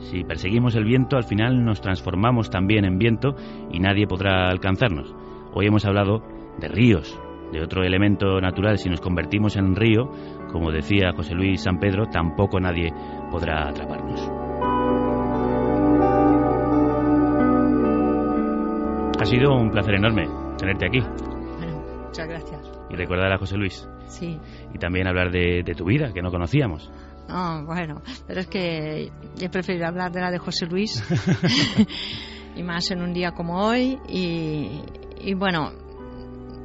Si 0.00 0.24
perseguimos 0.24 0.74
el 0.74 0.84
viento, 0.84 1.16
al 1.16 1.24
final 1.24 1.64
nos 1.64 1.80
transformamos 1.80 2.50
también 2.50 2.84
en 2.84 2.98
viento 2.98 3.36
y 3.70 3.78
nadie 3.78 4.06
podrá 4.06 4.48
alcanzarnos. 4.48 5.14
Hoy 5.52 5.66
hemos 5.66 5.84
hablado 5.86 6.22
de 6.58 6.68
ríos, 6.68 7.18
de 7.52 7.62
otro 7.62 7.84
elemento 7.84 8.40
natural. 8.40 8.78
Si 8.78 8.88
nos 8.90 9.00
convertimos 9.00 9.56
en 9.56 9.76
río, 9.76 10.10
como 10.50 10.72
decía 10.72 11.12
José 11.14 11.34
Luis 11.34 11.62
San 11.62 11.78
Pedro, 11.78 12.06
tampoco 12.06 12.58
nadie 12.58 12.92
podrá 13.30 13.68
atraparnos. 13.68 14.20
Ha 19.20 19.24
sido 19.24 19.54
un 19.54 19.70
placer 19.70 19.94
enorme 19.94 20.28
tenerte 20.58 20.86
aquí 20.86 21.00
Bueno, 21.00 21.82
muchas 22.06 22.26
gracias. 22.28 22.72
y 22.90 22.96
recordar 22.96 23.32
a 23.32 23.38
José 23.38 23.56
Luis 23.56 23.88
Sí. 24.18 24.38
y 24.74 24.78
también 24.78 25.06
hablar 25.06 25.30
de, 25.30 25.62
de 25.64 25.74
tu 25.74 25.84
vida, 25.84 26.12
que 26.12 26.22
no 26.22 26.30
conocíamos. 26.30 26.90
No, 27.28 27.64
bueno, 27.64 28.02
pero 28.26 28.40
es 28.40 28.46
que 28.46 29.10
yo 29.36 29.50
prefiero 29.50 29.86
hablar 29.86 30.12
de 30.12 30.20
la 30.20 30.30
de 30.30 30.38
José 30.38 30.66
Luis 30.66 31.02
y 32.56 32.62
más 32.62 32.90
en 32.90 33.02
un 33.02 33.12
día 33.12 33.32
como 33.32 33.58
hoy 33.66 33.98
y, 34.08 34.82
y 35.20 35.34
bueno, 35.34 35.70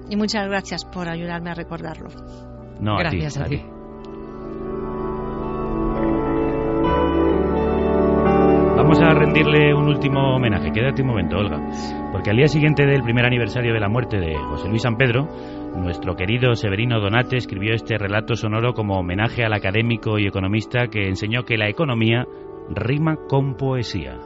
y 0.09 0.15
muchas 0.15 0.47
gracias 0.47 0.85
por 0.85 1.07
ayudarme 1.09 1.51
a 1.51 1.53
recordarlo. 1.53 2.09
No, 2.81 2.97
Gracias 2.97 3.37
a 3.37 3.43
a 3.43 3.45
ti. 3.45 3.57
ti. 3.57 3.63
Vamos 8.75 8.99
a 9.01 9.13
rendirle 9.13 9.73
un 9.73 9.87
último 9.87 10.35
homenaje. 10.35 10.71
Quédate 10.71 11.01
un 11.01 11.09
momento, 11.09 11.37
Olga. 11.37 11.59
Porque 12.11 12.31
al 12.31 12.37
día 12.37 12.47
siguiente 12.47 12.85
del 12.85 13.03
primer 13.03 13.25
aniversario 13.25 13.73
de 13.73 13.79
la 13.79 13.89
muerte 13.89 14.17
de 14.17 14.35
José 14.35 14.67
Luis 14.69 14.81
San 14.81 14.95
Pedro, 14.95 15.27
nuestro 15.75 16.15
querido 16.15 16.55
Severino 16.55 16.99
Donate 16.99 17.37
escribió 17.37 17.73
este 17.73 17.97
relato 17.97 18.35
sonoro 18.35 18.73
como 18.73 18.99
homenaje 18.99 19.43
al 19.43 19.53
académico 19.53 20.19
y 20.19 20.27
economista 20.27 20.87
que 20.87 21.07
enseñó 21.07 21.43
que 21.43 21.57
la 21.57 21.69
economía 21.69 22.25
rima 22.69 23.17
con 23.27 23.55
poesía. 23.55 24.19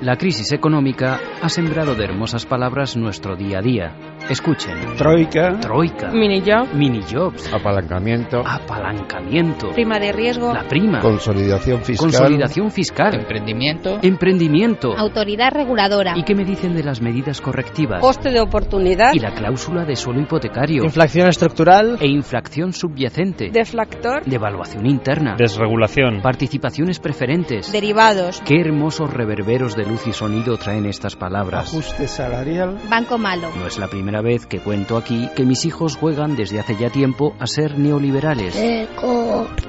La 0.00 0.16
crisis 0.16 0.52
económica 0.52 1.18
ha 1.42 1.48
sembrado 1.48 1.96
de 1.96 2.04
hermosas 2.04 2.46
palabras 2.46 2.96
nuestro 2.96 3.34
día 3.34 3.58
a 3.58 3.62
día. 3.62 3.96
Escuchen. 4.30 4.96
Troika. 4.98 5.58
Troika. 5.58 6.10
Mini 6.10 6.42
job. 6.42 6.74
Mini 6.74 7.00
jobs. 7.02 7.50
Apalancamiento. 7.50 8.42
Apalancamiento. 8.46 9.70
Prima 9.72 9.98
de 9.98 10.12
riesgo. 10.12 10.52
La 10.52 10.64
prima. 10.68 11.00
Consolidación 11.00 11.82
fiscal. 11.82 12.10
Consolidación 12.10 12.70
fiscal. 12.70 13.14
Emprendimiento. 13.14 13.98
Emprendimiento. 14.02 14.94
Autoridad 14.94 15.50
reguladora. 15.52 16.12
¿Y 16.14 16.24
qué 16.24 16.34
me 16.34 16.44
dicen 16.44 16.74
de 16.74 16.84
las 16.84 17.00
medidas 17.00 17.40
correctivas? 17.40 18.02
Coste 18.02 18.30
de 18.30 18.40
oportunidad. 18.40 19.14
Y 19.14 19.18
la 19.18 19.32
cláusula 19.32 19.86
de 19.86 19.96
suelo 19.96 20.20
hipotecario. 20.20 20.84
Inflación 20.84 21.28
estructural. 21.28 21.96
E 21.98 22.06
inflación 22.06 22.74
subyacente. 22.74 23.48
Deflactor. 23.50 24.24
Devaluación 24.26 24.84
interna. 24.86 25.36
Desregulación. 25.38 26.20
Participaciones 26.20 26.98
preferentes. 27.00 27.72
Derivados. 27.72 28.42
Qué 28.44 28.60
hermosos 28.60 29.10
reverberos 29.10 29.74
del 29.74 29.88
luz 29.88 30.06
y 30.06 30.12
sonido 30.12 30.58
traen 30.58 30.84
estas 30.84 31.16
palabras. 31.16 31.68
Ajuste 31.68 32.06
salarial. 32.06 32.76
Banco 32.90 33.16
malo. 33.16 33.48
No 33.58 33.66
es 33.66 33.78
la 33.78 33.88
primera 33.88 34.17
vez 34.20 34.46
que 34.46 34.60
cuento 34.60 34.96
aquí 34.96 35.28
que 35.36 35.44
mis 35.44 35.64
hijos 35.64 35.96
juegan 35.96 36.36
desde 36.36 36.60
hace 36.60 36.76
ya 36.76 36.90
tiempo 36.90 37.34
a 37.38 37.46
ser 37.46 37.78
neoliberales. 37.78 38.54
Recortes. 38.54 39.64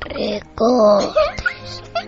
Recortes. 0.00 1.32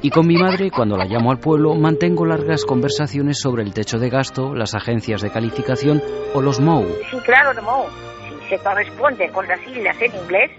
Y 0.02 0.10
con 0.10 0.26
mi 0.26 0.36
madre, 0.36 0.70
cuando 0.70 0.98
la 0.98 1.06
llamo 1.06 1.30
al 1.30 1.38
pueblo, 1.38 1.74
mantengo 1.74 2.26
largas 2.26 2.66
conversaciones 2.66 3.40
sobre 3.40 3.62
el 3.62 3.72
techo 3.72 3.98
de 3.98 4.10
gasto, 4.10 4.54
las 4.54 4.74
agencias 4.74 5.22
de 5.22 5.30
calificación 5.30 6.02
o 6.34 6.42
los 6.42 6.60
MOU. 6.60 6.84
Sí, 7.10 7.16
claro, 7.24 7.54
no. 7.54 7.86
Si 8.28 8.48
se 8.50 8.58
corresponde 8.58 9.30
con 9.30 9.48
las 9.48 9.58
siglas 9.60 9.96
en 10.02 10.14
inglés 10.14 10.50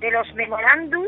de 0.00 0.10
los 0.10 0.26
memorándum 0.34 1.04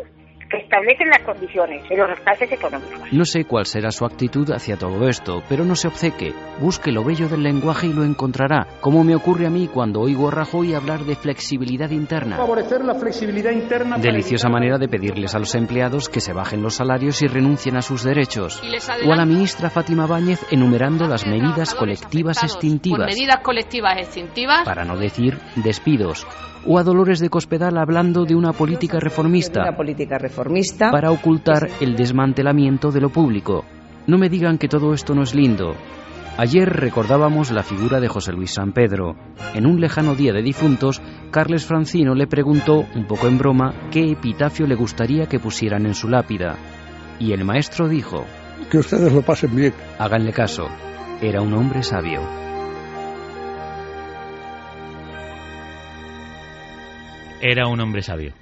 que 0.51 0.59
establecen 0.59 1.09
las 1.09 1.23
condiciones 1.23 1.89
de 1.89 1.97
los 1.97 2.23
taxes 2.25 2.51
económicos. 2.53 3.13
No 3.13 3.25
sé 3.25 3.45
cuál 3.45 3.67
será 3.67 3.91
su 3.91 4.05
actitud 4.05 4.51
hacia 4.51 4.77
todo 4.77 5.09
esto, 5.09 5.43
pero 5.49 5.65
no 5.65 5.75
se 5.75 5.89
obceque. 5.89 6.33
Busque 6.61 6.91
lo 6.91 7.05
bello 7.05 7.29
del 7.29 7.43
lenguaje 7.43 7.87
y 7.89 7.93
lo 7.93 8.03
encontrará, 8.05 8.67
como 8.81 9.05
me 9.05 9.15
ocurre 9.15 9.47
a 9.47 9.51
mí 9.51 9.69
cuando 9.69 10.01
oigo 10.01 10.29
a 10.29 10.31
Rajoy 10.31 10.75
hablar 10.75 11.01
de 11.01 11.17
flexibilidad 11.17 11.91
interna. 11.91 12.37
Favorecer 12.37 12.85
la 12.85 12.95
flexibilidad 12.95 13.53
interna. 13.53 13.99
Deliciosa 13.99 14.49
manera 14.49 14.79
de 14.79 14.89
pedirles 14.89 15.35
a 15.35 15.39
los 15.39 15.55
empleados 15.55 16.09
que 16.09 16.21
se 16.21 16.33
bajen 16.33 16.63
los 16.63 16.75
salarios 16.77 17.21
y 17.23 17.27
renuncien 17.27 17.77
a 17.77 17.83
sus 17.83 18.03
derechos. 18.03 18.63
O 19.07 19.13
a 19.13 19.17
la 19.17 19.27
ministra 19.27 19.71
Fátima 19.71 20.07
Báñez 20.07 20.45
enumerando 20.51 21.07
las 21.07 21.27
medidas 21.27 21.75
colectivas 21.75 22.39
Con 22.39 22.49
extintivas, 22.49 23.07
medidas 23.15 23.41
colectivas 23.43 23.99
extintivas. 23.99 24.65
para 24.65 24.85
no 24.85 24.97
decir 24.97 25.39
despidos. 25.57 26.27
O 26.67 26.79
a 26.79 26.83
Dolores 26.83 27.21
de 27.21 27.31
Cospedal 27.31 27.79
hablando 27.79 28.25
de 28.25 28.35
una 28.35 28.53
política 28.53 28.99
reformista, 29.01 29.63
Una 29.63 29.77
política 29.77 30.19
reformista. 30.19 30.38
Para 30.91 31.11
ocultar 31.11 31.69
el 31.81 31.97
desmantelamiento 31.97 32.91
de 32.91 33.01
lo 33.01 33.11
público. 33.11 33.65
No 34.07 34.19
me 34.19 34.29
digan 34.29 34.59
que 34.59 34.69
todo 34.69 34.95
esto 34.95 35.15
no 35.15 35.23
es 35.23 35.35
lindo. 35.35 35.75
Ayer 36.37 36.69
recordábamos 36.69 37.51
la 37.51 37.65
figura 37.65 37.99
de 37.99 38.07
José 38.07 38.33
Luis 38.33 38.55
San 38.55 38.73
Pedro. 38.73 39.17
En 39.55 39.67
un 39.67 39.81
lejano 39.81 40.15
día 40.15 40.33
de 40.33 40.43
difuntos, 40.43 41.03
Carles 41.33 41.67
Francino 41.67 42.15
le 42.15 42.29
preguntó, 42.29 42.87
un 42.95 43.07
poco 43.07 43.27
en 43.27 43.39
broma, 43.39 43.75
qué 43.91 44.13
epitafio 44.13 44.67
le 44.67 44.77
gustaría 44.77 45.27
que 45.27 45.41
pusieran 45.41 45.85
en 45.85 45.95
su 45.95 46.09
lápida. 46.09 46.57
Y 47.19 47.33
el 47.33 47.45
maestro 47.45 47.89
dijo, 47.89 48.25
Que 48.71 48.79
ustedes 48.79 49.13
lo 49.13 49.23
pasen 49.23 49.57
bien. 49.57 49.75
háganle 49.99 50.33
caso, 50.33 50.69
era 51.21 51.43
un 51.43 51.53
hombre 51.55 51.83
sabio. 51.83 52.21
Era 57.41 57.67
un 57.67 57.81
hombre 57.81 58.03
sabio. 58.03 58.33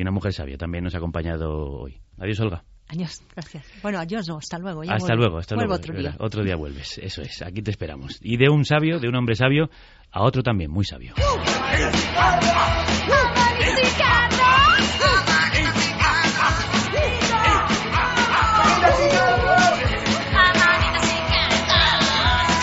Y 0.00 0.02
una 0.02 0.12
mujer 0.12 0.32
sabia 0.32 0.56
también 0.56 0.82
nos 0.82 0.94
ha 0.94 0.96
acompañado 0.96 1.52
hoy. 1.82 2.00
Adiós, 2.18 2.40
Olga. 2.40 2.64
Adiós, 2.88 3.22
gracias. 3.36 3.66
Bueno, 3.82 3.98
adiós 3.98 4.26
no, 4.28 4.38
hasta 4.38 4.58
luego. 4.58 4.82
ya 4.82 4.94
hasta 4.94 5.08
vuelvo. 5.08 5.22
luego, 5.24 5.38
hasta 5.40 5.54
Vuelvo 5.56 5.68
luego. 5.74 5.82
otro 5.82 5.94
día. 5.94 6.16
Otro 6.18 6.42
día 6.42 6.56
vuelves, 6.56 6.96
eso 7.02 7.20
es. 7.20 7.42
Aquí 7.42 7.60
te 7.60 7.70
esperamos. 7.70 8.18
Y 8.22 8.38
de 8.38 8.48
un 8.48 8.64
sabio, 8.64 8.98
de 8.98 9.08
un 9.10 9.16
hombre 9.16 9.34
sabio, 9.34 9.68
a 10.10 10.22
otro 10.22 10.42
también 10.42 10.70
muy 10.70 10.86
sabio. 10.86 11.12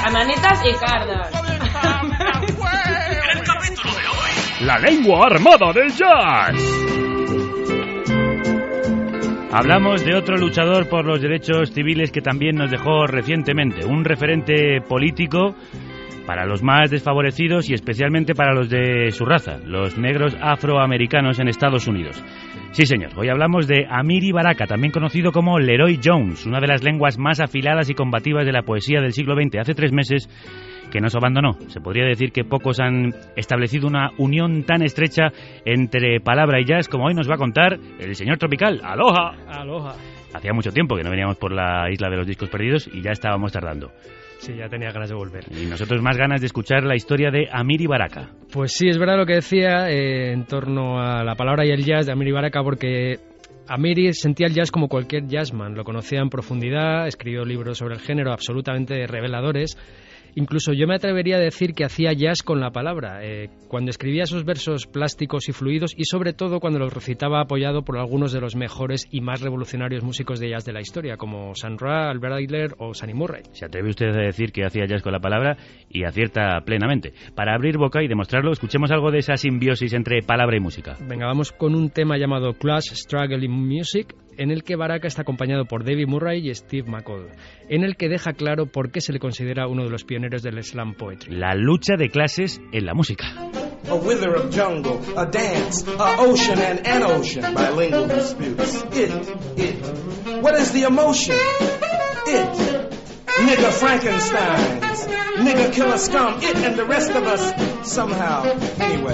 Amanitas 0.06 0.60
y 0.66 0.74
cardas. 0.74 1.32
La 4.62 4.78
lengua 4.80 5.28
armada 5.28 5.72
del 5.74 5.92
jazz. 5.94 6.56
Hablamos 9.60 10.06
de 10.06 10.14
otro 10.14 10.38
luchador 10.38 10.88
por 10.88 11.04
los 11.04 11.20
derechos 11.20 11.72
civiles 11.72 12.12
que 12.12 12.22
también 12.22 12.58
nos 12.58 12.70
dejó 12.70 13.08
recientemente, 13.08 13.88
un 13.88 14.06
referente 14.06 14.82
político 14.88 15.56
para 16.28 16.46
los 16.46 16.62
más 16.62 16.92
desfavorecidos 16.92 17.68
y 17.68 17.74
especialmente 17.74 18.36
para 18.36 18.54
los 18.54 18.70
de 18.70 19.10
su 19.10 19.26
raza, 19.26 19.58
los 19.66 19.98
negros 19.98 20.38
afroamericanos 20.40 21.40
en 21.40 21.48
Estados 21.48 21.88
Unidos. 21.88 22.24
Sí, 22.70 22.86
señor, 22.86 23.14
hoy 23.18 23.30
hablamos 23.30 23.66
de 23.66 23.88
Amiri 23.90 24.32
Baraka, 24.32 24.68
también 24.68 24.92
conocido 24.92 25.32
como 25.32 25.58
Leroy 25.58 26.00
Jones, 26.04 26.46
una 26.46 26.60
de 26.60 26.68
las 26.68 26.84
lenguas 26.84 27.18
más 27.18 27.40
afiladas 27.40 27.90
y 27.90 27.96
combativas 27.96 28.46
de 28.46 28.52
la 28.52 28.62
poesía 28.62 29.02
del 29.02 29.14
siglo 29.14 29.34
XX. 29.34 29.58
Hace 29.58 29.74
tres 29.74 29.92
meses 29.92 30.30
que 30.92 31.02
nos 31.02 31.16
abandonó. 31.16 31.54
Se 31.68 31.82
podría 31.82 32.06
decir 32.06 32.32
que 32.32 32.44
pocos 32.44 32.80
han 32.80 33.14
establecido 33.36 33.88
una 33.88 34.12
unión 34.18 34.64
tan 34.64 34.82
estrecha 34.82 35.32
entre 35.66 36.20
palabra 36.20 36.60
y 36.60 36.66
jazz 36.66 36.88
como 36.88 37.06
hoy 37.06 37.14
nos 37.14 37.30
va 37.30 37.36
a 37.36 37.38
contar 37.38 37.78
el 38.00 38.16
señor 38.16 38.38
Tropical. 38.38 38.82
¡Aloha! 38.84 39.36
Aloha. 39.48 39.96
Hacía 40.34 40.54
mucho 40.54 40.72
tiempo 40.72 40.96
que 40.96 41.04
no 41.04 41.10
veníamos 41.10 41.38
por 41.38 41.52
la 41.52 41.90
isla 41.92 42.10
de 42.10 42.18
los 42.18 42.28
discos 42.28 42.50
perdidos 42.50 42.90
y 42.94 43.02
ya 43.02 43.12
estábamos 43.12 43.52
tardando. 43.52 43.92
Sí, 44.40 44.56
ya 44.56 44.70
tenía 44.70 44.92
ganas 44.92 45.10
de 45.10 45.16
volver. 45.16 45.46
Y 45.52 45.66
nosotros 45.66 46.02
más 46.02 46.18
ganas 46.18 46.42
de 46.42 46.48
escuchar 46.48 46.84
la 46.84 46.96
historia 46.96 47.32
de 47.32 47.48
Amiri 47.52 47.88
Baraka. 47.88 48.30
Pues 48.52 48.74
sí, 48.74 48.88
es 48.88 48.98
verdad 48.98 49.18
lo 49.18 49.26
que 49.26 49.36
decía 49.36 49.90
eh, 49.90 50.32
en 50.32 50.46
torno 50.46 51.00
a 51.00 51.24
la 51.24 51.36
palabra 51.36 51.66
y 51.66 51.72
el 51.72 51.84
jazz 51.84 52.06
de 52.06 52.12
Amiri 52.12 52.32
Baraka, 52.32 52.62
porque 52.62 53.20
Amiri 53.68 54.14
sentía 54.14 54.48
el 54.48 54.54
jazz 54.54 54.72
como 54.72 54.88
cualquier 54.88 55.28
jazzman, 55.28 55.76
lo 55.76 55.84
conocía 55.84 56.20
en 56.20 56.30
profundidad, 56.30 57.08
escribió 57.08 57.44
libros 57.46 57.80
sobre 57.80 57.96
el 57.96 58.00
género 58.00 58.32
absolutamente 58.32 59.08
reveladores. 59.08 59.78
Incluso 60.38 60.72
yo 60.72 60.86
me 60.86 60.94
atrevería 60.94 61.38
a 61.38 61.40
decir 61.40 61.74
que 61.74 61.84
hacía 61.84 62.14
jazz 62.14 62.44
con 62.44 62.60
la 62.60 62.70
palabra, 62.70 63.26
eh, 63.26 63.50
cuando 63.68 63.90
escribía 63.90 64.22
esos 64.22 64.46
versos 64.46 64.86
plásticos 64.86 65.50
y 65.50 65.52
fluidos 65.52 65.96
y 65.98 66.06
sobre 66.06 66.32
todo 66.32 66.60
cuando 66.60 66.78
los 66.78 66.94
recitaba 66.94 67.42
apoyado 67.42 67.82
por 67.82 67.98
algunos 67.98 68.34
de 68.34 68.40
los 68.40 68.56
mejores 68.56 69.08
y 69.10 69.22
más 69.22 69.42
revolucionarios 69.42 70.04
músicos 70.04 70.40
de 70.40 70.52
jazz 70.52 70.64
de 70.64 70.74
la 70.74 70.82
historia, 70.82 71.18
como 71.18 71.56
Sun 71.56 71.80
Ra, 71.80 72.12
Albert 72.12 72.36
Ayler 72.36 72.76
o 72.78 72.94
Sonny 72.94 73.16
Murray. 73.16 73.46
Se 73.54 73.66
atreve 73.66 73.90
usted 73.90 74.10
a 74.10 74.28
decir 74.28 74.52
que 74.52 74.64
hacía 74.64 74.86
jazz 74.86 75.02
con 75.02 75.12
la 75.12 75.20
palabra 75.20 75.58
y 75.90 76.04
acierta 76.04 76.62
plenamente. 76.64 77.14
Para 77.34 77.56
abrir 77.56 77.80
boca 77.80 78.04
y 78.04 78.08
demostrarlo, 78.08 78.52
escuchemos 78.52 78.92
algo 78.92 79.10
de 79.10 79.18
esa 79.18 79.38
simbiosis 79.38 79.94
entre 79.94 80.22
palabra 80.22 80.56
y 80.56 80.60
música. 80.60 80.98
Venga, 81.02 81.26
vamos 81.26 81.52
con 81.52 81.74
un 81.74 81.90
tema 81.90 82.16
llamado 82.20 82.54
Class 82.54 82.86
Struggle 82.94 83.44
in 83.44 83.54
Music, 83.54 84.14
en 84.38 84.52
el 84.52 84.64
que 84.64 84.76
Baraka 84.76 85.08
está 85.08 85.24
acompañado 85.24 85.66
por 85.66 85.84
David 85.84 86.08
Murray 86.08 86.48
y 86.48 86.54
Steve 86.54 86.90
McCall, 86.90 87.30
en 87.70 87.84
el 87.84 87.98
que 87.98 88.08
deja 88.10 88.34
claro 88.34 88.68
por 88.68 88.92
qué 88.92 89.02
se 89.02 89.14
le 89.14 89.20
considera 89.20 89.68
uno 89.68 89.84
de 89.84 89.90
los 89.90 90.04
pioneros 90.04 90.44
del 90.44 90.64
slam 90.64 90.94
poetry. 90.96 91.36
La 91.36 91.56
lucha 91.56 91.96
de 91.98 92.10
clases 92.10 92.62
en 92.72 92.86
la 92.86 92.94
música. 92.94 93.26
A 93.90 93.96
wither 93.96 94.36
of 94.36 94.54
jungle, 94.54 95.00
a 95.16 95.26
dance, 95.26 95.86
a 95.88 96.22
ocean 96.22 96.60
and 96.60 96.86
an 96.86 97.04
ocean, 97.04 97.54
bilingual 97.54 98.08
disputes. 98.08 98.84
It, 98.92 99.12
it. 99.58 100.42
What 100.42 100.60
is 100.60 100.72
the 100.74 100.84
emotion? 100.84 101.36
It. 102.28 102.94
Nigga 103.38 103.72
Frankensteins, 103.72 105.08
nigga 105.38 105.72
killer 105.72 105.98
scum, 105.98 106.40
it 106.42 106.58
and 106.58 106.76
the 106.76 106.86
rest 106.86 107.12
of 107.12 107.24
us 107.24 107.90
somehow. 107.90 108.44
Anyway. 108.80 109.14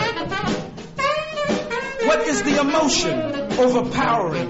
What 2.08 2.28
is 2.28 2.42
the 2.44 2.60
emotion? 2.60 3.20
Overpowering, 3.60 4.50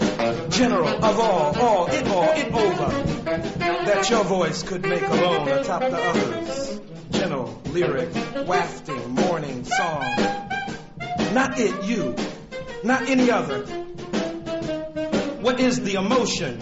general 0.50 0.88
of 0.88 1.20
all, 1.20 1.60
all, 1.60 1.88
it 1.88 2.08
all, 2.08 2.32
it 2.32 2.54
over. 2.54 3.04
That 3.24 4.10
your 4.10 4.24
voice 4.24 4.64
could 4.64 4.82
make 4.84 5.04
alone 5.04 5.48
atop 5.48 5.82
the 5.82 5.98
others. 5.98 6.80
Gentle, 7.12 7.62
lyric, 7.72 8.14
wafting, 8.48 9.10
morning 9.10 9.64
song. 9.66 10.16
Not 11.34 11.60
it, 11.60 11.84
you. 11.86 12.16
Not 12.84 13.04
any 13.10 13.32
other. 13.32 13.66
What 15.42 15.60
is 15.60 15.82
the 15.82 15.96
emotion? 15.96 16.60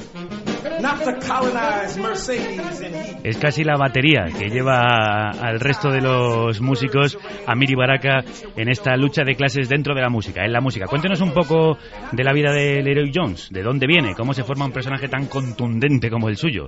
Es 3.24 3.38
casi 3.38 3.64
la 3.64 3.78
batería 3.78 4.26
que 4.38 4.50
lleva 4.50 5.30
al 5.30 5.60
resto 5.60 5.90
de 5.90 6.02
los 6.02 6.62
músicos 6.62 7.18
a 7.46 7.56
Miri 7.56 7.76
Baraka 7.76 8.24
en 8.56 8.70
esta 8.70 8.96
lucha 8.96 9.24
de 9.24 9.36
clases 9.36 9.70
dentro 9.70 9.96
de 9.96 10.02
la 10.02 10.10
música, 10.10 10.44
en 10.44 10.54
la 10.54 10.62
música. 10.62 10.86
Cuéntenos 10.88 11.22
un 11.22 11.34
poco 11.34 11.78
de 12.12 12.24
la 12.24 12.34
vida 12.34 12.52
de 12.52 12.82
Leroy 12.82 13.12
Jones, 13.14 13.50
de 13.52 13.64
dónde 13.64 13.88
viene, 13.88 14.14
cómo 14.16 14.34
se 14.34 14.44
forma 14.44 14.66
un 14.66 14.72
personaje 14.72 15.08
tan 15.08 15.28
contundente 15.28 16.10
como 16.10 16.30
el 16.30 16.38
suyo. 16.38 16.68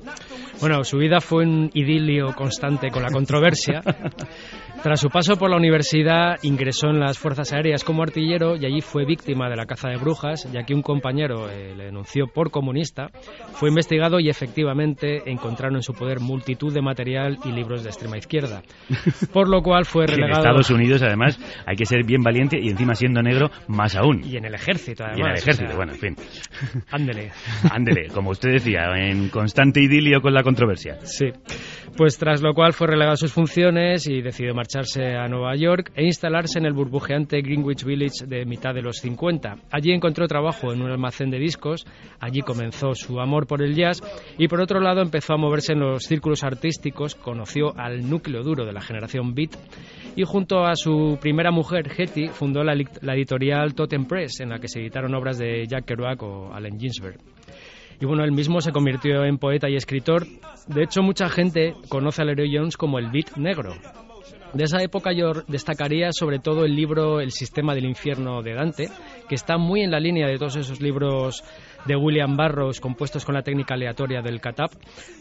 Bueno, 0.60 0.84
su 0.84 0.98
vida 0.98 1.20
fue 1.22 1.44
un 1.45 1.70
idilio 1.74 2.34
constante 2.36 2.90
con 2.90 3.03
la 3.03 3.10
controversia. 3.10 3.82
Tras 4.84 5.00
su 5.00 5.08
paso 5.08 5.38
por 5.38 5.50
la 5.50 5.56
universidad, 5.56 6.40
ingresó 6.42 6.90
en 6.90 7.00
las 7.00 7.18
Fuerzas 7.18 7.54
Aéreas 7.54 7.86
como 7.86 8.04
artillero 8.04 8.58
y 8.58 8.66
allí 8.66 8.82
fue 8.82 9.06
víctima 9.06 9.50
de 9.50 9.56
la 9.56 9.66
caza 9.66 9.88
de 9.88 9.96
brujas, 9.96 10.52
ya 10.52 10.64
que 10.64 10.74
un 10.74 10.82
compañero 10.82 11.50
eh, 11.50 11.74
le 11.74 11.86
denunció 11.86 12.28
por 12.28 12.52
comunista. 12.52 13.08
Fue 13.54 13.70
investigado 13.70 14.20
y 14.20 14.28
efectivamente 14.28 15.22
encontraron 15.26 15.78
en 15.78 15.84
su 15.84 15.94
poder 15.94 16.20
multitud 16.20 16.74
de 16.74 16.82
material 16.82 17.38
y 17.46 17.54
libros 17.54 17.84
de 17.84 17.92
extrema 17.92 18.18
izquierda. 18.18 18.62
Por 19.32 19.48
lo 19.48 19.62
cual 19.62 19.86
fue 19.86 20.04
En 20.04 20.16
relegado. 20.16 20.42
Estados 20.42 20.70
Unidos, 20.70 21.02
además, 21.02 21.40
hay 21.66 21.78
que 21.78 21.86
ser 21.86 22.04
bien 22.04 22.22
valiente 22.22 22.60
y 22.62 22.68
encima 22.68 22.94
siendo 22.94 23.22
negro, 23.22 23.52
más 23.70 23.96
aún. 23.96 24.22
Y 24.26 24.36
en 24.36 24.44
el 24.44 24.54
ejército, 24.54 25.06
además. 25.06 25.18
Y 25.18 25.22
en 25.22 25.28
el 25.28 25.34
o 25.34 25.38
ejército, 25.38 25.68
sea, 25.68 25.76
bueno, 25.78 25.94
en 25.94 26.00
fin. 26.00 26.16
Ándele. 26.92 27.32
Ándele, 27.72 28.08
como 28.14 28.32
usted 28.32 28.52
decía, 28.52 28.82
en 28.98 29.30
constante 29.30 29.80
idilio 29.80 30.20
con 30.20 30.34
la 30.34 30.44
controversia. 30.44 30.98
Sí. 31.04 31.28
Pues 31.96 32.18
tras 32.18 32.42
lo 32.42 32.54
cual 32.54 32.74
fue 32.74 32.88
relegado 32.88 33.14
a 33.14 33.18
sus 33.18 33.32
funciones 33.32 34.08
y 34.08 34.22
decidió 34.22 34.54
marcharse 34.74 35.16
a 35.16 35.28
Nueva 35.28 35.56
York 35.56 35.91
e 35.95 36.04
instalarse 36.04 36.58
en 36.58 36.66
el 36.66 36.74
burbujeante 36.74 37.41
Greenwich 37.44 37.84
Village 37.84 38.26
de 38.26 38.44
mitad 38.44 38.74
de 38.74 38.82
los 38.82 38.98
50. 38.98 39.58
Allí 39.70 39.91
encontró 39.91 40.28
trabajo 40.28 40.74
en 40.74 40.82
un 40.82 40.90
almacén 40.90 41.30
de 41.30 41.38
discos, 41.38 41.86
allí 42.20 42.41
comenzó 42.41 42.95
su 42.95 43.20
amor 43.20 43.45
por 43.45 43.62
el 43.62 43.76
jazz 43.76 44.02
y 44.40 44.48
por 44.48 44.62
otro 44.62 44.80
lado 44.80 45.02
empezó 45.02 45.34
a 45.34 45.38
moverse 45.38 45.74
en 45.74 45.82
los 45.82 46.06
círculos 46.06 46.44
artísticos, 46.44 47.14
conoció 47.14 47.78
al 47.78 48.10
núcleo 48.10 48.41
duro 48.41 48.66
de 48.66 48.74
la 48.74 48.82
generación 48.82 49.36
beat 49.36 49.52
y 50.16 50.24
junto 50.24 50.66
a 50.66 50.76
su 50.76 51.20
primera 51.22 51.52
mujer, 51.52 51.91
Hetty, 51.95 52.30
fundó 52.30 52.64
la, 52.64 52.74
la 53.02 53.14
editorial 53.14 53.76
Totem 53.76 54.06
Press, 54.06 54.40
en 54.40 54.50
la 54.50 54.58
que 54.58 54.70
se 54.70 54.80
editaron 54.80 55.14
obras 55.14 55.38
de 55.38 55.68
Jack 55.68 55.86
Kerouac 55.86 56.24
o 56.24 56.52
Allen 56.52 56.80
Ginsberg. 56.80 57.20
Y 58.02 58.06
bueno, 58.06 58.24
él 58.24 58.32
mismo 58.32 58.60
se 58.60 58.72
convirtió 58.72 59.24
en 59.24 59.38
poeta 59.38 59.70
y 59.70 59.76
escritor. 59.76 60.26
De 60.68 60.84
hecho, 60.84 61.04
mucha 61.04 61.30
gente 61.30 61.74
conoce 61.90 62.22
a 62.22 62.26
Leroy 62.26 62.52
Jones 62.56 62.76
como 62.76 62.98
el 63.00 63.12
beat 63.12 63.38
negro. 63.38 63.76
De 64.54 64.66
esa 64.66 64.84
época 64.84 65.12
yo 65.14 65.34
destacaría 65.48 66.12
sobre 66.12 66.38
todo 66.38 66.64
el 66.64 66.76
libro 66.76 67.20
El 67.20 67.32
sistema 67.32 67.74
del 67.74 67.86
infierno 67.86 68.44
de 68.44 68.54
Dante, 68.54 68.90
que 69.28 69.34
está 69.34 69.58
muy 69.58 69.82
en 69.82 69.90
la 69.90 70.00
línea 70.00 70.28
de 70.28 70.38
todos 70.38 70.58
esos 70.58 70.80
libros 70.80 71.44
de 71.86 71.96
William 71.96 72.36
Barrows 72.36 72.80
compuestos 72.80 73.26
con 73.26 73.36
la 73.36 73.42
técnica 73.42 73.76
aleatoria 73.76 74.22
del 74.22 74.40
catap. 74.40 74.72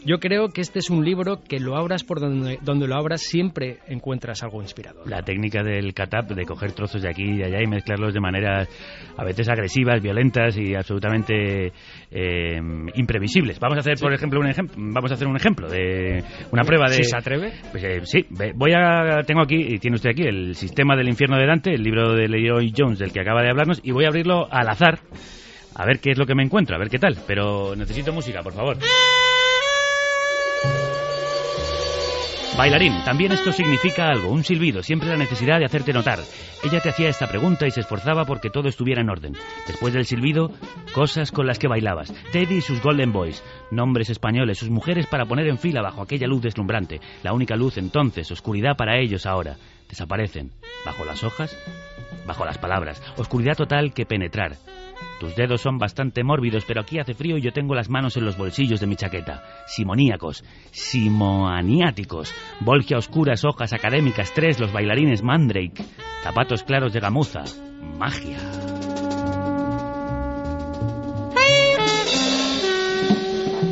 Yo 0.05 0.19
creo 0.19 0.49
que 0.49 0.61
este 0.61 0.79
es 0.79 0.89
un 0.89 1.03
libro 1.03 1.41
que 1.47 1.59
lo 1.59 1.75
abras 1.75 2.03
por 2.03 2.19
donde, 2.19 2.59
donde 2.61 2.87
lo 2.87 2.95
abras 2.95 3.21
siempre 3.21 3.79
encuentras 3.87 4.43
algo 4.43 4.61
inspirador. 4.61 5.09
La 5.09 5.21
técnica 5.21 5.63
del 5.63 5.93
catap, 5.93 6.29
de 6.29 6.45
coger 6.45 6.73
trozos 6.73 7.01
de 7.01 7.09
aquí 7.09 7.23
y 7.23 7.37
de 7.37 7.45
allá 7.45 7.61
y 7.61 7.67
mezclarlos 7.67 8.13
de 8.13 8.19
maneras 8.19 8.69
a 9.17 9.23
veces 9.23 9.47
agresivas, 9.49 10.01
violentas 10.01 10.57
y 10.57 10.75
absolutamente 10.75 11.71
eh, 12.11 12.59
imprevisibles. 12.95 13.59
Vamos 13.59 13.77
a 13.77 13.79
hacer, 13.81 13.97
por 13.99 14.13
ejemplo, 14.13 14.39
un 14.39 14.47
ejemplo, 14.47 14.75
vamos 14.77 15.11
a 15.11 15.15
hacer 15.15 15.27
un 15.27 15.35
ejemplo 15.35 15.69
de 15.69 16.23
una 16.51 16.63
prueba 16.63 16.87
de. 16.89 16.95
Si 16.95 17.03
se 17.03 17.17
atreve. 17.17 17.53
Pues, 17.71 17.83
eh, 17.83 18.01
sí, 18.03 18.25
voy 18.55 18.73
a, 18.73 19.23
tengo 19.25 19.41
aquí 19.41 19.55
y 19.55 19.79
tiene 19.79 19.95
usted 19.95 20.11
aquí 20.11 20.23
el 20.23 20.55
sistema 20.55 20.95
del 20.95 21.09
infierno 21.09 21.37
de 21.37 21.45
Dante, 21.45 21.73
el 21.73 21.83
libro 21.83 22.13
de 22.13 22.27
Leroy 22.27 22.73
Jones 22.75 22.99
del 22.99 23.11
que 23.11 23.21
acaba 23.21 23.41
de 23.41 23.49
hablarnos 23.49 23.81
y 23.83 23.91
voy 23.91 24.05
a 24.05 24.09
abrirlo 24.09 24.47
al 24.51 24.69
azar 24.69 24.99
a 25.75 25.85
ver 25.85 25.99
qué 25.99 26.11
es 26.11 26.17
lo 26.17 26.25
que 26.25 26.35
me 26.35 26.43
encuentro, 26.43 26.75
a 26.75 26.79
ver 26.79 26.89
qué 26.89 26.99
tal. 26.99 27.17
Pero 27.27 27.75
necesito 27.75 28.13
música, 28.13 28.41
por 28.41 28.53
favor. 28.53 28.77
Bailarín, 32.57 33.03
también 33.03 33.31
esto 33.31 33.51
significa 33.51 34.09
algo, 34.09 34.29
un 34.29 34.43
silbido, 34.43 34.83
siempre 34.83 35.09
la 35.09 35.17
necesidad 35.17 35.57
de 35.57 35.65
hacerte 35.65 35.91
notar. 35.91 36.19
Ella 36.63 36.79
te 36.81 36.89
hacía 36.89 37.09
esta 37.09 37.27
pregunta 37.27 37.65
y 37.65 37.71
se 37.71 37.79
esforzaba 37.79 38.25
porque 38.25 38.51
todo 38.51 38.69
estuviera 38.69 39.01
en 39.01 39.09
orden. 39.09 39.33
Después 39.65 39.91
del 39.93 40.05
silbido, 40.05 40.51
cosas 40.93 41.31
con 41.31 41.47
las 41.47 41.57
que 41.57 41.67
bailabas. 41.67 42.13
Teddy 42.31 42.57
y 42.57 42.61
sus 42.61 42.79
Golden 42.79 43.11
Boys, 43.11 43.43
nombres 43.71 44.11
españoles, 44.11 44.59
sus 44.59 44.69
mujeres 44.69 45.07
para 45.07 45.25
poner 45.25 45.47
en 45.47 45.57
fila 45.57 45.81
bajo 45.81 46.03
aquella 46.03 46.27
luz 46.27 46.43
deslumbrante. 46.43 47.01
La 47.23 47.33
única 47.33 47.55
luz 47.55 47.77
entonces, 47.79 48.29
oscuridad 48.29 48.77
para 48.77 48.99
ellos 48.99 49.25
ahora. 49.25 49.57
Desaparecen. 49.93 50.49
Bajo 50.87 51.05
las 51.05 51.23
hojas, 51.23 51.55
bajo 52.25 52.45
las 52.45 52.57
palabras. 52.57 52.99
Oscuridad 53.15 53.55
total 53.55 53.93
que 53.93 54.07
penetrar. 54.07 54.55
Tus 55.19 55.35
dedos 55.35 55.61
son 55.61 55.77
bastante 55.77 56.23
mórbidos, 56.23 56.65
pero 56.65 56.81
aquí 56.81 56.97
hace 56.97 57.13
frío 57.13 57.37
y 57.37 57.41
yo 57.41 57.53
tengo 57.53 57.75
las 57.75 57.91
manos 57.91 58.17
en 58.17 58.25
los 58.25 58.35
bolsillos 58.35 58.79
de 58.79 58.87
mi 58.87 58.95
chaqueta. 58.95 59.43
Simoníacos, 59.67 60.43
simoaniáticos, 60.71 62.33
volgia 62.61 62.97
oscuras, 62.97 63.45
hojas 63.45 63.71
académicas, 63.71 64.33
tres, 64.33 64.59
los 64.59 64.73
bailarines 64.73 65.21
Mandrake, 65.21 65.85
zapatos 66.23 66.63
claros 66.63 66.91
de 66.91 66.99
gamuza, 66.99 67.43
magia. 67.95 68.39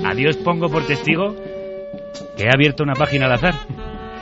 Adiós 0.06 0.38
pongo 0.38 0.70
por 0.70 0.86
testigo 0.86 1.36
que 2.38 2.44
he 2.44 2.50
abierto 2.54 2.84
una 2.84 2.94
página 2.94 3.26
al 3.26 3.34
azar 3.34 3.56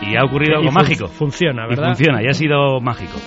y 0.02 0.16
ha 0.16 0.24
ocurrido 0.24 0.58
algo 0.58 0.72
mágico. 0.72 1.08
Funciona, 1.08 1.68
¿verdad? 1.68 1.84
Y 1.84 1.96
funciona, 1.96 2.24
y 2.24 2.28
ha 2.28 2.34
sido 2.34 2.80
mágico. 2.82 3.18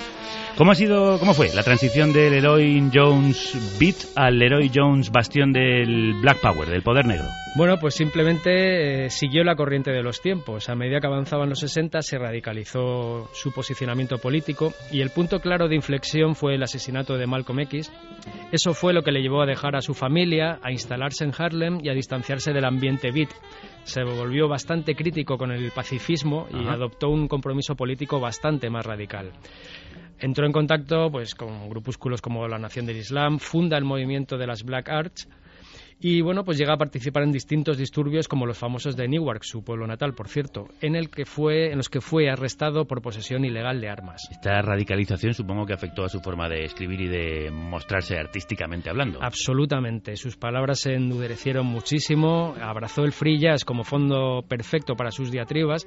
¿Cómo 0.57 0.71
ha 0.71 0.75
sido, 0.75 1.19
cómo 1.19 1.33
fue 1.33 1.49
la 1.55 1.63
transición 1.63 2.13
del 2.13 2.33
Leroy 2.33 2.91
Jones 2.93 3.79
Beat 3.81 3.97
al 4.15 4.39
Leroy 4.39 4.71
Jones 4.73 5.11
bastión 5.11 5.51
del 5.51 6.13
Black 6.21 6.41
Power, 6.41 6.69
del 6.69 6.83
poder 6.83 7.07
negro? 7.07 7.25
Bueno, 7.57 7.79
pues 7.79 7.95
simplemente 7.95 9.07
eh, 9.07 9.11
siguió 9.11 9.45
la 9.45 9.57
corriente 9.57 9.91
de 9.91 10.03
los 10.03 10.21
tiempos. 10.21 10.69
A 10.69 10.75
medida 10.75 11.01
que 11.01 11.07
avanzaban 11.07 11.49
los 11.49 11.61
60 11.61 12.03
se 12.03 12.19
radicalizó 12.19 13.31
su 13.33 13.53
posicionamiento 13.53 14.19
político 14.19 14.73
y 14.91 15.01
el 15.01 15.11
punto 15.11 15.41
claro 15.41 15.69
de 15.69 15.75
inflexión 15.75 16.35
fue 16.35 16.55
el 16.55 16.63
asesinato 16.63 17.17
de 17.17 17.27
Malcolm 17.27 17.61
X. 17.61 17.91
Eso 18.53 18.75
fue 18.75 18.93
lo 18.93 19.03
que 19.03 19.13
le 19.13 19.23
llevó 19.23 19.43
a 19.43 19.47
dejar 19.47 19.75
a 19.75 19.81
su 19.81 19.95
familia, 19.95 20.59
a 20.63 20.71
instalarse 20.71 21.25
en 21.25 21.33
Harlem 21.37 21.81
y 21.83 21.89
a 21.89 21.95
distanciarse 21.95 22.53
del 22.53 22.67
ambiente 22.67 23.11
beat. 23.11 23.31
Se 23.85 24.05
volvió 24.05 24.49
bastante 24.49 24.95
crítico 24.95 25.39
con 25.39 25.51
el 25.51 25.71
pacifismo 25.73 26.47
y 26.53 26.63
Ajá. 26.63 26.75
adoptó 26.75 27.09
un 27.09 27.27
compromiso 27.27 27.75
político 27.75 28.21
bastante 28.21 28.71
más 28.71 28.85
radical. 28.85 29.33
Entró 30.23 30.47
en 30.47 30.53
contacto 30.53 31.11
pues, 31.11 31.35
con 31.35 31.69
grupúsculos 31.69 32.23
como 32.23 32.47
la 32.47 32.59
Nación 32.59 32.87
del 32.87 32.97
Islam, 32.97 33.39
funda 33.41 33.77
el 33.77 33.85
movimiento 33.85 34.39
de 34.39 34.47
las 34.47 34.63
Black 34.63 34.89
Arts 34.89 35.29
y 36.05 36.21
bueno, 36.21 36.45
pues 36.45 36.59
llega 36.59 36.75
a 36.75 36.77
participar 36.77 37.23
en 37.23 37.31
distintos 37.31 37.79
disturbios 37.79 38.27
como 38.27 38.45
los 38.45 38.59
famosos 38.59 38.97
de 38.97 39.07
Newark, 39.07 39.45
su 39.45 39.63
pueblo 39.63 39.87
natal, 39.87 40.15
por 40.15 40.27
cierto, 40.27 40.67
en 40.81 40.97
el 40.97 41.11
que 41.11 41.25
fue 41.25 41.71
en 41.71 41.77
los 41.77 41.89
que 41.89 42.01
fue 42.01 42.29
arrestado 42.29 42.87
por 42.87 43.01
posesión 43.03 43.45
ilegal 43.45 43.81
de 43.81 43.89
armas. 43.89 44.27
Esta 44.29 44.61
radicalización 44.63 45.33
supongo 45.33 45.65
que 45.65 45.75
afectó 45.75 46.05
a 46.05 46.09
su 46.09 46.19
forma 46.19 46.49
de 46.49 46.65
escribir 46.65 47.03
y 47.03 47.09
de 47.09 47.51
mostrarse 47.53 48.17
artísticamente 48.17 48.91
hablando. 48.91 49.23
Absolutamente, 49.23 50.17
sus 50.17 50.37
palabras 50.37 50.81
se 50.81 50.95
endurecieron 50.95 51.67
muchísimo, 51.67 52.57
abrazó 52.61 53.05
el 53.05 53.13
free 53.13 53.39
jazz 53.39 53.65
como 53.65 53.85
fondo 53.85 54.43
perfecto 54.49 54.97
para 54.97 55.13
sus 55.13 55.31
diatribas. 55.31 55.87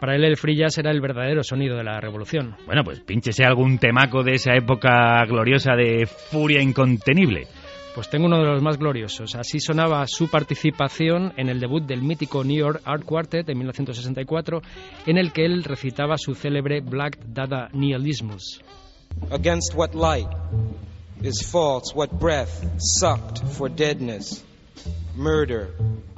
Para 0.00 0.14
él 0.14 0.24
el 0.24 0.36
free 0.36 0.56
jazz 0.56 0.76
era 0.76 0.90
el 0.90 1.00
verdadero 1.00 1.42
sonido 1.42 1.76
de 1.76 1.84
la 1.84 2.00
revolución. 2.00 2.54
Bueno, 2.66 2.84
pues 2.84 3.00
pínchese 3.00 3.44
algún 3.44 3.78
temaco 3.78 4.22
de 4.22 4.34
esa 4.34 4.54
época 4.54 5.24
gloriosa 5.26 5.74
de 5.74 6.06
furia 6.06 6.60
incontenible. 6.60 7.46
Pues 7.94 8.10
tengo 8.10 8.26
uno 8.26 8.38
de 8.38 8.44
los 8.44 8.62
más 8.62 8.76
gloriosos. 8.76 9.34
Así 9.36 9.58
sonaba 9.58 10.06
su 10.06 10.28
participación 10.28 11.32
en 11.38 11.48
el 11.48 11.60
debut 11.60 11.82
del 11.82 12.02
mítico 12.02 12.44
New 12.44 12.58
York 12.58 12.82
Art 12.84 13.04
Quartet 13.04 13.46
de 13.46 13.54
1964, 13.54 14.60
en 15.06 15.16
el 15.16 15.32
que 15.32 15.46
él 15.46 15.64
recitaba 15.64 16.18
su 16.18 16.34
célebre 16.34 16.82
Black 16.82 17.18
Dada 17.24 17.70
Nihilismus. 17.72 18.60
Against 19.30 19.74
what 19.74 19.94
light 19.94 20.28
is 21.22 21.40
false, 21.40 21.94
what 21.94 22.10
breath 22.20 22.66
sucked 22.78 23.42
for 23.54 23.70
deadness? 23.70 24.44
Murder, 25.16 25.70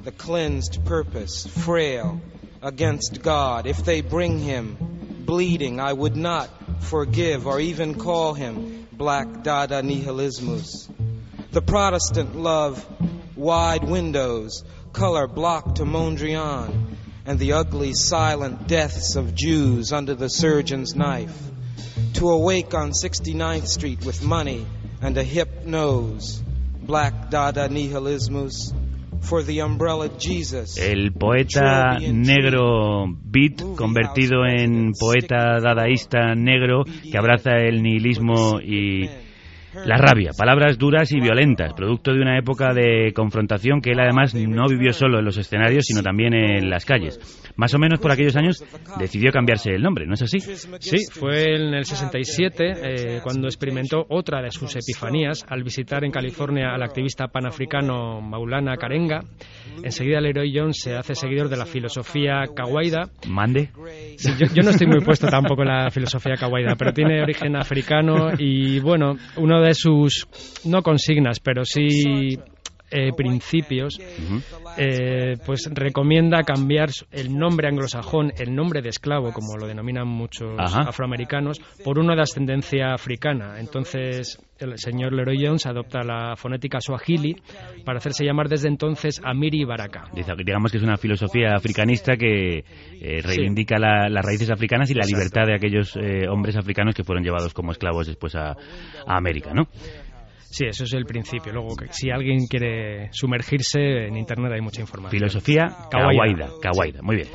the 0.02 0.10
cleansed 0.10 0.84
purpose, 0.84 1.46
frail, 1.46 2.20
against 2.62 3.22
God. 3.22 3.66
If 3.66 3.84
they 3.84 4.00
bring 4.00 4.38
him 4.38 4.76
bleeding, 5.24 5.80
I 5.80 5.92
would 5.92 6.16
not 6.16 6.50
forgive 6.80 7.46
or 7.46 7.60
even 7.60 7.94
call 7.94 8.34
him 8.34 8.88
Black 8.92 9.42
Dada 9.42 9.82
Nihilismus. 9.82 10.88
The 11.52 11.62
Protestant 11.62 12.36
love 12.36 12.84
wide 13.36 13.84
windows, 13.84 14.64
color 14.92 15.26
blocked 15.26 15.76
to 15.76 15.84
Mondrian, 15.84 16.96
and 17.24 17.38
the 17.38 17.52
ugly 17.52 17.92
silent 17.94 18.66
deaths 18.66 19.16
of 19.16 19.34
Jews 19.34 19.92
under 19.92 20.14
the 20.14 20.28
surgeon's 20.28 20.94
knife. 20.96 21.36
To 22.14 22.30
awake 22.30 22.74
on 22.74 22.90
69th 22.90 23.68
Street 23.68 24.04
with 24.04 24.24
money 24.24 24.66
and 25.00 25.16
a 25.16 25.22
hip 25.22 25.64
nose, 25.64 26.42
Black 26.82 27.30
Dada 27.30 27.68
Nihilismus, 27.68 28.72
El 30.76 31.12
poeta 31.12 31.98
negro 32.00 33.06
beat 33.22 33.62
convertido 33.76 34.46
en 34.46 34.92
poeta 34.98 35.60
dadaísta 35.60 36.34
negro 36.34 36.84
que 36.84 37.18
abraza 37.18 37.56
el 37.56 37.82
nihilismo 37.82 38.60
y 38.60 39.08
la 39.84 39.96
rabia, 39.96 40.30
palabras 40.36 40.78
duras 40.78 41.10
y 41.12 41.20
violentas, 41.20 41.72
producto 41.74 42.12
de 42.12 42.20
una 42.20 42.38
época 42.38 42.72
de 42.72 43.12
confrontación 43.14 43.80
que 43.80 43.90
él 43.90 44.00
además 44.00 44.34
no 44.34 44.66
vivió 44.68 44.92
solo 44.92 45.18
en 45.18 45.24
los 45.24 45.36
escenarios, 45.36 45.84
sino 45.86 46.02
también 46.02 46.34
en 46.34 46.70
las 46.70 46.84
calles. 46.84 47.18
Más 47.56 47.74
o 47.74 47.78
menos 47.78 48.00
por 48.00 48.12
aquellos 48.12 48.36
años 48.36 48.64
decidió 48.98 49.32
cambiarse 49.32 49.70
el 49.70 49.82
nombre, 49.82 50.06
¿no 50.06 50.14
es 50.14 50.22
así? 50.22 50.40
Sí, 50.40 50.98
fue 51.12 51.56
en 51.56 51.74
el 51.74 51.84
67 51.84 52.72
eh, 52.82 53.20
cuando 53.22 53.48
experimentó 53.48 54.04
otra 54.08 54.40
de 54.42 54.50
sus 54.50 54.74
epifanías 54.76 55.44
al 55.48 55.62
visitar 55.62 56.04
en 56.04 56.10
California 56.10 56.74
al 56.74 56.82
activista 56.82 57.28
panafricano 57.28 58.20
Maulana 58.20 58.76
Karenga. 58.76 59.20
Enseguida 59.82 60.20
Leroy 60.20 60.52
Jones 60.54 60.80
se 60.80 60.96
hace 60.96 61.14
seguidor 61.14 61.48
de 61.48 61.56
la 61.56 61.66
filosofía 61.66 62.44
kawaida. 62.54 63.10
Mande. 63.28 63.70
Sí, 64.16 64.32
yo, 64.38 64.46
yo 64.52 64.62
no 64.62 64.70
estoy 64.70 64.86
muy 64.86 65.00
puesto 65.00 65.28
tampoco 65.28 65.62
en 65.62 65.68
la 65.68 65.90
filosofía 65.90 66.34
kawaida, 66.34 66.74
pero 66.76 66.92
tiene 66.92 67.22
origen 67.22 67.56
africano 67.56 68.30
y 68.38 68.80
bueno, 68.80 69.16
uno 69.36 69.60
de 69.60 69.67
sus, 69.74 70.26
no 70.64 70.82
consignas, 70.82 71.40
pero 71.40 71.64
sí 71.64 72.38
eh, 72.90 73.12
principios, 73.14 74.00
eh, 74.78 75.36
pues 75.44 75.68
recomienda 75.70 76.42
cambiar 76.42 76.88
el 77.10 77.36
nombre 77.36 77.68
anglosajón, 77.68 78.32
el 78.38 78.54
nombre 78.54 78.80
de 78.80 78.88
esclavo, 78.88 79.32
como 79.32 79.56
lo 79.56 79.66
denominan 79.66 80.08
muchos 80.08 80.58
Ajá. 80.58 80.88
afroamericanos, 80.88 81.60
por 81.84 81.98
uno 81.98 82.14
de 82.14 82.22
ascendencia 82.22 82.94
africana. 82.94 83.60
Entonces, 83.60 84.38
el 84.60 84.78
señor 84.78 85.12
Leroy 85.12 85.44
Jones 85.44 85.66
adopta 85.66 86.02
la 86.02 86.34
fonética 86.36 86.80
swahili 86.80 87.36
para 87.84 87.98
hacerse 87.98 88.24
llamar 88.24 88.48
desde 88.48 88.68
entonces 88.68 89.20
Amiri 89.24 89.64
Baraka. 89.64 90.04
Digamos 90.44 90.70
que 90.72 90.78
es 90.78 90.84
una 90.84 90.96
filosofía 90.96 91.54
africanista 91.54 92.16
que 92.16 92.58
eh, 92.58 93.20
reivindica 93.22 93.78
la- 93.78 94.08
las 94.08 94.24
raíces 94.24 94.50
africanas 94.50 94.90
y 94.90 94.94
la 94.94 95.06
libertad 95.06 95.46
de 95.46 95.54
aquellos 95.54 95.96
eh, 95.96 96.28
hombres 96.28 96.56
africanos 96.56 96.94
que 96.94 97.04
fueron 97.04 97.22
llevados 97.24 97.54
como 97.54 97.72
esclavos 97.72 98.06
después 98.06 98.34
a, 98.34 98.50
a 98.50 99.16
América, 99.16 99.52
¿no? 99.54 99.64
Sí, 100.50 100.64
eso 100.66 100.84
es 100.84 100.92
el 100.94 101.04
principio. 101.04 101.52
Luego, 101.52 101.74
si 101.90 102.10
alguien 102.10 102.46
quiere 102.46 103.10
sumergirse, 103.12 104.06
en 104.06 104.16
Internet 104.16 104.52
hay 104.54 104.62
mucha 104.62 104.80
información. 104.80 105.10
Filosofía 105.18 105.68
kawaida. 105.90 106.48
Kawaida, 106.62 107.02
muy 107.02 107.16
bien. 107.16 107.28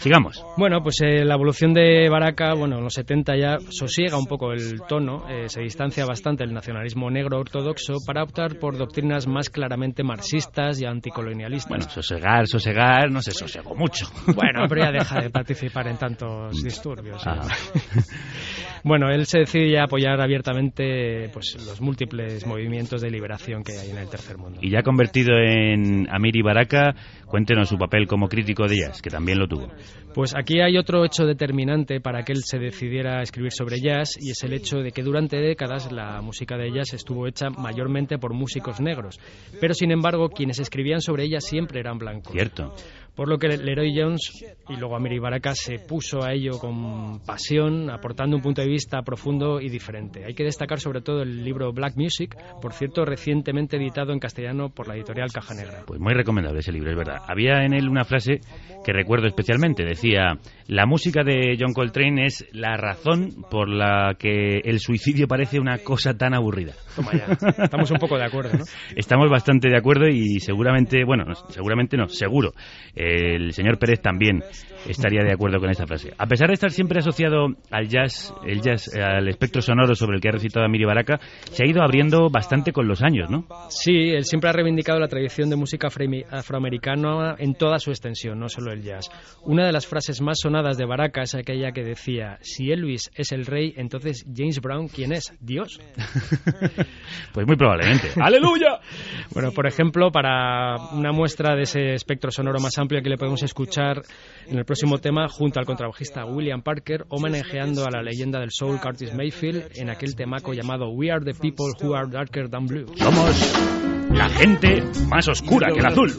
Sigamos. 0.00 0.42
Bueno, 0.56 0.82
pues 0.82 0.96
eh, 1.02 1.24
la 1.26 1.34
evolución 1.34 1.74
de 1.74 2.08
Baraka, 2.08 2.54
bueno, 2.54 2.78
en 2.78 2.84
los 2.84 2.94
70 2.94 3.36
ya 3.36 3.58
sosiega 3.68 4.16
un 4.16 4.24
poco 4.24 4.50
el 4.52 4.80
tono, 4.88 5.28
eh, 5.28 5.48
se 5.50 5.60
distancia 5.60 6.06
bastante 6.06 6.42
del 6.42 6.54
nacionalismo 6.54 7.10
negro 7.10 7.38
ortodoxo 7.38 7.96
para 8.06 8.22
optar 8.22 8.58
por 8.58 8.78
doctrinas 8.78 9.26
más 9.26 9.50
claramente 9.50 10.02
marxistas 10.02 10.80
y 10.80 10.86
anticolonialistas. 10.86 11.68
Bueno, 11.68 11.90
sosegar, 11.90 12.46
sosegar, 12.46 13.10
no 13.10 13.20
se 13.20 13.32
sosegó 13.32 13.74
mucho. 13.74 14.06
Bueno, 14.26 14.64
pero 14.70 14.84
ya 14.84 14.90
deja 14.90 15.20
de 15.20 15.28
participar 15.30 15.88
en 15.88 15.98
tantos 15.98 16.62
disturbios. 16.62 17.22
Ah. 17.26 17.46
Bueno, 18.84 19.10
él 19.10 19.26
se 19.26 19.40
decide 19.40 19.70
ya 19.70 19.82
a 19.82 19.84
apoyar 19.84 20.20
abiertamente 20.20 21.28
pues, 21.32 21.54
los 21.66 21.80
múltiples 21.80 22.46
movimientos 22.46 23.00
de 23.00 23.10
liberación 23.10 23.62
que 23.62 23.72
hay 23.78 23.90
en 23.90 23.98
el 23.98 24.08
tercer 24.08 24.38
mundo. 24.38 24.58
Y 24.62 24.70
ya 24.70 24.82
convertido 24.82 25.36
en 25.36 26.06
Amiri 26.10 26.42
Baraka, 26.42 26.94
cuéntenos 27.26 27.68
su 27.68 27.76
papel 27.76 28.06
como 28.06 28.28
crítico 28.28 28.66
de 28.66 28.78
jazz, 28.78 29.02
que 29.02 29.10
también 29.10 29.38
lo 29.38 29.46
tuvo. 29.46 29.68
Pues 30.14 30.34
aquí 30.34 30.60
hay 30.60 30.76
otro 30.76 31.04
hecho 31.04 31.24
determinante 31.24 32.00
para 32.00 32.24
que 32.24 32.32
él 32.32 32.42
se 32.42 32.58
decidiera 32.58 33.20
a 33.20 33.22
escribir 33.22 33.52
sobre 33.52 33.80
jazz 33.80 34.16
y 34.20 34.30
es 34.30 34.42
el 34.42 34.52
hecho 34.52 34.78
de 34.78 34.90
que 34.90 35.02
durante 35.02 35.36
décadas 35.36 35.92
la 35.92 36.20
música 36.20 36.56
de 36.56 36.72
jazz 36.72 36.94
estuvo 36.94 37.28
hecha 37.28 37.50
mayormente 37.50 38.18
por 38.18 38.34
músicos 38.34 38.80
negros, 38.80 39.20
pero 39.60 39.72
sin 39.72 39.92
embargo 39.92 40.28
quienes 40.30 40.58
escribían 40.58 41.00
sobre 41.00 41.24
ella 41.24 41.40
siempre 41.40 41.78
eran 41.80 41.98
blancos. 41.98 42.32
Cierto. 42.32 42.74
Por 43.14 43.28
lo 43.28 43.38
que 43.38 43.48
Leroy 43.48 43.92
Jones 43.94 44.44
y 44.68 44.76
luego 44.76 44.96
Amiri 44.96 45.18
Baraka 45.18 45.54
se 45.54 45.78
puso 45.78 46.22
a 46.22 46.32
ello 46.32 46.58
con 46.58 47.20
pasión, 47.20 47.90
aportando 47.90 48.36
un 48.36 48.42
punto 48.42 48.62
de 48.62 48.68
vista 48.68 49.02
profundo 49.02 49.60
y 49.60 49.68
diferente. 49.68 50.24
Hay 50.24 50.34
que 50.34 50.44
destacar 50.44 50.80
sobre 50.80 51.00
todo 51.00 51.22
el 51.22 51.44
libro 51.44 51.72
Black 51.72 51.96
Music, 51.96 52.36
por 52.60 52.72
cierto, 52.72 53.04
recientemente 53.04 53.76
editado 53.76 54.12
en 54.12 54.18
castellano 54.18 54.70
por 54.70 54.88
la 54.88 54.94
editorial 54.94 55.30
Caja 55.32 55.54
Negra. 55.54 55.82
Pues 55.86 56.00
muy 56.00 56.14
recomendable 56.14 56.60
ese 56.60 56.72
libro, 56.72 56.90
es 56.90 56.96
verdad. 56.96 57.18
Había 57.26 57.64
en 57.64 57.74
él 57.74 57.88
una 57.88 58.04
frase 58.04 58.40
que 58.84 58.92
recuerdo 58.92 59.26
especialmente. 59.26 59.84
Decía, 59.84 60.38
la 60.66 60.86
música 60.86 61.22
de 61.22 61.56
John 61.58 61.72
Coltrane 61.72 62.26
es 62.26 62.46
la 62.52 62.76
razón 62.76 63.44
por 63.50 63.68
la 63.68 64.14
que 64.18 64.60
el 64.64 64.80
suicidio 64.80 65.26
parece 65.26 65.58
una 65.58 65.78
cosa 65.78 66.16
tan 66.16 66.34
aburrida. 66.34 66.72
Toma 66.96 67.12
ya. 67.12 67.26
Estamos 67.64 67.90
un 67.90 67.98
poco 67.98 68.16
de 68.16 68.24
acuerdo, 68.24 68.56
¿no? 68.58 68.64
Estamos 68.96 69.30
bastante 69.30 69.68
de 69.68 69.76
acuerdo 69.76 70.06
y 70.08 70.40
seguramente, 70.40 71.04
bueno, 71.04 71.24
no, 71.24 71.34
seguramente 71.34 71.96
no, 71.96 72.08
seguro, 72.08 72.52
el 73.10 73.52
señor 73.52 73.78
Pérez 73.78 74.00
también 74.00 74.42
estaría 74.88 75.22
de 75.22 75.32
acuerdo 75.32 75.58
con 75.58 75.70
esta 75.70 75.86
frase. 75.86 76.12
A 76.16 76.26
pesar 76.26 76.48
de 76.48 76.54
estar 76.54 76.70
siempre 76.70 77.00
asociado 77.00 77.48
al 77.70 77.88
jazz, 77.88 78.34
el 78.46 78.60
jazz, 78.60 78.90
al 78.94 79.28
espectro 79.28 79.62
sonoro 79.62 79.94
sobre 79.94 80.16
el 80.16 80.22
que 80.22 80.28
ha 80.28 80.32
recitado 80.32 80.64
Amiri 80.64 80.84
Baraka, 80.84 81.18
se 81.50 81.64
ha 81.64 81.68
ido 81.68 81.82
abriendo 81.82 82.30
bastante 82.30 82.72
con 82.72 82.88
los 82.88 83.02
años, 83.02 83.30
¿no? 83.30 83.46
Sí, 83.68 84.10
él 84.10 84.24
siempre 84.24 84.50
ha 84.50 84.52
reivindicado 84.52 84.98
la 84.98 85.08
tradición 85.08 85.50
de 85.50 85.56
música 85.56 85.88
afroamericana 85.88 87.36
en 87.38 87.54
toda 87.54 87.78
su 87.78 87.90
extensión, 87.90 88.38
no 88.38 88.48
solo 88.48 88.72
el 88.72 88.82
jazz. 88.82 89.10
Una 89.44 89.66
de 89.66 89.72
las 89.72 89.86
frases 89.86 90.20
más 90.20 90.38
sonadas 90.40 90.76
de 90.78 90.86
Baraka 90.86 91.22
es 91.22 91.34
aquella 91.34 91.72
que 91.72 91.82
decía, 91.82 92.38
si 92.40 92.70
Elvis 92.70 93.10
es 93.14 93.32
el 93.32 93.46
rey, 93.46 93.74
entonces 93.76 94.24
James 94.34 94.60
Brown, 94.60 94.88
¿quién 94.88 95.12
es? 95.12 95.32
¿Dios? 95.40 95.80
Pues 97.32 97.46
muy 97.46 97.56
probablemente. 97.56 98.08
¡Aleluya! 98.20 98.80
Bueno, 99.32 99.52
por 99.52 99.66
ejemplo, 99.66 100.10
para 100.10 100.76
una 100.92 101.12
muestra 101.12 101.54
de 101.54 101.62
ese 101.62 101.94
espectro 101.94 102.30
sonoro 102.30 102.58
más 102.60 102.76
amplio 102.78 102.89
amplia 102.90 103.02
que 103.02 103.10
le 103.10 103.16
podemos 103.16 103.40
escuchar 103.44 104.02
en 104.48 104.58
el 104.58 104.64
próximo 104.64 104.98
tema 104.98 105.28
junto 105.28 105.60
al 105.60 105.66
contrabajista 105.66 106.24
William 106.24 106.60
Parker, 106.60 107.04
homenajeando 107.08 107.86
a 107.86 107.90
la 107.92 108.02
leyenda 108.02 108.40
del 108.40 108.50
soul 108.50 108.80
Curtis 108.80 109.14
Mayfield 109.14 109.70
en 109.76 109.90
aquel 109.90 110.16
temaco 110.16 110.52
llamado 110.52 110.90
We 110.90 111.12
Are 111.12 111.24
the 111.24 111.34
People 111.34 111.66
Who 111.80 111.94
Are 111.94 112.10
Darker 112.10 112.48
Than 112.48 112.66
Blue. 112.66 112.86
Somos 112.96 113.54
la 114.10 114.28
gente 114.28 114.82
más 115.06 115.28
oscura 115.28 115.68
que 115.72 115.78
el 115.78 115.86
azul. 115.86 116.10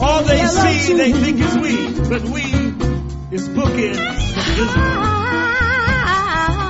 All 0.00 0.24
they 0.24 0.46
see, 0.48 0.94
they 0.94 1.12
think 1.12 1.38
is 1.38 1.54
we, 1.58 1.76
but 2.08 2.22
we 2.24 2.42
is 3.30 3.48
bookends 3.50 3.98
of 3.98 4.56
misery. 4.58 4.98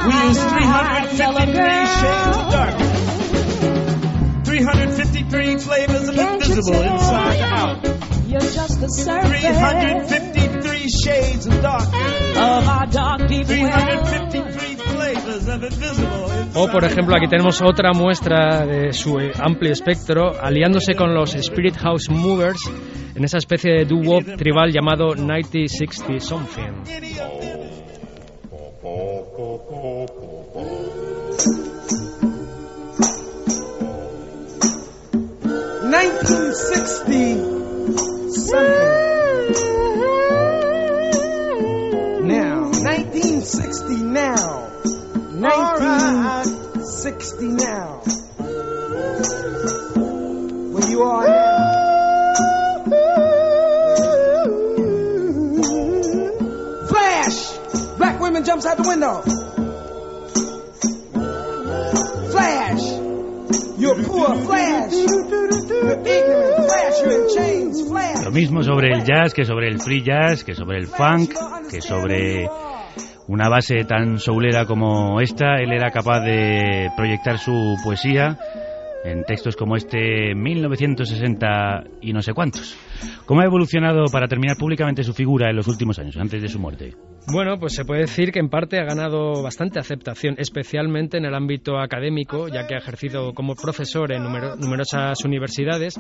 We 0.07 0.15
use 0.29 0.43
350 0.45 1.53
shades 1.97 2.37
of 2.37 2.53
dark. 2.53 2.99
350 4.49 4.98
153 5.29 5.59
flavors 5.59 6.09
of 6.09 6.19
invisible 6.19 6.81
inside 6.81 7.41
out. 7.41 7.85
You're 8.27 8.41
just 8.41 8.83
a 8.83 8.89
surface. 8.89 9.41
353 9.41 10.89
shades 10.89 11.47
of 11.47 11.61
dark. 11.61 11.83
Of 11.83 12.69
our 12.69 12.87
dark 12.87 13.29
deep 13.29 13.47
353 13.47 14.75
flavors 14.77 15.49
of 15.49 15.63
invisible 15.63 16.29
O 16.55 16.69
por 16.69 16.85
ejemplo 16.85 17.15
aquí 17.15 17.29
tenemos 17.29 17.61
otra 17.61 17.93
muestra 17.93 18.65
de 18.65 18.93
su 18.93 19.19
eh, 19.21 19.33
amplio 19.39 19.73
espectro, 19.73 20.33
aliándose 20.41 20.95
con 20.95 21.15
los 21.15 21.35
Spirit 21.35 21.77
House 21.77 22.09
Movers 22.09 22.61
en 23.15 23.25
esa 23.25 23.37
especie 23.39 23.73
de 23.73 23.85
doo-wop 23.85 24.25
tribal 24.37 24.73
llamado 24.73 25.15
9060 25.15 26.21
Something. 26.21 26.85
1960 36.19 38.33
something. 38.33 38.67
Now, 42.27 42.65
1960 42.65 44.03
now. 44.03 44.67
1960 45.39 47.47
now. 47.47 48.03
Where 50.73 50.91
you 50.91 51.03
are 51.03 51.27
now. 51.27 51.75
Flash! 56.89 57.53
Black 57.97 58.21
women 58.21 58.45
jumps 58.45 58.67
out 58.67 58.77
the 58.77 58.83
window. 58.89 59.23
Lo 68.25 68.31
mismo 68.31 68.63
sobre 68.63 68.93
el 68.93 69.05
jazz 69.05 69.33
que 69.35 69.45
sobre 69.45 69.69
el 69.69 69.81
free 69.81 70.03
jazz, 70.03 70.45
que 70.45 70.55
sobre 70.55 70.79
el 70.79 70.87
funk, 70.87 71.35
que 71.71 71.81
sobre 71.81 72.49
una 73.27 73.49
base 73.49 73.85
tan 73.85 74.19
soulera 74.19 74.67
como 74.67 75.21
esta. 75.21 75.57
Él 75.57 75.73
era 75.73 75.91
capaz 75.91 76.21
de 76.21 76.91
proyectar 76.97 77.39
su 77.39 77.77
poesía 77.85 78.39
en 79.05 79.25
textos 79.25 79.57
como 79.57 79.77
este 79.77 80.35
1960 80.35 81.85
y 82.01 82.13
no 82.13 82.23
sé 82.23 82.33
cuántos. 82.33 82.77
¿Cómo 83.27 83.41
ha 83.41 83.45
evolucionado 83.45 84.05
para 84.13 84.27
terminar 84.29 84.57
públicamente 84.57 85.03
su 85.05 85.13
figura 85.15 85.51
en 85.51 85.57
los 85.57 85.69
últimos 85.69 85.99
años, 85.99 86.17
antes 86.17 86.41
de 86.43 86.49
su 86.49 86.59
muerte? 86.59 86.95
Bueno, 87.31 87.59
pues 87.59 87.75
se 87.75 87.85
puede 87.85 88.03
decir 88.03 88.33
que 88.33 88.39
en 88.39 88.49
parte 88.49 88.79
ha 88.81 88.85
ganado 88.85 89.43
bastante 89.43 89.79
aceptación, 89.79 90.37
especialmente 90.39 91.19
en 91.19 91.27
el 91.27 91.35
ámbito 91.35 91.79
académico, 91.79 92.49
ya 92.49 92.67
que 92.67 92.75
ha 92.75 92.79
ejercido 92.79 93.35
como 93.35 93.55
profesor 93.55 94.13
en 94.13 94.23
numero- 94.23 94.57
numerosas 94.57 95.23
universidades 95.27 95.95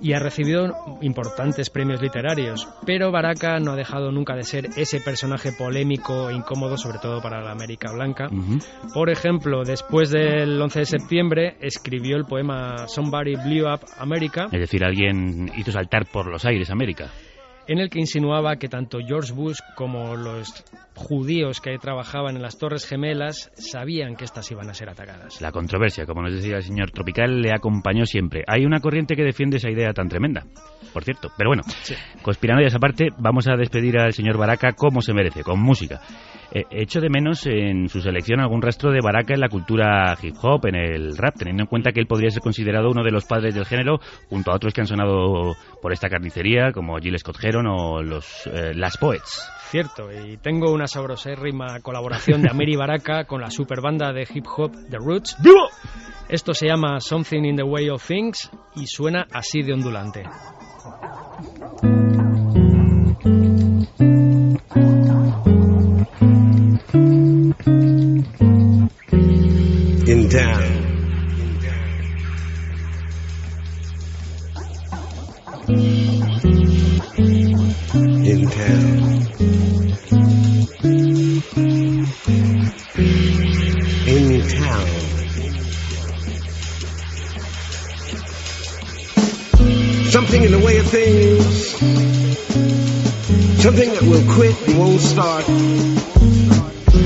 y 0.00 0.12
ha 0.12 0.20
recibido 0.20 0.68
importantes 1.02 1.70
premios 1.70 2.00
literarios. 2.00 2.68
Pero 2.86 3.10
Baraka 3.10 3.58
no 3.58 3.72
ha 3.72 3.76
dejado 3.76 4.12
nunca 4.12 4.36
de 4.36 4.44
ser 4.44 4.66
ese 4.76 5.00
personaje 5.00 5.50
polémico 5.58 6.30
e 6.30 6.34
incómodo, 6.34 6.76
sobre 6.76 6.98
todo 7.00 7.20
para 7.20 7.42
la 7.42 7.50
América 7.50 7.90
Blanca. 7.92 8.28
Por 8.94 9.10
ejemplo, 9.10 9.64
después 9.64 10.10
del 10.10 10.60
11 10.62 10.78
de 10.78 10.86
septiembre 10.86 11.56
escribió 11.60 12.16
el 12.16 12.26
poema 12.26 12.86
Somebody 12.86 13.34
Blew 13.34 13.66
Up 13.66 13.80
America, 13.98 14.46
Es 14.52 14.60
decir, 14.60 14.84
alguien 14.84 15.50
hizo 15.56 15.72
saltar 15.72 16.06
por 16.06 16.29
los 16.30 16.44
aires 16.44 16.70
América. 16.70 17.10
en 17.66 17.78
el 17.78 17.88
que 17.88 18.00
insinuaba 18.00 18.56
que 18.56 18.68
tanto 18.68 18.98
George 19.06 19.32
Bush 19.32 19.58
como 19.76 20.16
los 20.16 20.64
judíos 21.00 21.60
que 21.60 21.76
trabajaban 21.78 22.36
en 22.36 22.42
las 22.42 22.58
Torres 22.58 22.86
Gemelas 22.86 23.50
sabían 23.54 24.16
que 24.16 24.24
estas 24.24 24.50
iban 24.50 24.68
a 24.68 24.74
ser 24.74 24.90
atacadas. 24.90 25.40
La 25.40 25.50
controversia, 25.50 26.04
como 26.06 26.22
nos 26.22 26.34
decía 26.34 26.56
el 26.56 26.62
señor 26.62 26.90
Tropical, 26.90 27.40
le 27.40 27.52
acompañó 27.52 28.04
siempre. 28.04 28.44
Hay 28.46 28.64
una 28.66 28.80
corriente 28.80 29.16
que 29.16 29.24
defiende 29.24 29.56
esa 29.56 29.70
idea 29.70 29.92
tan 29.92 30.08
tremenda, 30.08 30.44
por 30.92 31.04
cierto. 31.04 31.30
Pero 31.36 31.50
bueno, 31.50 31.62
conspiranoias 32.22 32.74
aparte, 32.74 33.08
vamos 33.18 33.48
a 33.48 33.56
despedir 33.56 33.98
al 33.98 34.12
señor 34.12 34.36
Baraka 34.36 34.72
como 34.72 35.00
se 35.00 35.14
merece, 35.14 35.42
con 35.42 35.60
música. 35.60 36.00
Eh, 36.52 36.64
echo 36.70 37.00
de 37.00 37.08
menos 37.08 37.46
en 37.46 37.88
su 37.88 38.00
selección 38.00 38.40
algún 38.40 38.60
rastro 38.60 38.90
de 38.90 38.98
Baraka 39.00 39.34
en 39.34 39.40
la 39.40 39.48
cultura 39.48 40.18
hip 40.20 40.34
hop, 40.42 40.66
en 40.66 40.74
el 40.74 41.16
rap, 41.16 41.36
teniendo 41.38 41.62
en 41.62 41.68
cuenta 41.68 41.92
que 41.92 42.00
él 42.00 42.06
podría 42.06 42.30
ser 42.30 42.42
considerado 42.42 42.90
uno 42.90 43.04
de 43.04 43.12
los 43.12 43.24
padres 43.24 43.54
del 43.54 43.66
género, 43.66 44.00
junto 44.28 44.50
a 44.50 44.56
otros 44.56 44.74
que 44.74 44.80
han 44.80 44.88
sonado 44.88 45.54
por 45.80 45.92
esta 45.92 46.08
carnicería, 46.08 46.72
como 46.72 46.98
Gilles 46.98 47.20
Scott 47.20 47.42
Heron 47.42 47.66
o 47.68 48.02
los 48.02 48.46
eh, 48.48 48.74
Las 48.74 48.96
Poets. 48.98 49.59
Cierto, 49.70 50.10
y 50.10 50.36
tengo 50.38 50.72
una 50.72 50.88
sabrosérrima 50.88 51.78
colaboración 51.80 52.42
de 52.42 52.48
Amiri 52.50 52.74
Baraka 52.74 53.24
con 53.24 53.40
la 53.40 53.50
superbanda 53.50 54.12
de 54.12 54.26
hip 54.28 54.44
hop 54.56 54.72
The 54.90 54.98
Roots. 54.98 55.36
Esto 56.28 56.54
se 56.54 56.66
llama 56.66 56.98
Something 56.98 57.44
in 57.44 57.56
the 57.56 57.62
Way 57.62 57.88
of 57.90 58.04
Things 58.04 58.50
y 58.74 58.86
suena 58.86 59.28
así 59.32 59.62
de 59.62 59.72
ondulante. 59.72 60.24
town. 70.30 70.90
In 78.24 78.48
town. 78.48 79.09
In 80.82 80.92
town. 84.48 84.86
Something 90.08 90.42
in 90.42 90.52
the 90.52 90.62
way 90.64 90.78
of 90.78 90.86
things. 90.86 91.66
Something 93.62 93.90
that 93.90 94.02
will 94.04 94.24
quit 94.34 94.56
and 94.68 94.78
won't 94.78 95.00
start. 95.02 95.44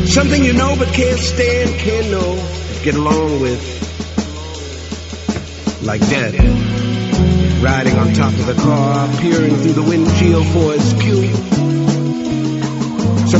Something 0.06 0.44
you 0.44 0.52
know 0.52 0.76
but 0.78 0.94
can't 0.94 1.18
stand, 1.18 1.70
can't 1.80 2.10
know, 2.12 2.36
get 2.84 2.94
along 2.94 3.40
with. 3.40 3.60
Like 5.82 6.00
death. 6.02 6.34
Riding 7.60 7.98
on 7.98 8.12
top 8.12 8.34
of 8.34 8.46
the 8.46 8.54
car, 8.54 9.08
peering 9.18 9.56
through 9.56 9.72
the 9.72 9.82
windshield 9.82 10.46
for 10.46 10.74
its 10.74 10.92
cue. 11.02 11.83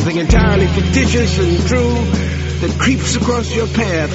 Something 0.04 0.20
entirely 0.20 0.66
fictitious 0.66 1.38
and 1.38 1.66
true 1.66 1.94
that 2.60 2.76
creeps 2.78 3.16
across 3.16 3.50
your 3.56 3.66
path, 3.68 4.10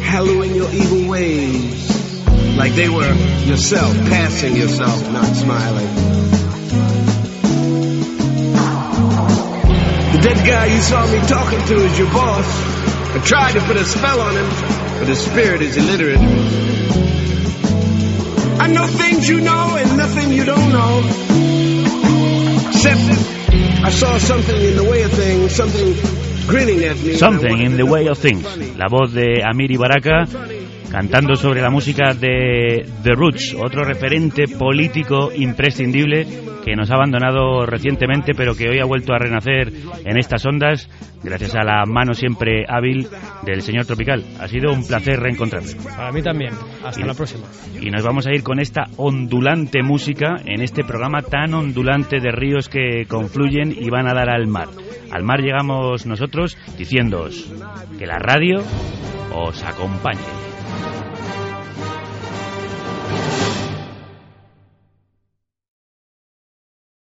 hallowing 0.00 0.54
your 0.54 0.72
evil 0.72 1.06
ways. 1.06 2.56
Like 2.56 2.72
they 2.72 2.88
were 2.88 3.12
yourself, 3.44 3.94
passing 4.08 4.56
yourself, 4.56 5.12
not 5.12 5.26
smiling. 5.36 5.94
The 10.12 10.20
dead 10.22 10.46
guy 10.46 10.64
you 10.64 10.80
saw 10.80 11.06
me 11.12 11.18
talking 11.28 11.60
to 11.60 11.74
is 11.74 11.98
your 11.98 12.10
boss. 12.10 12.46
I 13.14 13.20
tried 13.22 13.52
to 13.52 13.60
put 13.66 13.76
a 13.76 13.84
spell 13.84 14.22
on 14.22 14.36
him, 14.36 14.48
but 14.98 15.08
his 15.08 15.18
spirit 15.18 15.60
is 15.60 15.76
illiterate. 15.76 16.20
I 18.60 18.66
know 18.68 18.86
things 18.86 19.28
you 19.28 19.42
know 19.42 19.76
and 19.76 19.98
nothing 19.98 20.32
you 20.32 20.46
don't 20.46 20.72
know. 20.72 21.02
Except 22.70 23.23
Something 27.16 27.58
in 27.60 27.76
the 27.76 27.84
Way 27.84 28.08
of 28.08 28.18
Things. 28.18 28.44
La 28.78 28.86
voz 28.88 29.12
de 29.12 29.42
Amiri 29.44 29.76
Baraka 29.76 30.24
cantando 30.94 31.34
sobre 31.34 31.60
la 31.60 31.70
música 31.70 32.14
de 32.14 32.86
The 33.02 33.14
Roots, 33.16 33.56
otro 33.60 33.82
referente 33.84 34.44
político 34.46 35.32
imprescindible 35.34 36.24
que 36.64 36.76
nos 36.76 36.88
ha 36.88 36.94
abandonado 36.94 37.66
recientemente, 37.66 38.30
pero 38.36 38.54
que 38.54 38.68
hoy 38.70 38.78
ha 38.78 38.84
vuelto 38.84 39.12
a 39.12 39.18
renacer 39.18 39.72
en 40.04 40.16
estas 40.16 40.46
ondas 40.46 40.88
gracias 41.24 41.56
a 41.56 41.64
la 41.64 41.84
mano 41.84 42.14
siempre 42.14 42.64
hábil 42.68 43.08
del 43.44 43.62
señor 43.62 43.86
Tropical. 43.86 44.22
Ha 44.38 44.46
sido 44.46 44.72
un 44.72 44.86
placer 44.86 45.18
reencontrarle. 45.18 45.72
Para 45.96 46.12
mí 46.12 46.22
también. 46.22 46.52
Hasta 46.84 47.00
Y- 47.00 47.04
la 47.04 47.14
próxima. 47.14 47.42
Y 47.80 47.90
nos 47.90 48.04
vamos 48.04 48.28
a 48.28 48.32
ir 48.32 48.44
con 48.44 48.60
esta 48.60 48.84
ondulante 48.96 49.82
música 49.82 50.36
en 50.44 50.62
este 50.62 50.84
programa 50.84 51.22
tan 51.22 51.54
ondulante 51.54 52.20
de 52.20 52.30
ríos 52.30 52.68
que 52.68 53.04
confluyen 53.08 53.72
y 53.76 53.90
van 53.90 54.06
a 54.06 54.14
dar 54.14 54.30
al 54.30 54.46
mar. 54.46 54.68
Al 55.10 55.24
mar 55.24 55.40
llegamos 55.40 56.06
nosotros 56.06 56.56
diciéndoos 56.78 57.52
que 57.98 58.06
la 58.06 58.20
radio 58.20 58.62
os 59.34 59.64
acompañe. 59.64 60.53
Thank 63.16 63.38
you. 63.38 63.43